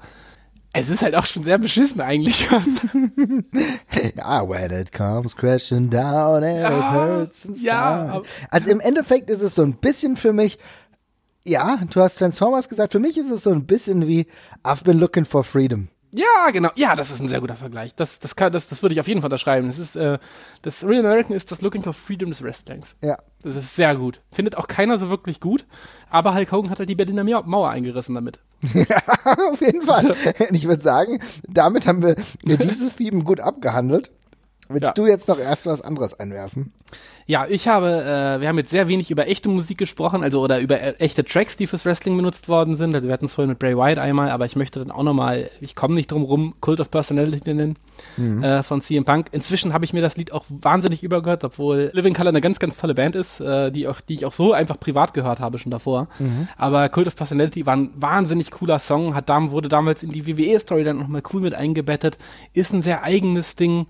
es 0.78 0.90
ist 0.90 1.02
halt 1.02 1.16
auch 1.16 1.26
schon 1.26 1.44
sehr 1.44 1.58
beschissen 1.58 2.02
eigentlich. 2.02 2.48
ja, 4.16 4.48
when 4.48 4.72
it 4.72 4.92
comes 4.92 5.36
crashing 5.36 5.90
down 5.90 6.44
and 6.44 6.62
ja, 6.62 6.68
it 6.68 6.94
hurts 6.94 7.46
inside. 7.46 7.66
Ja, 7.66 8.22
also 8.50 8.70
im 8.70 8.80
Endeffekt 8.80 9.30
ist 9.30 9.42
es 9.42 9.56
so 9.56 9.64
ein 9.64 9.78
bisschen 9.78 10.16
für 10.18 10.34
mich, 10.34 10.60
ja, 11.46 11.80
du 11.90 12.02
hast 12.02 12.18
Transformers 12.18 12.70
gesagt, 12.70 12.92
für 12.92 13.00
mich 13.00 13.18
ist 13.18 13.32
es 13.32 13.44
so 13.44 13.52
ein 13.52 13.66
bisschen 13.66 14.08
wie 14.08 14.28
I've 14.64 14.84
been 14.84 15.00
looking 15.00 15.26
for 15.26 15.44
freedom. 15.44 15.90
Ja, 16.12 16.52
genau. 16.52 16.70
Ja, 16.76 16.96
das 16.96 17.12
ist 17.12 17.20
ein 17.20 17.28
sehr 17.28 17.42
guter 17.42 17.58
Vergleich. 17.58 17.94
Das, 17.94 18.20
das, 18.20 18.36
kann, 18.36 18.54
das, 18.54 18.70
das 18.70 18.82
würde 18.82 18.94
ich 18.94 19.00
auf 19.00 19.08
jeden 19.08 19.22
Fall 19.22 19.28
unterschreiben. 19.28 19.68
Das 19.68 19.78
ist, 19.78 19.96
äh, 19.96 20.20
das 20.62 20.84
Real 20.84 21.06
American 21.06 21.36
ist 21.36 21.52
das 21.52 21.62
Looking 21.62 21.84
for 21.84 21.94
Freedom 21.94 22.30
des 22.30 22.42
Wrestlings. 22.42 22.96
Ja. 23.02 23.18
Das 23.44 23.56
ist 23.56 23.76
sehr 23.76 23.96
gut. 23.96 24.22
Findet 24.32 24.58
auch 24.58 24.68
keiner 24.68 25.00
so 25.00 25.10
wirklich 25.10 25.40
gut, 25.40 25.66
aber 26.10 26.34
Hulk 26.34 26.52
Hogan 26.52 26.72
hat 26.72 26.80
halt 26.80 26.90
die 26.90 26.96
Berliner 26.96 27.24
Mauer 27.24 27.70
eingerissen 27.70 28.16
damit. 28.16 28.40
ja, 28.74 29.02
auf 29.52 29.62
jeden 29.62 29.84
Fall. 29.84 30.16
Ich 30.52 30.68
würde 30.68 30.84
sagen, 30.84 31.20
damit 31.48 31.88
haben 31.88 32.02
wir 32.02 32.16
dieses 32.44 32.96
Theme 32.96 33.24
gut 33.24 33.40
abgehandelt. 33.40 34.12
Willst 34.70 34.84
Ja. 34.84 34.92
du 34.94 35.06
jetzt 35.08 35.28
noch 35.28 35.40
erst 35.40 35.66
was 35.66 35.82
anderes 35.82 36.20
einwerfen? 36.20 36.74
Ja, 37.26 37.46
ich 37.50 37.68
habe, 37.68 37.88
äh, 37.88 38.42
wir 38.42 38.48
haben 38.48 38.58
jetzt 38.58 38.72
sehr 38.72 38.88
wenig 38.88 39.12
über 39.12 39.28
echte 39.28 39.50
Musik 39.50 39.78
gesprochen, 39.78 40.24
also 40.24 40.42
oder 40.42 40.60
über 40.60 40.80
äh, 40.80 40.94
echte 41.00 41.24
Tracks, 41.26 41.58
die 41.58 41.68
fürs 41.68 41.86
Wrestling 41.86 42.16
benutzt 42.16 42.48
worden 42.48 42.76
sind. 42.76 42.96
Also 42.96 43.08
wir 43.08 43.14
hatten 43.14 43.26
es 43.26 43.34
vorhin 43.34 43.50
mit 43.50 43.60
Bray 43.60 43.76
Wyatt 43.78 43.98
einmal, 44.00 44.30
aber 44.30 44.46
ich 44.46 44.56
möchte 44.56 44.80
dann 44.80 44.92
auch 44.92 45.04
nochmal, 45.04 45.50
ich 45.62 45.76
komme 45.76 45.96
nicht 45.96 46.12
drum 46.12 46.24
rum, 46.24 46.56
Cult 46.62 46.80
of 46.80 46.90
Personality 46.92 47.54
nennen 47.54 47.78
äh, 48.44 48.64
von 48.64 48.82
CM 48.82 49.04
Punk. 49.06 49.28
Inzwischen 49.32 49.74
habe 49.74 49.84
ich 49.86 49.92
mir 49.94 50.02
das 50.02 50.16
Lied 50.16 50.32
auch 50.32 50.46
wahnsinnig 50.50 51.04
übergehört, 51.04 51.44
obwohl 51.44 51.90
Living 51.94 52.14
Color 52.14 52.30
eine 52.30 52.42
ganz, 52.42 52.60
ganz 52.60 52.78
tolle 52.78 52.94
Band 52.96 53.16
ist, 53.16 53.40
äh, 53.42 53.72
die, 53.72 53.88
auch, 53.88 54.00
die 54.02 54.14
ich 54.14 54.26
auch 54.26 54.34
so 54.34 54.54
einfach 54.54 54.80
privat 54.80 55.14
gehört 55.14 55.40
habe 55.40 55.58
schon 55.58 55.72
davor. 55.72 56.08
Aber 56.58 56.88
Cult 56.90 57.08
of 57.08 57.16
Personality 57.16 57.66
war 57.66 57.76
ein 57.76 57.92
wahnsinnig 57.96 58.52
cooler 58.52 58.80
Song, 58.80 59.16
hat 59.16 59.28
wurde 59.28 59.68
damals 59.68 60.04
in 60.04 60.12
die 60.12 60.26
WWE-Story 60.26 60.86
dann 60.86 61.00
nochmal 61.00 61.22
cool 61.34 61.42
mit 61.42 61.54
eingebettet, 61.54 62.18
ist 62.54 62.74
ein 62.74 62.82
sehr 62.82 63.04
eigenes 63.04 63.56
Ding, 63.58 63.88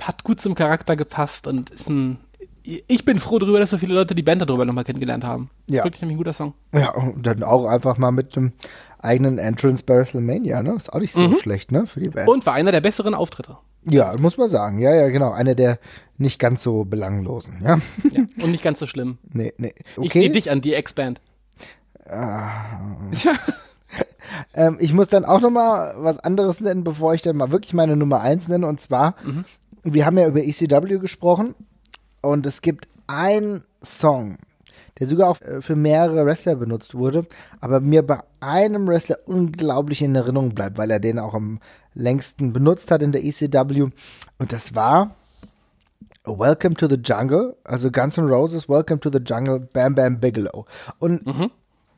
hat 0.00 0.24
gut 0.24 0.40
zum 0.40 0.54
Charakter 0.54 0.96
gepasst 0.96 1.46
und 1.46 1.70
ist 1.70 1.88
ein 1.88 2.18
ich 2.86 3.06
bin 3.06 3.18
froh 3.18 3.38
darüber, 3.38 3.58
dass 3.60 3.70
so 3.70 3.78
viele 3.78 3.94
Leute 3.94 4.14
die 4.14 4.22
Band 4.22 4.42
darüber 4.42 4.66
nochmal 4.66 4.84
kennengelernt 4.84 5.24
haben. 5.24 5.48
Das 5.68 5.76
Ja. 5.76 5.80
ist 5.80 5.84
wirklich 5.86 6.02
nämlich 6.02 6.16
ein 6.16 6.18
guter 6.18 6.34
Song. 6.34 6.52
Ja, 6.74 6.90
und 6.92 7.26
dann 7.26 7.42
auch 7.42 7.64
einfach 7.64 7.96
mal 7.96 8.10
mit 8.10 8.36
einem 8.36 8.52
eigenen 8.98 9.38
Entrance 9.38 9.82
bei 9.82 9.96
WrestleMania, 9.96 10.62
ne? 10.62 10.74
Ist 10.76 10.92
auch 10.92 10.98
nicht 11.00 11.14
so 11.14 11.34
schlecht, 11.38 11.72
ne? 11.72 11.86
Für 11.86 12.00
die 12.00 12.10
Band. 12.10 12.28
Und 12.28 12.44
war 12.44 12.52
einer 12.52 12.70
der 12.70 12.82
besseren 12.82 13.14
Auftritte. 13.14 13.56
ja, 13.84 14.14
muss 14.20 14.36
man 14.36 14.50
sagen. 14.50 14.80
Ja, 14.80 14.94
ja, 14.94 15.08
genau. 15.08 15.30
Einer 15.32 15.54
der 15.54 15.78
nicht 16.18 16.38
ganz 16.38 16.62
so 16.62 16.84
belanglosen, 16.84 17.54
ja? 17.62 17.78
Ja. 18.12 18.24
Und 18.42 18.50
nicht 18.50 18.62
ganz 18.62 18.80
so 18.80 18.86
schlimm. 18.86 19.16
Nee, 19.32 19.54
nee. 19.56 19.72
Ich 20.02 20.12
sehe 20.12 20.24
Okay. 20.24 20.32
dich 20.32 20.50
an, 20.50 20.60
die 20.60 20.74
Ex-Band. 20.74 21.22
Ähm, 24.54 24.76
ich 24.78 24.92
muss 24.92 25.08
dann 25.08 25.24
auch 25.24 25.40
noch 25.40 25.50
mal 25.50 25.94
was 25.98 26.18
anderes 26.18 26.60
nennen, 26.60 26.84
bevor 26.84 27.14
ich 27.14 27.22
dann 27.22 27.36
mal 27.36 27.50
wirklich 27.50 27.72
meine 27.72 27.96
Nummer 27.96 28.20
eins 28.20 28.46
nenne. 28.48 28.66
Und 28.66 28.78
zwar, 28.80 29.14
wir 29.82 30.06
haben 30.06 30.18
ja 30.18 30.26
über 30.26 30.42
ECW 30.42 30.98
gesprochen 30.98 31.54
und 32.20 32.46
es 32.46 32.62
gibt 32.62 32.88
einen 33.06 33.64
Song, 33.82 34.38
der 34.98 35.06
sogar 35.06 35.30
auch 35.30 35.40
äh, 35.40 35.62
für 35.62 35.76
mehrere 35.76 36.26
Wrestler 36.26 36.56
benutzt 36.56 36.94
wurde, 36.94 37.26
aber 37.60 37.80
mir 37.80 38.06
bei 38.06 38.20
einem 38.40 38.86
Wrestler 38.86 39.18
unglaublich 39.26 40.02
in 40.02 40.14
Erinnerung 40.14 40.54
bleibt, 40.54 40.78
weil 40.78 40.90
er 40.90 41.00
den 41.00 41.18
auch 41.18 41.34
am 41.34 41.60
längsten 41.94 42.52
benutzt 42.52 42.90
hat 42.90 43.02
in 43.02 43.12
der 43.12 43.24
ECW. 43.24 43.90
Und 44.38 44.52
das 44.52 44.74
war 44.74 45.16
Welcome 46.24 46.74
to 46.74 46.86
the 46.88 46.96
Jungle, 47.02 47.56
also 47.64 47.90
Guns 47.90 48.18
N' 48.18 48.26
Roses, 48.26 48.68
Welcome 48.68 49.00
to 49.00 49.10
the 49.10 49.20
Jungle, 49.24 49.60
Bam 49.60 49.94
Bam 49.94 50.20
Bigelow. 50.20 50.66
Und 50.98 51.22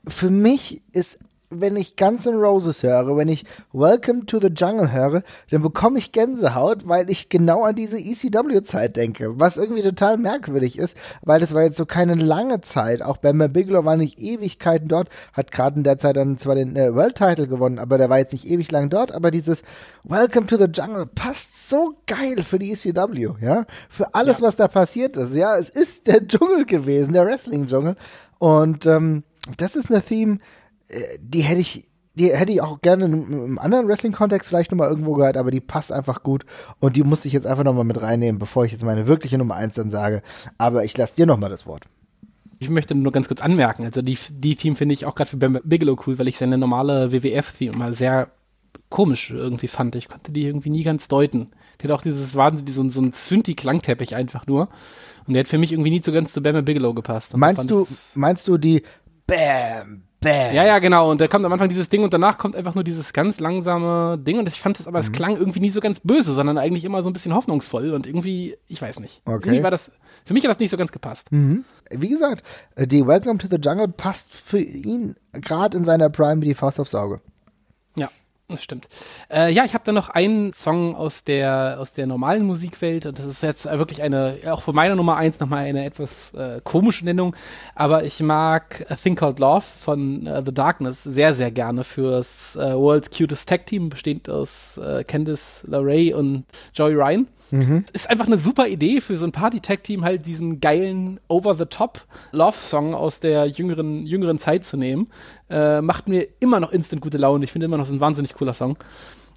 für 0.06 0.30
mich 0.30 0.82
ist, 0.92 1.18
wenn 1.50 1.74
ich 1.74 1.96
Guns 1.96 2.26
N' 2.26 2.36
Roses 2.36 2.84
höre, 2.84 3.16
wenn 3.16 3.28
ich 3.28 3.44
Welcome 3.72 4.26
to 4.26 4.38
the 4.38 4.48
Jungle 4.48 4.92
höre, 4.92 5.22
dann 5.50 5.62
bekomme 5.62 5.98
ich 5.98 6.12
Gänsehaut, 6.12 6.86
weil 6.88 7.10
ich 7.10 7.28
genau 7.28 7.64
an 7.64 7.74
diese 7.74 7.98
ECW-Zeit 7.98 8.96
denke. 8.96 9.38
Was 9.38 9.56
irgendwie 9.56 9.82
total 9.82 10.16
merkwürdig 10.16 10.78
ist, 10.78 10.96
weil 11.22 11.40
das 11.40 11.52
war 11.52 11.62
jetzt 11.62 11.76
so 11.76 11.86
keine 11.86 12.14
lange 12.14 12.60
Zeit. 12.60 13.02
Auch 13.02 13.16
Bam 13.16 13.40
Bigelow 13.52 13.84
war 13.84 13.96
nicht 13.96 14.20
Ewigkeiten 14.20 14.86
dort, 14.86 15.08
hat 15.32 15.50
gerade 15.50 15.76
in 15.76 15.82
der 15.82 15.98
Zeit 15.98 16.16
dann 16.16 16.38
zwar 16.38 16.54
den 16.54 16.76
äh, 16.76 16.94
World 16.94 17.16
Title 17.16 17.48
gewonnen, 17.48 17.80
aber 17.80 17.98
der 17.98 18.08
war 18.08 18.18
jetzt 18.18 18.32
nicht 18.32 18.46
ewig 18.46 18.70
lang 18.70 18.88
dort. 18.88 19.10
Aber 19.12 19.32
dieses 19.32 19.62
Welcome 20.04 20.46
to 20.46 20.56
the 20.56 20.70
Jungle 20.72 21.06
passt 21.06 21.68
so 21.68 21.96
geil 22.06 22.44
für 22.44 22.60
die 22.60 22.72
ECW, 22.72 23.30
ja, 23.40 23.66
für 23.88 24.14
alles, 24.14 24.40
was 24.40 24.54
da 24.54 24.68
passiert 24.68 25.16
ist. 25.16 25.34
Ja, 25.34 25.56
es 25.56 25.68
ist 25.68 26.06
der 26.06 26.26
Dschungel 26.26 26.64
gewesen, 26.64 27.12
der 27.12 27.26
Wrestling-Dschungel. 27.26 27.96
Und 28.38 28.86
ähm, 28.86 29.24
das 29.56 29.74
ist 29.74 29.90
eine 29.90 30.02
Theme, 30.02 30.38
die 31.20 31.40
hätte 31.42 31.60
ich, 31.60 31.88
die 32.14 32.32
hätte 32.34 32.52
ich 32.52 32.60
auch 32.60 32.80
gerne 32.80 33.06
in 33.06 33.12
einem 33.26 33.58
anderen 33.58 33.86
Wrestling-Kontext 33.88 34.48
vielleicht 34.48 34.70
nochmal 34.70 34.88
irgendwo 34.88 35.14
gehört, 35.14 35.36
aber 35.36 35.50
die 35.50 35.60
passt 35.60 35.92
einfach 35.92 36.22
gut 36.22 36.44
und 36.80 36.96
die 36.96 37.02
musste 37.04 37.28
ich 37.28 37.34
jetzt 37.34 37.46
einfach 37.46 37.64
nochmal 37.64 37.84
mit 37.84 38.00
reinnehmen, 38.02 38.38
bevor 38.38 38.64
ich 38.64 38.72
jetzt 38.72 38.84
meine 38.84 39.06
wirkliche 39.06 39.38
Nummer 39.38 39.54
eins 39.54 39.74
dann 39.74 39.90
sage. 39.90 40.22
Aber 40.58 40.84
ich 40.84 40.96
lasse 40.96 41.14
dir 41.14 41.26
nochmal 41.26 41.50
das 41.50 41.66
Wort. 41.66 41.84
Ich 42.58 42.68
möchte 42.68 42.94
nur 42.94 43.12
ganz 43.12 43.26
kurz 43.28 43.40
anmerken, 43.40 43.84
also 43.84 44.02
die, 44.02 44.18
die 44.30 44.54
Team 44.54 44.74
finde 44.76 44.92
ich 44.92 45.06
auch 45.06 45.14
gerade 45.14 45.30
für 45.30 45.36
Bam 45.38 45.58
Bigelow 45.64 45.96
cool, 46.06 46.18
weil 46.18 46.28
ich 46.28 46.36
seine 46.36 46.58
normale 46.58 47.10
WWF-Theme 47.12 47.76
mal 47.76 47.94
sehr 47.94 48.28
komisch 48.90 49.30
irgendwie 49.30 49.68
fand. 49.68 49.94
Ich 49.94 50.08
konnte 50.08 50.30
die 50.32 50.44
irgendwie 50.44 50.70
nie 50.70 50.82
ganz 50.82 51.08
deuten. 51.08 51.48
Die 51.80 51.84
hat 51.88 51.92
auch 51.92 52.02
dieses 52.02 52.34
Wahnsinn, 52.34 52.66
so, 52.66 52.82
ein- 52.82 52.90
so 52.90 53.00
ein 53.00 53.12
Synthi-Klangteppich 53.14 54.14
einfach 54.14 54.46
nur. 54.46 54.68
Und 55.26 55.34
der 55.34 55.40
hat 55.44 55.48
für 55.48 55.56
mich 55.58 55.72
irgendwie 55.72 55.90
nie 55.90 56.02
so 56.04 56.12
ganz 56.12 56.32
zu 56.34 56.42
Bam 56.42 56.62
Bigelow 56.64 56.92
gepasst. 56.92 57.32
Und 57.32 57.40
Meinst 57.40 57.70
du, 57.70 57.86
meinst 58.14 58.46
du 58.48 58.58
die 58.58 58.82
Bam, 59.26 60.02
Bam? 60.20 60.54
Ja, 60.54 60.64
ja, 60.66 60.78
genau. 60.80 61.10
Und 61.10 61.20
da 61.20 61.28
kommt 61.28 61.44
am 61.46 61.52
Anfang 61.52 61.68
dieses 61.70 61.88
Ding 61.88 62.02
und 62.04 62.12
danach 62.12 62.36
kommt 62.38 62.54
einfach 62.54 62.74
nur 62.74 62.84
dieses 62.84 63.12
ganz 63.12 63.40
langsame 63.40 64.18
Ding. 64.18 64.38
Und 64.38 64.48
ich 64.48 64.60
fand 64.60 64.78
das 64.78 64.86
aber, 64.86 64.98
Mhm. 64.98 65.04
es 65.06 65.12
klang 65.12 65.36
irgendwie 65.36 65.60
nie 65.60 65.70
so 65.70 65.80
ganz 65.80 66.00
böse, 66.00 66.34
sondern 66.34 66.58
eigentlich 66.58 66.84
immer 66.84 67.02
so 67.02 67.08
ein 67.08 67.12
bisschen 67.14 67.34
hoffnungsvoll. 67.34 67.92
Und 67.92 68.06
irgendwie, 68.06 68.56
ich 68.66 68.82
weiß 68.82 69.00
nicht. 69.00 69.22
Okay. 69.24 69.48
Irgendwie 69.48 69.62
war 69.62 69.70
das, 69.70 69.90
für 70.26 70.34
mich 70.34 70.44
hat 70.44 70.50
das 70.50 70.58
nicht 70.58 70.70
so 70.70 70.76
ganz 70.76 70.92
gepasst. 70.92 71.28
Wie 71.30 72.08
gesagt, 72.08 72.44
äh, 72.76 72.86
die 72.86 73.06
Welcome 73.06 73.38
to 73.38 73.46
the 73.48 73.56
Jungle 73.56 73.88
passt 73.88 74.32
für 74.32 74.60
ihn 74.60 75.16
gerade 75.32 75.76
in 75.76 75.84
seiner 75.84 76.10
Prime 76.10 76.40
wie 76.42 76.46
die 76.48 76.54
Faust 76.54 76.78
aufs 76.80 76.94
Auge. 76.94 77.20
Ja, 77.96 78.08
das 78.52 78.62
stimmt. 78.62 78.88
Äh, 79.30 79.52
ja, 79.52 79.64
ich 79.64 79.74
habe 79.74 79.84
dann 79.84 79.94
noch 79.94 80.08
einen 80.08 80.52
Song 80.52 80.94
aus 80.94 81.24
der, 81.24 81.76
aus 81.78 81.92
der 81.92 82.06
normalen 82.06 82.44
Musikwelt 82.44 83.06
und 83.06 83.18
das 83.18 83.26
ist 83.26 83.42
jetzt 83.42 83.64
wirklich 83.64 84.02
eine, 84.02 84.38
auch 84.46 84.62
von 84.62 84.74
meiner 84.74 84.94
Nummer 84.94 85.16
eins 85.16 85.40
nochmal 85.40 85.64
eine 85.64 85.84
etwas 85.84 86.34
äh, 86.34 86.60
komische 86.62 87.04
Nennung, 87.04 87.34
aber 87.74 88.04
ich 88.04 88.20
mag 88.20 88.86
A 88.88 88.96
Thing 88.96 89.16
Called 89.16 89.38
Love 89.38 89.64
von 89.80 90.26
äh, 90.26 90.42
The 90.44 90.52
Darkness 90.52 91.02
sehr, 91.02 91.34
sehr 91.34 91.50
gerne 91.50 91.84
fürs 91.84 92.56
äh, 92.56 92.74
World's 92.74 93.10
Cutest 93.10 93.48
Tag 93.48 93.66
Team, 93.66 93.88
bestehend 93.88 94.28
aus 94.28 94.78
äh, 94.78 95.04
Candice 95.04 95.64
LeRae 95.66 96.14
und 96.14 96.44
Joey 96.74 96.94
Ryan. 96.94 97.26
Ist 97.92 98.08
einfach 98.08 98.26
eine 98.26 98.38
super 98.38 98.66
Idee 98.68 99.00
für 99.00 99.16
so 99.16 99.26
ein 99.26 99.32
Party-Tag-Team, 99.32 100.04
halt 100.04 100.26
diesen 100.26 100.60
geilen 100.60 101.20
Over-the-Top-Love-Song 101.28 102.94
aus 102.94 103.20
der 103.20 103.46
jüngeren, 103.46 104.06
jüngeren 104.06 104.38
Zeit 104.38 104.64
zu 104.64 104.76
nehmen. 104.76 105.08
Äh, 105.48 105.80
macht 105.80 106.08
mir 106.08 106.28
immer 106.40 106.60
noch 106.60 106.72
instant 106.72 107.02
gute 107.02 107.18
Laune. 107.18 107.44
Ich 107.44 107.52
finde 107.52 107.66
immer 107.66 107.76
noch, 107.76 107.84
es 107.84 107.90
ist 107.90 107.96
ein 107.96 108.00
wahnsinnig 108.00 108.34
cooler 108.34 108.54
Song. 108.54 108.76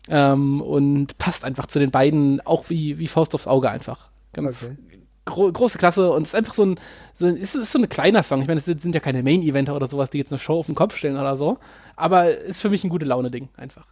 Ähm, 0.09 0.61
und 0.61 1.17
passt 1.17 1.45
einfach 1.45 1.67
zu 1.67 1.79
den 1.79 1.91
beiden, 1.91 2.41
auch 2.41 2.69
wie, 2.69 2.97
wie 2.99 3.07
Faust 3.07 3.33
aufs 3.35 3.47
Auge 3.47 3.69
einfach. 3.69 4.09
Ganz 4.33 4.63
Okay. 4.63 4.77
gro 5.25 5.51
große 5.51 5.77
Klasse 5.77 6.11
und 6.11 6.23
es 6.23 6.29
ist 6.29 6.35
einfach 6.35 6.53
so 6.53 6.65
ein, 6.65 6.79
so 7.17 7.25
ein 7.25 7.37
es 7.37 7.55
ist 7.55 7.71
so 7.71 7.79
ein 7.79 7.87
kleiner 7.87 8.23
Song. 8.23 8.41
Ich 8.41 8.47
meine, 8.47 8.59
es 8.59 8.65
sind, 8.65 8.93
ja 8.93 8.99
keine 8.99 9.23
Main-Eventer 9.23 9.75
oder 9.75 9.87
sowas, 9.87 10.09
die 10.09 10.17
jetzt 10.17 10.31
eine 10.33 10.39
Show 10.39 10.59
auf 10.59 10.65
den 10.65 10.75
Kopf 10.75 10.97
stellen 10.97 11.17
oder 11.17 11.37
so. 11.37 11.57
Aber 11.95 12.29
ist 12.31 12.61
für 12.61 12.69
mich 12.69 12.83
ein 12.83 12.89
gute 12.89 13.05
Laune-Ding 13.05 13.49
einfach. 13.55 13.85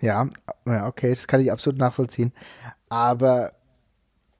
Ja, 0.00 0.28
ja, 0.66 0.86
okay, 0.86 1.14
das 1.14 1.26
kann 1.26 1.40
ich 1.40 1.52
absolut 1.52 1.78
nachvollziehen. 1.78 2.32
Aber 2.88 3.52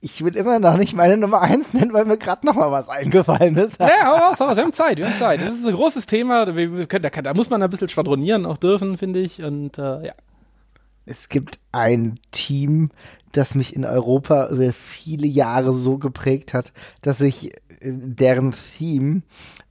ich 0.01 0.24
will 0.24 0.37
immer 0.37 0.59
noch 0.59 0.77
nicht 0.77 0.95
meine 0.95 1.16
Nummer 1.16 1.43
eins 1.43 1.73
nennen, 1.74 1.93
weil 1.93 2.07
mir 2.07 2.16
gerade 2.16 2.47
noch 2.47 2.55
mal 2.55 2.73
was 2.73 2.89
eingefallen 2.89 3.57
ist. 3.57 3.78
Ja, 3.78 4.07
hau 4.07 4.16
raus, 4.16 4.41
hau 4.41 4.47
raus, 4.47 4.57
wir 4.57 4.65
haben 4.65 4.73
Zeit, 4.73 4.99
wir 4.99 5.07
haben 5.07 5.19
Zeit. 5.19 5.41
Das 5.41 5.55
ist 5.55 5.66
ein 5.66 5.74
großes 5.74 6.07
Thema, 6.07 6.47
können, 6.47 7.03
da, 7.03 7.11
kann, 7.11 7.24
da 7.24 7.35
muss 7.35 7.51
man 7.51 7.62
ein 7.62 7.70
bisschen 7.70 7.89
schwadronieren 7.89 8.47
auch 8.47 8.57
dürfen, 8.57 8.97
finde 8.97 9.20
ich. 9.20 9.43
Und 9.43 9.78
äh, 9.78 10.07
ja. 10.07 10.15
Es 11.05 11.28
gibt 11.28 11.59
ein 11.73 12.19
Team, 12.31 12.91
das 13.32 13.55
mich 13.55 13.74
in 13.74 13.85
Europa 13.85 14.49
über 14.49 14.73
viele 14.73 15.27
Jahre 15.27 15.74
so 15.74 15.99
geprägt 15.99 16.55
hat, 16.55 16.73
dass 17.03 17.20
ich 17.20 17.53
äh, 17.53 17.59
deren 17.81 18.55
Theme 18.78 19.23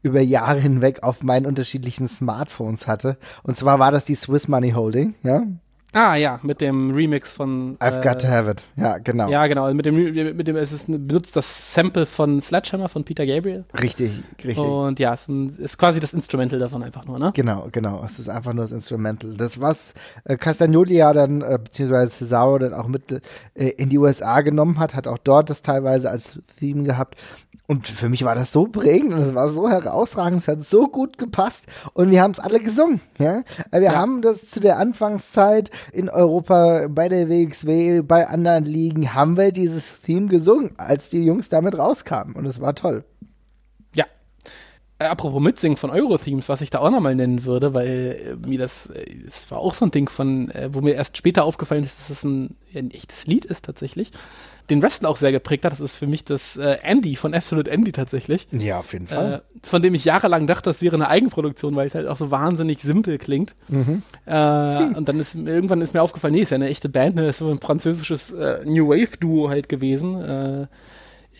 über 0.03 0.21
Jahre 0.21 0.59
hinweg 0.59 1.01
auf 1.01 1.23
meinen 1.23 1.45
unterschiedlichen 1.45 2.07
Smartphones 2.07 2.87
hatte. 2.87 3.17
Und 3.43 3.57
zwar 3.57 3.79
war 3.79 3.91
das 3.91 4.05
die 4.05 4.15
Swiss 4.15 4.47
Money 4.47 4.71
Holding, 4.71 5.15
ja? 5.23 5.43
Ah 5.91 6.15
ja, 6.15 6.39
mit 6.43 6.61
dem 6.61 6.91
Remix 6.91 7.33
von. 7.33 7.75
I've 7.79 8.03
got 8.03 8.21
to 8.21 8.27
äh, 8.27 8.29
have 8.29 8.49
it. 8.49 8.63
Ja, 8.75 8.99
genau. 8.99 9.27
Ja, 9.29 9.47
genau. 9.47 9.73
Mit 9.73 9.87
dem, 9.87 9.95
mit 10.35 10.47
dem, 10.47 10.55
es 10.55 10.71
ist 10.71 10.87
ein, 10.87 11.07
benutzt 11.07 11.35
das 11.35 11.73
Sample 11.73 12.05
von 12.05 12.41
Sledgehammer 12.41 12.89
von 12.89 13.03
Peter 13.03 13.25
Gabriel. 13.25 13.65
Richtig, 13.81 14.11
richtig. 14.37 14.59
Und 14.59 14.99
ja, 14.99 15.15
es 15.15 15.21
ist, 15.21 15.29
ein, 15.29 15.57
ist 15.57 15.77
quasi 15.79 15.99
das 15.99 16.13
Instrumental 16.13 16.59
davon 16.59 16.83
einfach 16.83 17.05
nur, 17.05 17.17
ne? 17.17 17.31
Genau, 17.33 17.69
genau. 17.71 18.03
Es 18.05 18.19
ist 18.19 18.29
einfach 18.29 18.53
nur 18.53 18.65
das 18.65 18.71
Instrumental. 18.71 19.33
Das, 19.33 19.59
was 19.59 19.93
äh, 20.25 20.37
Castagnoli 20.37 20.95
ja 20.95 21.11
dann, 21.11 21.41
äh, 21.41 21.57
beziehungsweise 21.63 22.11
Cesaro 22.11 22.59
dann 22.59 22.73
auch 22.73 22.87
mit 22.87 23.11
äh, 23.11 23.69
in 23.69 23.89
die 23.89 23.97
USA 23.97 24.41
genommen 24.41 24.77
hat, 24.77 24.93
hat 24.93 25.07
auch 25.07 25.17
dort 25.17 25.49
das 25.49 25.63
teilweise 25.63 26.11
als 26.11 26.39
Theme 26.59 26.83
gehabt. 26.83 27.15
Und 27.69 27.87
für 27.87 28.09
mich 28.09 28.23
war 28.25 28.33
das 28.33 28.51
so 28.51 28.65
prägend 28.65 29.13
und 29.13 29.19
es 29.19 29.35
war 29.35 29.47
so 29.47 29.69
herausragend, 29.69 30.41
es 30.41 30.47
hat 30.47 30.63
so 30.63 30.87
gut 30.87 31.19
gepasst 31.19 31.65
und 31.93 32.09
wir 32.09 32.23
haben 32.23 32.31
es 32.31 32.39
alle 32.39 32.59
gesungen. 32.59 32.99
Ja? 33.19 33.43
Wir 33.69 33.81
Ja. 33.83 33.91
haben 33.95 34.23
das 34.23 34.49
zu 34.49 34.59
der 34.59 34.79
Anfangszeit 34.79 35.69
in 35.93 36.09
Europa 36.09 36.87
bei 36.89 37.09
der 37.09 37.29
WXW, 37.29 38.01
bei 38.01 38.27
anderen 38.27 38.65
Ligen, 38.65 39.13
haben 39.13 39.37
wir 39.37 39.51
dieses 39.51 40.01
Theme 40.01 40.29
gesungen, 40.29 40.71
als 40.77 41.11
die 41.11 41.23
Jungs 41.23 41.49
damit 41.49 41.77
rauskamen 41.77 42.33
und 42.35 42.47
es 42.47 42.59
war 42.59 42.73
toll. 42.73 43.03
Ja. 43.93 44.05
Äh, 44.97 45.05
apropos 45.05 45.39
Mitsingen 45.39 45.77
von 45.77 45.91
Euro-Themes, 45.91 46.49
was 46.49 46.61
ich 46.61 46.71
da 46.71 46.79
auch 46.79 46.89
nochmal 46.89 47.13
nennen 47.13 47.45
würde, 47.45 47.75
weil 47.75 48.37
äh, 48.41 48.47
mir 48.47 48.57
das, 48.57 48.87
äh, 48.87 49.05
das 49.27 49.49
war 49.51 49.59
auch 49.59 49.75
so 49.75 49.85
ein 49.85 49.91
Ding 49.91 50.09
von, 50.09 50.49
äh, 50.49 50.69
wo 50.73 50.81
mir 50.81 50.95
erst 50.95 51.17
später 51.17 51.43
aufgefallen 51.43 51.83
ist, 51.83 51.99
dass 51.99 52.09
es 52.17 52.23
ein, 52.23 52.55
ein 52.73 52.89
echtes 52.89 53.27
Lied 53.27 53.45
ist 53.45 53.63
tatsächlich. 53.65 54.11
Den 54.69 54.81
Wrestler 54.81 55.09
auch 55.09 55.17
sehr 55.17 55.31
geprägt 55.31 55.65
hat, 55.65 55.71
das 55.71 55.79
ist 55.79 55.95
für 55.95 56.07
mich 56.07 56.25
das 56.25 56.57
äh, 56.57 56.77
Andy 56.83 57.15
von 57.15 57.33
Absolute 57.33 57.71
Andy 57.71 57.91
tatsächlich. 57.91 58.47
Ja, 58.51 58.79
auf 58.79 58.93
jeden 58.93 59.07
Fall. 59.07 59.33
Äh, 59.33 59.67
von 59.67 59.81
dem 59.81 59.93
ich 59.93 60.05
jahrelang 60.05 60.47
dachte, 60.47 60.69
das 60.69 60.81
wäre 60.81 60.95
eine 60.95 61.07
Eigenproduktion, 61.07 61.75
weil 61.75 61.87
es 61.87 61.95
halt 61.95 62.07
auch 62.07 62.17
so 62.17 62.31
wahnsinnig 62.31 62.79
simpel 62.81 63.17
klingt. 63.17 63.55
Mhm. 63.67 64.03
Äh, 64.25 64.83
und 64.95 65.09
dann 65.09 65.19
ist 65.19 65.35
irgendwann 65.35 65.81
ist 65.81 65.93
mir 65.93 66.01
aufgefallen, 66.01 66.33
nee, 66.33 66.41
ist 66.41 66.51
ja 66.51 66.55
eine 66.55 66.69
echte 66.69 66.89
Band, 66.89 67.15
ne? 67.15 67.27
ist 67.27 67.39
so 67.39 67.49
ein 67.49 67.59
französisches 67.59 68.31
äh, 68.31 68.59
New 68.65 68.89
Wave 68.89 69.17
Duo 69.19 69.49
halt 69.49 69.69
gewesen. 69.69 70.67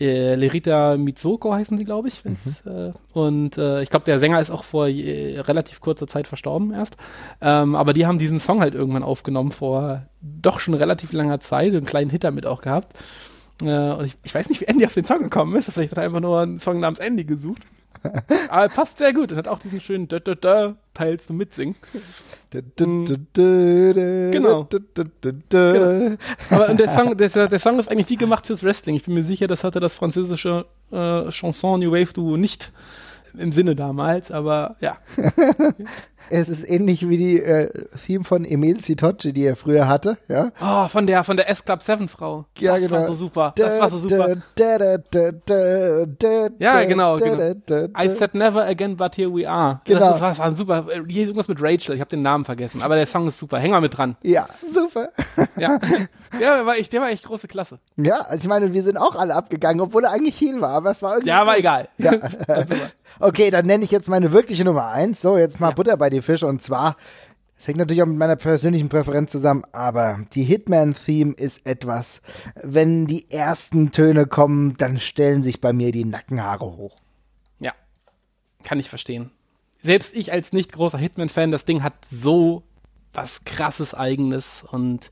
Äh, 0.00 0.34
Lerita 0.34 0.96
Mitsoko 0.96 1.52
heißen 1.52 1.76
sie, 1.76 1.84
glaube 1.84 2.08
ich. 2.08 2.24
Mhm. 2.24 2.36
Äh, 2.64 2.92
und 3.12 3.58
äh, 3.58 3.82
ich 3.82 3.90
glaube, 3.90 4.04
der 4.04 4.18
Sänger 4.18 4.40
ist 4.40 4.50
auch 4.50 4.64
vor 4.64 4.88
äh, 4.88 5.38
relativ 5.40 5.80
kurzer 5.80 6.06
Zeit 6.06 6.26
verstorben 6.26 6.72
erst. 6.72 6.96
Ähm, 7.40 7.74
aber 7.74 7.92
die 7.92 8.06
haben 8.06 8.18
diesen 8.18 8.38
Song 8.38 8.60
halt 8.60 8.74
irgendwann 8.74 9.02
aufgenommen 9.02 9.52
vor 9.52 10.06
doch 10.22 10.60
schon 10.60 10.74
relativ 10.74 11.12
langer 11.12 11.40
Zeit, 11.40 11.72
einen 11.74 11.84
kleinen 11.84 12.10
Hit 12.10 12.24
damit 12.24 12.46
auch 12.46 12.62
gehabt. 12.62 12.96
Äh, 13.62 13.92
und 13.92 14.06
ich, 14.06 14.16
ich, 14.22 14.34
weiß 14.34 14.48
nicht, 14.48 14.60
wie 14.60 14.66
Andy 14.66 14.86
auf 14.86 14.94
den 14.94 15.04
Song 15.04 15.22
gekommen 15.22 15.54
ist. 15.56 15.70
Vielleicht 15.70 15.90
hat 15.90 15.98
er 15.98 16.04
einfach 16.04 16.20
nur 16.20 16.40
einen 16.40 16.58
Song 16.58 16.80
namens 16.80 16.98
Andy 16.98 17.24
gesucht. 17.24 17.62
Aber 18.48 18.68
passt 18.68 18.98
sehr 18.98 19.12
gut 19.12 19.32
und 19.32 19.38
hat 19.38 19.48
auch 19.48 19.58
diesen 19.58 19.80
schönen 19.80 20.08
Dö 20.08 20.16
-dö 20.16 20.34
-dö 20.34 20.74
Teil 20.94 21.20
zum 21.20 21.36
Mitsingen. 21.36 21.76
Genau. 24.32 24.66
Aber 26.50 26.74
der, 26.74 26.90
Song, 26.90 27.16
der, 27.16 27.28
der, 27.28 27.58
Song 27.58 27.78
ist 27.78 27.90
eigentlich 27.90 28.10
wie 28.10 28.16
gemacht 28.16 28.46
fürs 28.46 28.64
Wrestling. 28.64 28.96
Ich 28.96 29.04
bin 29.04 29.14
mir 29.14 29.24
sicher, 29.24 29.46
das 29.46 29.62
hatte 29.62 29.78
das 29.78 29.94
französische 29.94 30.66
äh, 30.90 31.30
Chanson 31.30 31.80
New 31.80 31.92
Wave 31.92 32.12
Duo 32.12 32.36
nicht 32.36 32.72
im 33.38 33.52
Sinne 33.52 33.76
damals, 33.76 34.32
aber 34.32 34.76
ja. 34.80 34.98
Es 36.30 36.48
ist 36.48 36.68
ähnlich 36.68 37.08
wie 37.08 37.16
die 37.16 37.42
äh, 37.42 37.70
Theme 38.06 38.24
von 38.24 38.44
Emil 38.44 38.80
Sitocci, 38.80 39.32
die 39.32 39.44
er 39.44 39.56
früher 39.56 39.88
hatte, 39.88 40.16
ja. 40.28 40.52
Oh, 40.60 40.88
von 40.88 41.06
der 41.06 41.24
von 41.24 41.36
der 41.36 41.50
S 41.50 41.64
Club 41.64 41.82
7 41.82 42.08
Frau. 42.08 42.46
Ja, 42.58 42.74
das 42.74 42.82
genau. 42.82 43.00
war 43.00 43.06
so 43.08 43.14
super. 43.14 43.52
Das 43.56 43.80
war 43.80 43.90
so 43.90 43.98
super. 43.98 44.36
ja, 46.58 46.84
genau, 46.84 47.18
genau. 47.18 47.54
I 47.98 48.08
said 48.08 48.34
never 48.34 48.64
again, 48.64 48.96
but 48.96 49.16
here 49.16 49.32
we 49.34 49.48
are. 49.48 49.80
Genau. 49.84 50.18
Das 50.18 50.38
war 50.38 50.52
super. 50.52 50.86
Hier 51.08 51.22
irgendwas 51.22 51.48
mit 51.48 51.58
Rachel, 51.60 51.94
ich 51.94 52.00
habe 52.00 52.10
den 52.10 52.22
Namen 52.22 52.44
vergessen, 52.44 52.82
aber 52.82 52.94
der 52.94 53.06
Song 53.06 53.28
ist 53.28 53.38
super. 53.38 53.58
Häng 53.58 53.72
mal 53.72 53.80
mit 53.80 53.96
dran. 53.96 54.16
Ja, 54.22 54.48
super. 54.72 55.10
Ja. 55.56 55.78
Der 56.38 56.64
war 56.64 56.76
echt, 56.76 56.92
der 56.92 57.00
war 57.00 57.10
echt 57.10 57.24
große 57.24 57.48
Klasse. 57.48 57.80
Ja, 57.96 58.20
also 58.20 58.42
ich 58.42 58.48
meine, 58.48 58.72
wir 58.72 58.84
sind 58.84 58.96
auch 58.96 59.16
alle 59.16 59.34
abgegangen, 59.34 59.80
obwohl 59.80 60.04
er 60.04 60.12
eigentlich 60.12 60.40
Heal 60.40 60.60
war, 60.60 60.70
aber 60.70 60.90
es 60.90 61.02
war 61.02 61.14
irgendwie. 61.14 61.30
Ja, 61.30 61.44
war 61.44 61.58
egal. 61.58 61.88
Ja. 61.98 62.12
okay, 63.20 63.50
dann 63.50 63.66
nenne 63.66 63.84
ich 63.84 63.90
jetzt 63.90 64.08
meine 64.08 64.32
wirkliche 64.32 64.64
Nummer 64.64 64.88
eins. 64.88 65.20
So, 65.20 65.36
jetzt 65.36 65.60
mal 65.60 65.70
ja. 65.70 65.74
Butter 65.74 65.96
bei 65.96 66.10
die 66.10 66.19
Fische 66.22 66.46
und 66.46 66.62
zwar 66.62 66.96
es 67.60 67.68
hängt 67.68 67.76
natürlich 67.76 68.02
auch 68.02 68.06
mit 68.06 68.16
meiner 68.16 68.36
persönlichen 68.36 68.88
Präferenz 68.88 69.32
zusammen, 69.32 69.64
aber 69.72 70.20
die 70.32 70.44
Hitman-Theme 70.44 71.34
ist 71.34 71.66
etwas, 71.66 72.22
wenn 72.54 73.04
die 73.04 73.30
ersten 73.30 73.92
Töne 73.92 74.24
kommen, 74.24 74.78
dann 74.78 74.98
stellen 74.98 75.42
sich 75.42 75.60
bei 75.60 75.74
mir 75.74 75.92
die 75.92 76.06
Nackenhaare 76.06 76.64
hoch. 76.64 76.96
Ja, 77.58 77.72
kann 78.62 78.80
ich 78.80 78.88
verstehen. 78.88 79.30
Selbst 79.82 80.14
ich 80.14 80.32
als 80.32 80.54
nicht 80.54 80.72
großer 80.72 80.96
Hitman-Fan, 80.96 81.50
das 81.50 81.66
Ding 81.66 81.82
hat 81.82 81.92
so 82.10 82.62
was 83.12 83.44
krasses 83.44 83.92
Eigenes 83.92 84.64
und 84.70 85.10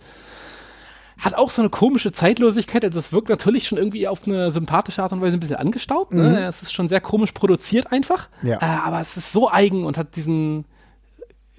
hat 1.18 1.35
auch 1.35 1.51
so 1.51 1.60
eine 1.60 1.68
komische 1.68 2.12
Zeitlosigkeit. 2.12 2.82
Also 2.82 2.98
es 2.98 3.12
wirkt 3.12 3.28
natürlich 3.28 3.68
schon 3.68 3.76
irgendwie 3.76 4.09
auf 4.09 4.26
eine 4.26 4.52
sympathische 4.52 5.02
Art 5.02 5.12
und 5.12 5.20
Weise 5.20 5.35
ein 5.35 5.40
bisschen 5.40 5.56
angestaubt. 5.56 6.14
Ne? 6.14 6.28
Mhm. 6.30 6.35
Es 6.36 6.62
ist 6.62 6.72
schon 6.72 6.89
sehr 6.89 7.02
komisch 7.02 7.32
produziert 7.32 7.93
einfach. 7.93 8.28
Ja. 8.43 8.56
Äh, 8.62 8.86
aber 8.86 9.02
es 9.02 9.18
ist 9.18 9.32
so 9.32 9.51
eigen 9.51 9.85
und 9.85 9.98
hat 9.98 10.16
diesen 10.16 10.64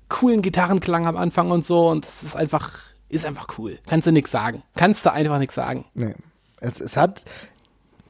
coolen 0.10 0.42
Gitarrenklang 0.42 1.08
am 1.08 1.18
Anfang 1.18 1.52
und 1.52 1.66
so. 1.66 1.88
Und 1.90 2.06
es 2.06 2.24
ist 2.24 2.36
einfach, 2.36 2.72
ist 3.08 3.26
einfach 3.26 3.48
cool. 3.58 3.80
Kannst 3.88 4.08
du 4.08 4.12
nichts 4.12 4.32
sagen. 4.32 4.64
Kannst 4.76 5.06
du 5.06 5.12
einfach 5.12 5.40
nichts 5.40 5.56
sagen. 5.56 5.86
Nee. 5.94 6.14
Es, 6.60 6.82
es 6.82 6.98
hat 6.98 7.24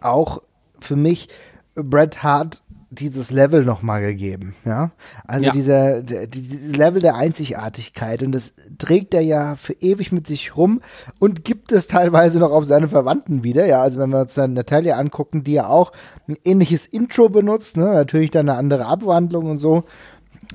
auch 0.02 0.42
für 0.80 0.96
mich 0.96 1.30
Bret 1.76 2.24
Hart 2.24 2.62
dieses 2.92 3.30
Level 3.30 3.66
nochmal 3.66 4.02
gegeben, 4.02 4.56
ja. 4.66 4.90
Also 5.28 5.46
ja. 5.46 5.52
dieser 5.52 6.02
der, 6.02 6.26
die, 6.26 6.42
Level 6.42 7.02
der 7.02 7.16
Einzigartigkeit 7.16 8.24
und 8.24 8.32
das 8.32 8.52
trägt 8.80 9.14
er 9.14 9.22
ja 9.22 9.56
für 9.56 9.74
ewig 9.74 10.12
mit 10.12 10.26
sich 10.26 10.58
rum 10.58 10.82
und 11.20 11.46
gibt 11.46 11.72
es 11.72 11.86
teilweise 11.86 12.40
noch 12.40 12.52
auf 12.52 12.66
seine 12.66 12.90
Verwandten 12.90 13.44
wieder, 13.44 13.68
ja. 13.68 13.84
Also 13.84 14.00
wenn 14.00 14.10
wir 14.10 14.22
uns 14.22 14.34
dann 14.34 14.54
Natalia 14.54 14.98
angucken, 14.98 15.44
die 15.44 15.54
ja 15.54 15.68
auch 15.68 15.92
ein 16.28 16.38
ähnliches 16.44 16.88
Intro 16.88 17.30
benutzt, 17.30 17.78
ne, 17.78 17.86
natürlich 17.86 18.32
dann 18.32 18.50
eine 18.50 18.58
andere 18.58 18.88
Abwandlung 18.88 19.52
und 19.52 19.60
so. 19.60 19.84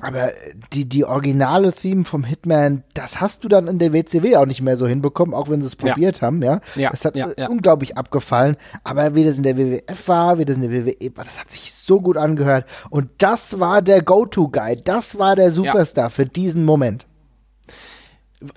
Aber 0.01 0.31
die, 0.73 0.89
die 0.89 1.05
originale 1.05 1.71
Theme 1.71 2.03
vom 2.03 2.25
Hitman, 2.25 2.83
das 2.93 3.21
hast 3.21 3.45
du 3.45 3.47
dann 3.47 3.67
in 3.67 3.79
der 3.79 3.93
WCW 3.93 4.35
auch 4.35 4.45
nicht 4.45 4.61
mehr 4.61 4.75
so 4.75 4.87
hinbekommen, 4.87 5.33
auch 5.33 5.49
wenn 5.49 5.61
sie 5.61 5.67
es 5.67 5.77
probiert 5.77 6.17
ja. 6.17 6.21
haben, 6.21 6.43
ja. 6.43 6.59
ja. 6.75 6.89
Das 6.89 7.05
hat 7.05 7.15
ja, 7.15 7.29
ja. 7.37 7.47
unglaublich 7.47 7.97
abgefallen. 7.97 8.57
Aber 8.83 9.15
wie 9.15 9.23
das 9.23 9.37
in 9.37 9.43
der 9.43 9.57
WWF 9.57 10.07
war, 10.07 10.37
wie 10.37 10.45
das 10.45 10.57
in 10.57 10.63
der 10.63 10.85
WWE 10.85 11.15
war, 11.15 11.23
das 11.23 11.39
hat 11.39 11.49
sich 11.49 11.71
so 11.71 12.01
gut 12.01 12.17
angehört. 12.17 12.65
Und 12.89 13.09
das 13.19 13.59
war 13.59 13.81
der 13.81 14.01
Go-To-Guy. 14.01 14.81
Das 14.83 15.17
war 15.17 15.37
der 15.37 15.51
Superstar 15.51 16.09
für 16.09 16.25
diesen 16.25 16.65
Moment. 16.65 17.05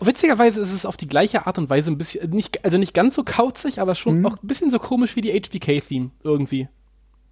Witzigerweise 0.01 0.61
ist 0.61 0.73
es 0.73 0.85
auf 0.85 0.97
die 0.97 1.07
gleiche 1.07 1.47
Art 1.47 1.57
und 1.57 1.71
Weise 1.71 1.91
ein 1.91 1.99
bisschen, 1.99 2.31
nicht, 2.31 2.65
also 2.65 2.79
nicht 2.79 2.95
ganz 2.95 3.15
so 3.15 3.23
kauzig, 3.23 3.81
aber 3.81 3.95
schon 3.95 4.19
mhm. 4.19 4.27
auch 4.27 4.43
ein 4.43 4.47
bisschen 4.47 4.71
so 4.71 4.81
komisch 4.81 5.15
wie 5.15 5.21
die 5.21 5.33
HBK-Theme 5.33 6.11
irgendwie. 6.25 6.69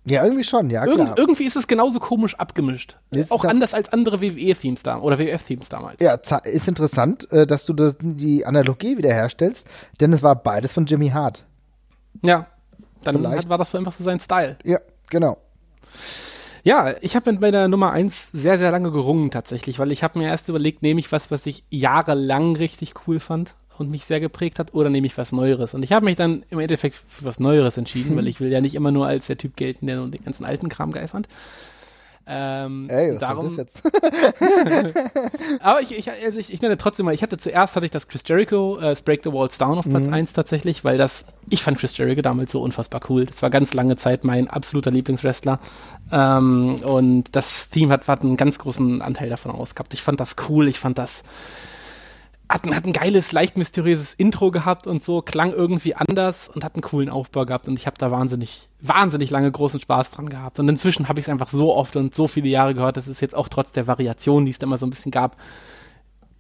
Ja, 0.09 0.25
irgendwie 0.25 0.45
schon, 0.45 0.71
ja, 0.71 0.85
klar. 0.85 0.99
Irgend, 0.99 1.19
irgendwie 1.19 1.45
ist 1.45 1.57
es 1.57 1.67
genauso 1.67 1.99
komisch 1.99 2.37
abgemischt. 2.37 2.97
Ist 3.15 3.33
auch 3.33 3.45
anders 3.45 3.75
als 3.75 3.93
andere 3.93 4.21
WWE-Themes 4.21 4.85
da 4.85 5.01
oder 5.01 5.19
WWF-Themes 5.19 5.69
damals. 5.69 5.97
Ja, 6.01 6.15
ist 6.45 6.69
interessant, 6.69 7.31
äh, 7.33 7.47
dass 7.47 7.65
du 7.67 7.73
das, 7.73 7.97
die 8.01 8.47
Analogie 8.47 8.97
wiederherstellst, 8.99 9.67
denn 10.01 10.13
es 10.13 10.23
war 10.23 10.37
beides 10.37 10.73
von 10.73 10.87
Jimmy 10.87 11.09
Hart. 11.09 11.45
Ja, 12.23 12.47
dann 13.03 13.27
hat, 13.29 13.49
war 13.49 13.59
das 13.59 13.75
einfach 13.75 13.93
so 13.93 14.05
sein 14.05 14.21
Style. 14.21 14.57
Ja, 14.65 14.79
genau. 15.11 15.39
Ja, 16.63 16.95
ich 17.01 17.17
habe 17.17 17.31
mit 17.31 17.41
meiner 17.41 17.69
Nummer 17.69 17.93
1 17.93 18.31
sehr, 18.33 18.59
sehr 18.59 18.71
lange 18.71 18.91
gerungen 18.91 19.31
tatsächlich, 19.31 19.79
weil 19.79 19.93
ich 19.93 20.03
habe 20.03 20.19
mir 20.19 20.29
erst 20.29 20.49
überlegt, 20.49 20.83
nehme 20.83 21.01
ich 21.01 21.11
was, 21.11 21.31
was 21.31 21.47
ich 21.47 21.65
jahrelang 21.71 22.57
richtig 22.57 22.95
cool 23.07 23.19
fand 23.19 23.55
und 23.79 23.91
mich 23.91 24.05
sehr 24.05 24.21
geprägt 24.21 24.59
hat, 24.59 24.75
oder 24.75 24.91
nehme 24.91 25.07
ich 25.07 25.17
was 25.19 25.33
Neueres? 25.33 25.75
Und 25.75 25.83
ich 25.83 25.93
habe 25.93 26.05
mich 26.05 26.17
dann 26.17 26.45
im 26.51 26.59
Endeffekt 26.59 26.97
für 26.97 27.25
was 27.25 27.41
Neueres 27.41 27.77
entschieden, 27.77 28.11
hm. 28.11 28.17
weil 28.17 28.27
ich 28.29 28.41
will 28.41 28.51
ja 28.51 28.61
nicht 28.61 28.75
immer 28.75 28.91
nur 28.91 29.07
als 29.07 29.27
der 29.27 29.39
Typ 29.39 29.57
gelten, 29.57 29.87
der 29.87 29.97
nur 29.97 30.09
den 30.09 30.25
ganzen 30.25 30.45
alten 30.45 30.69
Kram 30.69 30.93
geil 30.93 31.09
fand. 31.09 31.29
Ähm, 32.29 32.89
Ey, 32.91 33.13
was 33.13 33.21
darum, 33.21 33.57
das 33.57 33.57
jetzt? 33.57 33.83
aber 35.61 35.81
ich, 35.81 35.97
ich, 35.97 36.11
also 36.11 36.41
ich, 36.41 36.53
ich 36.53 36.61
nenne 36.61 36.77
trotzdem 36.77 37.07
mal, 37.07 37.15
ich 37.15 37.23
hatte 37.23 37.39
zuerst 37.39 37.77
hatte 37.77 37.87
ich 37.87 37.93
das 37.93 38.09
Chris 38.09 38.25
Jericho, 38.27 38.79
äh, 38.81 38.97
Break 39.05 39.23
the 39.23 39.33
Walls 39.33 39.59
Down 39.59 39.79
auf 39.79 39.89
Platz 39.89 40.07
mhm. 40.07 40.15
1 40.15 40.33
tatsächlich, 40.33 40.85
weil 40.85 40.99
das, 40.99 41.25
ich 41.49 41.63
fand 41.63 41.79
Chris 41.79 41.97
Jericho 41.97 42.23
damals 42.23 42.51
so 42.51 42.61
unfassbar 42.61 43.01
cool. 43.09 43.27
Das 43.27 43.43
war 43.43 43.51
ganz 43.51 43.75
lange 43.75 43.97
Zeit 43.97 44.25
mein 44.25 44.49
absoluter 44.49 44.91
Lieblingswrestler. 44.91 45.61
Ähm, 46.11 46.77
und 46.85 47.37
das 47.37 47.71
Team 47.71 47.93
hat, 47.93 48.09
hat 48.09 48.23
einen 48.23 48.37
ganz 48.37 48.59
großen 48.59 49.03
Anteil 49.03 49.29
davon 49.29 49.53
ausgehabt. 49.53 49.95
Ich 49.95 50.03
fand 50.03 50.19
das 50.19 50.35
cool, 50.49 50.67
ich 50.67 50.81
fand 50.81 50.99
das 50.99 51.23
hat, 52.49 52.67
hat 52.67 52.87
ein 52.87 52.93
geiles, 52.93 53.33
leicht 53.33 53.57
mysteriöses 53.57 54.15
Intro 54.15 54.51
gehabt 54.51 54.87
und 54.87 55.05
so, 55.05 55.21
klang 55.21 55.53
irgendwie 55.53 55.95
anders 55.95 56.49
und 56.49 56.65
hat 56.65 56.75
einen 56.75 56.83
coolen 56.83 57.09
Aufbau 57.09 57.45
gehabt 57.45 57.67
und 57.69 57.79
ich 57.79 57.87
habe 57.87 57.99
da 57.99 58.11
wahnsinnig, 58.11 58.69
wahnsinnig 58.81 59.31
lange 59.31 59.51
großen 59.51 59.81
Spaß 59.81 60.13
dran 60.13 60.29
gehabt. 60.29 60.59
Und 60.61 60.69
inzwischen 60.69 61.09
habe 61.09 61.19
ich 61.19 61.27
es 61.27 61.29
einfach 61.29 61.49
so 61.49 61.75
oft 61.75 61.97
und 61.97 62.15
so 62.15 62.29
viele 62.29 62.49
Jahre 62.49 62.75
gehört, 62.75 62.97
dass 62.97 63.09
es 63.09 63.21
jetzt 63.21 63.35
auch 63.35 63.49
trotz 63.49 63.73
der 63.73 63.87
Variation, 63.87 64.45
die 64.45 64.53
es 64.53 64.59
da 64.59 64.67
immer 64.67 64.79
so 64.79 64.87
ein 64.87 64.91
bisschen 64.91 65.11
gab, 65.11 65.37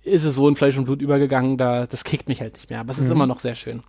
ist 0.06 0.24
es 0.24 0.36
so 0.36 0.48
in 0.48 0.54
Fleisch 0.54 0.78
und 0.78 0.84
Blut 0.84 1.02
übergegangen, 1.02 1.56
da, 1.56 1.86
das 1.86 2.04
kickt 2.04 2.28
mich 2.28 2.40
halt 2.40 2.54
nicht 2.54 2.70
mehr, 2.70 2.78
aber 2.78 2.92
es 2.92 2.98
ist 2.98 3.06
mhm. 3.06 3.12
immer 3.12 3.26
noch 3.26 3.40
sehr 3.40 3.56
schön. 3.56 3.82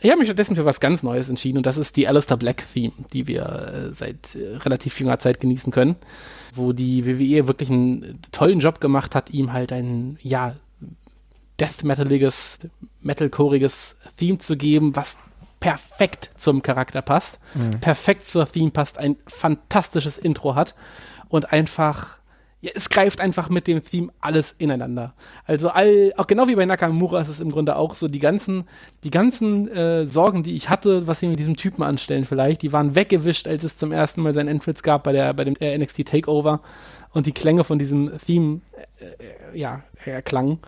Ich 0.00 0.10
habe 0.10 0.20
mich 0.20 0.28
stattdessen 0.28 0.54
für 0.54 0.64
was 0.64 0.78
ganz 0.78 1.02
Neues 1.02 1.28
entschieden 1.28 1.58
und 1.58 1.66
das 1.66 1.76
ist 1.76 1.96
die 1.96 2.06
Alistair 2.06 2.36
Black 2.36 2.64
Theme, 2.72 2.92
die 3.12 3.26
wir 3.26 3.88
äh, 3.88 3.92
seit 3.92 4.36
äh, 4.36 4.56
relativ 4.58 5.00
junger 5.00 5.18
Zeit 5.18 5.40
genießen 5.40 5.72
können, 5.72 5.96
wo 6.54 6.72
die 6.72 7.04
WWE 7.04 7.48
wirklich 7.48 7.68
einen 7.68 8.20
tollen 8.30 8.60
Job 8.60 8.80
gemacht 8.80 9.16
hat, 9.16 9.30
ihm 9.30 9.52
halt 9.52 9.72
ein, 9.72 10.18
ja, 10.22 10.54
Death 11.58 11.84
Metaliges, 11.84 12.58
Metalcoreiges 13.00 13.96
Theme 14.16 14.38
zu 14.38 14.56
geben, 14.56 14.94
was 14.94 15.16
perfekt 15.60 16.30
zum 16.36 16.62
Charakter 16.62 17.02
passt, 17.02 17.38
mhm. 17.54 17.80
perfekt 17.80 18.26
zur 18.26 18.50
Theme 18.50 18.70
passt, 18.70 18.98
ein 18.98 19.16
fantastisches 19.26 20.18
Intro 20.18 20.54
hat 20.54 20.74
und 21.28 21.52
einfach 21.52 22.18
ja, 22.62 22.70
es 22.74 22.88
greift 22.88 23.20
einfach 23.20 23.50
mit 23.50 23.66
dem 23.66 23.84
Theme 23.84 24.10
alles 24.20 24.54
ineinander. 24.56 25.14
Also 25.44 25.68
all, 25.68 26.14
auch 26.16 26.26
genau 26.26 26.48
wie 26.48 26.54
bei 26.54 26.64
Nakamura 26.64 27.20
ist 27.20 27.28
es 27.28 27.38
im 27.38 27.50
Grunde 27.50 27.76
auch 27.76 27.94
so, 27.94 28.08
die 28.08 28.18
ganzen, 28.18 28.64
die 29.04 29.10
ganzen 29.10 29.68
äh, 29.68 30.06
Sorgen, 30.06 30.42
die 30.42 30.56
ich 30.56 30.70
hatte, 30.70 31.06
was 31.06 31.20
sie 31.20 31.28
mit 31.28 31.38
diesem 31.38 31.56
Typen 31.56 31.82
anstellen 31.82 32.24
vielleicht, 32.24 32.62
die 32.62 32.72
waren 32.72 32.94
weggewischt, 32.94 33.46
als 33.46 33.62
es 33.62 33.76
zum 33.76 33.92
ersten 33.92 34.22
Mal 34.22 34.32
sein 34.32 34.48
Entrance 34.48 34.82
gab 34.82 35.04
bei 35.04 35.12
der, 35.12 35.34
bei 35.34 35.44
dem 35.44 35.54
äh, 35.60 35.76
NXT 35.76 36.06
Takeover 36.08 36.60
und 37.12 37.26
die 37.26 37.32
Klänge 37.32 37.62
von 37.62 37.78
diesem 37.78 38.10
Theme, 38.24 38.62
äh, 38.98 39.54
äh 39.54 39.58
ja, 39.58 39.82
erklangen 40.04 40.58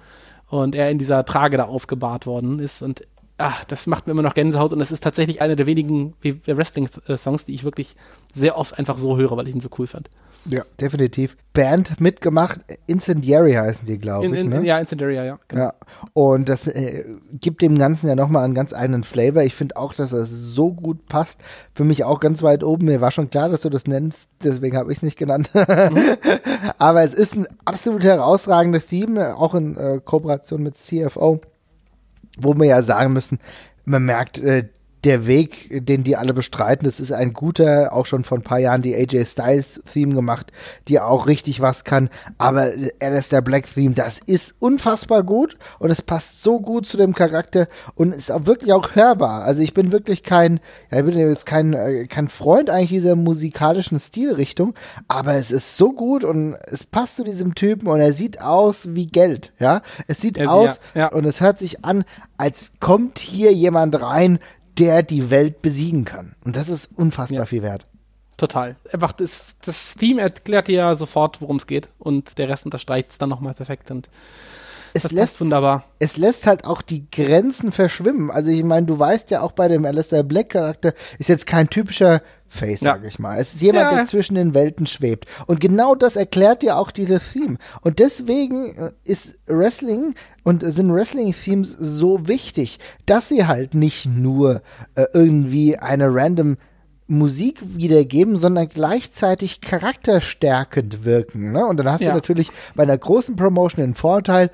und 0.49 0.75
er 0.75 0.91
in 0.91 0.99
dieser 0.99 1.25
Trage 1.25 1.57
da 1.57 1.65
aufgebahrt 1.65 2.27
worden 2.27 2.59
ist. 2.59 2.83
Und 2.83 3.07
ach, 3.37 3.65
das 3.65 3.87
macht 3.87 4.07
mir 4.07 4.13
immer 4.13 4.23
noch 4.23 4.35
Gänsehaut 4.35 4.73
und 4.73 4.79
das 4.79 4.91
ist 4.91 5.03
tatsächlich 5.03 5.41
einer 5.41 5.57
der 5.57 5.67
wenigen 5.67 6.15
Wrestling-Songs, 6.23 7.45
die 7.45 7.55
ich 7.55 7.65
wirklich 7.65 7.97
sehr 8.35 8.59
oft 8.59 8.79
einfach 8.79 8.99
so 8.99 9.17
höre, 9.17 9.37
weil 9.37 9.49
ich 9.49 9.55
ihn 9.55 9.61
so 9.61 9.71
cool 9.79 9.87
fand. 9.87 10.11
Ja, 10.45 10.63
definitiv. 10.81 11.37
Band 11.53 12.01
mitgemacht, 12.01 12.61
Incendiary 12.87 13.55
heißen 13.55 13.87
die, 13.87 13.99
glaube 13.99 14.27
ich. 14.27 14.33
In, 14.33 14.49
ne? 14.49 14.65
Ja, 14.65 14.79
Incendiary, 14.79 15.17
ja. 15.17 15.39
Genau. 15.49 15.63
Ja, 15.63 15.75
und 16.15 16.49
das 16.49 16.67
äh, 16.67 17.05
gibt 17.33 17.63
dem 17.63 17.79
Ganzen 17.79 18.09
ja 18.09 18.15
nochmal 18.15 18.45
einen 18.45 18.55
ganz 18.55 18.73
eigenen 18.73 19.05
Flavor. 19.05 19.43
Ich 19.43 19.55
finde 19.55 19.77
auch, 19.77 19.93
dass 19.93 20.11
das 20.11 20.31
so 20.31 20.73
gut 20.73 21.07
passt. 21.07 21.41
Für 21.75 21.85
mich 21.85 22.05
auch 22.05 22.21
ganz 22.21 22.43
weit 22.43 22.63
oben. 22.63 22.87
Mir 22.87 23.01
war 23.01 23.11
schon 23.11 23.31
klar, 23.31 23.49
dass 23.49 23.63
du 23.63 23.71
das 23.71 23.87
nennst, 23.87 24.29
deswegen 24.43 24.77
habe 24.77 24.93
ich 24.93 24.99
es 24.99 25.03
nicht 25.03 25.19
genannt. 25.19 25.51
Mhm. 25.55 25.99
Aber 26.79 27.03
es 27.03 27.13
ist 27.13 27.37
ein 27.37 27.47
absolut 27.65 28.05
herausragendes 28.05 28.87
Theme, 28.87 29.37
auch 29.37 29.55
in 29.55 29.77
äh, 29.77 30.01
Kooperation 30.05 30.63
mit 30.63 30.77
CFO, 30.77 31.41
wo 32.39 32.55
wir 32.55 32.67
ja 32.67 32.83
sagen 32.83 33.13
müssen, 33.13 33.39
man 33.85 34.05
merkt, 34.05 34.39
äh, 34.39 34.69
der 35.05 35.27
Weg, 35.27 35.69
den 35.71 36.03
die 36.03 36.17
alle 36.17 36.35
bestreiten, 36.35 36.85
das 36.85 36.99
ist 36.99 37.13
ein 37.13 37.33
guter, 37.33 37.93
auch 37.93 38.07
schon 38.07 38.25
vor 38.25 38.39
ein 38.39 38.43
paar 38.43 38.59
Jahren 38.59 38.83
die 38.83 38.95
AJ 38.95 39.27
Styles 39.27 39.81
Theme 39.93 40.15
gemacht, 40.15 40.53
die 40.89 40.99
auch 40.99 41.27
richtig 41.27 41.61
was 41.61 41.85
kann. 41.85 42.11
Aber 42.37 42.73
Alistair 43.01 43.43
Black 43.43 43.73
Theme, 43.73 43.95
das 43.95 44.21
ist 44.27 44.55
unfassbar 44.59 45.23
gut 45.23 45.57
und 45.79 45.91
es 45.91 46.03
passt 46.03 46.43
so 46.43 46.59
gut 46.59 46.87
zu 46.87 46.97
dem 46.97 47.15
Charakter 47.15 47.69
und 47.95 48.13
ist 48.13 48.33
auch 48.33 48.47
wirklich 48.47 48.73
auch 48.73 48.97
hörbar. 48.97 49.45
Also 49.45 49.63
ich 49.63 49.73
bin 49.73 49.93
wirklich 49.93 50.25
kein, 50.25 50.59
ja, 50.91 50.99
ich 50.99 51.05
bin 51.05 51.17
jetzt 51.17 51.47
kein, 51.47 51.75
äh, 51.75 52.07
kein 52.07 52.29
Freund 52.29 52.69
eigentlich 52.69 52.91
dieser 52.91 53.15
musikalischen 53.15 54.01
Stilrichtung, 54.01 54.75
aber 55.07 55.35
es 55.35 55.51
ist 55.53 55.77
so 55.77 55.93
gut 55.93 56.25
und 56.25 56.57
es 56.67 56.85
passt 56.85 57.17
zu 57.17 57.25
diesem 57.25 57.55
Typen 57.55 57.87
und 57.87 58.01
er 58.01 58.13
sieht 58.13 58.41
aus 58.41 58.95
wie 58.95 59.07
Geld, 59.07 59.53
ja. 59.61 59.83
Es 60.09 60.21
sieht 60.21 60.41
also, 60.41 60.51
aus 60.51 60.81
ja, 60.95 61.01
ja. 61.03 61.09
und 61.13 61.25
es 61.25 61.41
hört 61.41 61.61
sich 61.61 61.85
an, 61.85 62.05
als 62.37 62.73
kommt 62.81 63.19
hier 63.19 63.53
jemand 63.53 64.01
rein, 64.01 64.39
der 64.79 65.03
die 65.03 65.31
Welt 65.31 65.63
besiegen 65.63 66.05
kann. 66.05 66.35
Und 66.45 66.57
das 66.57 66.69
ist 66.69 66.91
unfassbar 66.97 67.41
ja. 67.41 67.47
viel 67.47 67.63
wert. 67.63 67.85
Total. 68.37 68.77
Einfach 68.93 69.13
das, 69.13 69.57
das 69.65 69.95
Theme 69.95 70.23
erklärt 70.23 70.69
dir 70.69 70.77
ja 70.77 70.95
sofort, 70.95 71.41
worum 71.41 71.57
es 71.57 71.67
geht 71.67 71.89
und 71.99 72.39
der 72.39 72.49
Rest 72.49 72.65
unterstreicht 72.65 73.11
es 73.11 73.19
dann 73.19 73.29
nochmal 73.29 73.55
perfekt 73.55 73.91
und 73.91 74.09
es 74.99 75.03
das 75.05 75.13
lässt 75.13 75.41
wunderbar. 75.41 75.85
Es 75.99 76.17
lässt 76.17 76.47
halt 76.47 76.65
auch 76.65 76.83
die 76.83 77.11
Grenzen 77.11 77.73
verschwimmen. 77.73 78.31
Also 78.31 78.51
ich 78.51 78.65
meine, 78.65 78.87
du 78.87 78.99
weißt 78.99 79.31
ja 79.31 79.43
auch 79.43 79.53
bei 79.53 79.69
dem 79.69 79.85
Alistair 79.85 80.23
Black 80.23 80.51
Charakter 80.51 80.95
ist 81.19 81.29
jetzt 81.29 81.47
kein 81.47 81.69
typischer 81.69 82.23
Face, 82.49 82.81
ja. 82.81 82.93
sage 82.93 83.09
ich 83.09 83.19
mal. 83.19 83.39
Es 83.39 83.55
ist 83.55 83.63
jemand, 83.63 83.91
ja. 83.91 83.97
der 83.97 84.07
zwischen 84.07 84.35
den 84.35 84.55
Welten 84.55 84.87
schwebt. 84.87 85.27
Und 85.47 85.61
genau 85.61 85.95
das 85.95 86.17
erklärt 86.17 86.63
ja 86.63 86.77
auch 86.77 86.91
diese 86.91 87.21
Theme. 87.21 87.59
Und 87.83 87.99
deswegen 87.99 88.75
äh, 88.77 88.93
ist 89.05 89.39
Wrestling 89.47 90.15
und 90.45 90.63
sind 90.63 90.93
Wrestling-Themes 90.93 91.77
so 91.79 92.27
wichtig, 92.27 92.79
dass 93.05 93.29
sie 93.29 93.47
halt 93.47 93.75
nicht 93.75 94.07
nur 94.07 94.63
äh, 94.95 95.05
irgendwie 95.13 95.77
eine 95.77 96.13
random 96.13 96.57
Musik 97.09 97.61
wiedergeben, 97.63 98.37
sondern 98.37 98.69
gleichzeitig 98.69 99.63
charakterstärkend 99.63 101.07
wirken. 101.07 101.53
Ne? 101.53 101.67
Und 101.67 101.79
dann 101.79 101.91
hast 101.91 102.03
ja. 102.03 102.11
du 102.11 102.17
natürlich 102.17 102.51
bei 102.75 102.83
einer 102.83 102.99
großen 102.99 103.35
Promotion 103.35 103.83
den 103.83 103.95
Vorteil, 103.95 104.51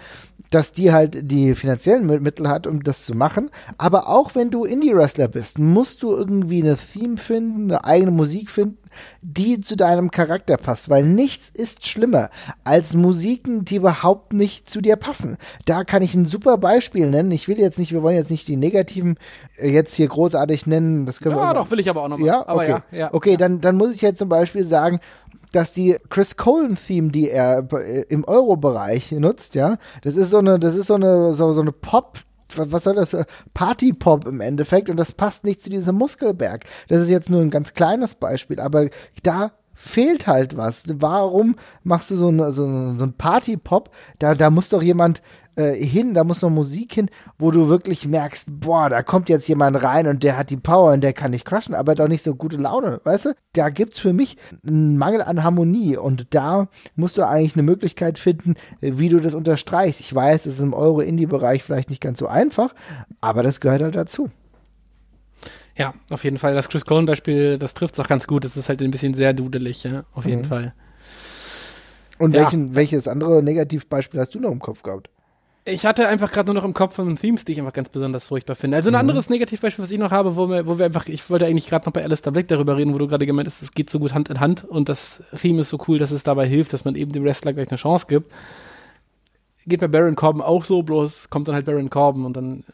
dass 0.55 0.73
die 0.73 0.93
halt 0.93 1.31
die 1.31 1.55
finanziellen 1.55 2.07
Mittel 2.23 2.49
hat, 2.49 2.67
um 2.69 2.83
das 2.85 3.05
zu 3.05 3.15
machen. 3.15 3.51
Aber 3.77 4.09
auch 4.09 4.37
wenn 4.37 4.51
du 4.51 4.65
Indie-Wrestler 4.65 5.27
bist, 5.27 5.59
musst 5.59 6.03
du 6.03 6.13
irgendwie 6.13 6.63
eine 6.63 6.77
Theme 6.77 7.17
finden, 7.17 7.65
eine 7.65 7.85
eigene 7.85 8.13
Musik 8.13 8.51
finden, 8.51 8.79
die 9.21 9.61
zu 9.61 9.77
deinem 9.77 10.13
Charakter 10.13 10.57
passt. 10.57 10.89
Weil 10.89 11.03
nichts 11.03 11.51
ist 11.53 11.87
schlimmer 11.87 12.31
als 12.63 12.95
Musiken, 12.95 13.65
die 13.65 13.77
überhaupt 13.77 14.33
nicht 14.33 14.71
zu 14.71 14.81
dir 14.81 14.95
passen. 14.95 15.39
Da 15.65 15.83
kann 15.83 16.03
ich 16.03 16.15
ein 16.15 16.27
super 16.27 16.57
Beispiel 16.57 17.11
nennen. 17.11 17.33
Ich 17.33 17.49
will 17.49 17.59
jetzt 17.59 17.79
nicht, 17.79 17.93
wir 17.93 18.05
wollen 18.05 18.17
jetzt 18.17 18.31
nicht 18.31 18.47
die 18.47 18.57
negativen 18.57 19.19
äh, 19.57 19.71
jetzt 19.71 19.97
hier 19.97 20.07
großartig 20.07 20.69
nennen. 20.69 21.07
Das 21.07 21.19
können 21.19 21.37
ja, 21.37 21.51
wir 21.51 21.55
doch, 21.55 21.71
will 21.71 21.81
ich 21.81 21.91
aber 21.91 22.03
auch 22.03 22.09
nochmal. 22.09 22.29
Ja, 22.29 22.49
okay. 22.49 22.69
Ja, 22.69 22.83
ja, 22.93 23.15
okay. 23.15 23.37
Dann, 23.37 23.61
dann 23.61 23.77
muss 23.77 23.95
ich 23.95 24.03
jetzt 24.03 24.19
zum 24.19 24.29
Beispiel 24.29 24.65
sagen, 24.65 25.01
dass 25.55 25.73
die 25.73 25.97
Chris 26.11 26.37
Colen-Theme, 26.37 27.11
die 27.11 27.31
er 27.31 27.67
äh, 27.73 28.03
im 28.09 28.25
Euro-Bereich 28.25 29.13
nutzt, 29.13 29.55
ja, 29.55 29.79
das 30.03 30.17
ist 30.17 30.31
so 30.31 30.39
eine, 30.39 30.59
das 30.59 30.75
ist 30.75 30.89
so 30.89 30.95
eine, 30.95 31.35
so, 31.35 31.53
so 31.53 31.61
eine 31.61 31.73
Pop- 31.73 32.21
was 32.57 32.85
soll 32.85 32.95
das? 32.95 33.17
Party-Pop 33.53 34.27
im 34.27 34.41
Endeffekt 34.41 34.89
und 34.89 34.97
das 34.97 35.11
passt 35.13 35.43
nicht 35.45 35.63
zu 35.63 35.71
diesem 35.71 35.97
Muskelberg. 35.97 36.65
Das 36.89 37.01
ist 37.01 37.09
jetzt 37.09 37.29
nur 37.29 37.41
ein 37.41 37.51
ganz 37.51 37.75
kleines 37.75 38.15
Beispiel, 38.15 38.61
aber 38.61 38.91
da 39.25 39.53
fehlt 39.73 40.29
halt 40.29 40.57
was. 40.57 40.85
Warum 40.87 41.57
machst 41.83 42.13
du 42.13 42.17
so, 42.17 42.29
eine, 42.29 42.53
so, 42.53 42.65
so 42.93 43.05
ein 43.05 43.15
Party-Pop? 43.15 43.91
Da, 44.21 44.37
da 44.37 44.51
muss 44.51 44.69
doch 44.69 44.83
jemand 44.83 45.21
äh, 45.57 45.75
hin, 45.75 46.15
da 46.15 46.25
muss 46.25 46.43
noch 46.43 46.51
Musik 46.51 46.95
hin, 46.95 47.11
wo 47.39 47.51
du 47.51 47.69
wirklich 47.69 48.07
merkst, 48.07 48.47
boah, 48.49 48.89
da 48.89 49.03
kommt 49.03 49.29
jetzt 49.29 49.49
jemand 49.49 49.83
rein 49.83 50.07
und 50.07 50.23
der 50.23 50.37
hat 50.37 50.51
die 50.51 50.57
Power 50.57 50.93
und 50.93 51.01
der 51.01 51.13
kann 51.13 51.31
nicht 51.31 51.45
crushen, 51.45 51.75
aber 51.75 51.95
doch 51.95 52.09
nicht 52.09 52.25
so 52.25 52.35
gute 52.35 52.57
Laune, 52.57 53.01
weißt 53.05 53.27
du? 53.27 53.35
Da 53.53 53.71
gibt's 53.71 53.99
für 53.99 54.13
mich 54.13 54.37
einen 54.67 54.99
Mangel 54.99 55.23
an 55.23 55.43
Harmonie 55.43 55.97
und 55.97 56.35
da 56.35 56.69
musst 56.97 57.19
du 57.19 57.27
eigentlich 57.27 57.55
eine 57.55 57.63
Möglichkeit 57.63 58.19
finden, 58.19 58.55
wie 58.81 59.09
du 59.09 59.21
das 59.21 59.35
unterstreichst. 59.35 60.01
Ich 60.01 60.15
weiß, 60.15 60.47
es 60.47 60.55
ist 60.55 60.61
im 60.61 60.75
Euro-Indie-Bereich 60.75 61.63
vielleicht 61.63 61.91
nicht 61.91 62.01
ganz 62.01 62.19
so 62.19 62.27
einfach, 62.27 62.75
aber 63.21 63.43
das 63.43 63.61
gehört 63.61 63.83
halt 63.83 63.97
dazu. 63.97 64.31
Ja, 65.77 65.95
auf 66.11 66.25
jeden 66.25 66.39
Fall. 66.39 66.55
Das 66.55 66.69
Chris 66.69 66.85
Cohen-Beispiel, 66.85 67.59
das 67.59 67.75
trifft 67.75 67.95
es 67.95 68.01
auch 68.01 68.09
ganz 68.09 68.27
gut. 68.27 68.45
Das 68.45 68.57
ist 68.57 68.69
halt 68.69 68.81
ein 68.81 68.91
bisschen 68.91 69.15
sehr 69.15 69.33
dudelig, 69.33 69.83
ja, 69.83 70.05
auf 70.13 70.25
jeden 70.25 70.43
mhm. 70.43 70.47
Fall. 70.47 70.75
Und 72.19 72.35
ja. 72.35 72.43
welchen, 72.43 72.75
welches 72.75 73.09
andere 73.09 73.43
Negativbeispiel 73.43 74.21
hast 74.21 74.35
du 74.35 74.41
noch 74.41 74.53
im 74.53 74.61
Kopf 74.61 74.83
gehabt? 74.83 75.11
Ich 75.67 75.87
hatte 75.87 76.07
einfach 76.09 76.31
gerade 76.31 76.47
nur 76.47 76.55
noch 76.55 76.65
im 76.65 76.75
Kopf 76.75 76.95
von 76.95 77.17
Themes, 77.17 77.47
die 77.47 77.53
ich 77.53 77.59
einfach 77.59 77.73
ganz 77.73 77.89
besonders 77.89 78.25
furchtbar 78.25 78.55
finde. 78.55 78.77
Also 78.77 78.91
ein 78.91 78.93
mhm. 78.93 79.01
anderes 79.01 79.31
Negativbeispiel, 79.31 79.83
was 79.83 79.91
ich 79.91 79.99
noch 79.99 80.11
habe, 80.11 80.37
wo 80.37 80.47
wir, 80.49 80.67
wo 80.67 80.79
wir 80.79 80.85
einfach, 80.85 81.07
ich 81.07 81.29
wollte 81.31 81.47
eigentlich 81.47 81.67
gerade 81.67 81.87
noch 81.87 81.93
bei 81.95 82.03
Alistair 82.03 82.33
Black 82.33 82.49
darüber 82.49 82.77
reden, 82.77 82.93
wo 82.93 82.99
du 82.99 83.09
gerade 83.09 83.25
gemeint 83.25 83.49
hast, 83.49 83.63
es 83.63 83.73
geht 83.73 83.89
so 83.89 83.99
gut 83.99 84.13
Hand 84.13 84.29
in 84.29 84.41
Hand 84.41 84.65
und 84.65 84.91
das 84.91 85.25
Theme 85.41 85.63
ist 85.63 85.71
so 85.71 85.83
cool, 85.89 85.99
dass 85.99 86.11
es 86.11 86.23
dabei 86.23 86.47
hilft, 86.47 86.75
dass 86.75 86.85
man 86.85 86.97
eben 86.97 87.13
dem 87.13 87.25
Wrestler 87.25 87.55
gleich 87.55 87.71
eine 87.71 87.79
Chance 87.79 88.07
gibt. 88.09 88.31
Geht 89.67 89.81
bei 89.81 89.89
Baron 89.89 90.17
Corbin 90.17 90.43
auch 90.43 90.65
so, 90.65 90.83
bloß 90.83 91.31
kommt 91.31 91.49
dann 91.49 91.55
halt 91.55 91.65
Baron 91.65 91.89
Corbin 91.89 92.27
und 92.27 92.37
dann 92.37 92.65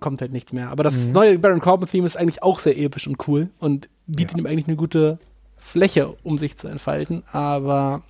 kommt 0.00 0.20
halt 0.20 0.32
nichts 0.32 0.52
mehr. 0.52 0.68
Aber 0.68 0.82
das 0.82 0.94
mhm. 0.94 1.12
neue 1.12 1.38
Baron 1.38 1.60
Corbin-Theme 1.60 2.04
ist 2.04 2.18
eigentlich 2.18 2.42
auch 2.42 2.60
sehr 2.60 2.76
episch 2.78 3.06
und 3.06 3.26
cool 3.26 3.48
und 3.58 3.88
bietet 4.06 4.36
ja. 4.36 4.40
ihm 4.40 4.46
eigentlich 4.46 4.68
eine 4.68 4.76
gute 4.76 5.18
Fläche, 5.56 6.14
um 6.22 6.36
sich 6.36 6.58
zu 6.58 6.68
entfalten, 6.68 7.22
aber 7.32 8.02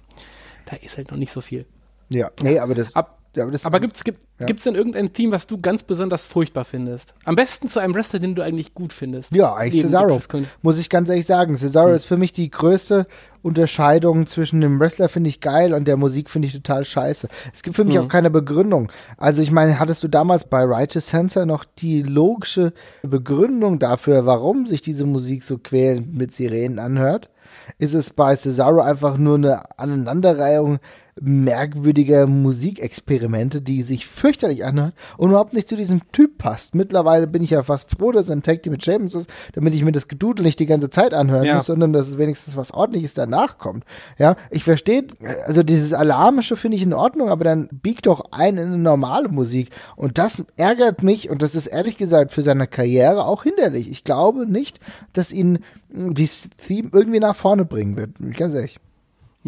da 0.66 0.76
ist 0.76 0.96
halt 0.96 1.12
noch 1.12 1.18
nicht 1.18 1.32
so 1.32 1.40
viel. 1.40 1.64
Ja, 2.08 2.30
nee, 2.42 2.58
aber 2.58 2.74
das. 2.74 2.94
Ab, 2.94 3.17
ja, 3.36 3.44
aber, 3.44 3.58
aber 3.62 3.80
gibt's, 3.80 4.04
gibt 4.04 4.24
es 4.38 4.46
ja. 4.46 4.56
denn 4.56 4.74
irgendein 4.74 5.12
Theme, 5.12 5.32
was 5.32 5.46
du 5.46 5.60
ganz 5.60 5.82
besonders 5.82 6.26
furchtbar 6.26 6.64
findest? 6.64 7.14
Am 7.24 7.36
besten 7.36 7.68
zu 7.68 7.78
einem 7.78 7.94
Wrestler, 7.94 8.18
den 8.18 8.34
du 8.34 8.42
eigentlich 8.42 8.74
gut 8.74 8.92
findest. 8.92 9.34
Ja, 9.34 9.54
eigentlich 9.54 9.82
Cesaro. 9.82 10.18
Muss 10.62 10.78
ich 10.78 10.88
ganz 10.88 11.08
ehrlich 11.08 11.26
sagen. 11.26 11.56
Cesaro 11.56 11.88
hm. 11.88 11.94
ist 11.94 12.06
für 12.06 12.16
mich 12.16 12.32
die 12.32 12.50
größte 12.50 13.06
Unterscheidung 13.42 14.26
zwischen 14.26 14.60
dem 14.60 14.80
Wrestler 14.80 15.08
finde 15.08 15.28
ich 15.28 15.40
geil 15.40 15.72
und 15.72 15.86
der 15.86 15.96
Musik 15.96 16.30
finde 16.30 16.48
ich 16.48 16.54
total 16.54 16.84
scheiße. 16.84 17.28
Es 17.54 17.62
gibt 17.62 17.76
für 17.76 17.84
mich 17.84 17.96
hm. 17.96 18.04
auch 18.04 18.08
keine 18.08 18.30
Begründung. 18.30 18.90
Also 19.18 19.42
ich 19.42 19.50
meine, 19.50 19.78
hattest 19.78 20.02
du 20.02 20.08
damals 20.08 20.48
bei 20.48 20.64
Righteous 20.64 21.08
Sensor 21.08 21.46
noch 21.46 21.64
die 21.64 22.02
logische 22.02 22.72
Begründung 23.02 23.78
dafür, 23.78 24.26
warum 24.26 24.66
sich 24.66 24.82
diese 24.82 25.04
Musik 25.04 25.44
so 25.44 25.58
quälend 25.58 26.16
mit 26.16 26.34
Sirenen 26.34 26.78
anhört? 26.78 27.30
Ist 27.78 27.94
es 27.94 28.10
bei 28.10 28.34
Cesaro 28.34 28.80
einfach 28.80 29.18
nur 29.18 29.36
eine 29.36 29.78
Aneinanderreihung 29.78 30.78
merkwürdiger 31.20 32.26
Musikexperimente, 32.26 33.60
die 33.60 33.82
sich 33.82 34.06
fürchterlich 34.06 34.64
anhört 34.64 34.94
und 35.16 35.30
überhaupt 35.30 35.52
nicht 35.52 35.68
zu 35.68 35.76
diesem 35.76 36.00
Typ 36.12 36.38
passt. 36.38 36.74
Mittlerweile 36.74 37.26
bin 37.26 37.42
ich 37.42 37.50
ja 37.50 37.62
fast 37.62 37.90
froh, 37.90 38.12
dass 38.12 38.28
er 38.28 38.36
ein 38.36 38.42
Tag 38.42 38.62
Team 38.62 38.72
mit 38.72 38.84
Sheamus 38.84 39.14
ist, 39.14 39.30
damit 39.54 39.74
ich 39.74 39.84
mir 39.84 39.92
das 39.92 40.08
Gedudel 40.08 40.44
nicht 40.44 40.58
die 40.58 40.66
ganze 40.66 40.90
Zeit 40.90 41.14
anhören 41.14 41.44
ja. 41.44 41.56
muss, 41.56 41.66
sondern 41.66 41.92
dass 41.92 42.08
es 42.08 42.18
wenigstens 42.18 42.56
was 42.56 42.72
ordentliches 42.72 43.14
danach 43.14 43.58
kommt. 43.58 43.84
Ja, 44.18 44.36
ich 44.50 44.64
verstehe, 44.64 45.06
also 45.46 45.62
dieses 45.62 45.92
Alarmische 45.92 46.56
finde 46.56 46.76
ich 46.76 46.82
in 46.82 46.94
Ordnung, 46.94 47.30
aber 47.30 47.44
dann 47.44 47.68
biegt 47.70 48.06
doch 48.06 48.32
ein 48.32 48.56
in 48.56 48.66
eine 48.66 48.78
normale 48.78 49.28
Musik 49.28 49.70
und 49.96 50.18
das 50.18 50.44
ärgert 50.56 51.02
mich 51.02 51.30
und 51.30 51.42
das 51.42 51.54
ist 51.54 51.66
ehrlich 51.66 51.96
gesagt 51.96 52.32
für 52.32 52.42
seine 52.42 52.66
Karriere 52.66 53.24
auch 53.24 53.42
hinderlich. 53.42 53.90
Ich 53.90 54.04
glaube 54.04 54.50
nicht, 54.50 54.80
dass 55.12 55.32
ihn 55.32 55.60
dieses 55.90 56.50
Theme 56.58 56.90
irgendwie 56.92 57.20
nach 57.20 57.36
vorne 57.36 57.64
bringen 57.64 57.96
wird. 57.96 58.10
Ganz 58.36 58.54
ehrlich. 58.54 58.78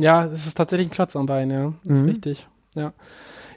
Ja, 0.01 0.27
es 0.27 0.47
ist 0.47 0.55
tatsächlich 0.55 0.89
ein 0.89 0.93
Klotz 0.93 1.15
am 1.15 1.27
Bein, 1.27 1.51
ja. 1.51 1.73
Das 1.85 1.99
mhm. 1.99 2.09
ist 2.09 2.15
richtig. 2.15 2.47
Ja. 2.75 2.93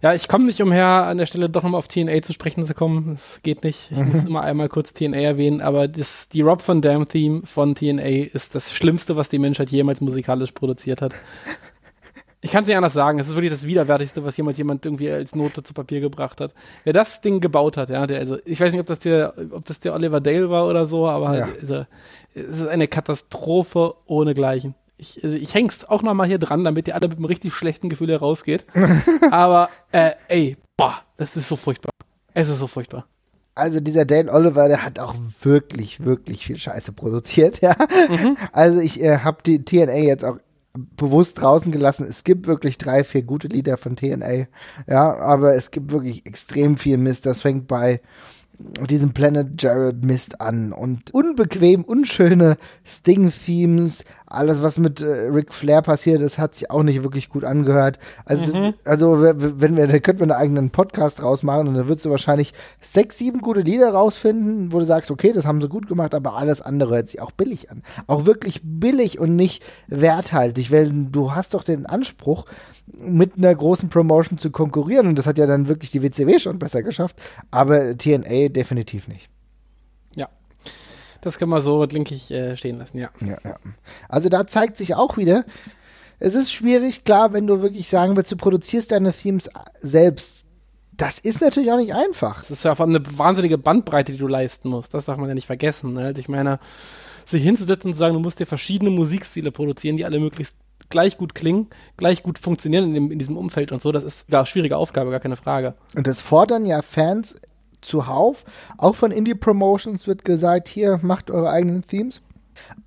Ja, 0.01 0.13
ich 0.13 0.27
komme 0.27 0.45
nicht 0.45 0.61
umher, 0.61 0.85
an 0.85 1.17
der 1.17 1.25
Stelle 1.25 1.49
doch 1.49 1.63
nochmal 1.63 1.79
auf 1.79 1.87
TNA 1.87 2.21
zu 2.23 2.33
sprechen 2.33 2.61
zu 2.65 2.73
kommen. 2.73 3.13
Es 3.13 3.39
geht 3.41 3.63
nicht. 3.63 3.89
Ich 3.89 3.97
muss 3.97 4.25
immer 4.25 4.41
einmal 4.41 4.67
kurz 4.67 4.91
TNA 4.91 5.17
erwähnen, 5.17 5.61
aber 5.61 5.87
das, 5.87 6.27
die 6.27 6.41
Rob 6.41 6.67
Van 6.67 6.81
Dam 6.81 7.07
Theme 7.07 7.43
von 7.45 7.73
TNA 7.73 8.33
ist 8.33 8.53
das 8.53 8.73
Schlimmste, 8.73 9.15
was 9.15 9.29
die 9.29 9.39
Menschheit 9.39 9.69
jemals 9.69 10.01
musikalisch 10.01 10.51
produziert 10.51 11.01
hat. 11.01 11.15
Ich 12.41 12.51
kann 12.51 12.63
es 12.63 12.67
nicht 12.67 12.75
anders 12.75 12.91
sagen. 12.91 13.19
Es 13.19 13.29
ist 13.29 13.35
wirklich 13.35 13.53
das 13.53 13.65
Widerwärtigste, 13.65 14.25
was 14.25 14.35
jemand 14.35 14.57
jemand 14.57 14.85
irgendwie 14.85 15.09
als 15.09 15.33
Note 15.33 15.63
zu 15.63 15.73
Papier 15.73 16.01
gebracht 16.01 16.41
hat. 16.41 16.53
Wer 16.83 16.91
das 16.91 17.21
Ding 17.21 17.39
gebaut 17.39 17.77
hat, 17.77 17.89
ja, 17.89 18.05
der, 18.05 18.19
also 18.19 18.37
ich 18.43 18.59
weiß 18.59 18.73
nicht, 18.73 18.81
ob 18.81 18.87
das 18.87 18.99
der, 18.99 19.33
ob 19.51 19.63
das 19.63 19.79
der 19.79 19.93
Oliver 19.93 20.19
Dale 20.19 20.49
war 20.49 20.67
oder 20.67 20.85
so, 20.85 21.07
aber 21.07 21.37
ja. 21.37 21.47
also, 21.61 21.85
es 22.35 22.59
ist 22.59 22.67
eine 22.67 22.89
Katastrophe 22.89 23.93
ohnegleichen. 24.05 24.75
Ich, 24.97 25.23
also 25.23 25.35
ich 25.35 25.53
häng's 25.53 25.85
auch 25.85 26.01
nochmal 26.01 26.27
hier 26.27 26.37
dran, 26.37 26.63
damit 26.63 26.87
ihr 26.87 26.95
alle 26.95 27.07
mit 27.07 27.17
einem 27.17 27.25
richtig 27.25 27.53
schlechten 27.53 27.89
Gefühl 27.89 28.09
herausgeht. 28.09 28.65
Aber, 29.31 29.69
äh, 29.91 30.11
ey, 30.27 30.57
boah, 30.77 31.01
das 31.17 31.35
ist 31.35 31.49
so 31.49 31.55
furchtbar. 31.55 31.91
Es 32.33 32.49
ist 32.49 32.59
so 32.59 32.67
furchtbar. 32.67 33.05
Also 33.55 33.79
dieser 33.79 34.05
Dane 34.05 34.31
Oliver, 34.31 34.67
der 34.67 34.83
hat 34.83 34.97
auch 34.97 35.13
wirklich, 35.41 36.03
wirklich 36.03 36.45
viel 36.45 36.57
Scheiße 36.57 36.91
produziert, 36.91 37.59
ja. 37.61 37.75
Mhm. 38.09 38.37
Also 38.51 38.79
ich 38.79 39.01
äh, 39.01 39.19
habe 39.19 39.43
die 39.45 39.63
TNA 39.63 39.97
jetzt 39.97 40.25
auch 40.25 40.37
bewusst 40.73 41.39
draußen 41.39 41.71
gelassen. 41.71 42.07
Es 42.09 42.23
gibt 42.23 42.47
wirklich 42.47 42.79
drei, 42.79 43.03
vier 43.03 43.21
gute 43.21 43.47
Lieder 43.47 43.77
von 43.77 43.95
TNA, 43.95 44.47
ja, 44.87 45.15
aber 45.17 45.55
es 45.55 45.69
gibt 45.69 45.91
wirklich 45.91 46.25
extrem 46.25 46.77
viel 46.77 46.97
Mist. 46.97 47.27
Das 47.27 47.41
fängt 47.41 47.67
bei 47.67 48.01
diesem 48.89 49.13
Planet 49.13 49.61
Jared 49.61 50.03
Mist 50.03 50.41
an 50.41 50.73
und 50.73 51.13
unbequem, 51.13 51.83
unschöne 51.83 52.57
Sting-Themes, 52.85 54.03
alles, 54.33 54.61
was 54.61 54.77
mit 54.77 55.01
äh, 55.01 55.05
Ric 55.05 55.53
Flair 55.53 55.81
passiert 55.81 56.21
ist, 56.21 56.37
hat 56.37 56.55
sich 56.55 56.69
auch 56.71 56.83
nicht 56.83 57.03
wirklich 57.03 57.29
gut 57.29 57.43
angehört. 57.43 57.99
Also, 58.25 58.55
mhm. 58.55 58.73
also 58.83 59.21
wenn 59.21 59.77
wir, 59.77 59.87
da 59.87 59.99
könnten 59.99 60.19
wir 60.21 60.23
einen 60.35 60.41
eigenen 60.41 60.69
Podcast 60.69 61.21
rausmachen 61.21 61.67
und 61.67 61.75
dann 61.75 61.87
würdest 61.87 62.05
du 62.05 62.09
wahrscheinlich 62.09 62.53
sechs, 62.81 63.17
sieben 63.17 63.41
gute 63.41 63.61
Lieder 63.61 63.91
rausfinden, 63.91 64.71
wo 64.73 64.79
du 64.79 64.85
sagst, 64.85 65.11
okay, 65.11 65.33
das 65.33 65.45
haben 65.45 65.61
sie 65.61 65.69
gut 65.69 65.87
gemacht, 65.87 66.15
aber 66.15 66.35
alles 66.35 66.61
andere 66.61 66.95
hört 66.95 67.09
sich 67.09 67.21
auch 67.21 67.31
billig 67.31 67.71
an. 67.71 67.83
Auch 68.07 68.25
wirklich 68.25 68.61
billig 68.63 69.19
und 69.19 69.35
nicht 69.35 69.63
werthaltig, 69.87 70.71
weil 70.71 70.89
du 70.89 71.33
hast 71.33 71.53
doch 71.53 71.63
den 71.63 71.85
Anspruch, 71.85 72.45
mit 72.95 73.37
einer 73.37 73.55
großen 73.55 73.89
Promotion 73.89 74.37
zu 74.37 74.51
konkurrieren 74.51 75.07
und 75.07 75.17
das 75.17 75.25
hat 75.25 75.37
ja 75.37 75.47
dann 75.47 75.67
wirklich 75.67 75.91
die 75.91 76.03
WCW 76.03 76.39
schon 76.39 76.59
besser 76.59 76.83
geschafft, 76.83 77.15
aber 77.49 77.97
TNA 77.97 78.49
definitiv 78.49 79.07
nicht. 79.07 79.29
Das 81.23 81.37
können 81.37 81.51
wir 81.51 81.61
so, 81.61 81.85
denke 81.85 82.13
ich, 82.13 82.31
äh, 82.31 82.57
stehen 82.57 82.77
lassen, 82.77 82.97
ja. 82.97 83.09
ja. 83.21 83.37
Ja, 83.43 83.55
Also 84.09 84.29
da 84.29 84.45
zeigt 84.45 84.77
sich 84.77 84.95
auch 84.95 85.17
wieder, 85.17 85.45
es 86.19 86.35
ist 86.35 86.51
schwierig, 86.51 87.05
klar, 87.05 87.33
wenn 87.33 87.47
du 87.47 87.61
wirklich 87.61 87.87
sagen 87.87 88.15
willst, 88.15 88.31
du 88.31 88.37
produzierst 88.37 88.91
deine 88.91 89.13
Themes 89.13 89.49
selbst. 89.79 90.45
Das 90.95 91.17
ist 91.17 91.41
natürlich 91.41 91.71
auch 91.71 91.77
nicht 91.77 91.95
einfach. 91.95 92.39
Das 92.39 92.51
ist 92.51 92.63
ja 92.63 92.71
einfach 92.71 92.85
eine 92.85 93.01
wahnsinnige 93.17 93.57
Bandbreite, 93.57 94.11
die 94.11 94.17
du 94.17 94.27
leisten 94.27 94.69
musst. 94.69 94.93
Das 94.93 95.05
darf 95.05 95.17
man 95.17 95.27
ja 95.27 95.33
nicht 95.33 95.47
vergessen. 95.47 95.93
Ne? 95.93 96.05
Also 96.05 96.19
ich 96.19 96.29
meine, 96.29 96.59
sich 97.25 97.41
hinzusetzen 97.41 97.89
und 97.89 97.93
zu 97.93 97.99
sagen, 97.99 98.13
du 98.13 98.19
musst 98.19 98.39
dir 98.39 98.45
verschiedene 98.45 98.91
Musikstile 98.91 99.51
produzieren, 99.51 99.97
die 99.97 100.05
alle 100.05 100.19
möglichst 100.19 100.57
gleich 100.89 101.17
gut 101.17 101.33
klingen, 101.33 101.67
gleich 101.97 102.21
gut 102.21 102.37
funktionieren 102.37 102.85
in, 102.85 102.93
dem, 102.93 103.11
in 103.11 103.19
diesem 103.19 103.37
Umfeld 103.37 103.71
und 103.71 103.81
so, 103.81 103.91
das 103.91 104.03
ist 104.03 104.33
eine 104.33 104.45
schwierige 104.45 104.77
Aufgabe, 104.77 105.11
gar 105.11 105.19
keine 105.19 105.37
Frage. 105.37 105.73
Und 105.95 106.05
das 106.05 106.19
fordern 106.19 106.65
ja 106.65 106.81
Fans 106.81 107.35
zuhauf. 107.83 108.45
Auch 108.77 108.95
von 108.95 109.11
Indie 109.11 109.35
Promotions 109.35 110.07
wird 110.07 110.23
gesagt, 110.23 110.67
hier 110.67 110.99
macht 111.01 111.31
eure 111.31 111.49
eigenen 111.49 111.85
Themes. 111.85 112.21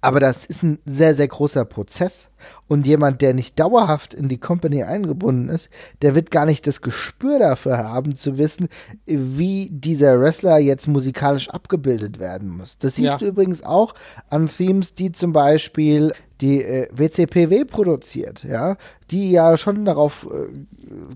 Aber 0.00 0.20
das 0.20 0.46
ist 0.46 0.62
ein 0.62 0.78
sehr, 0.84 1.14
sehr 1.14 1.28
großer 1.28 1.64
Prozess. 1.64 2.30
Und 2.68 2.86
jemand, 2.86 3.22
der 3.22 3.34
nicht 3.34 3.58
dauerhaft 3.58 4.14
in 4.14 4.28
die 4.28 4.38
Company 4.38 4.82
eingebunden 4.84 5.48
ist, 5.48 5.68
der 6.02 6.14
wird 6.14 6.30
gar 6.30 6.46
nicht 6.46 6.66
das 6.66 6.80
Gespür 6.80 7.38
dafür 7.38 7.78
haben, 7.78 8.16
zu 8.16 8.38
wissen, 8.38 8.68
wie 9.06 9.68
dieser 9.70 10.20
Wrestler 10.20 10.58
jetzt 10.58 10.86
musikalisch 10.86 11.48
abgebildet 11.48 12.18
werden 12.18 12.48
muss. 12.48 12.78
Das 12.78 12.96
siehst 12.96 13.12
ja. 13.12 13.18
du 13.18 13.26
übrigens 13.26 13.62
auch 13.62 13.94
an 14.30 14.48
Themes, 14.48 14.94
die 14.94 15.12
zum 15.12 15.32
Beispiel 15.32 16.12
die 16.40 16.62
äh, 16.62 16.88
WCPW 16.92 17.64
produziert, 17.64 18.44
ja, 18.44 18.76
die 19.10 19.30
ja 19.30 19.56
schon 19.56 19.84
darauf 19.84 20.26
äh, 20.32 20.48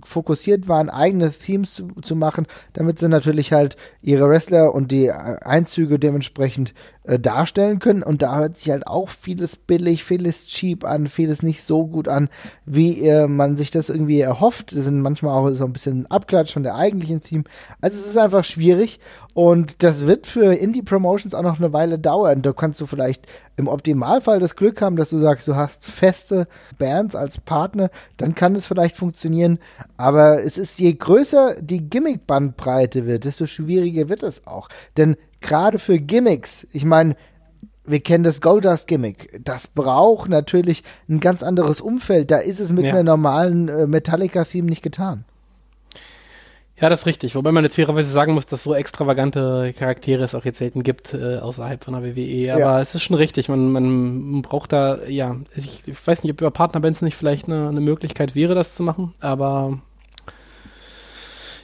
fokussiert 0.04 0.68
waren, 0.68 0.88
eigene 0.90 1.30
Themes 1.30 1.74
zu, 1.74 1.88
zu, 2.02 2.14
machen, 2.14 2.46
damit 2.72 2.98
sie 2.98 3.08
natürlich 3.08 3.52
halt 3.52 3.76
ihre 4.02 4.28
Wrestler 4.28 4.74
und 4.74 4.90
die 4.90 5.06
äh, 5.06 5.12
Einzüge 5.12 5.98
dementsprechend 5.98 6.74
äh, 7.02 7.18
darstellen 7.18 7.78
können. 7.78 8.02
Und 8.02 8.22
da 8.22 8.36
hört 8.36 8.58
sich 8.58 8.70
halt 8.70 8.86
auch 8.86 9.08
vieles 9.08 9.56
billig, 9.56 10.04
vieles 10.04 10.46
cheap 10.46 10.84
an, 10.84 11.06
vieles 11.06 11.42
nicht 11.42 11.64
so 11.64 11.86
gut 11.86 12.08
an, 12.08 12.28
wie 12.66 13.00
äh, 13.00 13.26
man 13.26 13.56
sich 13.56 13.70
das 13.70 13.88
irgendwie 13.88 14.20
erhofft. 14.20 14.76
Das 14.76 14.84
sind 14.84 15.00
manchmal 15.00 15.34
auch 15.34 15.50
so 15.54 15.64
ein 15.64 15.72
bisschen 15.72 16.02
ein 16.02 16.06
Abklatsch 16.10 16.52
von 16.52 16.62
der 16.62 16.76
eigentlichen 16.76 17.22
Theme. 17.22 17.44
Also 17.80 17.98
es 17.98 18.06
ist 18.06 18.18
einfach 18.18 18.44
schwierig 18.44 19.00
und 19.32 19.82
das 19.82 20.06
wird 20.06 20.26
für 20.26 20.52
Indie-Promotions 20.52 21.34
auch 21.34 21.42
noch 21.42 21.58
eine 21.58 21.72
Weile 21.72 21.98
dauern. 21.98 22.42
Da 22.42 22.52
kannst 22.52 22.80
du 22.80 22.86
vielleicht 22.86 23.26
im 23.56 23.68
Optimalfall 23.68 24.38
das 24.38 24.54
Glück 24.54 24.82
haben, 24.82 24.96
dass 24.96 25.08
du 25.08 25.18
sagst, 25.18 25.48
du 25.48 25.56
hast 25.56 25.84
feste 25.84 26.48
Bands 26.78 27.16
als 27.16 27.40
Partner, 27.40 27.79
dann 28.16 28.34
kann 28.34 28.54
es 28.56 28.66
vielleicht 28.66 28.96
funktionieren. 28.96 29.58
Aber 29.96 30.42
es 30.42 30.58
ist, 30.58 30.78
je 30.78 30.92
größer 30.92 31.56
die 31.60 31.88
Gimmick-Bandbreite 31.88 33.06
wird, 33.06 33.24
desto 33.24 33.46
schwieriger 33.46 34.08
wird 34.08 34.22
es 34.22 34.46
auch. 34.46 34.68
Denn 34.96 35.16
gerade 35.40 35.78
für 35.78 35.98
Gimmicks, 35.98 36.66
ich 36.72 36.84
meine, 36.84 37.16
wir 37.84 38.00
kennen 38.00 38.24
das 38.24 38.40
Goldust-Gimmick. 38.40 39.40
Das 39.42 39.66
braucht 39.66 40.28
natürlich 40.28 40.84
ein 41.08 41.20
ganz 41.20 41.42
anderes 41.42 41.80
Umfeld. 41.80 42.30
Da 42.30 42.38
ist 42.38 42.60
es 42.60 42.70
mit 42.70 42.84
ja. 42.84 42.92
einer 42.92 43.02
normalen 43.02 43.68
äh, 43.68 43.86
Metallica-Theme 43.86 44.68
nicht 44.68 44.82
getan. 44.82 45.24
Ja, 46.80 46.88
das 46.88 47.00
ist 47.00 47.06
richtig. 47.06 47.34
Wobei 47.34 47.52
man 47.52 47.62
jetzt 47.62 47.76
fairerweise 47.76 48.08
sagen 48.08 48.32
muss, 48.32 48.46
dass 48.46 48.62
so 48.62 48.74
extravagante 48.74 49.74
Charaktere 49.78 50.24
es 50.24 50.34
auch 50.34 50.46
jetzt 50.46 50.58
selten 50.58 50.82
gibt 50.82 51.12
äh, 51.12 51.36
außerhalb 51.36 51.84
von 51.84 51.92
der 51.92 52.02
WWE. 52.02 52.54
Aber 52.54 52.60
ja. 52.60 52.80
es 52.80 52.94
ist 52.94 53.02
schon 53.02 53.16
richtig. 53.16 53.50
Man, 53.50 53.70
man 53.70 54.42
braucht 54.42 54.72
da, 54.72 54.98
ja, 55.06 55.36
ich, 55.54 55.86
ich 55.86 56.06
weiß 56.06 56.22
nicht, 56.22 56.32
ob 56.32 56.40
über 56.40 56.50
Partnerbands 56.50 57.02
nicht 57.02 57.16
vielleicht 57.16 57.48
eine, 57.48 57.68
eine 57.68 57.82
Möglichkeit 57.82 58.34
wäre, 58.34 58.54
das 58.54 58.74
zu 58.74 58.82
machen. 58.82 59.12
Aber 59.20 59.78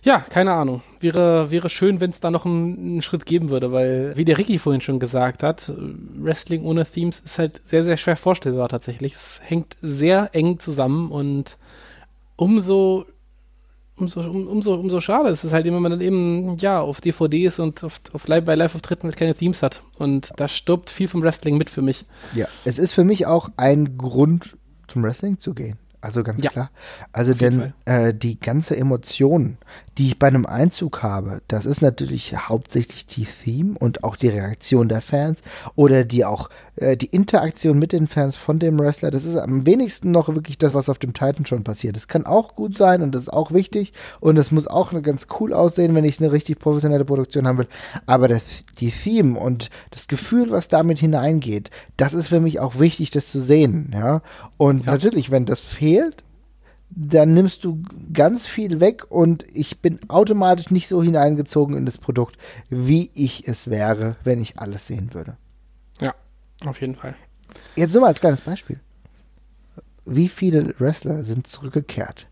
ja, 0.02 0.20
keine 0.20 0.52
Ahnung. 0.52 0.82
Wäre, 1.00 1.50
wäre 1.50 1.70
schön, 1.70 1.98
wenn 1.98 2.10
es 2.10 2.20
da 2.20 2.30
noch 2.30 2.44
einen, 2.44 2.76
einen, 2.76 3.02
Schritt 3.02 3.24
geben 3.24 3.48
würde, 3.48 3.72
weil, 3.72 4.16
wie 4.16 4.24
der 4.26 4.36
Ricky 4.36 4.58
vorhin 4.58 4.82
schon 4.82 5.00
gesagt 5.00 5.42
hat, 5.42 5.72
Wrestling 6.18 6.64
ohne 6.64 6.84
Themes 6.84 7.20
ist 7.20 7.38
halt 7.38 7.62
sehr, 7.64 7.84
sehr 7.84 7.96
schwer 7.96 8.16
vorstellbar 8.16 8.68
tatsächlich. 8.68 9.14
Es 9.14 9.40
hängt 9.42 9.76
sehr 9.80 10.30
eng 10.32 10.58
zusammen 10.58 11.10
und 11.10 11.56
umso 12.36 13.06
umso, 13.98 14.20
um, 14.20 14.46
umso, 14.46 14.74
umso 14.74 15.00
schade 15.00 15.30
ist 15.30 15.44
es 15.44 15.52
halt, 15.52 15.66
wenn 15.66 15.80
man 15.80 15.90
dann 15.90 16.00
eben, 16.00 16.56
ja, 16.58 16.80
auf 16.80 17.00
DVDs 17.00 17.58
und 17.58 17.82
auf, 17.84 18.00
auf 18.12 18.28
Live 18.28 18.44
bei 18.44 18.54
Live-Auftritten 18.54 19.04
halt 19.04 19.16
keine 19.16 19.34
Themes 19.34 19.62
hat. 19.62 19.82
Und 19.98 20.32
da 20.36 20.48
stirbt 20.48 20.90
viel 20.90 21.08
vom 21.08 21.22
Wrestling 21.22 21.56
mit 21.56 21.70
für 21.70 21.82
mich. 21.82 22.04
Ja, 22.34 22.46
es 22.64 22.78
ist 22.78 22.92
für 22.92 23.04
mich 23.04 23.26
auch 23.26 23.50
ein 23.56 23.96
Grund, 23.98 24.56
zum 24.88 25.02
Wrestling 25.02 25.40
zu 25.40 25.54
gehen. 25.54 25.78
Also 26.00 26.22
ganz 26.22 26.42
ja, 26.42 26.50
klar. 26.50 26.70
Also 27.12 27.34
denn 27.34 27.72
äh, 27.84 28.14
die 28.14 28.38
ganze 28.38 28.76
Emotion, 28.76 29.58
die 29.98 30.08
ich 30.08 30.18
bei 30.18 30.26
einem 30.26 30.44
Einzug 30.44 31.02
habe, 31.02 31.40
das 31.48 31.64
ist 31.64 31.80
natürlich 31.80 32.36
hauptsächlich 32.36 33.06
die 33.06 33.26
Theme 33.26 33.76
und 33.78 34.04
auch 34.04 34.16
die 34.16 34.28
Reaktion 34.28 34.88
der 34.88 35.00
Fans 35.00 35.40
oder 35.74 36.04
die 36.04 36.24
auch 36.24 36.50
äh, 36.76 36.96
die 36.96 37.06
Interaktion 37.06 37.78
mit 37.78 37.92
den 37.92 38.06
Fans 38.06 38.36
von 38.36 38.58
dem 38.58 38.78
Wrestler. 38.78 39.10
Das 39.10 39.24
ist 39.24 39.36
am 39.36 39.64
wenigsten 39.64 40.10
noch 40.10 40.28
wirklich 40.28 40.58
das, 40.58 40.74
was 40.74 40.90
auf 40.90 40.98
dem 40.98 41.14
Titan 41.14 41.46
schon 41.46 41.64
passiert. 41.64 41.96
Das 41.96 42.08
kann 42.08 42.26
auch 42.26 42.54
gut 42.54 42.76
sein 42.76 43.00
und 43.00 43.14
das 43.14 43.22
ist 43.22 43.32
auch 43.32 43.52
wichtig 43.52 43.94
und 44.20 44.36
es 44.36 44.50
muss 44.50 44.66
auch 44.66 44.92
ganz 45.02 45.26
cool 45.40 45.54
aussehen, 45.54 45.94
wenn 45.94 46.04
ich 46.04 46.20
eine 46.20 46.32
richtig 46.32 46.58
professionelle 46.58 47.04
Produktion 47.04 47.46
haben 47.46 47.58
will. 47.58 47.68
Aber 48.04 48.28
das, 48.28 48.42
die 48.78 48.90
Theme 48.90 49.38
und 49.38 49.70
das 49.90 50.08
Gefühl, 50.08 50.50
was 50.50 50.68
damit 50.68 50.98
hineingeht, 50.98 51.70
das 51.96 52.12
ist 52.12 52.28
für 52.28 52.40
mich 52.40 52.60
auch 52.60 52.78
wichtig, 52.78 53.10
das 53.10 53.30
zu 53.30 53.40
sehen. 53.40 53.92
Ja, 53.94 54.20
und 54.58 54.84
ja. 54.84 54.92
natürlich, 54.92 55.30
wenn 55.30 55.46
das 55.46 55.60
fehlt, 55.60 56.22
dann 56.90 57.34
nimmst 57.34 57.64
du 57.64 57.82
ganz 58.12 58.46
viel 58.46 58.80
weg 58.80 59.10
und 59.10 59.44
ich 59.52 59.80
bin 59.80 59.98
automatisch 60.08 60.70
nicht 60.70 60.88
so 60.88 61.02
hineingezogen 61.02 61.76
in 61.76 61.84
das 61.84 61.98
Produkt, 61.98 62.38
wie 62.68 63.10
ich 63.14 63.46
es 63.48 63.68
wäre, 63.68 64.16
wenn 64.24 64.40
ich 64.40 64.58
alles 64.58 64.86
sehen 64.86 65.12
würde. 65.12 65.36
Ja, 66.00 66.14
auf 66.64 66.80
jeden 66.80 66.94
Fall. 66.94 67.14
Jetzt 67.74 67.92
nur 67.92 68.02
mal 68.02 68.08
als 68.08 68.20
kleines 68.20 68.40
Beispiel. 68.40 68.80
Wie 70.04 70.28
viele 70.28 70.74
Wrestler 70.78 71.24
sind 71.24 71.46
zurückgekehrt? 71.46 72.28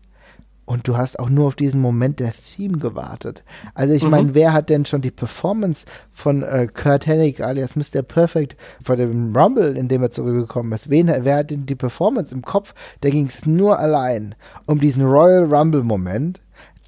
Und 0.65 0.87
du 0.87 0.97
hast 0.97 1.19
auch 1.19 1.29
nur 1.29 1.47
auf 1.47 1.55
diesen 1.55 1.79
Moment 1.79 2.19
der 2.19 2.33
Theme 2.33 2.79
gewartet. 2.79 3.43
Also 3.75 3.93
ich 3.93 4.03
mhm. 4.03 4.09
meine, 4.09 4.35
wer 4.35 4.51
hat 4.51 4.69
denn 4.69 4.85
schon 4.85 5.01
die 5.01 5.11
Performance 5.11 5.85
von 6.15 6.41
äh, 6.41 6.67
Kurt 6.73 7.05
Hennig 7.05 7.43
alias 7.43 7.75
Mr. 7.75 8.01
Perfect 8.01 8.57
vor 8.83 8.95
dem 8.95 9.35
Rumble, 9.35 9.77
in 9.77 9.87
dem 9.87 10.01
er 10.01 10.11
zurückgekommen 10.11 10.71
ist? 10.71 10.89
Wen, 10.89 11.07
wer 11.07 11.37
hat 11.37 11.51
denn 11.51 11.67
die 11.67 11.75
Performance 11.75 12.33
im 12.33 12.41
Kopf? 12.41 12.73
Da 13.01 13.09
ging 13.09 13.27
es 13.27 13.45
nur 13.45 13.79
allein 13.79 14.33
um 14.65 14.79
diesen 14.79 15.05
Royal 15.05 15.45
Rumble 15.45 15.83
Moment, 15.83 16.41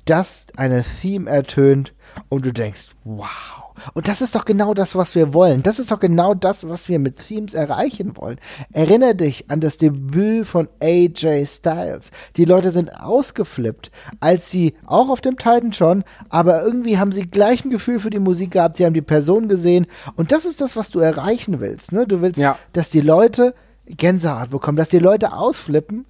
dass 0.06 0.46
eine 0.56 0.84
Theme 0.84 1.30
ertönt 1.30 1.94
und 2.30 2.46
du 2.46 2.54
denkst, 2.54 2.90
wow 3.04 3.57
und 3.94 4.08
das 4.08 4.22
ist 4.22 4.36
doch 4.36 4.46
genau 4.46 4.74
das, 4.74 4.96
was 4.96 5.16
wir 5.16 5.34
wollen. 5.34 5.64
Das 5.64 5.80
ist 5.80 5.92
doch 5.92 6.00
genau 6.00 6.34
das, 6.34 6.68
was 6.68 6.90
wir 6.90 7.00
mit 7.00 7.28
Themes 7.28 7.54
erreichen 7.54 8.18
wollen. 8.18 8.38
Erinnere 8.72 9.16
dich 9.16 9.50
an 9.50 9.62
das 9.62 9.78
Debüt 9.78 10.48
von 10.48 10.70
AJ 10.82 11.46
Styles. 11.46 12.12
Die 12.36 12.46
Leute 12.46 12.72
sind 12.72 13.00
ausgeflippt, 13.00 13.92
als 14.20 14.52
sie 14.52 14.76
auch 14.86 15.10
auf 15.10 15.22
dem 15.22 15.38
Titan 15.38 15.74
schon, 15.74 16.04
aber 16.30 16.64
irgendwie 16.64 16.98
haben 16.98 17.12
sie 17.12 17.28
gleich 17.28 17.66
ein 17.66 17.72
Gefühl 17.72 18.00
für 18.00 18.10
die 18.10 18.20
Musik 18.20 18.52
gehabt. 18.52 18.78
Sie 18.78 18.86
haben 18.86 18.94
die 18.94 19.02
Person 19.02 19.48
gesehen. 19.48 19.88
Und 20.16 20.32
das 20.32 20.46
ist 20.46 20.62
das, 20.62 20.76
was 20.76 20.92
du 20.92 21.00
erreichen 21.00 21.60
willst. 21.60 21.92
Ne? 21.92 22.08
Du 22.08 22.22
willst, 22.22 22.40
ja. 22.40 22.58
dass 22.74 22.90
die 22.90 23.02
Leute 23.02 23.54
Gänsehaut 23.86 24.50
bekommen, 24.50 24.78
dass 24.78 24.90
die 24.90 25.00
Leute 25.00 25.34
ausflippen 25.34 26.06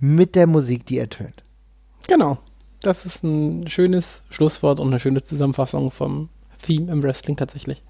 mit 0.00 0.34
der 0.34 0.46
Musik, 0.46 0.86
die 0.86 0.98
ertönt. 0.98 1.42
Genau. 2.08 2.38
Das 2.82 3.04
ist 3.04 3.22
ein 3.22 3.68
schönes 3.68 4.22
Schlusswort 4.30 4.80
und 4.80 4.88
eine 4.88 5.00
schöne 5.00 5.22
Zusammenfassung 5.22 5.90
vom 5.90 6.30
Theme 6.62 6.90
im 6.90 7.02
Wrestling 7.02 7.36
tatsächlich. 7.36 7.82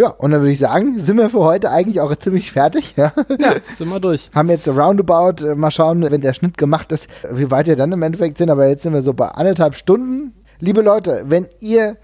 Ja, 0.00 0.08
und 0.08 0.30
dann 0.30 0.40
würde 0.40 0.52
ich 0.52 0.58
sagen, 0.58 0.98
sind 0.98 1.18
wir 1.18 1.28
für 1.28 1.40
heute 1.40 1.70
eigentlich 1.70 2.00
auch 2.00 2.14
ziemlich 2.16 2.52
fertig. 2.52 2.94
Ja, 2.96 3.12
ja 3.38 3.54
sind 3.76 3.88
wir 3.88 4.00
durch. 4.00 4.30
Haben 4.34 4.48
jetzt 4.48 4.66
roundabout, 4.66 5.44
äh, 5.44 5.54
mal 5.54 5.70
schauen, 5.70 6.10
wenn 6.10 6.20
der 6.22 6.32
Schnitt 6.32 6.56
gemacht 6.56 6.90
ist, 6.90 7.08
wie 7.30 7.50
weit 7.50 7.66
wir 7.66 7.76
dann 7.76 7.92
im 7.92 8.02
Endeffekt 8.02 8.38
sind. 8.38 8.48
Aber 8.48 8.66
jetzt 8.66 8.82
sind 8.82 8.94
wir 8.94 9.02
so 9.02 9.12
bei 9.12 9.28
anderthalb 9.28 9.74
Stunden. 9.74 10.32
Liebe 10.58 10.80
Leute, 10.80 11.24
wenn 11.26 11.48
ihr 11.60 11.98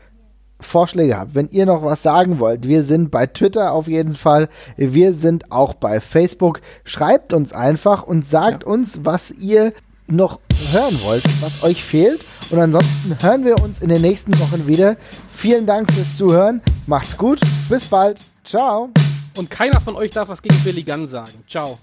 Vorschläge 0.61 1.19
habt, 1.19 1.35
wenn 1.35 1.49
ihr 1.49 1.65
noch 1.65 1.83
was 1.85 2.03
sagen 2.03 2.39
wollt, 2.39 2.67
wir 2.67 2.83
sind 2.83 3.11
bei 3.11 3.27
Twitter 3.27 3.73
auf 3.73 3.89
jeden 3.89 4.15
Fall, 4.15 4.49
wir 4.77 5.15
sind 5.15 5.51
auch 5.51 5.73
bei 5.73 6.01
Facebook. 6.01 6.61
Schreibt 6.85 7.33
uns 7.33 7.53
einfach 7.55 8.03
und 8.03 8.27
sagt 8.27 8.65
ja. 8.65 8.69
uns, 8.69 9.05
was 9.05 9.31
ihr 9.31 9.73
noch 10.07 10.41
hören 10.73 10.99
wollt, 11.03 11.25
was 11.41 11.63
euch 11.63 11.83
fehlt. 11.83 12.25
Und 12.51 12.61
ansonsten 12.61 13.17
hören 13.21 13.45
wir 13.45 13.61
uns 13.63 13.81
in 13.81 13.89
den 13.89 14.03
nächsten 14.03 14.39
Wochen 14.39 14.67
wieder. 14.67 14.97
Vielen 15.33 15.67
Dank 15.67 15.93
fürs 15.93 16.17
Zuhören. 16.17 16.63
Macht's 16.87 17.17
gut. 17.17 17.41
Bis 17.69 17.87
bald. 17.87 18.21
Ciao. 18.45 18.91
Und 19.37 19.51
keiner 19.51 19.81
von 19.81 19.97
euch 19.97 20.13
darf 20.13 20.29
was 20.29 20.41
gegen 20.41 20.57
Billy 20.63 20.83
Gunn 20.83 21.09
sagen. 21.09 21.33
Ciao. 21.49 21.79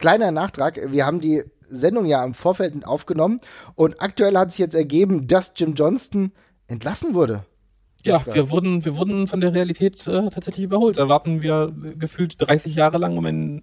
Kleiner 0.00 0.30
Nachtrag, 0.32 0.80
wir 0.90 1.06
haben 1.06 1.20
die 1.20 1.44
Sendung 1.68 2.04
ja 2.04 2.24
im 2.24 2.34
Vorfeld 2.34 2.84
aufgenommen 2.84 3.40
und 3.76 4.02
aktuell 4.02 4.36
hat 4.36 4.50
sich 4.50 4.58
jetzt 4.58 4.74
ergeben, 4.74 5.28
dass 5.28 5.52
Jim 5.56 5.74
Johnston 5.74 6.32
entlassen 6.66 7.14
wurde. 7.14 7.44
Ja, 8.02 8.22
wir 8.32 8.50
wurden, 8.50 8.84
wir 8.84 8.96
wurden 8.96 9.26
von 9.26 9.40
der 9.40 9.52
Realität 9.52 10.06
äh, 10.06 10.30
tatsächlich 10.30 10.64
überholt. 10.64 10.96
Da 10.96 11.08
warten 11.08 11.42
wir 11.42 11.72
gefühlt 11.98 12.36
30 12.40 12.74
Jahre 12.74 12.96
lang, 12.96 13.16
um 13.18 13.26
eine, 13.26 13.60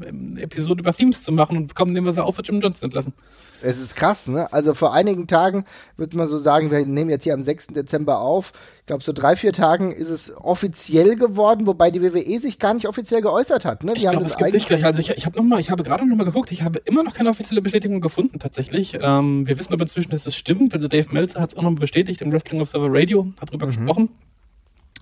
eine 0.00 0.40
Episode 0.40 0.80
über 0.80 0.92
Themes 0.92 1.22
zu 1.22 1.30
machen 1.30 1.56
und 1.56 1.74
kommen, 1.76 1.92
nehmen 1.92 2.06
wir 2.06 2.12
sie 2.12 2.22
auf, 2.22 2.36
wird 2.36 2.48
Jim 2.48 2.60
Johnston 2.60 2.88
entlassen. 2.88 3.14
Es 3.62 3.80
ist 3.80 3.96
krass, 3.96 4.28
ne? 4.28 4.52
Also 4.52 4.74
vor 4.74 4.92
einigen 4.92 5.26
Tagen 5.26 5.64
würde 5.96 6.16
man 6.16 6.28
so 6.28 6.38
sagen, 6.38 6.70
wir 6.70 6.84
nehmen 6.84 7.10
jetzt 7.10 7.24
hier 7.24 7.34
am 7.34 7.42
6. 7.42 7.68
Dezember 7.68 8.20
auf. 8.20 8.52
Ich 8.80 8.86
glaube, 8.86 9.02
so 9.02 9.12
drei, 9.12 9.34
vier 9.36 9.52
Tagen 9.52 9.92
ist 9.92 10.10
es 10.10 10.36
offiziell 10.36 11.16
geworden, 11.16 11.66
wobei 11.66 11.90
die 11.90 12.02
WWE 12.02 12.40
sich 12.40 12.58
gar 12.58 12.74
nicht 12.74 12.86
offiziell 12.86 13.20
geäußert 13.20 13.64
hat. 13.64 13.82
Ne? 13.82 13.94
Die 13.94 14.04
ich 14.04 14.10
glaube, 14.10 14.24
es 14.24 14.36
gibt 14.36 14.52
nicht 14.52 14.68
gleich. 14.68 14.84
Also 14.84 15.00
ich, 15.00 15.10
ich 15.10 15.26
habe 15.26 15.42
noch 15.42 15.58
ich 15.58 15.70
habe 15.70 15.82
gerade 15.82 16.06
noch 16.06 16.16
mal 16.16 16.24
geguckt, 16.24 16.52
ich 16.52 16.62
habe 16.62 16.80
immer 16.84 17.02
noch 17.02 17.14
keine 17.14 17.30
offizielle 17.30 17.62
Bestätigung 17.62 18.00
gefunden, 18.00 18.38
tatsächlich. 18.38 18.96
Ähm, 19.00 19.46
wir 19.46 19.58
wissen 19.58 19.72
aber 19.72 19.82
inzwischen, 19.82 20.10
dass 20.10 20.26
es 20.26 20.36
stimmt. 20.36 20.74
Also 20.74 20.88
Dave 20.88 21.12
Meltzer 21.12 21.40
hat 21.40 21.50
es 21.50 21.56
auch 21.56 21.62
noch 21.62 21.70
mal 21.70 21.80
bestätigt 21.80 22.22
im 22.22 22.32
Wrestling 22.32 22.60
Observer 22.60 22.88
Radio, 22.90 23.26
hat 23.40 23.50
darüber 23.50 23.66
mhm. 23.66 23.70
gesprochen. 23.70 24.08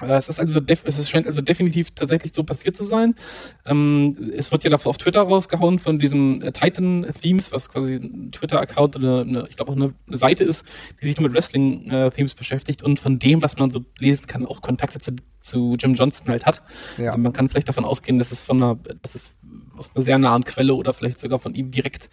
Äh, 0.01 0.17
es 0.17 0.29
ist 0.29 0.41
also 0.41 0.61
es 0.67 1.09
scheint 1.09 1.27
also 1.27 1.41
definitiv 1.41 1.93
tatsächlich 1.93 2.33
so 2.35 2.43
passiert 2.43 2.77
zu 2.77 2.85
sein. 2.85 3.15
Ähm, 3.65 4.33
es 4.37 4.51
wird 4.51 4.65
ja 4.65 4.71
davor 4.71 4.91
auf 4.91 4.99
Twitter 4.99 5.23
rausgehauen 5.23 5.79
von 5.79 5.99
diesem 5.99 6.43
äh, 6.43 6.53
Titan 6.53 7.07
Themes, 7.21 7.53
was 7.53 7.69
quasi 7.69 7.95
ein 7.95 8.33
Twitter-Account 8.33 8.97
oder 8.97 9.21
eine, 9.21 9.47
ich 9.49 9.57
glaube 9.57 9.73
auch 9.73 9.77
eine, 9.77 9.95
eine, 10.07 10.17
Seite 10.17 10.45
ist, 10.45 10.65
die 11.01 11.07
sich 11.07 11.17
nur 11.17 11.29
mit 11.29 11.37
Wrestling-Themes 11.37 12.33
äh, 12.33 12.37
beschäftigt 12.37 12.83
und 12.83 13.01
von 13.01 13.19
dem, 13.19 13.43
was 13.43 13.57
man 13.57 13.71
so 13.71 13.85
lesen 13.99 14.27
kann, 14.27 14.47
auch 14.47 14.63
Kontakte 14.63 14.99
zu, 14.99 15.13
zu 15.41 15.77
Jim 15.79 15.95
Johnston 15.95 16.29
halt 16.29 16.47
hat. 16.47 16.63
Ja. 16.99 17.11
Also 17.11 17.19
man 17.19 17.33
kann 17.33 17.49
vielleicht 17.49 17.69
davon 17.69 17.85
ausgehen, 17.85 18.19
dass 18.19 18.33
es 18.33 18.41
von 18.41 18.63
einer, 18.63 18.79
dass 19.03 19.15
es 19.15 19.31
aus 19.77 19.95
einer 19.95 20.05
sehr 20.05 20.19
nahen 20.19 20.45
Quelle 20.45 20.75
oder 20.75 20.93
vielleicht 20.93 21.19
sogar 21.19 21.39
von 21.39 21.55
ihm 21.55 21.71
direkt 21.71 22.09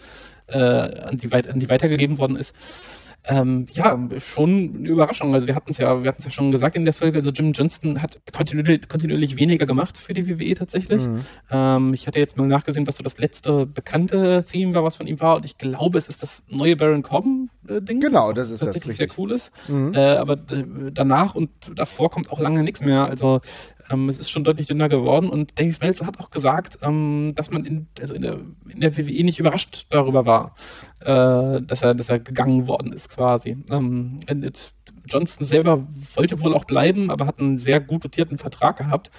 äh, 0.47 0.57
an, 0.57 1.17
die, 1.17 1.31
an 1.33 1.59
die 1.59 1.69
weitergegeben 1.69 2.17
worden 2.17 2.35
ist. 2.35 2.53
Ähm, 3.25 3.67
ja, 3.71 3.97
schon 4.19 4.75
eine 4.77 4.89
Überraschung. 4.89 5.33
Also 5.35 5.45
wir 5.47 5.55
hatten 5.55 5.71
es 5.71 5.77
ja, 5.77 6.01
wir 6.01 6.07
hatten 6.07 6.19
es 6.19 6.25
ja 6.25 6.31
schon 6.31 6.51
gesagt 6.51 6.75
in 6.75 6.85
der 6.85 6.93
Folge. 6.93 7.19
Also 7.19 7.29
Jim 7.31 7.51
Johnston 7.51 8.01
hat 8.01 8.19
kontinuierlich, 8.33 8.89
kontinuierlich 8.89 9.37
weniger 9.37 9.65
gemacht 9.65 9.97
für 9.97 10.13
die 10.13 10.27
WWE 10.27 10.55
tatsächlich. 10.55 11.01
Mhm. 11.01 11.25
Ähm, 11.51 11.93
ich 11.93 12.07
hatte 12.07 12.19
jetzt 12.19 12.37
mal 12.37 12.47
nachgesehen, 12.47 12.87
was 12.87 12.97
so 12.97 13.03
das 13.03 13.19
letzte 13.19 13.65
bekannte 13.67 14.43
Theme 14.49 14.73
war, 14.73 14.83
was 14.83 14.95
von 14.95 15.05
ihm 15.05 15.19
war. 15.19 15.35
Und 15.35 15.45
ich 15.45 15.57
glaube, 15.57 15.99
es 15.99 16.07
ist 16.07 16.23
das 16.23 16.41
neue 16.47 16.75
Baron 16.75 17.03
Corbin 17.03 17.49
Ding. 17.63 17.99
Genau, 17.99 18.33
das 18.33 18.49
ist 18.49 18.59
tatsächlich 18.59 18.97
das, 18.97 19.09
sehr 19.09 19.19
cool 19.19 19.31
ist. 19.31 19.51
Mhm. 19.67 19.93
Äh, 19.93 19.99
aber 19.99 20.35
danach 20.35 21.35
und 21.35 21.49
davor 21.75 22.09
kommt 22.09 22.31
auch 22.31 22.39
lange 22.39 22.63
nichts 22.63 22.81
mehr. 22.81 23.05
Also 23.05 23.41
ähm, 23.91 24.09
es 24.09 24.19
ist 24.19 24.29
schon 24.29 24.43
deutlich 24.43 24.67
dünner 24.67 24.89
geworden 24.89 25.29
und 25.29 25.59
Dave 25.59 25.75
Meltzer 25.81 26.05
hat 26.05 26.19
auch 26.19 26.29
gesagt, 26.29 26.79
ähm, 26.81 27.33
dass 27.35 27.51
man 27.51 27.65
in, 27.65 27.87
also 27.99 28.13
in, 28.13 28.21
der, 28.21 28.39
in 28.67 28.81
der 28.81 28.97
WWE 28.97 29.23
nicht 29.23 29.39
überrascht 29.39 29.85
darüber 29.89 30.25
war, 30.25 30.55
äh, 31.01 31.61
dass, 31.61 31.81
er, 31.81 31.93
dass 31.95 32.09
er 32.09 32.19
gegangen 32.19 32.67
worden 32.67 32.93
ist 32.93 33.09
quasi. 33.09 33.57
Ähm, 33.69 34.21
Johnston 35.05 35.45
selber 35.45 35.87
wollte 36.15 36.39
wohl 36.41 36.53
auch 36.53 36.65
bleiben, 36.65 37.09
aber 37.09 37.25
hat 37.25 37.39
einen 37.39 37.57
sehr 37.57 37.79
gut 37.79 38.03
dotierten 38.03 38.37
Vertrag 38.37 38.77
gehabt, 38.77 39.11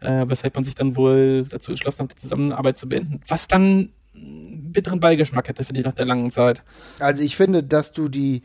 äh, 0.00 0.24
weshalb 0.26 0.54
man 0.54 0.64
sich 0.64 0.74
dann 0.74 0.96
wohl 0.96 1.44
dazu 1.48 1.72
entschlossen 1.72 2.04
hat, 2.04 2.12
die 2.12 2.16
Zusammenarbeit 2.16 2.78
zu 2.78 2.88
beenden. 2.88 3.20
Was 3.28 3.48
dann 3.48 3.90
bitteren 4.14 5.00
Beigeschmack 5.00 5.48
hätte, 5.48 5.64
finde 5.64 5.80
ich, 5.80 5.86
nach 5.86 5.94
der 5.94 6.06
langen 6.06 6.30
Zeit. 6.30 6.62
Also 6.98 7.22
ich 7.22 7.36
finde, 7.36 7.62
dass 7.62 7.92
du 7.92 8.08
die 8.08 8.42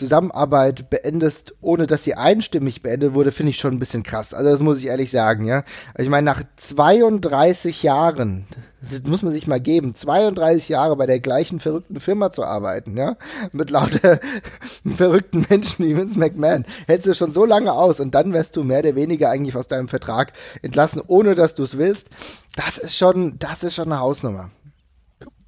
Zusammenarbeit 0.00 0.90
beendest, 0.90 1.54
ohne 1.60 1.86
dass 1.86 2.02
sie 2.02 2.14
einstimmig 2.14 2.82
beendet 2.82 3.14
wurde, 3.14 3.30
finde 3.30 3.50
ich 3.50 3.58
schon 3.58 3.74
ein 3.74 3.78
bisschen 3.78 4.02
krass. 4.02 4.34
Also 4.34 4.50
das 4.50 4.60
muss 4.60 4.78
ich 4.78 4.88
ehrlich 4.88 5.10
sagen, 5.10 5.46
ja. 5.46 5.62
Also 5.94 6.04
ich 6.04 6.08
meine, 6.08 6.24
nach 6.24 6.42
32 6.56 7.82
Jahren, 7.82 8.46
das 8.80 9.02
muss 9.04 9.22
man 9.22 9.32
sich 9.32 9.46
mal 9.46 9.60
geben, 9.60 9.94
32 9.94 10.70
Jahre 10.70 10.96
bei 10.96 11.06
der 11.06 11.20
gleichen 11.20 11.60
verrückten 11.60 12.00
Firma 12.00 12.32
zu 12.32 12.44
arbeiten, 12.44 12.96
ja, 12.96 13.16
mit 13.52 13.70
lauter 13.70 14.20
verrückten 14.96 15.46
Menschen 15.48 15.86
wie 15.86 15.96
Vince 15.96 16.18
McMahon, 16.18 16.64
hältst 16.86 17.06
du 17.06 17.14
schon 17.14 17.32
so 17.32 17.44
lange 17.44 17.72
aus 17.72 18.00
und 18.00 18.14
dann 18.14 18.32
wärst 18.32 18.56
du 18.56 18.64
mehr 18.64 18.80
oder 18.80 18.94
weniger 18.96 19.30
eigentlich 19.30 19.56
aus 19.56 19.68
deinem 19.68 19.88
Vertrag 19.88 20.32
entlassen, 20.62 21.02
ohne 21.06 21.34
dass 21.34 21.54
du 21.54 21.62
es 21.62 21.76
willst. 21.76 22.08
Das 22.56 22.78
ist 22.78 22.96
schon, 22.96 23.38
das 23.38 23.62
ist 23.62 23.74
schon 23.74 23.92
eine 23.92 24.00
Hausnummer. 24.00 24.50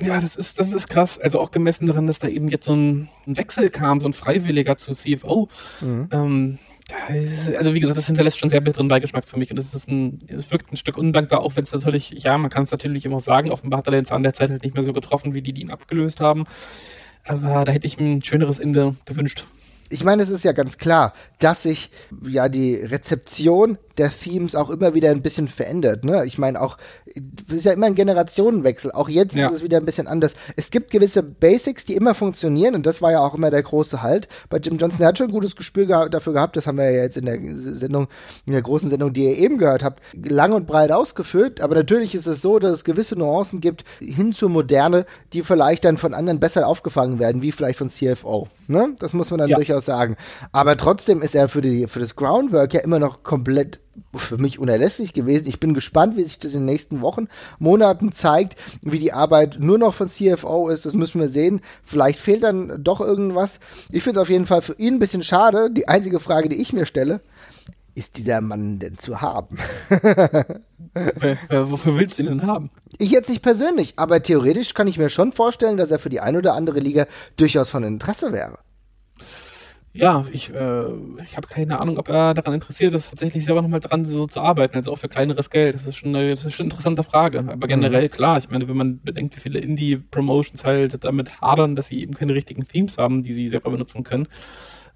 Ja, 0.04 0.20
das 0.20 0.36
ist, 0.36 0.58
das 0.58 0.72
ist 0.72 0.88
krass. 0.88 1.18
Also 1.18 1.40
auch 1.40 1.50
gemessen 1.50 1.86
daran, 1.86 2.06
dass 2.06 2.18
da 2.18 2.28
eben 2.28 2.48
jetzt 2.48 2.66
so 2.66 2.74
ein, 2.74 3.08
ein 3.26 3.36
Wechsel 3.36 3.70
kam, 3.70 4.00
so 4.00 4.08
ein 4.08 4.14
Freiwilliger 4.14 4.76
zu 4.76 4.92
CFO. 4.92 5.48
Mhm. 5.80 6.08
Ähm, 6.12 6.58
also 7.56 7.74
wie 7.74 7.80
gesagt, 7.80 7.96
das 7.96 8.06
hinterlässt 8.06 8.38
schon 8.38 8.50
sehr 8.50 8.60
bitteren 8.60 8.88
Beigeschmack 8.88 9.26
für 9.26 9.38
mich 9.38 9.50
und 9.50 9.56
das 9.56 9.72
ist 9.72 9.88
ein, 9.88 10.20
es 10.28 10.50
wirkt 10.50 10.72
ein 10.72 10.76
Stück 10.76 10.98
undankbar, 10.98 11.40
auch 11.40 11.56
wenn 11.56 11.64
es 11.64 11.72
natürlich, 11.72 12.10
ja, 12.10 12.36
man 12.36 12.50
kann 12.50 12.64
es 12.64 12.70
natürlich 12.70 13.04
immer 13.04 13.20
sagen, 13.20 13.50
offenbar 13.50 13.78
hat 13.78 13.86
er 13.86 13.92
den 13.92 14.04
Zahn 14.04 14.22
der 14.22 14.34
Zeit 14.34 14.50
halt 14.50 14.62
nicht 14.62 14.74
mehr 14.74 14.84
so 14.84 14.92
getroffen, 14.92 15.32
wie 15.32 15.42
die, 15.42 15.52
die 15.52 15.62
ihn 15.62 15.70
abgelöst 15.70 16.20
haben. 16.20 16.44
Aber 17.24 17.64
da 17.64 17.72
hätte 17.72 17.86
ich 17.86 17.98
ein 17.98 18.22
schöneres 18.22 18.58
Ende 18.58 18.96
gewünscht 19.04 19.46
ich 19.92 20.04
meine, 20.04 20.22
es 20.22 20.30
ist 20.30 20.44
ja 20.44 20.52
ganz 20.52 20.78
klar, 20.78 21.12
dass 21.38 21.64
sich 21.64 21.90
ja 22.26 22.48
die 22.48 22.76
Rezeption 22.76 23.78
der 23.98 24.10
Themes 24.10 24.54
auch 24.54 24.70
immer 24.70 24.94
wieder 24.94 25.10
ein 25.10 25.20
bisschen 25.20 25.48
verändert. 25.48 26.04
Ne? 26.04 26.24
Ich 26.24 26.38
meine 26.38 26.60
auch, 26.60 26.78
es 27.48 27.56
ist 27.56 27.64
ja 27.64 27.72
immer 27.72 27.86
ein 27.86 27.94
Generationenwechsel. 27.94 28.92
Auch 28.92 29.08
jetzt 29.08 29.34
ja. 29.34 29.48
ist 29.48 29.56
es 29.56 29.62
wieder 29.62 29.76
ein 29.76 29.84
bisschen 29.84 30.06
anders. 30.06 30.34
Es 30.56 30.70
gibt 30.70 30.90
gewisse 30.90 31.22
Basics, 31.22 31.84
die 31.84 31.94
immer 31.94 32.14
funktionieren 32.14 32.74
und 32.74 32.86
das 32.86 33.02
war 33.02 33.12
ja 33.12 33.20
auch 33.20 33.34
immer 33.34 33.50
der 33.50 33.62
große 33.62 34.02
Halt. 34.02 34.28
Bei 34.48 34.58
Jim 34.58 34.78
Johnson 34.78 35.02
er 35.02 35.08
hat 35.08 35.18
schon 35.18 35.28
ein 35.28 35.32
gutes 35.32 35.56
Gespür 35.56 35.86
geha 35.86 36.08
dafür 36.08 36.32
gehabt. 36.32 36.56
Das 36.56 36.66
haben 36.66 36.78
wir 36.78 36.90
ja 36.90 37.02
jetzt 37.02 37.18
in 37.18 37.26
der 37.26 37.38
Sendung, 37.56 38.08
in 38.46 38.54
der 38.54 38.62
großen 38.62 38.88
Sendung, 38.88 39.12
die 39.12 39.24
ihr 39.24 39.36
eben 39.36 39.58
gehört 39.58 39.84
habt, 39.84 40.00
lang 40.14 40.52
und 40.52 40.66
breit 40.66 40.90
ausgeführt. 40.90 41.60
Aber 41.60 41.74
natürlich 41.74 42.14
ist 42.14 42.26
es 42.26 42.40
so, 42.40 42.58
dass 42.58 42.72
es 42.72 42.84
gewisse 42.84 43.16
Nuancen 43.16 43.60
gibt 43.60 43.84
hin 43.98 44.32
zur 44.32 44.48
Moderne, 44.48 45.04
die 45.34 45.42
vielleicht 45.42 45.84
dann 45.84 45.98
von 45.98 46.14
anderen 46.14 46.40
besser 46.40 46.66
aufgefangen 46.66 47.18
werden, 47.18 47.42
wie 47.42 47.52
vielleicht 47.52 47.78
von 47.78 47.90
CFO. 47.90 48.48
Ne? 48.68 48.94
Das 48.98 49.12
muss 49.12 49.30
man 49.30 49.38
dann 49.38 49.50
ja. 49.50 49.56
durchaus 49.56 49.81
sagen. 49.84 50.16
Aber 50.52 50.76
trotzdem 50.76 51.22
ist 51.22 51.34
er 51.34 51.48
für, 51.48 51.60
die, 51.60 51.86
für 51.86 52.00
das 52.00 52.16
Groundwork 52.16 52.74
ja 52.74 52.80
immer 52.80 52.98
noch 52.98 53.22
komplett 53.22 53.80
für 54.14 54.38
mich 54.38 54.58
unerlässlich 54.58 55.12
gewesen. 55.12 55.48
Ich 55.48 55.60
bin 55.60 55.74
gespannt, 55.74 56.16
wie 56.16 56.22
sich 56.22 56.38
das 56.38 56.54
in 56.54 56.60
den 56.60 56.66
nächsten 56.66 57.02
Wochen, 57.02 57.28
Monaten 57.58 58.12
zeigt, 58.12 58.56
wie 58.82 58.98
die 58.98 59.12
Arbeit 59.12 59.58
nur 59.60 59.78
noch 59.78 59.94
von 59.94 60.08
CFO 60.08 60.68
ist. 60.68 60.86
Das 60.86 60.94
müssen 60.94 61.20
wir 61.20 61.28
sehen. 61.28 61.60
Vielleicht 61.82 62.18
fehlt 62.18 62.42
dann 62.42 62.82
doch 62.82 63.00
irgendwas. 63.00 63.60
Ich 63.90 64.02
finde 64.02 64.20
es 64.20 64.22
auf 64.22 64.30
jeden 64.30 64.46
Fall 64.46 64.62
für 64.62 64.74
ihn 64.78 64.94
ein 64.94 64.98
bisschen 64.98 65.24
schade. 65.24 65.70
Die 65.70 65.88
einzige 65.88 66.20
Frage, 66.20 66.48
die 66.48 66.60
ich 66.60 66.72
mir 66.72 66.86
stelle, 66.86 67.20
ist 67.94 68.16
dieser 68.16 68.40
Mann 68.40 68.78
denn 68.78 68.96
zu 68.98 69.20
haben? 69.20 69.58
Wofür 71.50 71.98
willst 71.98 72.18
du 72.18 72.22
ihn 72.22 72.28
denn 72.28 72.46
haben? 72.46 72.70
Ich 72.98 73.10
jetzt 73.10 73.28
nicht 73.28 73.42
persönlich, 73.42 73.94
aber 73.96 74.22
theoretisch 74.22 74.74
kann 74.74 74.88
ich 74.88 74.98
mir 74.98 75.10
schon 75.10 75.32
vorstellen, 75.32 75.76
dass 75.76 75.90
er 75.90 75.98
für 75.98 76.08
die 76.08 76.20
ein 76.20 76.36
oder 76.36 76.54
andere 76.54 76.80
Liga 76.80 77.06
durchaus 77.36 77.70
von 77.70 77.84
Interesse 77.84 78.32
wäre. 78.32 78.58
Ja, 79.94 80.24
ich, 80.32 80.48
äh, 80.54 80.84
ich 81.22 81.36
habe 81.36 81.48
keine 81.48 81.78
Ahnung, 81.78 81.98
ob 81.98 82.08
er 82.08 82.32
daran 82.32 82.54
interessiert 82.54 82.94
ist, 82.94 83.10
tatsächlich 83.10 83.44
selber 83.44 83.60
nochmal 83.60 83.80
dran 83.80 84.06
so 84.06 84.26
zu 84.26 84.40
arbeiten, 84.40 84.76
also 84.76 84.90
auch 84.90 84.98
für 84.98 85.08
kleineres 85.08 85.50
Geld. 85.50 85.74
Das 85.74 85.86
ist 85.86 85.96
schon 85.96 86.16
eine, 86.16 86.30
das 86.30 86.44
ist 86.44 86.54
schon 86.54 86.64
eine 86.64 86.70
interessante 86.70 87.04
Frage. 87.04 87.40
Aber 87.40 87.66
generell, 87.66 88.04
mhm. 88.04 88.10
klar, 88.10 88.38
ich 88.38 88.48
meine, 88.48 88.68
wenn 88.68 88.76
man 88.76 89.00
bedenkt, 89.02 89.36
wie 89.36 89.40
viele 89.40 89.58
Indie-Promotions 89.58 90.64
halt 90.64 91.04
damit 91.04 91.42
hadern, 91.42 91.76
dass 91.76 91.88
sie 91.88 92.00
eben 92.00 92.14
keine 92.14 92.32
richtigen 92.32 92.66
Themes 92.66 92.96
haben, 92.96 93.22
die 93.22 93.34
sie 93.34 93.48
selber 93.48 93.70
benutzen 93.70 94.02
können, 94.02 94.28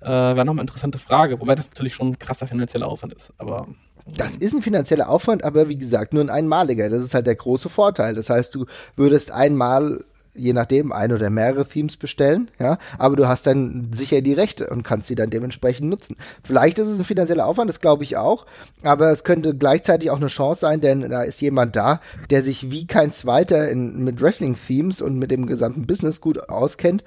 äh, 0.00 0.08
wäre 0.08 0.46
nochmal 0.46 0.62
eine 0.62 0.68
interessante 0.68 0.98
Frage. 0.98 1.40
Wobei 1.40 1.54
das 1.54 1.68
natürlich 1.68 1.94
schon 1.94 2.12
ein 2.12 2.18
krasser 2.18 2.46
finanzieller 2.46 2.88
Aufwand 2.88 3.12
ist. 3.12 3.34
Aber 3.36 3.66
das 4.06 4.36
ist 4.36 4.54
ein 4.54 4.62
finanzieller 4.62 5.10
Aufwand, 5.10 5.44
aber 5.44 5.68
wie 5.68 5.76
gesagt, 5.76 6.14
nur 6.14 6.22
ein 6.22 6.30
einmaliger. 6.30 6.88
Das 6.88 7.02
ist 7.02 7.12
halt 7.12 7.26
der 7.26 7.34
große 7.34 7.68
Vorteil. 7.68 8.14
Das 8.14 8.30
heißt, 8.30 8.54
du 8.54 8.64
würdest 8.94 9.30
einmal 9.30 10.00
je 10.36 10.52
nachdem 10.52 10.92
ein 10.92 11.12
oder 11.12 11.30
mehrere 11.30 11.66
Themes 11.66 11.96
bestellen, 11.96 12.50
ja, 12.58 12.78
aber 12.98 13.16
du 13.16 13.28
hast 13.28 13.46
dann 13.46 13.90
sicher 13.94 14.20
die 14.20 14.32
Rechte 14.32 14.68
und 14.68 14.82
kannst 14.82 15.06
sie 15.06 15.14
dann 15.14 15.30
dementsprechend 15.30 15.88
nutzen. 15.88 16.16
Vielleicht 16.44 16.78
ist 16.78 16.88
es 16.88 16.98
ein 16.98 17.04
finanzieller 17.04 17.46
Aufwand, 17.46 17.68
das 17.68 17.80
glaube 17.80 18.04
ich 18.04 18.16
auch, 18.16 18.46
aber 18.82 19.10
es 19.10 19.24
könnte 19.24 19.54
gleichzeitig 19.54 20.10
auch 20.10 20.16
eine 20.16 20.28
Chance 20.28 20.60
sein, 20.60 20.80
denn 20.80 21.08
da 21.08 21.22
ist 21.22 21.40
jemand 21.40 21.76
da, 21.76 22.00
der 22.30 22.42
sich 22.42 22.70
wie 22.70 22.86
kein 22.86 23.12
zweiter 23.12 23.68
in, 23.70 24.04
mit 24.04 24.20
Wrestling-Themes 24.20 25.00
und 25.00 25.18
mit 25.18 25.30
dem 25.30 25.46
gesamten 25.46 25.86
Business 25.86 26.20
gut 26.20 26.48
auskennt. 26.48 27.04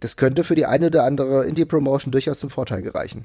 Das 0.00 0.16
könnte 0.16 0.42
für 0.42 0.56
die 0.56 0.66
eine 0.66 0.86
oder 0.86 1.04
andere 1.04 1.46
Indie-Promotion 1.46 2.10
durchaus 2.10 2.40
zum 2.40 2.50
Vorteil 2.50 2.82
gereichen. 2.82 3.24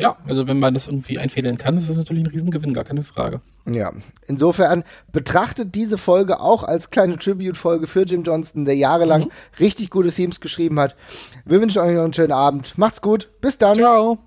Ja, 0.00 0.16
also 0.26 0.46
wenn 0.48 0.58
man 0.58 0.74
das 0.74 0.86
irgendwie 0.86 1.18
einfädeln 1.18 1.58
kann, 1.58 1.76
ist 1.78 1.88
das 1.88 1.96
natürlich 1.96 2.24
ein 2.24 2.30
Riesengewinn, 2.30 2.72
gar 2.72 2.84
keine 2.84 3.04
Frage. 3.04 3.40
Ja, 3.66 3.92
insofern 4.26 4.82
betrachtet 5.12 5.74
diese 5.74 5.98
Folge 5.98 6.40
auch 6.40 6.64
als 6.64 6.90
kleine 6.90 7.18
Tribute-Folge 7.18 7.86
für 7.86 8.04
Jim 8.04 8.22
Johnston, 8.22 8.64
der 8.64 8.76
jahrelang 8.76 9.24
mhm. 9.24 9.30
richtig 9.58 9.90
gute 9.90 10.10
Themes 10.10 10.40
geschrieben 10.40 10.80
hat. 10.80 10.96
Wir 11.44 11.60
wünschen 11.60 11.80
euch 11.82 11.94
noch 11.94 12.04
einen 12.04 12.14
schönen 12.14 12.32
Abend. 12.32 12.78
Macht's 12.78 13.02
gut. 13.02 13.30
Bis 13.40 13.58
dann. 13.58 13.76
Ciao. 13.76 14.18